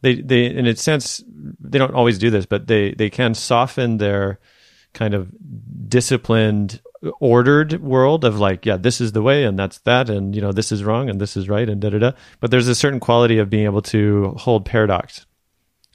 they 0.00 0.20
they 0.20 0.46
in 0.46 0.66
a 0.66 0.76
sense 0.76 1.22
they 1.26 1.78
don't 1.78 1.94
always 1.94 2.18
do 2.18 2.30
this, 2.30 2.46
but 2.46 2.66
they 2.66 2.92
they 2.92 3.10
can 3.10 3.34
soften 3.34 3.98
their 3.98 4.38
kind 4.92 5.14
of 5.14 5.30
disciplined 5.88 6.80
ordered 7.18 7.82
world 7.82 8.24
of 8.24 8.38
like 8.38 8.64
yeah 8.64 8.76
this 8.76 9.00
is 9.00 9.10
the 9.10 9.22
way 9.22 9.42
and 9.42 9.58
that's 9.58 9.78
that 9.78 10.08
and 10.08 10.36
you 10.36 10.40
know 10.40 10.52
this 10.52 10.70
is 10.70 10.84
wrong 10.84 11.10
and 11.10 11.20
this 11.20 11.36
is 11.36 11.48
right 11.48 11.68
and 11.68 11.80
da 11.80 11.90
da 11.90 11.98
da 11.98 12.12
but 12.38 12.52
there's 12.52 12.68
a 12.68 12.76
certain 12.76 13.00
quality 13.00 13.38
of 13.38 13.50
being 13.50 13.64
able 13.64 13.82
to 13.82 14.34
hold 14.38 14.64
paradox 14.64 15.26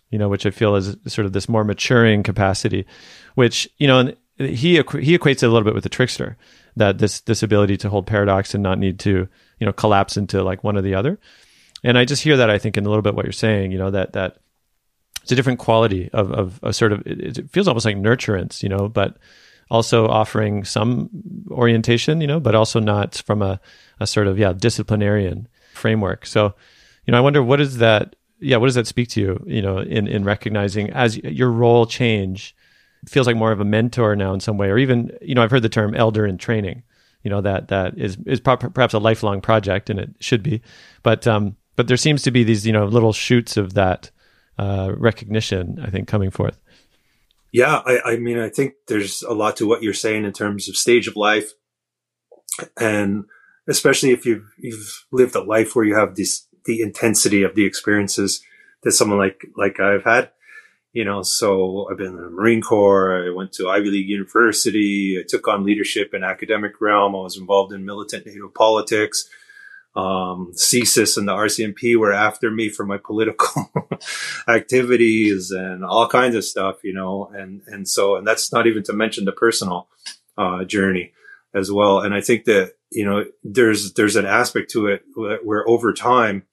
you 0.10 0.18
know, 0.18 0.30
which 0.30 0.46
I 0.46 0.52
feel 0.52 0.76
is 0.76 0.96
sort 1.08 1.26
of 1.26 1.34
this 1.34 1.50
more 1.50 1.64
maturing 1.64 2.24
capacity, 2.24 2.86
which, 3.36 3.70
you 3.78 3.88
know, 3.88 4.14
he, 4.38 4.76
he 4.76 4.78
equates 5.18 5.44
it 5.44 5.44
a 5.44 5.50
little 5.50 5.64
bit 5.64 5.74
with 5.74 5.84
the 5.84 5.90
trickster, 5.90 6.38
that 6.76 7.00
this, 7.00 7.22
this 7.22 7.44
ability 7.44 7.78
to 7.78 7.90
hold 7.90 8.08
paradox 8.08 8.54
and 8.54 8.64
not 8.64 8.80
need 8.80 9.00
to, 9.00 9.28
you 9.60 9.66
know, 9.66 9.74
collapse 9.74 10.16
into 10.16 10.44
like 10.44 10.64
one 10.64 10.78
or 10.78 10.82
the 10.82 10.96
other. 10.96 11.20
And 11.84 11.98
I 11.98 12.06
just 12.06 12.24
hear 12.24 12.38
that, 12.38 12.50
I 12.50 12.58
think, 12.58 12.78
in 12.78 12.86
a 12.86 12.90
little 12.90 13.02
bit 13.02 13.16
what 13.16 13.26
you're 13.26 13.32
saying, 13.32 13.72
you 13.72 13.78
know, 13.78 13.92
that, 13.92 14.14
that 14.14 14.38
it's 15.24 15.32
a 15.32 15.36
different 15.36 15.60
quality 15.60 16.10
of, 16.14 16.32
of 16.32 16.60
a 16.64 16.72
sort 16.72 16.94
of, 16.94 17.06
it, 17.06 17.38
it 17.38 17.50
feels 17.50 17.68
almost 17.68 17.86
like 17.86 17.98
nurturance, 17.98 18.64
you 18.64 18.70
know, 18.70 18.88
but 18.88 19.18
also 19.70 20.08
offering 20.08 20.64
some 20.64 21.10
orientation, 21.52 22.22
you 22.22 22.28
know, 22.28 22.40
but 22.40 22.56
also 22.56 22.80
not 22.80 23.22
from 23.26 23.42
a, 23.42 23.60
a 24.00 24.08
sort 24.08 24.28
of, 24.28 24.38
yeah, 24.38 24.54
disciplinarian 24.54 25.48
framework. 25.74 26.26
So, 26.26 26.54
you 27.06 27.12
know, 27.12 27.18
I 27.18 27.22
wonder 27.22 27.44
what 27.44 27.62
is 27.62 27.78
that 27.78 28.16
yeah, 28.40 28.58
what 28.58 28.68
does 28.68 28.76
that 28.76 28.88
speak 28.88 29.10
to 29.10 29.22
you? 29.22 29.44
You 29.48 29.62
know, 29.62 29.80
in 29.80 30.08
in 30.08 30.24
recognizing 30.24 30.90
as 30.92 31.18
your 31.18 31.52
role 31.52 31.86
change, 31.86 32.56
feels 33.08 33.28
like 33.28 33.36
more 33.36 33.52
of 33.52 33.60
a 33.60 33.66
mentor 33.66 34.16
now 34.16 34.34
in 34.34 34.40
some 34.40 34.58
way, 34.58 34.70
or 34.70 34.78
even 34.78 35.12
you 35.22 35.36
know, 35.36 35.44
I've 35.44 35.52
heard 35.52 35.64
the 35.64 35.70
term 35.70 35.96
elder 35.96 36.26
in 36.26 36.38
training. 36.38 36.84
You 37.24 37.32
know 37.32 37.42
that 37.42 37.70
that 37.70 37.98
is 37.98 38.18
is 38.26 38.40
perhaps 38.40 38.94
a 38.94 39.00
lifelong 39.00 39.42
project, 39.42 39.90
and 39.90 40.00
it 40.00 40.10
should 40.20 40.44
be, 40.44 40.62
but 41.04 41.26
um, 41.28 41.56
but 41.76 41.88
there 41.88 41.98
seems 41.98 42.22
to 42.24 42.32
be 42.32 42.44
these 42.44 42.66
you 42.66 42.74
know 42.74 42.86
little 42.86 43.14
shoots 43.14 43.58
of 43.58 43.74
that 43.74 44.12
uh, 44.60 44.94
recognition. 44.96 45.80
I 45.82 45.90
think 45.90 46.08
coming 46.08 46.30
forth. 46.30 46.60
Yeah, 47.52 47.82
I, 47.86 48.00
I 48.04 48.18
mean, 48.18 48.38
I 48.38 48.50
think 48.50 48.74
there's 48.88 49.24
a 49.24 49.34
lot 49.34 49.58
to 49.58 49.68
what 49.68 49.82
you're 49.82 49.94
saying 49.94 50.26
in 50.26 50.34
terms 50.34 50.68
of 50.68 50.76
stage 50.76 51.08
of 51.08 51.16
life, 51.16 51.52
and 52.80 53.26
especially 53.68 54.12
if 54.12 54.26
you've 54.26 54.52
you've 54.58 55.06
lived 55.12 55.36
a 55.36 55.44
life 55.44 55.76
where 55.76 55.86
you 55.86 55.96
have 55.96 56.16
this 56.16 56.46
the 56.66 56.82
intensity 56.82 57.44
of 57.44 57.56
the 57.56 57.66
experiences 57.66 58.42
that 58.84 58.92
someone 58.92 59.18
like 59.18 59.46
like 59.56 59.80
I've 59.80 60.04
had. 60.04 60.32
You 60.94 61.06
know, 61.06 61.22
so 61.22 61.88
I've 61.92 61.98
been 61.98 62.08
in 62.08 62.16
the 62.16 62.30
Marine 62.30 62.62
Corps. 62.62 63.28
I 63.28 63.30
went 63.30 63.54
to 63.54 63.70
Ivy 63.70 63.92
League 63.92 64.10
University. 64.10 65.18
I 65.20 65.24
took 65.28 65.48
on 65.48 65.64
leadership 65.64 66.14
in 66.14 66.24
academic 66.24 66.82
realm. 66.82 67.16
I 67.16 67.20
was 67.20 67.38
involved 67.38 67.72
in 67.72 67.86
militant 67.86 68.26
native 68.26 68.54
politics. 68.56 69.30
Um, 69.98 70.52
CSIS 70.54 71.18
and 71.18 71.28
the 71.28 71.34
RCMP 71.34 71.98
were 71.98 72.14
after 72.14 72.52
me 72.52 72.70
for 72.70 72.86
my 72.86 72.98
political 73.04 73.72
activities 74.48 75.50
and 75.50 75.84
all 75.84 76.08
kinds 76.08 76.36
of 76.36 76.46
stuff, 76.46 76.84
you 76.84 76.94
know, 76.94 77.32
and, 77.34 77.64
and 77.66 77.90
so, 77.90 78.16
and 78.16 78.26
that's 78.26 78.54
not 78.54 78.68
even 78.68 78.84
to 78.84 78.94
mention 78.94 79.26
the 79.26 79.32
personal, 79.32 79.88
uh, 80.38 80.64
journey 80.66 81.14
as 81.56 81.72
well. 81.72 82.00
And 82.00 82.14
I 82.14 82.22
think 82.22 82.46
that, 82.46 82.74
you 82.92 83.06
know, 83.06 83.26
there's, 83.44 83.94
there's 83.94 84.16
an 84.16 84.28
aspect 84.28 84.70
to 84.72 84.86
it 84.86 85.02
where 85.16 85.68
over 85.68 85.94
time, 85.94 86.44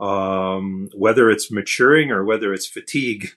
um, 0.00 0.88
whether 0.96 1.30
it's 1.30 1.52
maturing 1.52 2.10
or 2.10 2.24
whether 2.24 2.52
it's 2.52 2.66
fatigue, 2.66 3.28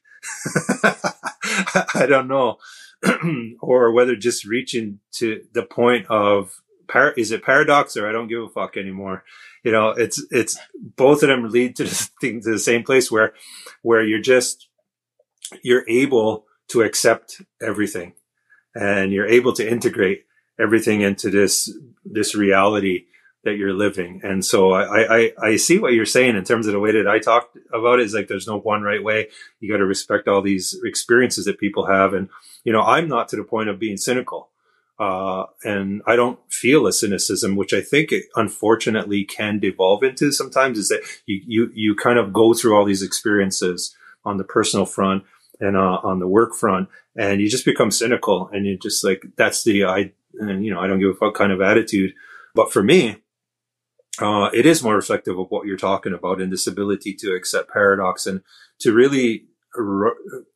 I 0.84 2.08
don't 2.10 2.28
know, 2.28 2.58
or 3.62 3.92
whether 3.92 4.16
just 4.16 4.46
reaching 4.46 5.00
to 5.14 5.44
the 5.54 5.62
point 5.62 6.08
of 6.08 6.60
par- 6.88 7.14
is 7.14 7.32
it 7.32 7.44
paradox 7.44 7.98
or 7.98 8.08
I 8.08 8.12
don't 8.12 8.28
give 8.28 8.44
a 8.44 8.50
fuck 8.50 8.78
anymore. 8.78 9.24
You 9.64 9.72
know, 9.72 9.90
it's 9.90 10.24
it's 10.32 10.58
both 10.76 11.24
of 11.24 11.30
them 11.30 11.50
lead 11.50 11.76
to 11.78 11.86
to 12.22 12.42
the 12.42 12.60
same 12.60 12.84
place 12.84 13.12
where 13.12 13.34
where 13.82 14.04
you're 14.04 14.22
just 14.22 14.68
you're 15.64 15.88
able 15.90 16.46
to 16.70 16.82
accept 16.82 17.42
everything 17.62 18.14
and 18.76 19.12
you're 19.12 19.28
able 19.28 19.54
to 19.54 19.70
integrate 19.70 20.26
everything 20.60 21.02
into 21.02 21.30
this 21.30 21.74
this 22.06 22.36
reality 22.36 23.06
that 23.48 23.58
you're 23.58 23.74
living. 23.74 24.20
And 24.24 24.44
so 24.44 24.72
I, 24.74 25.18
I, 25.18 25.32
I 25.42 25.56
see 25.56 25.80
what 25.80 25.94
you're 25.94 26.06
saying 26.06 26.36
in 26.36 26.44
terms 26.44 26.68
of 26.68 26.74
the 26.74 26.82
way 26.82 26.92
that 26.92 27.08
I 27.08 27.20
talked 27.20 27.58
about 27.72 28.00
it 28.00 28.06
is 28.06 28.14
like, 28.14 28.28
there's 28.28 28.48
no 28.48 28.60
one 28.60 28.82
right 28.82 29.02
way. 29.02 29.30
You 29.62 29.72
got 29.72 29.78
to 29.78 29.86
respect 29.86 30.28
all 30.28 30.42
these 30.42 30.78
experiences 30.84 31.46
that 31.46 31.58
people 31.58 31.86
have. 31.86 32.14
And, 32.14 32.28
you 32.66 32.74
know, 32.74 32.82
I'm 32.82 33.08
not 33.08 33.30
to 33.30 33.38
the 33.38 33.46
point 33.46 33.70
of 33.70 33.80
being 33.80 33.96
cynical. 33.96 34.50
Uh, 35.00 35.46
and 35.64 36.02
I 36.08 36.16
don't 36.16 36.40
feel 36.52 36.88
a 36.88 36.94
cynicism, 36.94 37.56
which 37.56 37.74
I 37.74 37.82
think 37.82 38.12
it 38.12 38.26
unfortunately 38.36 39.26
can 39.26 39.60
devolve 39.60 40.04
into 40.04 40.32
sometimes 40.32 40.78
is 40.78 40.90
that 40.90 41.02
you, 41.28 41.42
you, 41.46 41.72
you 41.74 41.96
kind 41.96 42.18
of 42.18 42.34
go 42.34 42.54
through 42.54 42.76
all 42.76 42.86
these 42.86 43.04
experiences 43.04 43.96
on 44.26 44.38
the 44.38 44.44
personal 44.44 44.86
front 44.86 45.24
and 45.60 45.78
uh, 45.78 46.00
on 46.04 46.20
the 46.20 46.28
work 46.28 46.56
front 46.56 46.90
and 47.16 47.42
you 47.42 47.50
just 47.50 47.66
become 47.66 47.92
cynical 47.92 48.50
and 48.52 48.66
you 48.66 48.78
just 48.78 49.04
like, 49.04 49.24
that's 49.38 49.64
the, 49.64 49.86
I, 49.86 50.14
and 50.40 50.66
you 50.66 50.74
know, 50.74 50.80
I 50.80 50.88
don't 50.88 51.00
give 51.00 51.12
a 51.12 51.16
fuck 51.16 51.36
kind 51.36 51.52
of 51.52 51.62
attitude. 51.62 52.14
But 52.56 52.74
for 52.74 52.82
me, 52.82 53.18
uh, 54.20 54.50
it 54.52 54.66
is 54.66 54.82
more 54.82 54.96
reflective 54.96 55.38
of 55.38 55.48
what 55.50 55.68
you're 55.68 55.78
talking 55.78 56.14
about 56.14 56.42
in 56.42 56.50
this 56.50 56.66
ability 56.66 57.14
to 57.16 57.36
accept 57.36 57.72
paradox 57.72 58.26
and 58.26 58.42
to 58.80 58.94
really, 58.94 59.46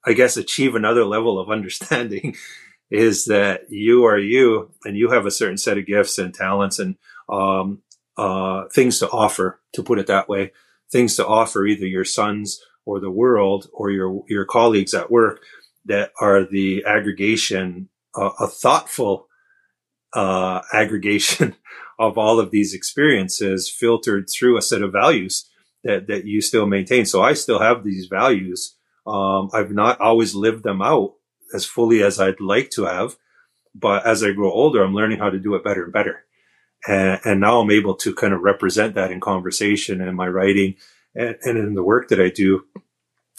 I 0.06 0.14
guess, 0.14 0.36
achieve 0.36 0.74
another 0.74 1.06
level 1.06 1.40
of 1.40 1.50
understanding 1.52 2.36
is 2.92 3.26
that 3.26 3.62
you 3.70 4.04
are 4.06 4.20
you 4.20 4.70
and 4.84 4.98
you 4.98 5.10
have 5.10 5.26
a 5.26 5.32
certain 5.32 5.58
set 5.58 5.78
of 5.78 5.86
gifts 5.86 6.18
and 6.18 6.34
talents 6.34 6.78
and, 6.78 6.98
um, 7.30 7.82
uh, 8.18 8.66
things 8.74 9.00
to 9.00 9.10
offer, 9.10 9.62
to 9.74 9.82
put 9.82 9.98
it 9.98 10.08
that 10.08 10.28
way, 10.28 10.52
things 10.92 11.16
to 11.16 11.26
offer 11.26 11.66
either 11.66 11.88
your 11.88 12.04
sons 12.04 12.62
or 12.86 13.00
the 13.00 13.10
world 13.10 13.68
or 13.74 13.90
your, 13.90 14.24
your 14.28 14.46
colleagues 14.46 14.94
at 14.94 15.10
work 15.10 15.42
that 15.86 16.12
are 16.20 16.44
the 16.44 16.84
aggregation, 16.86 17.88
uh, 18.16 18.32
a 18.40 18.48
thoughtful, 18.48 19.28
uh, 20.14 20.62
aggregation 20.74 21.56
of 21.98 22.18
all 22.18 22.40
of 22.40 22.52
these 22.52 22.74
experiences 22.74 23.70
filtered 23.70 24.30
through 24.30 24.58
a 24.58 24.62
set 24.62 24.82
of 24.82 24.92
values 24.92 25.50
that, 25.84 26.08
that 26.08 26.26
you 26.26 26.42
still 26.42 26.66
maintain. 26.66 27.06
So 27.06 27.22
I 27.22 27.34
still 27.34 27.60
have 27.60 27.84
these 27.84 28.08
values. 28.08 28.76
Um, 29.08 29.50
I've 29.54 29.72
not 29.72 30.02
always 30.02 30.36
lived 30.36 30.64
them 30.64 30.82
out 30.82 31.14
as 31.54 31.66
fully 31.66 32.04
as 32.04 32.20
I'd 32.20 32.40
like 32.40 32.70
to 32.72 32.86
have, 32.86 33.16
but 33.74 34.06
as 34.06 34.24
I 34.24 34.32
grow 34.32 34.52
older, 34.52 34.84
I'm 34.84 34.94
learning 34.94 35.20
how 35.20 35.30
to 35.30 35.40
do 35.40 35.56
it 35.56 35.64
better 35.64 35.84
and 35.84 35.94
better. 35.94 36.26
And, 36.88 37.20
and 37.24 37.40
now 37.40 37.60
I'm 37.60 37.72
able 37.72 37.96
to 37.96 38.14
kind 38.14 38.34
of 38.34 38.42
represent 38.42 38.96
that 38.96 39.12
in 39.12 39.20
conversation 39.20 40.02
and 40.02 40.18
my 40.18 40.28
writing 40.28 40.76
and, 41.16 41.36
and 41.44 41.58
in 41.58 41.74
the 41.76 41.84
work 41.84 42.10
that 42.10 42.20
I 42.20 42.30
do 42.30 42.64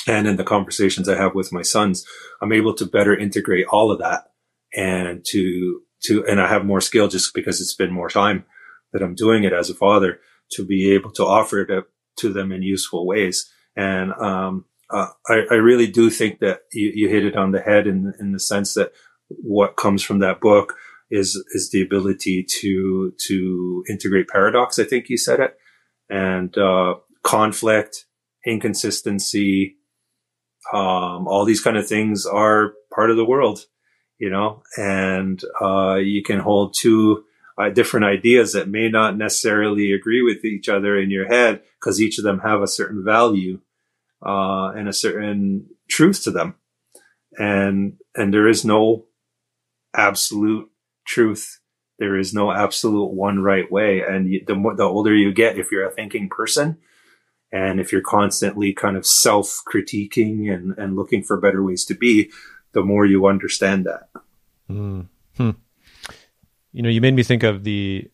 and 0.06 0.26
in 0.26 0.36
the 0.36 0.44
conversations 0.44 1.08
I 1.08 1.16
have 1.16 1.34
with 1.34 1.52
my 1.52 1.62
sons. 1.62 2.04
I'm 2.40 2.52
able 2.52 2.74
to 2.74 2.86
better 2.86 3.16
integrate 3.16 3.66
all 3.66 3.90
of 3.90 3.98
that 3.98 4.30
and 4.74 5.24
to 5.26 5.82
to, 6.04 6.26
and 6.26 6.40
I 6.40 6.48
have 6.48 6.64
more 6.64 6.80
skill 6.80 7.06
just 7.06 7.32
because 7.32 7.60
it's 7.60 7.76
been 7.76 7.92
more 7.92 8.08
time 8.08 8.44
that 8.92 9.02
I'm 9.02 9.14
doing 9.14 9.44
it 9.44 9.52
as 9.52 9.70
a 9.70 9.74
father 9.74 10.18
to 10.52 10.64
be 10.64 10.92
able 10.92 11.12
to 11.12 11.24
offer 11.24 11.60
it 11.60 11.84
to 12.18 12.32
them 12.32 12.50
in 12.50 12.62
useful 12.62 13.06
ways. 13.06 13.50
And 13.76 14.12
um, 14.14 14.64
uh, 14.92 15.08
I, 15.28 15.42
I, 15.50 15.54
really 15.54 15.86
do 15.86 16.10
think 16.10 16.40
that 16.40 16.62
you, 16.72 16.92
you, 16.94 17.08
hit 17.08 17.24
it 17.24 17.36
on 17.36 17.52
the 17.52 17.60
head 17.60 17.86
in 17.86 18.12
in 18.20 18.32
the 18.32 18.40
sense 18.40 18.74
that 18.74 18.92
what 19.28 19.76
comes 19.76 20.02
from 20.02 20.18
that 20.18 20.40
book 20.40 20.76
is 21.10 21.42
is 21.54 21.70
the 21.70 21.82
ability 21.82 22.44
to 22.60 23.14
to 23.28 23.84
integrate 23.88 24.28
paradox. 24.28 24.78
I 24.78 24.84
think 24.84 25.08
you 25.08 25.16
said 25.16 25.40
it, 25.40 25.56
and 26.10 26.56
uh, 26.58 26.94
conflict, 27.22 28.04
inconsistency, 28.44 29.76
um, 30.72 31.26
all 31.26 31.44
these 31.44 31.62
kind 31.62 31.76
of 31.76 31.86
things 31.86 32.26
are 32.26 32.74
part 32.94 33.10
of 33.10 33.16
the 33.16 33.24
world, 33.24 33.66
you 34.18 34.30
know, 34.30 34.62
and 34.76 35.42
uh, 35.60 35.94
you 35.94 36.22
can 36.22 36.38
hold 36.38 36.74
two 36.78 37.24
uh, 37.58 37.68
different 37.68 38.06
ideas 38.06 38.52
that 38.52 38.68
may 38.68 38.88
not 38.88 39.16
necessarily 39.16 39.92
agree 39.92 40.22
with 40.22 40.44
each 40.44 40.68
other 40.68 40.98
in 40.98 41.10
your 41.10 41.26
head 41.26 41.62
because 41.78 42.00
each 42.00 42.18
of 42.18 42.24
them 42.24 42.40
have 42.40 42.62
a 42.62 42.68
certain 42.68 43.04
value 43.04 43.60
uh, 44.24 44.72
and 44.76 44.88
a 44.88 44.92
certain 44.92 45.66
truth 45.88 46.24
to 46.24 46.30
them, 46.30 46.54
and 47.38 47.98
and 48.14 48.32
there 48.32 48.48
is 48.48 48.64
no 48.64 49.06
absolute 49.94 50.70
truth. 51.06 51.60
There 51.98 52.18
is 52.18 52.34
no 52.34 52.50
absolute 52.50 53.12
one 53.12 53.40
right 53.40 53.70
way, 53.70 54.00
and 54.00 54.32
the 54.46 54.54
more, 54.54 54.74
the 54.74 54.84
older 54.84 55.14
you 55.14 55.32
get, 55.32 55.58
if 55.58 55.70
you're 55.70 55.86
a 55.86 55.92
thinking 55.92 56.28
person, 56.28 56.78
and 57.52 57.78
if 57.78 57.92
you're 57.92 58.00
constantly 58.00 58.72
kind 58.72 58.96
of 58.96 59.06
self 59.06 59.62
critiquing 59.72 60.52
and, 60.52 60.76
and 60.78 60.96
looking 60.96 61.22
for 61.22 61.38
better 61.38 61.62
ways 61.62 61.84
to 61.84 61.94
be, 61.94 62.30
the 62.72 62.82
more 62.82 63.04
you 63.04 63.26
understand 63.26 63.86
that. 63.86 64.08
Mm. 64.70 65.06
Hmm. 65.36 65.50
You 66.72 66.82
know, 66.82 66.88
you 66.88 67.02
made 67.02 67.14
me 67.14 67.22
think 67.22 67.42
of 67.42 67.64
the, 67.64 68.10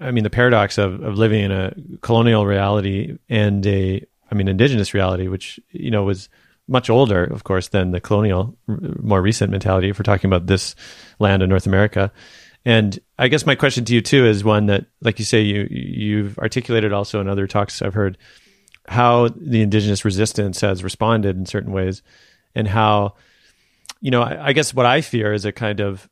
I 0.00 0.10
mean, 0.10 0.24
the 0.24 0.30
paradox 0.30 0.78
of, 0.78 1.02
of 1.02 1.18
living 1.18 1.44
in 1.44 1.52
a 1.52 1.74
colonial 2.00 2.46
reality 2.46 3.18
and 3.28 3.66
a, 3.66 4.06
I 4.30 4.34
mean, 4.34 4.48
indigenous 4.48 4.94
reality, 4.94 5.28
which, 5.28 5.58
you 5.70 5.90
know, 5.90 6.04
was 6.04 6.28
much 6.66 6.90
older, 6.90 7.24
of 7.24 7.44
course, 7.44 7.68
than 7.68 7.92
the 7.92 8.00
colonial, 8.00 8.56
more 8.66 9.22
recent 9.22 9.50
mentality. 9.50 9.88
If 9.88 9.98
we're 9.98 10.02
talking 10.02 10.28
about 10.28 10.46
this 10.46 10.74
land 11.18 11.42
in 11.42 11.48
North 11.48 11.66
America. 11.66 12.12
And 12.64 12.98
I 13.18 13.28
guess 13.28 13.46
my 13.46 13.54
question 13.54 13.84
to 13.86 13.94
you 13.94 14.02
too 14.02 14.26
is 14.26 14.44
one 14.44 14.66
that, 14.66 14.86
like 15.00 15.18
you 15.18 15.24
say, 15.24 15.40
you 15.40 15.66
you've 15.70 16.38
articulated 16.38 16.92
also 16.92 17.20
in 17.20 17.28
other 17.28 17.46
talks 17.46 17.80
I've 17.80 17.94
heard 17.94 18.18
how 18.88 19.28
the 19.28 19.62
indigenous 19.62 20.04
resistance 20.04 20.60
has 20.62 20.82
responded 20.82 21.36
in 21.36 21.46
certain 21.46 21.72
ways 21.72 22.02
and 22.54 22.66
how 22.66 23.14
you 24.00 24.10
know 24.10 24.22
I, 24.22 24.48
I, 24.48 24.52
guess 24.52 24.72
what 24.72 24.86
i 24.86 25.00
fear 25.00 25.32
is 25.32 25.44
a 25.44 25.52
kind 25.52 25.80
of 25.80 26.08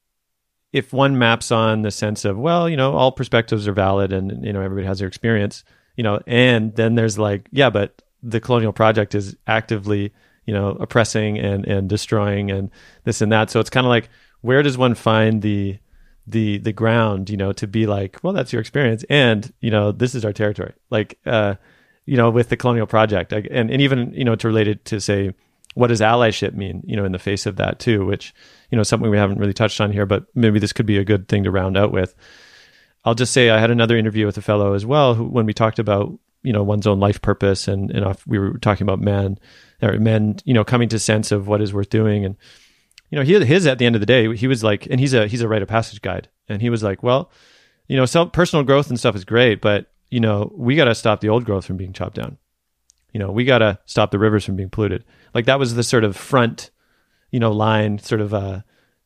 if 0.72 0.92
one 0.92 1.18
maps 1.18 1.50
on 1.50 1.82
the 1.82 1.90
sense 1.90 2.24
of 2.24 2.36
well 2.36 2.68
you 2.68 2.76
know 2.76 2.92
all 2.92 3.12
perspectives 3.12 3.66
are 3.66 3.72
valid 3.72 4.12
and 4.12 4.44
you 4.44 4.52
know 4.52 4.60
everybody 4.60 4.86
has 4.86 4.98
their 4.98 5.08
experience 5.08 5.64
you 5.96 6.04
know 6.04 6.20
and 6.26 6.74
then 6.76 6.94
there's 6.94 7.18
like 7.18 7.48
yeah 7.50 7.70
but 7.70 8.02
the 8.28 8.40
colonial 8.40 8.72
project 8.72 9.14
is 9.14 9.36
actively 9.46 10.12
you 10.46 10.54
know 10.54 10.70
oppressing 10.80 11.38
and 11.38 11.66
and 11.66 11.88
destroying 11.88 12.50
and 12.50 12.70
this 13.04 13.20
and 13.20 13.32
that 13.32 13.50
so 13.50 13.60
it's 13.60 13.70
kind 13.70 13.86
of 13.86 13.90
like 13.90 14.08
where 14.40 14.62
does 14.62 14.78
one 14.78 14.94
find 14.94 15.42
the 15.42 15.78
the 16.26 16.58
the 16.58 16.72
ground 16.72 17.30
you 17.30 17.36
know 17.36 17.52
to 17.52 17.66
be 17.66 17.86
like 17.86 18.18
well 18.22 18.32
that's 18.32 18.52
your 18.52 18.60
experience 18.60 19.04
and 19.08 19.52
you 19.60 19.70
know 19.70 19.92
this 19.92 20.14
is 20.14 20.24
our 20.24 20.32
territory 20.32 20.72
like 20.90 21.18
uh 21.26 21.54
you 22.06 22.16
know, 22.16 22.30
with 22.30 22.48
the 22.48 22.56
colonial 22.56 22.86
project, 22.86 23.32
and 23.32 23.70
and 23.70 23.82
even 23.82 24.12
you 24.14 24.24
know 24.24 24.36
to 24.36 24.46
relate 24.46 24.68
it 24.68 24.84
to 24.86 25.00
say, 25.00 25.34
what 25.74 25.88
does 25.88 26.00
allyship 26.00 26.54
mean? 26.54 26.82
You 26.86 26.96
know, 26.96 27.04
in 27.04 27.12
the 27.12 27.18
face 27.18 27.46
of 27.46 27.56
that 27.56 27.80
too, 27.80 28.06
which 28.06 28.32
you 28.70 28.76
know 28.76 28.84
something 28.84 29.10
we 29.10 29.18
haven't 29.18 29.38
really 29.38 29.52
touched 29.52 29.80
on 29.80 29.92
here, 29.92 30.06
but 30.06 30.24
maybe 30.34 30.58
this 30.58 30.72
could 30.72 30.86
be 30.86 30.98
a 30.98 31.04
good 31.04 31.28
thing 31.28 31.44
to 31.44 31.50
round 31.50 31.76
out 31.76 31.92
with. 31.92 32.14
I'll 33.04 33.14
just 33.14 33.32
say 33.32 33.50
I 33.50 33.58
had 33.58 33.70
another 33.70 33.96
interview 33.96 34.24
with 34.24 34.38
a 34.38 34.42
fellow 34.42 34.72
as 34.72 34.86
well 34.86 35.14
who, 35.14 35.24
when 35.24 35.46
we 35.46 35.52
talked 35.52 35.78
about 35.78 36.18
you 36.46 36.52
know 36.52 36.62
one's 36.62 36.86
own 36.86 37.00
life 37.00 37.20
purpose 37.20 37.68
and 37.68 37.90
and 37.90 38.16
we 38.26 38.38
were 38.38 38.58
talking 38.58 38.84
about 38.84 39.00
men 39.00 39.38
or 39.82 39.98
men 39.98 40.36
you 40.44 40.54
know 40.54 40.64
coming 40.64 40.88
to 40.88 40.98
sense 40.98 41.32
of 41.32 41.48
what 41.48 41.60
is 41.60 41.74
worth 41.74 41.90
doing 41.90 42.24
and 42.24 42.36
you 43.10 43.18
know 43.18 43.24
he, 43.24 43.44
his 43.44 43.66
at 43.66 43.78
the 43.78 43.86
end 43.86 43.96
of 43.96 44.00
the 44.00 44.06
day 44.06 44.34
he 44.36 44.46
was 44.46 44.62
like 44.64 44.86
and 44.86 45.00
he's 45.00 45.12
a 45.14 45.26
he's 45.26 45.42
a 45.42 45.48
rite 45.48 45.62
of 45.62 45.68
passage 45.68 46.00
guide 46.02 46.28
and 46.48 46.62
he 46.62 46.70
was 46.70 46.82
like 46.82 47.02
well 47.02 47.30
you 47.88 47.96
know 47.96 48.06
self 48.06 48.32
personal 48.32 48.64
growth 48.64 48.88
and 48.88 48.98
stuff 48.98 49.16
is 49.16 49.24
great 49.24 49.60
but 49.60 49.90
you 50.10 50.20
know, 50.20 50.52
we 50.54 50.76
got 50.76 50.84
to 50.84 50.94
stop 50.94 51.20
the 51.20 51.28
old 51.28 51.44
growth 51.44 51.66
from 51.66 51.76
being 51.76 51.92
chopped 51.92 52.16
down. 52.16 52.38
You 53.12 53.20
know, 53.20 53.30
we 53.30 53.44
got 53.44 53.58
to 53.58 53.78
stop 53.86 54.10
the 54.10 54.18
rivers 54.18 54.44
from 54.44 54.56
being 54.56 54.70
polluted. 54.70 55.04
Like 55.34 55.46
that 55.46 55.58
was 55.58 55.74
the 55.74 55.82
sort 55.82 56.04
of 56.04 56.16
front, 56.16 56.70
you 57.30 57.40
know, 57.40 57.52
line 57.52 57.98
sort 57.98 58.20
of 58.20 58.34
uh, 58.34 58.60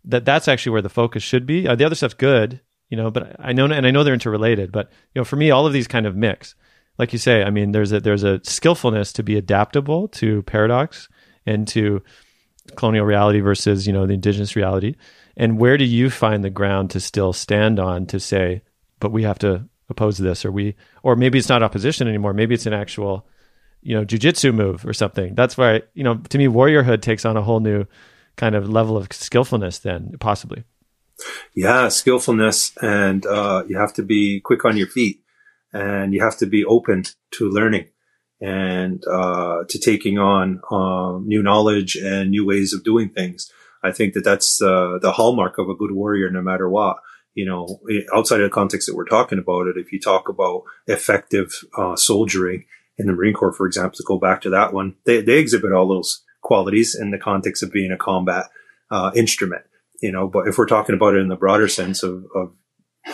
that 0.04 0.24
that's 0.24 0.48
actually 0.48 0.72
where 0.72 0.82
the 0.82 0.88
focus 0.88 1.22
should 1.22 1.46
be. 1.46 1.66
Uh, 1.66 1.74
the 1.74 1.84
other 1.84 1.94
stuff's 1.94 2.14
good, 2.14 2.60
you 2.88 2.96
know, 2.96 3.10
but 3.10 3.36
I 3.38 3.52
know 3.52 3.66
and 3.66 3.86
I 3.86 3.90
know 3.90 4.04
they're 4.04 4.14
interrelated. 4.14 4.72
But 4.72 4.90
you 5.14 5.20
know, 5.20 5.24
for 5.24 5.36
me, 5.36 5.50
all 5.50 5.66
of 5.66 5.72
these 5.72 5.88
kind 5.88 6.06
of 6.06 6.16
mix. 6.16 6.54
Like 6.98 7.12
you 7.12 7.18
say, 7.18 7.42
I 7.42 7.50
mean, 7.50 7.72
there's 7.72 7.92
a 7.92 8.00
there's 8.00 8.24
a 8.24 8.40
skillfulness 8.44 9.12
to 9.14 9.22
be 9.22 9.36
adaptable 9.36 10.08
to 10.08 10.42
paradox 10.42 11.08
and 11.46 11.66
to 11.68 12.02
colonial 12.76 13.04
reality 13.04 13.40
versus 13.40 13.86
you 13.86 13.92
know 13.92 14.06
the 14.06 14.14
indigenous 14.14 14.56
reality. 14.56 14.96
And 15.36 15.58
where 15.58 15.78
do 15.78 15.84
you 15.84 16.10
find 16.10 16.44
the 16.44 16.50
ground 16.50 16.90
to 16.90 17.00
still 17.00 17.32
stand 17.32 17.78
on 17.78 18.06
to 18.06 18.20
say, 18.20 18.62
but 18.98 19.12
we 19.12 19.22
have 19.22 19.38
to 19.40 19.68
oppose 19.88 20.18
this 20.18 20.44
or 20.44 20.52
we 20.52 20.76
or 21.02 21.16
maybe 21.16 21.38
it's 21.38 21.48
not 21.48 21.62
opposition 21.62 22.08
anymore. 22.08 22.32
Maybe 22.32 22.54
it's 22.54 22.66
an 22.66 22.72
actual 22.72 23.26
you 23.82 23.94
know 23.94 24.04
jujitsu 24.04 24.54
move 24.54 24.86
or 24.86 24.92
something. 24.92 25.34
That's 25.34 25.56
why 25.56 25.82
you 25.94 26.04
know 26.04 26.16
to 26.16 26.38
me 26.38 26.46
warriorhood 26.46 27.02
takes 27.02 27.24
on 27.24 27.36
a 27.36 27.42
whole 27.42 27.60
new 27.60 27.86
kind 28.36 28.54
of 28.54 28.68
level 28.68 28.96
of 28.96 29.08
skillfulness 29.12 29.78
then 29.78 30.14
possibly. 30.20 30.64
Yeah 31.54 31.88
skillfulness 31.88 32.72
and 32.80 33.26
uh, 33.26 33.64
you 33.68 33.78
have 33.78 33.92
to 33.94 34.02
be 34.02 34.40
quick 34.40 34.64
on 34.64 34.76
your 34.76 34.86
feet 34.86 35.22
and 35.72 36.12
you 36.12 36.22
have 36.22 36.36
to 36.36 36.46
be 36.46 36.64
open 36.64 37.04
to 37.32 37.48
learning 37.48 37.86
and 38.40 39.04
uh, 39.06 39.64
to 39.68 39.78
taking 39.78 40.18
on 40.18 40.60
uh, 40.70 41.18
new 41.24 41.42
knowledge 41.42 41.96
and 41.96 42.30
new 42.30 42.44
ways 42.44 42.72
of 42.72 42.84
doing 42.84 43.08
things 43.08 43.52
i 43.82 43.90
think 43.92 44.14
that 44.14 44.24
that's 44.24 44.62
uh, 44.62 44.98
the 45.02 45.12
hallmark 45.12 45.58
of 45.58 45.68
a 45.68 45.74
good 45.74 45.92
warrior 45.92 46.30
no 46.30 46.42
matter 46.42 46.68
what 46.68 46.96
you 47.34 47.46
know, 47.46 47.80
outside 48.14 48.40
of 48.40 48.50
the 48.50 48.54
context 48.54 48.86
that 48.86 48.96
we're 48.96 49.04
talking 49.04 49.38
about 49.38 49.66
it, 49.66 49.76
if 49.76 49.92
you 49.92 50.00
talk 50.00 50.28
about 50.28 50.64
effective 50.86 51.52
uh, 51.76 51.96
soldiering 51.96 52.64
in 52.98 53.06
the 53.06 53.12
Marine 53.12 53.34
Corps, 53.34 53.52
for 53.52 53.66
example, 53.66 53.96
to 53.96 54.04
go 54.06 54.18
back 54.18 54.40
to 54.42 54.50
that 54.50 54.72
one, 54.72 54.96
they, 55.04 55.20
they 55.20 55.38
exhibit 55.38 55.72
all 55.72 55.88
those 55.88 56.22
qualities 56.42 56.94
in 56.94 57.10
the 57.10 57.18
context 57.18 57.62
of 57.62 57.72
being 57.72 57.92
a 57.92 57.96
combat 57.96 58.46
uh, 58.90 59.10
instrument, 59.14 59.62
you 60.02 60.10
know. 60.10 60.26
But 60.26 60.48
if 60.48 60.58
we're 60.58 60.66
talking 60.66 60.94
about 60.94 61.14
it 61.14 61.20
in 61.20 61.28
the 61.28 61.36
broader 61.36 61.68
sense 61.68 62.02
of, 62.02 62.26
of, 62.34 62.52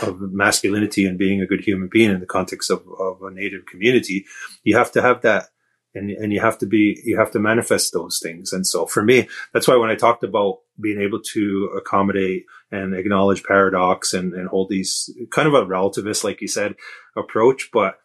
of 0.03 0.21
masculinity 0.21 1.07
and 1.07 1.19
being 1.19 1.41
a 1.41 1.47
good 1.47 1.61
human 1.61 1.89
being 1.91 2.11
in 2.11 2.21
the 2.21 2.27
context 2.27 2.71
of, 2.71 2.83
of 2.99 3.23
a 3.23 3.31
native 3.31 3.67
community, 3.67 4.27
you 4.65 4.77
have 4.77 4.93
to 4.93 5.03
have 5.03 5.23
that 5.23 5.49
and 5.97 6.11
and 6.11 6.33
you 6.33 6.41
have 6.41 6.59
to 6.59 6.67
be 6.67 7.01
you 7.05 7.19
have 7.19 7.31
to 7.33 7.39
manifest 7.39 7.93
those 7.93 8.21
things. 8.23 8.53
And 8.53 8.67
so 8.67 8.87
for 8.87 9.03
me, 9.03 9.29
that's 9.53 9.67
why 9.67 9.77
when 9.77 9.91
I 9.91 9.95
talked 9.95 10.23
about 10.23 10.59
being 10.81 11.01
able 11.01 11.21
to 11.33 11.71
accommodate 11.77 12.45
and 12.71 12.95
acknowledge 12.95 13.43
paradox 13.45 14.13
and, 14.13 14.35
and 14.35 14.49
hold 14.49 14.69
these 14.69 15.11
kind 15.31 15.49
of 15.49 15.55
a 15.55 15.65
relativist, 15.65 16.23
like 16.23 16.41
you 16.41 16.49
said, 16.49 16.75
approach, 17.17 17.71
but 17.73 17.99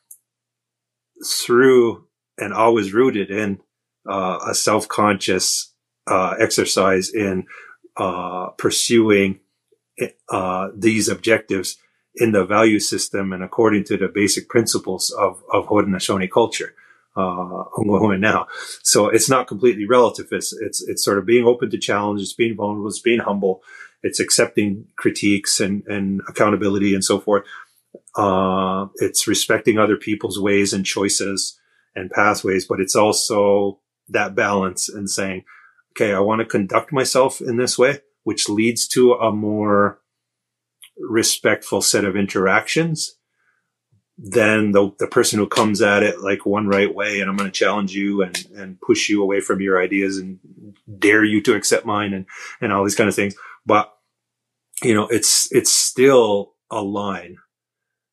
through 1.26 2.08
and 2.38 2.53
always 2.53 2.94
rooted 2.94 3.30
in 3.30 3.60
uh, 4.10 4.40
a 4.48 4.56
self-conscious 4.56 5.74
uh, 6.08 6.36
exercise 6.40 7.14
in 7.14 7.45
uh, 7.98 8.48
pursuing 8.58 9.40
uh, 10.30 10.70
these 10.76 11.08
objectives 11.10 11.78
in 12.16 12.32
the 12.32 12.46
value 12.46 12.80
system 12.80 13.32
and 13.32 13.44
according 13.44 13.84
to 13.86 13.98
the 13.98 14.08
basic 14.08 14.50
principles 14.50 15.12
of, 15.12 15.42
of 15.52 15.68
Haudenosaunee 15.68 16.30
culture 16.30 16.74
uh, 17.16 17.64
now. 17.78 18.48
So 18.84 19.08
it's 19.08 19.30
not 19.30 19.48
completely 19.48 19.86
relative. 19.86 20.28
It's, 20.32 20.54
it's, 20.54 20.82
it's 20.88 21.04
sort 21.04 21.18
of 21.18 21.26
being 21.26 21.46
open 21.46 21.70
to 21.70 21.78
challenge. 21.78 22.22
It's 22.22 22.34
being 22.34 22.56
vulnerable. 22.56 22.88
It's 22.88 23.00
being 23.00 23.20
humble. 23.20 23.62
It's 24.04 24.20
accepting 24.20 24.88
critiques 24.96 25.60
and, 25.60 25.84
and 25.88 26.22
accountability 26.28 26.94
and 26.94 27.04
so 27.04 27.20
forth. 27.20 27.44
Uh, 28.16 28.88
it's 28.96 29.28
respecting 29.28 29.78
other 29.78 29.98
people's 29.98 30.40
ways 30.40 30.74
and 30.74 30.86
choices 30.86 31.60
and 31.96 32.10
pathways, 32.12 32.66
but 32.66 32.80
it's 32.80 32.96
also 32.96 33.80
that 34.10 34.36
balance 34.36 34.90
and 34.90 35.10
saying, 35.10 35.44
okay, 35.92 36.14
I 36.14 36.20
want 36.20 36.40
to 36.40 36.46
conduct 36.46 36.92
myself 36.92 37.42
in 37.42 37.58
this 37.58 37.78
way, 37.78 38.00
which 38.23 38.49
leads 38.49 38.88
to 38.89 39.14
a 39.14 39.31
more 39.31 39.99
respectful 40.98 41.81
set 41.81 42.06
of 42.06 42.15
interactions 42.15 43.18
than 44.18 44.72
the, 44.72 44.91
the 44.99 45.07
person 45.07 45.39
who 45.39 45.48
comes 45.48 45.81
at 45.81 46.03
it 46.03 46.19
like 46.22 46.45
one 46.45 46.68
right 46.68 46.93
way 46.93 47.19
and 47.22 47.30
I'm 47.30 47.35
going 47.35 47.49
to 47.49 47.60
challenge 47.60 47.95
you 47.95 48.22
and, 48.22 48.48
and 48.56 48.80
push 48.80 49.10
you 49.10 49.23
away 49.23 49.41
from 49.41 49.61
your 49.61 49.81
ideas 49.81 50.18
and 50.18 50.39
dare 50.99 51.23
you 51.23 51.41
to 51.41 51.56
accept 51.56 51.85
mine 51.85 52.14
and, 52.14 52.26
and 52.60 52.72
all 52.72 52.84
these 52.84 52.95
kind 52.95 53.10
of 53.10 53.15
things. 53.15 53.35
But, 53.65 53.91
you 54.84 54.93
know, 54.93 55.07
it's, 55.07 55.52
it's 55.52 55.72
still 55.72 56.53
a 56.69 56.81
line. 56.81 57.38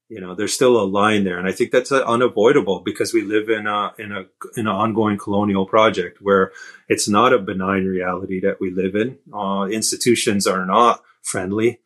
You 0.08 0.22
know, 0.22 0.34
there's 0.34 0.54
still 0.54 0.80
a 0.80 0.88
line 0.88 1.24
there. 1.24 1.38
And 1.38 1.46
I 1.46 1.52
think 1.52 1.70
that's 1.70 1.92
unavoidable 1.92 2.80
because 2.80 3.12
we 3.12 3.22
live 3.22 3.50
in 3.50 3.66
a, 3.66 3.92
in 3.98 4.10
a, 4.10 4.24
in 4.56 4.66
an 4.66 4.68
ongoing 4.68 5.18
colonial 5.18 5.66
project 5.66 6.18
where 6.22 6.52
it's 6.88 7.08
not 7.08 7.34
a 7.34 7.38
benign 7.38 7.84
reality 7.84 8.40
that 8.40 8.58
we 8.58 8.70
live 8.70 8.94
in. 8.94 9.18
Uh, 9.32 9.68
institutions 9.70 10.46
are 10.46 10.64
not 10.64 11.02
friendly. 11.22 11.80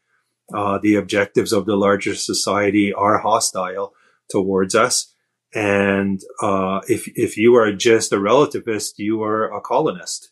Uh, 0.55 0.79
the 0.79 0.95
objectives 0.95 1.53
of 1.53 1.67
the 1.67 1.77
larger 1.77 2.15
society 2.15 2.93
are 2.93 3.19
hostile 3.19 3.93
towards 4.31 4.75
us. 4.75 5.15
And 5.55 6.21
uh, 6.41 6.81
if 6.89 7.09
if 7.15 7.37
you 7.37 7.57
are 7.57 7.73
just 7.73 8.13
a 8.13 8.17
relativist, 8.17 8.95
you 8.97 9.23
are 9.23 9.53
a 9.53 9.61
colonist. 9.61 10.31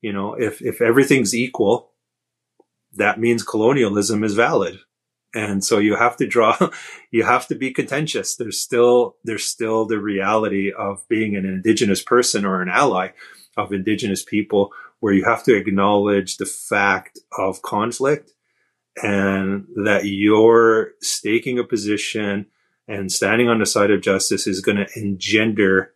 You 0.00 0.12
know, 0.12 0.34
if 0.34 0.62
if 0.62 0.80
everything's 0.80 1.34
equal, 1.34 1.92
that 2.94 3.20
means 3.20 3.42
colonialism 3.42 4.24
is 4.24 4.34
valid. 4.34 4.78
And 5.34 5.64
so 5.64 5.78
you 5.78 5.96
have 5.96 6.16
to 6.16 6.26
draw, 6.26 6.56
you 7.10 7.24
have 7.24 7.46
to 7.48 7.54
be 7.54 7.72
contentious. 7.72 8.36
There's 8.36 8.60
still, 8.60 9.16
there's 9.24 9.44
still 9.44 9.86
the 9.86 10.00
reality 10.00 10.72
of 10.72 11.06
being 11.08 11.36
an 11.36 11.44
indigenous 11.44 12.02
person 12.02 12.44
or 12.44 12.62
an 12.62 12.68
ally 12.68 13.10
of 13.56 13.72
indigenous 13.72 14.24
people 14.24 14.72
where 15.00 15.14
you 15.14 15.24
have 15.24 15.42
to 15.44 15.56
acknowledge 15.56 16.36
the 16.36 16.46
fact 16.46 17.18
of 17.36 17.62
conflict 17.62 18.32
and 19.02 19.66
that 19.84 20.04
you're 20.04 20.92
staking 21.00 21.58
a 21.58 21.64
position 21.64 22.46
and 22.86 23.10
standing 23.10 23.48
on 23.48 23.58
the 23.58 23.66
side 23.66 23.90
of 23.90 24.02
justice 24.02 24.46
is 24.46 24.60
going 24.60 24.76
to 24.76 24.88
engender 24.96 25.94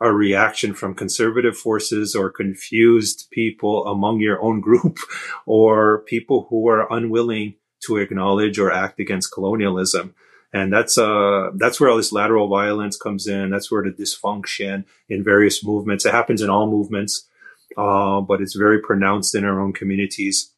a 0.00 0.12
reaction 0.12 0.74
from 0.74 0.94
conservative 0.94 1.56
forces 1.56 2.14
or 2.14 2.30
confused 2.30 3.28
people 3.30 3.86
among 3.86 4.20
your 4.20 4.42
own 4.42 4.60
group 4.60 4.98
or 5.46 6.00
people 6.06 6.46
who 6.50 6.68
are 6.68 6.92
unwilling 6.92 7.54
to 7.86 7.98
acknowledge 7.98 8.58
or 8.58 8.70
act 8.70 9.00
against 9.00 9.32
colonialism. 9.32 10.14
And 10.52 10.72
that's, 10.72 10.96
uh, 10.96 11.50
that's 11.56 11.80
where 11.80 11.90
all 11.90 11.96
this 11.96 12.12
lateral 12.12 12.48
violence 12.48 12.96
comes 12.96 13.26
in. 13.26 13.50
That's 13.50 13.70
where 13.70 13.82
the 13.82 13.90
dysfunction 13.90 14.84
in 15.08 15.24
various 15.24 15.64
movements, 15.64 16.06
it 16.06 16.12
happens 16.12 16.42
in 16.42 16.50
all 16.50 16.70
movements, 16.70 17.28
uh, 17.76 18.20
but 18.20 18.40
it's 18.40 18.54
very 18.54 18.80
pronounced 18.80 19.34
in 19.34 19.44
our 19.44 19.60
own 19.60 19.72
communities, 19.72 20.52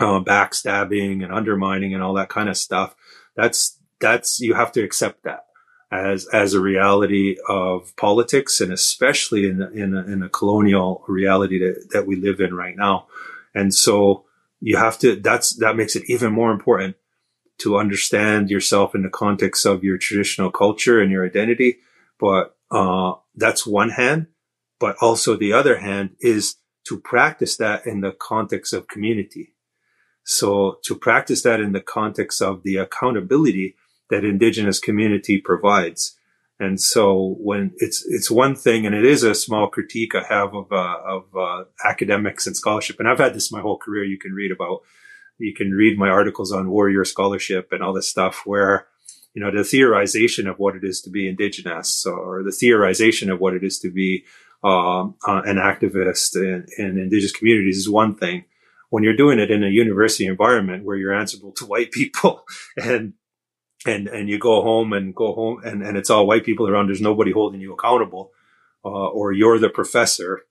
uh, 0.00 0.20
backstabbing 0.20 1.22
and 1.22 1.32
undermining 1.32 1.94
and 1.94 2.02
all 2.02 2.14
that 2.14 2.30
kind 2.30 2.48
of 2.48 2.56
stuff. 2.56 2.94
That's, 3.34 3.78
that's, 4.00 4.40
you 4.40 4.54
have 4.54 4.72
to 4.72 4.82
accept 4.82 5.24
that 5.24 5.46
as 5.92 6.26
as 6.32 6.52
a 6.52 6.60
reality 6.60 7.36
of 7.48 7.94
politics, 7.96 8.60
and 8.60 8.72
especially 8.72 9.48
in 9.48 9.62
in 9.72 9.94
a, 9.94 10.04
in 10.04 10.22
a 10.22 10.28
colonial 10.28 11.04
reality 11.06 11.60
that, 11.60 11.90
that 11.92 12.06
we 12.08 12.16
live 12.16 12.40
in 12.40 12.52
right 12.52 12.76
now. 12.76 13.06
And 13.54 13.72
so 13.72 14.25
you 14.66 14.76
have 14.76 14.98
to. 14.98 15.14
That's 15.14 15.54
that 15.58 15.76
makes 15.76 15.94
it 15.94 16.10
even 16.10 16.32
more 16.32 16.50
important 16.50 16.96
to 17.58 17.78
understand 17.78 18.50
yourself 18.50 18.96
in 18.96 19.02
the 19.04 19.08
context 19.08 19.64
of 19.64 19.84
your 19.84 19.96
traditional 19.96 20.50
culture 20.50 21.00
and 21.00 21.12
your 21.12 21.24
identity. 21.24 21.76
But 22.18 22.56
uh, 22.72 23.12
that's 23.36 23.64
one 23.64 23.90
hand. 23.90 24.26
But 24.80 24.96
also 25.00 25.36
the 25.36 25.52
other 25.52 25.78
hand 25.78 26.16
is 26.18 26.56
to 26.88 26.98
practice 26.98 27.56
that 27.58 27.86
in 27.86 28.00
the 28.00 28.10
context 28.10 28.72
of 28.72 28.88
community. 28.88 29.54
So 30.24 30.78
to 30.82 30.96
practice 30.96 31.42
that 31.42 31.60
in 31.60 31.70
the 31.70 31.80
context 31.80 32.42
of 32.42 32.64
the 32.64 32.76
accountability 32.78 33.76
that 34.10 34.24
indigenous 34.24 34.80
community 34.80 35.40
provides. 35.40 36.15
And 36.58 36.80
so 36.80 37.36
when 37.38 37.72
it's, 37.76 38.04
it's 38.06 38.30
one 38.30 38.54
thing, 38.54 38.86
and 38.86 38.94
it 38.94 39.04
is 39.04 39.22
a 39.22 39.34
small 39.34 39.68
critique 39.68 40.14
I 40.14 40.24
have 40.28 40.54
of, 40.54 40.72
uh, 40.72 40.98
of, 41.04 41.24
uh, 41.36 41.64
academics 41.84 42.46
and 42.46 42.56
scholarship. 42.56 42.98
And 42.98 43.08
I've 43.08 43.18
had 43.18 43.34
this 43.34 43.52
my 43.52 43.60
whole 43.60 43.76
career. 43.76 44.04
You 44.04 44.18
can 44.18 44.32
read 44.32 44.50
about, 44.50 44.80
you 45.38 45.54
can 45.54 45.72
read 45.72 45.98
my 45.98 46.08
articles 46.08 46.52
on 46.52 46.70
warrior 46.70 47.04
scholarship 47.04 47.68
and 47.72 47.82
all 47.82 47.92
this 47.92 48.08
stuff 48.08 48.42
where, 48.46 48.86
you 49.34 49.42
know, 49.42 49.50
the 49.50 49.58
theorization 49.58 50.48
of 50.48 50.58
what 50.58 50.76
it 50.76 50.82
is 50.82 51.02
to 51.02 51.10
be 51.10 51.28
indigenous 51.28 52.06
or 52.06 52.42
the 52.42 52.50
theorization 52.50 53.30
of 53.30 53.38
what 53.38 53.52
it 53.52 53.62
is 53.62 53.78
to 53.80 53.90
be, 53.90 54.24
um, 54.64 55.14
uh, 55.28 55.42
an 55.44 55.56
activist 55.56 56.34
in, 56.36 56.66
in 56.78 56.98
indigenous 56.98 57.32
communities 57.32 57.76
is 57.76 57.90
one 57.90 58.16
thing 58.16 58.44
when 58.90 59.02
you're 59.02 59.16
doing 59.16 59.38
it 59.38 59.50
in 59.50 59.64
a 59.64 59.68
university 59.68 60.26
environment 60.26 60.84
where 60.84 60.96
you're 60.96 61.14
answerable 61.14 61.52
to 61.52 61.66
white 61.66 61.92
people 61.92 62.44
and 62.76 63.12
and 63.86 64.08
and 64.08 64.28
you 64.28 64.38
go 64.38 64.62
home 64.62 64.92
and 64.92 65.14
go 65.14 65.32
home 65.32 65.62
and, 65.64 65.82
and 65.82 65.96
it's 65.96 66.10
all 66.10 66.26
white 66.26 66.44
people 66.44 66.68
around 66.68 66.88
there's 66.88 67.00
nobody 67.00 67.32
holding 67.32 67.60
you 67.60 67.72
accountable 67.72 68.32
uh, 68.84 68.88
or 68.88 69.32
you're 69.32 69.58
the 69.58 69.70
professor 69.70 70.42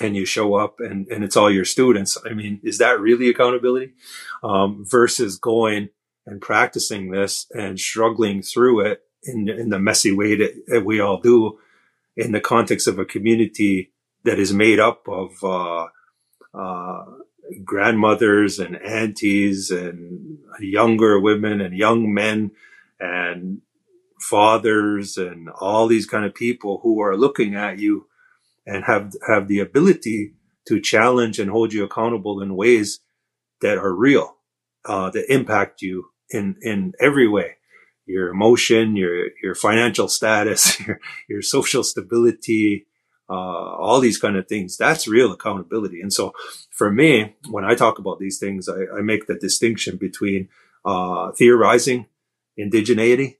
and 0.00 0.14
you 0.14 0.26
show 0.26 0.54
up 0.54 0.78
and, 0.78 1.08
and 1.08 1.24
it's 1.24 1.36
all 1.36 1.50
your 1.50 1.64
students. 1.64 2.18
I 2.28 2.34
mean 2.34 2.60
is 2.62 2.78
that 2.78 3.00
really 3.00 3.28
accountability? 3.28 3.92
Um, 4.42 4.84
versus 4.86 5.38
going 5.38 5.88
and 6.26 6.42
practicing 6.42 7.10
this 7.10 7.46
and 7.54 7.78
struggling 7.78 8.42
through 8.42 8.80
it 8.80 9.02
in, 9.22 9.48
in 9.48 9.70
the 9.70 9.78
messy 9.78 10.12
way 10.12 10.36
that, 10.36 10.54
that 10.66 10.84
we 10.84 11.00
all 11.00 11.20
do 11.20 11.58
in 12.16 12.32
the 12.32 12.40
context 12.40 12.88
of 12.88 12.98
a 12.98 13.04
community 13.04 13.92
that 14.24 14.38
is 14.38 14.52
made 14.52 14.80
up 14.80 15.06
of 15.08 15.42
uh, 15.44 15.86
uh, 16.54 17.04
grandmothers 17.64 18.58
and 18.58 18.76
aunties 18.76 19.70
and 19.70 20.38
younger 20.60 21.20
women 21.20 21.60
and 21.60 21.76
young 21.76 22.12
men 22.12 22.50
and 22.98 23.60
fathers 24.20 25.16
and 25.16 25.48
all 25.60 25.86
these 25.86 26.06
kind 26.06 26.24
of 26.24 26.34
people 26.34 26.80
who 26.82 27.00
are 27.00 27.16
looking 27.16 27.54
at 27.54 27.78
you 27.78 28.06
and 28.66 28.84
have 28.84 29.12
have 29.28 29.48
the 29.48 29.60
ability 29.60 30.34
to 30.66 30.80
challenge 30.80 31.38
and 31.38 31.50
hold 31.50 31.72
you 31.72 31.84
accountable 31.84 32.40
in 32.40 32.56
ways 32.56 33.00
that 33.60 33.78
are 33.78 33.94
real 33.94 34.36
uh, 34.84 35.10
that 35.10 35.32
impact 35.32 35.82
you 35.82 36.06
in 36.30 36.56
in 36.62 36.92
every 37.00 37.28
way. 37.28 37.56
Your 38.06 38.28
emotion 38.30 38.96
your 38.96 39.28
your 39.42 39.54
financial 39.54 40.08
status 40.08 40.80
your 40.86 41.00
your 41.28 41.42
social 41.42 41.82
stability 41.82 42.86
uh, 43.28 43.32
all 43.32 44.00
these 44.00 44.18
kind 44.18 44.36
of 44.36 44.46
things. 44.48 44.76
That's 44.76 45.08
real 45.08 45.32
accountability. 45.32 46.00
And 46.00 46.12
so 46.12 46.32
for 46.70 46.90
me, 46.90 47.34
when 47.48 47.64
I 47.64 47.74
talk 47.74 47.98
about 47.98 48.18
these 48.18 48.38
things, 48.38 48.68
I, 48.68 48.98
I 48.98 49.00
make 49.02 49.26
the 49.26 49.34
distinction 49.34 49.96
between 49.96 50.48
uh, 50.84 51.32
theorizing 51.32 52.06
indigeneity 52.58 53.36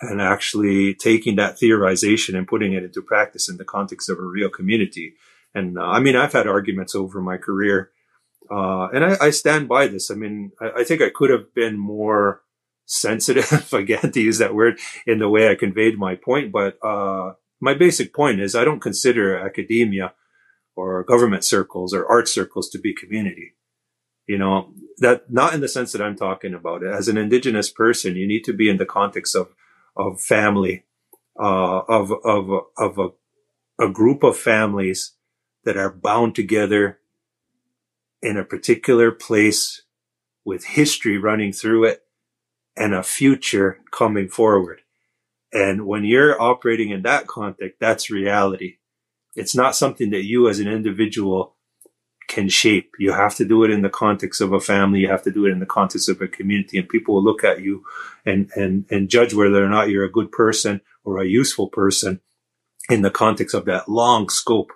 and 0.00 0.20
actually 0.20 0.94
taking 0.94 1.36
that 1.36 1.56
theorization 1.56 2.36
and 2.36 2.46
putting 2.46 2.72
it 2.72 2.84
into 2.84 3.02
practice 3.02 3.48
in 3.48 3.56
the 3.56 3.64
context 3.64 4.08
of 4.08 4.18
a 4.18 4.22
real 4.22 4.48
community. 4.48 5.14
And 5.54 5.78
uh, 5.78 5.82
I 5.82 6.00
mean, 6.00 6.16
I've 6.16 6.32
had 6.32 6.46
arguments 6.46 6.94
over 6.94 7.20
my 7.20 7.36
career, 7.36 7.90
uh, 8.50 8.88
and 8.88 9.04
I, 9.04 9.16
I, 9.20 9.30
stand 9.30 9.68
by 9.68 9.88
this. 9.88 10.10
I 10.10 10.14
mean, 10.14 10.52
I, 10.60 10.80
I, 10.80 10.84
think 10.84 11.02
I 11.02 11.10
could 11.10 11.30
have 11.30 11.52
been 11.54 11.78
more 11.78 12.42
sensitive, 12.86 13.72
again, 13.72 14.12
to 14.12 14.20
use 14.20 14.38
that 14.38 14.54
word, 14.54 14.78
in 15.06 15.18
the 15.18 15.28
way 15.28 15.50
I 15.50 15.54
conveyed 15.54 15.98
my 15.98 16.14
point, 16.14 16.52
but 16.52 16.78
uh, 16.82 17.32
my 17.60 17.74
basic 17.74 18.14
point 18.14 18.40
is 18.40 18.54
I 18.54 18.64
don't 18.64 18.80
consider 18.80 19.36
academia 19.36 20.14
or 20.76 21.02
government 21.02 21.44
circles 21.44 21.92
or 21.92 22.06
art 22.06 22.28
circles 22.28 22.68
to 22.70 22.78
be 22.78 22.94
community. 22.94 23.54
You 24.26 24.38
know, 24.38 24.72
that 24.98 25.30
not 25.30 25.54
in 25.54 25.60
the 25.60 25.68
sense 25.68 25.92
that 25.92 26.02
I'm 26.02 26.16
talking 26.16 26.54
about 26.54 26.82
it. 26.82 26.92
As 26.92 27.08
an 27.08 27.16
indigenous 27.16 27.70
person, 27.70 28.14
you 28.14 28.26
need 28.26 28.44
to 28.44 28.52
be 28.52 28.68
in 28.68 28.76
the 28.76 28.86
context 28.86 29.34
of, 29.34 29.48
of 29.96 30.20
family, 30.20 30.84
uh, 31.40 31.80
of, 31.88 32.12
of, 32.24 32.50
of 32.76 32.98
a, 32.98 33.84
a 33.84 33.88
group 33.90 34.22
of 34.22 34.36
families 34.36 35.14
that 35.64 35.76
are 35.76 35.90
bound 35.90 36.34
together 36.34 36.98
in 38.22 38.36
a 38.36 38.44
particular 38.44 39.10
place 39.10 39.82
with 40.44 40.64
history 40.64 41.18
running 41.18 41.52
through 41.52 41.84
it 41.84 42.02
and 42.76 42.94
a 42.94 43.02
future 43.02 43.80
coming 43.90 44.28
forward. 44.28 44.82
And 45.52 45.86
when 45.86 46.04
you're 46.04 46.40
operating 46.40 46.90
in 46.90 47.02
that 47.02 47.26
context, 47.26 47.78
that's 47.80 48.10
reality. 48.10 48.76
It's 49.34 49.54
not 49.54 49.76
something 49.76 50.10
that 50.10 50.24
you 50.24 50.48
as 50.48 50.58
an 50.58 50.68
individual 50.68 51.54
can 52.28 52.48
shape. 52.48 52.92
You 52.98 53.12
have 53.12 53.34
to 53.36 53.44
do 53.44 53.64
it 53.64 53.70
in 53.70 53.82
the 53.82 53.88
context 53.88 54.40
of 54.40 54.52
a 54.52 54.60
family. 54.60 55.00
You 55.00 55.08
have 55.08 55.22
to 55.22 55.30
do 55.30 55.46
it 55.46 55.50
in 55.50 55.60
the 55.60 55.66
context 55.66 56.08
of 56.08 56.20
a 56.20 56.28
community 56.28 56.78
and 56.78 56.88
people 56.88 57.14
will 57.14 57.24
look 57.24 57.42
at 57.42 57.62
you 57.62 57.84
and, 58.26 58.50
and, 58.54 58.84
and 58.90 59.08
judge 59.08 59.32
whether 59.32 59.64
or 59.64 59.68
not 59.68 59.88
you're 59.88 60.04
a 60.04 60.12
good 60.12 60.30
person 60.30 60.82
or 61.04 61.18
a 61.18 61.26
useful 61.26 61.68
person 61.68 62.20
in 62.90 63.02
the 63.02 63.10
context 63.10 63.54
of 63.54 63.64
that 63.64 63.88
long 63.88 64.28
scope 64.28 64.72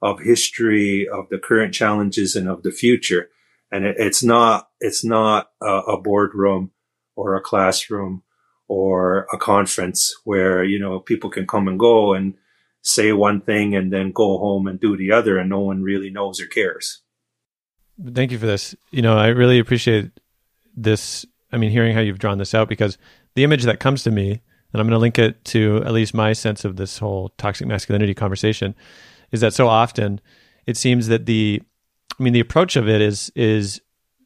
of 0.00 0.20
history, 0.20 1.06
of 1.06 1.28
the 1.28 1.38
current 1.38 1.74
challenges 1.74 2.34
and 2.34 2.48
of 2.48 2.62
the 2.62 2.70
future. 2.70 3.28
And 3.70 3.84
it, 3.84 3.96
it's 3.98 4.22
not, 4.22 4.68
it's 4.80 5.04
not 5.04 5.50
a, 5.60 5.66
a 5.66 6.00
boardroom 6.00 6.70
or 7.14 7.34
a 7.34 7.42
classroom 7.42 8.22
or 8.68 9.26
a 9.32 9.38
conference 9.38 10.14
where, 10.24 10.64
you 10.64 10.78
know, 10.78 10.98
people 10.98 11.30
can 11.30 11.46
come 11.46 11.68
and 11.68 11.78
go 11.78 12.14
and 12.14 12.34
say 12.82 13.12
one 13.12 13.40
thing 13.40 13.74
and 13.74 13.92
then 13.92 14.12
go 14.12 14.38
home 14.38 14.66
and 14.66 14.80
do 14.80 14.96
the 14.96 15.12
other 15.12 15.38
and 15.38 15.50
no 15.50 15.60
one 15.60 15.82
really 15.82 16.10
knows 16.10 16.40
or 16.40 16.46
cares. 16.46 17.02
Thank 18.12 18.30
you 18.30 18.38
for 18.38 18.46
this. 18.46 18.74
You 18.90 19.02
know, 19.02 19.16
I 19.16 19.28
really 19.28 19.58
appreciate 19.58 20.10
this. 20.74 21.24
I 21.52 21.56
mean, 21.56 21.70
hearing 21.70 21.94
how 21.94 22.00
you've 22.00 22.18
drawn 22.18 22.38
this 22.38 22.54
out 22.54 22.68
because 22.68 22.98
the 23.34 23.44
image 23.44 23.64
that 23.64 23.80
comes 23.80 24.02
to 24.02 24.10
me, 24.10 24.42
and 24.72 24.80
I'm 24.80 24.86
going 24.86 24.90
to 24.90 24.98
link 24.98 25.18
it 25.18 25.44
to 25.46 25.82
at 25.84 25.92
least 25.92 26.12
my 26.12 26.32
sense 26.32 26.64
of 26.64 26.76
this 26.76 26.98
whole 26.98 27.30
toxic 27.38 27.66
masculinity 27.66 28.14
conversation, 28.14 28.74
is 29.32 29.40
that 29.40 29.54
so 29.54 29.68
often 29.68 30.20
it 30.66 30.76
seems 30.76 31.06
that 31.08 31.26
the, 31.26 31.62
I 32.18 32.22
mean, 32.22 32.32
the 32.32 32.40
approach 32.40 32.76
of 32.76 32.88
it 32.88 33.00
is 33.00 33.30
is 33.34 33.80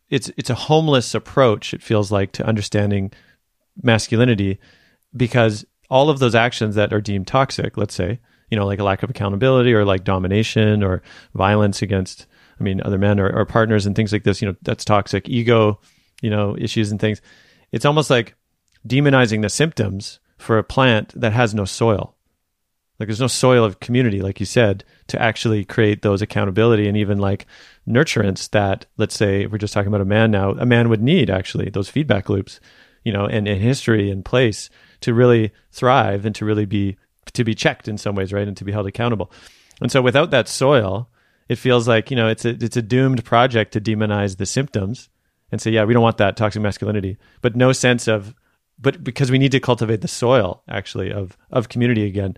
it's 0.09 0.31
it's 0.37 0.51
a 0.51 0.55
homeless 0.55 1.15
approach. 1.15 1.73
It 1.73 1.83
feels 1.83 2.11
like 2.11 2.33
to 2.33 2.47
understanding 2.47 3.13
masculinity 3.83 4.59
because 5.17 5.65
all 5.89 6.09
of 6.09 6.19
those 6.19 6.35
actions 6.35 6.75
that 6.77 6.93
are 6.93 7.01
deemed 7.01 7.27
toxic, 7.27 7.77
let's 7.77 7.95
say, 7.95 8.21
you 8.51 8.57
know, 8.57 8.67
like 8.67 8.79
a 8.79 8.85
lack 8.85 9.03
of 9.03 9.11
accountability 9.11 9.73
or 9.73 9.85
like 9.85 10.05
domination 10.05 10.83
or 10.83 11.03
violence 11.35 11.83
against, 11.83 12.27
I 12.59 12.63
mean, 12.63 12.81
other 12.85 12.99
men 12.99 13.19
or, 13.19 13.31
or 13.31 13.45
partners 13.45 13.87
and 13.87 13.95
things 13.95 14.13
like 14.13 14.25
this, 14.25 14.41
you 14.41 14.49
know, 14.49 14.57
that's 14.63 14.85
toxic. 14.85 15.29
Ego, 15.29 15.81
you 16.23 16.31
know, 16.31 16.57
issues 16.57 16.91
and 16.91 17.01
things. 17.01 17.21
It's 17.73 17.85
almost 17.85 18.11
like 18.11 18.35
demonizing 18.87 19.43
the 19.43 19.49
symptoms 19.49 20.21
for 20.39 20.59
a 20.59 20.65
plant 20.65 21.13
that 21.21 21.33
has 21.33 21.55
no 21.55 21.65
soil. 21.65 22.17
Like 22.99 23.07
there's 23.09 23.21
no 23.21 23.29
soil 23.29 23.65
of 23.65 23.81
community, 23.81 24.21
like 24.21 24.41
you 24.41 24.47
said, 24.47 24.85
to 25.07 25.21
actually 25.21 25.65
create 25.65 26.03
those 26.03 26.21
accountability 26.21 26.87
and 26.87 26.99
even 26.99 27.19
like 27.19 27.47
nurturance 27.89 28.51
that, 28.51 28.85
let's 28.99 29.15
say, 29.15 29.45
if 29.45 29.53
we're 29.53 29.59
just 29.59 29.73
talking 29.73 29.89
about 29.89 30.03
a 30.03 30.07
man 30.07 30.31
now, 30.31 30.51
a 30.51 30.67
man 30.67 30.91
would 30.91 31.03
need 31.03 31.31
actually 31.31 31.71
those 31.71 31.89
feedback 31.89 32.29
loops, 32.29 32.61
you 33.05 33.13
know, 33.13 33.27
and, 33.27 33.49
and 33.49 33.61
history 33.61 34.11
and 34.11 34.25
place 34.25 34.71
to 35.01 35.15
really 35.15 35.53
thrive 35.73 36.25
and 36.25 36.35
to 36.35 36.45
really 36.45 36.67
be 36.67 36.97
to 37.33 37.45
be 37.45 37.55
checked 37.55 37.87
in 37.89 37.97
some 37.97 38.15
ways, 38.15 38.33
right, 38.33 38.49
and 38.49 38.57
to 38.57 38.65
be 38.65 38.73
held 38.73 38.87
accountable. 38.87 39.31
And 39.81 39.91
so 39.91 40.03
without 40.03 40.31
that 40.31 40.49
soil, 40.49 41.09
it 41.49 41.57
feels 41.57 41.89
like 41.89 42.11
you 42.11 42.17
know 42.17 42.29
it's 42.29 42.45
a 42.45 42.51
it's 42.51 42.77
a 42.77 42.83
doomed 42.83 43.25
project 43.25 43.73
to 43.73 43.81
demonize 43.81 44.37
the 44.37 44.47
symptoms 44.47 45.09
and 45.53 45.61
say, 45.61 45.71
yeah, 45.71 45.85
we 45.85 45.95
don't 45.95 46.03
want 46.03 46.19
that 46.19 46.37
toxic 46.37 46.63
masculinity, 46.63 47.17
but 47.43 47.57
no 47.57 47.73
sense 47.73 48.07
of, 48.07 48.35
but 48.79 49.03
because 49.03 49.31
we 49.31 49.39
need 49.39 49.53
to 49.53 49.61
cultivate 49.61 50.01
the 50.01 50.09
soil 50.09 50.63
actually 50.69 51.13
of 51.13 51.37
of 51.51 51.69
community 51.69 52.05
again, 52.05 52.37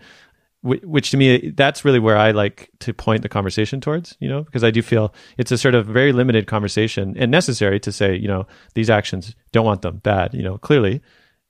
which 0.62 1.10
to 1.10 1.16
me 1.16 1.50
that's 1.50 1.84
really 1.84 1.98
where 1.98 2.16
I 2.16 2.30
like 2.30 2.70
to 2.80 2.94
point 2.94 3.22
the 3.22 3.28
conversation 3.28 3.80
towards, 3.80 4.16
you 4.20 4.28
know, 4.28 4.44
because 4.44 4.62
I 4.62 4.70
do 4.70 4.80
feel 4.80 5.12
it's 5.36 5.50
a 5.50 5.58
sort 5.58 5.74
of 5.74 5.86
very 5.86 6.12
limited 6.12 6.46
conversation 6.46 7.16
and 7.18 7.30
necessary 7.30 7.80
to 7.80 7.90
say, 7.90 8.14
you 8.14 8.28
know, 8.28 8.46
these 8.74 8.88
actions 8.88 9.34
don't 9.50 9.66
want 9.66 9.82
them 9.82 9.98
bad, 9.98 10.34
you 10.34 10.42
know, 10.42 10.58
clearly, 10.58 11.02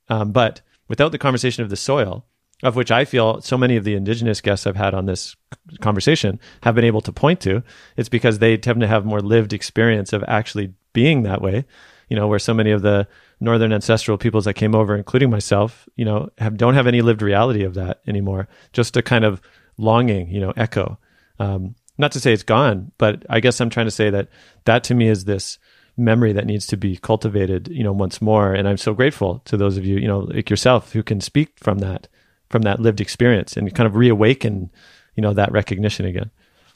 um, 0.09 0.31
but 0.31 0.61
without 0.87 1.11
the 1.11 1.19
conversation 1.19 1.63
of 1.63 1.69
the 1.69 1.75
soil, 1.75 2.25
of 2.63 2.75
which 2.75 2.91
I 2.91 3.05
feel 3.05 3.41
so 3.41 3.57
many 3.57 3.75
of 3.75 3.83
the 3.83 3.93
indigenous 3.93 4.41
guests 4.41 4.65
I've 4.65 4.77
had 4.77 4.93
on 4.93 5.05
this 5.05 5.35
conversation 5.81 6.39
have 6.63 6.75
been 6.75 6.85
able 6.85 7.01
to 7.01 7.11
point 7.11 7.41
to. 7.41 7.61
It's 7.97 8.09
because 8.09 8.39
they 8.39 8.57
tend 8.57 8.79
to 8.81 8.87
have 8.87 9.05
more 9.05 9.19
lived 9.19 9.53
experience 9.53 10.13
of 10.13 10.23
actually 10.27 10.73
being 10.93 11.23
that 11.23 11.41
way. 11.41 11.65
You 12.09 12.15
know, 12.15 12.27
where 12.27 12.39
so 12.39 12.53
many 12.53 12.71
of 12.71 12.81
the 12.81 13.07
northern 13.43 13.73
ancestral 13.73 14.17
peoples 14.17 14.45
that 14.45 14.53
came 14.53 14.73
over, 14.73 14.95
including 14.95 15.29
myself, 15.29 15.87
you 15.95 16.05
know, 16.05 16.29
have 16.37 16.57
don't 16.57 16.73
have 16.73 16.87
any 16.87 17.01
lived 17.01 17.21
reality 17.21 17.63
of 17.63 17.73
that 17.73 18.01
anymore. 18.07 18.47
Just 18.71 18.97
a 18.97 19.01
kind 19.01 19.25
of 19.25 19.41
longing, 19.77 20.29
you 20.29 20.39
know, 20.39 20.53
echo. 20.55 20.97
Um, 21.39 21.75
not 21.97 22.11
to 22.13 22.19
say 22.19 22.33
it's 22.33 22.43
gone, 22.43 22.91
but 22.97 23.23
I 23.29 23.39
guess 23.39 23.59
I'm 23.59 23.69
trying 23.69 23.85
to 23.87 23.91
say 23.91 24.09
that 24.09 24.29
that 24.65 24.83
to 24.85 24.95
me 24.95 25.07
is 25.09 25.25
this 25.25 25.59
memory 25.97 26.33
that 26.33 26.47
needs 26.47 26.65
to 26.67 26.77
be 26.77 26.97
cultivated, 26.97 27.67
you 27.67 27.83
know, 27.83 27.91
once 27.91 28.21
more. 28.21 28.53
And 28.53 28.67
I'm 28.67 28.77
so 28.77 28.93
grateful 28.93 29.39
to 29.45 29.57
those 29.57 29.77
of 29.77 29.85
you, 29.85 29.97
you 29.97 30.07
know, 30.07 30.19
like 30.19 30.49
yourself, 30.49 30.93
who 30.93 31.03
can 31.03 31.21
speak 31.21 31.51
from 31.57 31.79
that 31.79 32.07
from 32.49 32.61
that 32.63 32.79
lived 32.79 33.01
experience 33.01 33.57
and 33.57 33.73
kind 33.75 33.87
of 33.87 33.95
reawaken, 33.95 34.71
you 35.15 35.21
know, 35.21 35.33
that 35.33 35.51
recognition 35.51 36.05
again. 36.05 36.31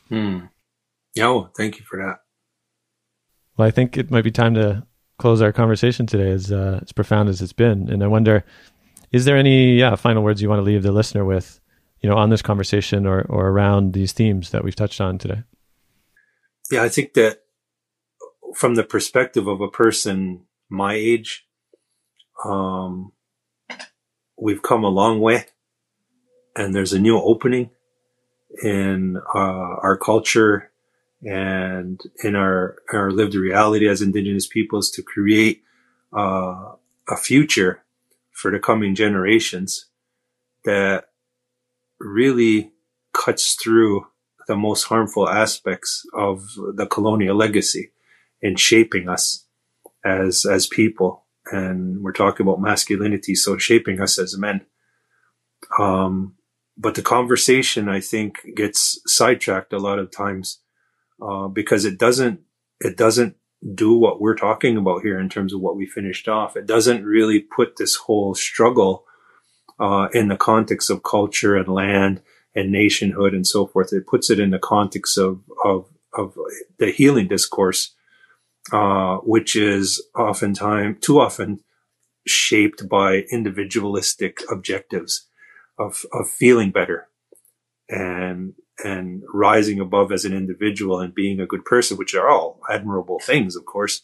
Hmm. 0.10 0.40
Yeah, 1.16 1.30
well, 1.30 1.52
thank 1.56 1.80
you 1.80 1.86
for 1.90 1.98
that. 1.98 2.18
Well, 3.56 3.68
I 3.68 3.72
think 3.72 3.98
it 3.98 4.12
might 4.12 4.24
be 4.24 4.32
time 4.32 4.54
to 4.56 4.86
close 5.18 5.42
our 5.42 5.52
conversation 5.52 6.06
today, 6.06 6.32
as 6.32 6.52
uh, 6.52 6.80
as 6.82 6.92
profound 6.92 7.30
as 7.30 7.42
it's 7.42 7.54
been. 7.54 7.90
And 7.90 8.04
I 8.04 8.08
wonder, 8.08 8.44
is 9.12 9.26
there 9.26 9.38
any 9.38 9.78
yeah 9.78 9.96
final 9.96 10.24
words 10.24 10.42
you 10.42 10.50
want 10.50 10.60
to 10.60 10.64
leave 10.64 10.84
the 10.84 10.92
listener 10.92 11.26
with, 11.26 11.60
you 12.02 12.10
know, 12.10 12.18
on 12.18 12.30
this 12.30 12.42
conversation 12.42 13.06
or 13.06 13.22
or 13.30 13.48
around 13.48 13.94
these 13.94 14.14
themes 14.14 14.52
that 14.52 14.64
we've 14.64 14.76
touched 14.76 15.02
on 15.02 15.18
today? 15.18 15.44
Yeah, 16.72 16.84
I 16.84 16.90
think 16.90 17.14
that 17.14 17.44
from 18.56 18.76
the 18.76 18.84
perspective 18.84 19.48
of 19.48 19.62
a 19.62 19.70
person 19.70 20.46
my 20.70 20.94
age, 20.94 21.48
um, 22.46 23.14
we've 24.40 24.62
come 24.62 24.84
a 24.84 24.90
long 24.90 25.20
way 25.20 25.46
and 26.56 26.76
there's 26.76 26.94
a 26.94 27.00
new 27.00 27.18
opening 27.18 27.70
in 28.64 29.18
uh, 29.36 29.38
our 29.38 29.98
culture 29.98 30.72
and 31.24 32.02
in 32.24 32.36
our 32.36 32.78
our 32.94 33.12
lived 33.12 33.36
reality 33.36 33.88
as 33.88 34.02
indigenous 34.02 34.48
peoples 34.48 34.92
to 34.92 35.02
create 35.02 35.64
uh, 36.16 36.74
a 37.10 37.18
future 37.18 37.84
for 38.32 38.52
the 38.52 38.60
coming 38.60 38.94
generations 38.94 39.88
that 40.64 41.06
really 42.00 42.72
cuts 43.14 43.56
through 43.56 44.06
the 44.48 44.56
most 44.56 44.84
harmful 44.84 45.28
aspects 45.28 46.06
of 46.14 46.44
the 46.76 46.86
colonial 46.86 47.36
legacy 47.36 47.92
in 48.42 48.56
shaping 48.56 49.10
us 49.10 49.46
as 50.06 50.46
as 50.46 50.68
people. 50.68 51.26
And 51.52 52.04
we're 52.04 52.12
talking 52.12 52.46
about 52.46 52.62
masculinity 52.62 53.34
so 53.34 53.58
shaping 53.58 54.02
us 54.02 54.20
as 54.20 54.38
men. 54.38 54.66
Um, 55.80 56.36
but 56.78 56.96
the 56.96 57.02
conversation 57.02 57.90
I 57.90 58.02
think 58.02 58.36
gets 58.56 59.02
sidetracked 59.08 59.74
a 59.74 59.80
lot 59.80 59.98
of 59.98 60.12
times 60.12 60.60
uh, 61.22 61.48
because 61.48 61.86
it 61.86 61.98
doesn't 61.98 62.42
it 62.80 62.98
doesn't 62.98 63.36
do 63.74 63.98
what 63.98 64.22
we're 64.22 64.36
talking 64.36 64.78
about 64.78 65.02
here 65.02 65.20
in 65.20 65.30
terms 65.30 65.54
of 65.54 65.62
what 65.62 65.76
we 65.76 65.86
finished 65.86 66.28
off. 66.28 66.56
It 66.56 66.68
doesn't 66.68 67.04
really 67.04 67.40
put 67.40 67.78
this 67.78 67.96
whole 67.96 68.36
struggle 68.36 69.04
uh, 69.80 70.10
in 70.14 70.28
the 70.28 70.38
context 70.38 70.90
of 70.90 71.04
culture 71.04 71.56
and 71.56 71.68
land 71.68 72.22
and 72.56 72.72
nationhood 72.72 73.34
and 73.34 73.46
so 73.48 73.66
forth. 73.66 73.92
It 73.94 74.08
puts 74.08 74.30
it 74.30 74.40
in 74.40 74.52
the 74.52 74.60
context 74.60 75.18
of 75.18 75.42
of 75.64 75.88
of 76.14 76.36
the 76.80 76.92
healing 76.92 77.28
discourse, 77.28 77.96
uh, 78.72 79.18
which 79.18 79.56
is 79.56 80.04
oftentimes 80.16 80.98
too 81.02 81.20
often 81.20 81.60
shaped 82.28 82.88
by 82.90 83.24
individualistic 83.32 84.42
objectives 84.52 85.28
of, 85.80 86.06
of 86.12 86.30
feeling 86.30 86.72
better 86.72 87.08
and, 87.90 88.54
and 88.84 89.24
rising 89.34 89.80
above 89.80 90.12
as 90.12 90.26
an 90.26 90.34
individual 90.34 91.00
and 91.00 91.16
being 91.16 91.40
a 91.40 91.48
good 91.48 91.66
person, 91.66 91.98
which 91.98 92.14
are 92.14 92.30
all 92.30 92.60
admirable 92.70 93.20
things, 93.20 93.56
of 93.56 93.66
course, 93.66 94.02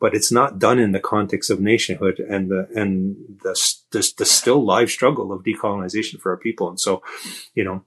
but 0.00 0.14
it's 0.14 0.32
not 0.32 0.58
done 0.58 0.78
in 0.78 0.92
the 0.92 1.00
context 1.00 1.50
of 1.50 1.60
nationhood 1.60 2.18
and 2.18 2.50
the, 2.50 2.68
and 2.74 3.16
the, 3.42 3.58
the, 3.90 4.12
the 4.18 4.24
still 4.24 4.64
live 4.64 4.90
struggle 4.90 5.32
of 5.32 5.44
decolonization 5.44 6.20
for 6.20 6.32
our 6.32 6.38
people. 6.38 6.68
And 6.68 6.78
so, 6.78 7.02
you 7.54 7.64
know, 7.64 7.84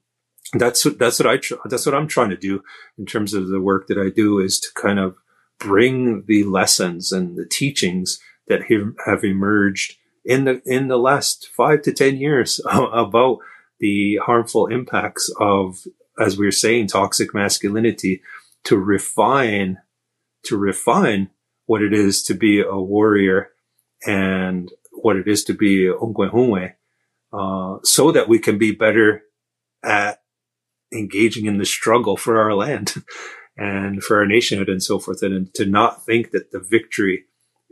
that's 0.54 0.86
what, 0.86 0.98
that's 0.98 1.20
what 1.20 1.28
I, 1.28 1.40
that's 1.66 1.86
what 1.86 1.96
I'm 1.96 2.08
trying 2.08 2.30
to 2.30 2.38
do 2.38 2.64
in 2.98 3.06
terms 3.06 3.34
of 3.34 3.48
the 3.48 3.62
work 3.62 3.88
that 3.88 3.98
I 3.98 4.10
do 4.10 4.40
is 4.40 4.60
to 4.60 4.70
kind 4.76 5.00
of 5.00 5.16
bring 5.60 6.24
the 6.28 6.44
lessons 6.44 7.12
and 7.12 7.38
the 7.38 7.46
teachings 7.46 8.20
that 8.48 8.64
have 9.06 9.24
emerged 9.24 9.96
in 10.24 10.46
the 10.46 10.62
in 10.66 10.88
the 10.88 10.98
last 10.98 11.48
five 11.56 11.82
to 11.84 11.94
ten 11.94 12.18
years 12.18 12.60
about 12.72 13.40
the 13.80 14.20
harmful 14.26 14.68
impacts 14.68 15.30
of, 15.40 15.80
as 16.20 16.38
we 16.38 16.48
are 16.48 16.52
saying, 16.52 16.88
toxic 16.88 17.34
masculinity 17.34 18.22
to 18.66 18.78
refine 18.78 19.78
to 20.46 20.58
refine 20.58 21.30
what 21.66 21.82
it 21.82 21.94
is 21.94 22.24
to 22.24 22.34
be 22.36 22.62
a 22.62 22.78
warrior 22.78 23.50
and 24.06 24.72
what 24.92 25.16
it 25.16 25.28
is 25.28 25.44
to 25.44 25.54
be 25.54 25.88
Onkwehonwe, 25.88 26.74
uh, 27.34 27.78
so 27.84 28.12
that 28.12 28.30
we 28.30 28.40
can 28.40 28.58
be 28.58 28.72
better 28.72 29.24
at 29.84 30.22
engaging 30.94 31.48
in 31.48 31.58
the 31.58 31.66
struggle 31.66 32.16
for 32.16 32.40
our 32.40 32.54
land 32.54 32.94
and 33.58 34.04
for 34.04 34.20
our 34.20 34.26
nationhood 34.26 34.70
and 34.70 34.84
so 34.84 35.00
forth, 35.00 35.22
and 35.22 35.54
to 35.56 35.66
not 35.66 36.06
think 36.06 36.32
that 36.32 36.52
the 36.52 36.60
victory 36.60 37.26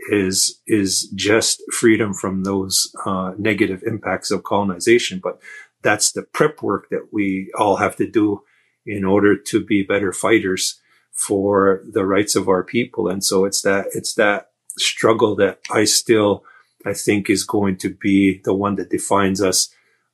is 0.10 0.60
is 0.68 1.10
just 1.16 1.62
freedom 1.72 2.14
from 2.14 2.44
those 2.44 2.92
uh, 3.06 3.34
negative 3.38 3.84
impacts 3.86 4.32
of 4.32 4.44
colonization. 4.44 5.20
But 5.24 5.40
that's 5.84 6.12
the 6.12 6.24
prep 6.24 6.62
work 6.62 6.90
that 6.90 7.10
we 7.12 7.52
all 7.58 7.78
have 7.78 7.96
to 7.98 8.10
do 8.10 8.42
in 8.86 9.04
order 9.04 9.38
to 9.38 9.64
be 9.64 9.84
better 9.84 10.12
fighters 10.12 10.82
for 11.12 11.82
the 11.90 12.06
rights 12.06 12.36
of 12.36 12.50
our 12.50 12.64
people. 12.64 13.08
And 13.08 13.24
so 13.24 13.46
it's 13.46 13.62
that 13.62 13.88
it's 13.94 14.16
that 14.16 14.52
struggle 14.78 15.36
that 15.36 15.60
I 15.72 15.84
still 15.84 16.44
I 16.86 16.94
think 16.94 17.30
is 17.30 17.44
going 17.44 17.78
to 17.78 17.94
be 17.94 18.42
the 18.44 18.54
one 18.54 18.76
that 18.76 18.90
defines 18.90 19.42
us 19.42 19.70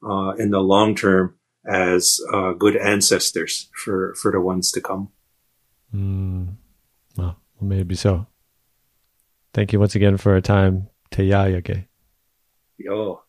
uh, 0.08 0.34
in 0.38 0.52
the 0.52 0.60
long 0.60 0.96
term 0.96 1.36
as 1.66 2.20
uh, 2.34 2.54
good 2.54 2.76
ancestors 2.76 3.70
for 3.74 4.14
for 4.16 4.32
the 4.32 4.41
ones 4.41 4.72
to 4.74 4.82
come. 4.82 5.10
Mm. 5.94 6.56
Well, 7.18 7.38
maybe 7.62 7.96
so. 7.96 8.28
Thank 9.54 9.74
you 9.74 9.80
once 9.80 9.96
again 9.96 10.18
for 10.18 10.34
our 10.34 10.41
time. 10.41 10.90
Te. 11.10 11.24
Yo, 12.78 13.24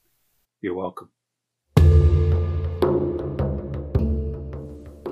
you're 0.60 0.74
welcome. 0.74 1.08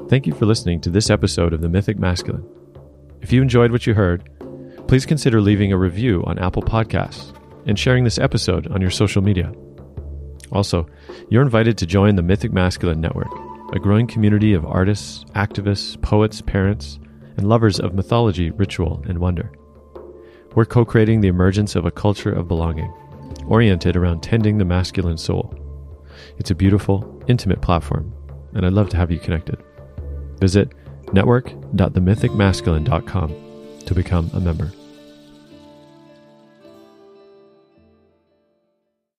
Thank 0.09 0.27
you 0.27 0.33
for 0.33 0.47
listening 0.47 0.81
to 0.81 0.91
this 0.91 1.11
episode 1.11 1.53
of 1.53 1.61
The 1.61 1.69
Mythic 1.69 1.99
Masculine. 1.99 2.49
If 3.21 3.31
you 3.31 3.43
enjoyed 3.43 3.71
what 3.71 3.87
you 3.87 3.93
heard, 3.93 4.27
please 4.89 5.05
consider 5.05 5.39
leaving 5.39 5.71
a 5.71 5.77
review 5.77 6.25
on 6.27 6.39
Apple 6.39 6.63
Podcasts 6.63 7.39
and 7.67 7.79
sharing 7.79 8.05
this 8.05 8.19
episode 8.19 8.69
on 8.69 8.81
your 8.81 8.91
social 8.91 9.21
media. 9.21 9.53
Also, 10.51 10.87
you're 11.29 11.43
invited 11.43 11.77
to 11.77 11.87
join 11.87 12.17
the 12.17 12.23
Mythic 12.23 12.55
Masculine 12.55 13.03
Network, 13.03 13.31
a 13.75 13.79
growing 13.79 14.07
community 14.07 14.55
of 14.55 14.65
artists, 14.65 15.27
activists, 15.35 16.01
poets, 16.01 16.41
parents, 16.41 16.99
and 17.37 17.47
lovers 17.47 17.79
of 17.79 17.93
mythology, 17.93 18.49
ritual, 18.51 19.05
and 19.07 19.19
wonder. 19.19 19.53
We're 20.55 20.65
co 20.65 20.87
creating 20.87 21.21
the 21.21 21.29
emergence 21.29 21.77
of 21.77 21.85
a 21.85 21.91
culture 21.91 22.33
of 22.33 22.49
belonging, 22.49 22.91
oriented 23.47 23.95
around 23.95 24.23
tending 24.23 24.57
the 24.57 24.65
masculine 24.65 25.19
soul. 25.19 25.55
It's 26.39 26.51
a 26.51 26.55
beautiful, 26.55 27.23
intimate 27.29 27.61
platform, 27.61 28.15
and 28.55 28.65
I'd 28.65 28.73
love 28.73 28.89
to 28.89 28.97
have 28.97 29.11
you 29.11 29.19
connected. 29.19 29.63
Visit 30.39 30.73
network.themythicmasculine.com 31.13 33.35
to 33.87 33.95
become 33.95 34.31
a 34.35 34.41
member. 34.41 34.73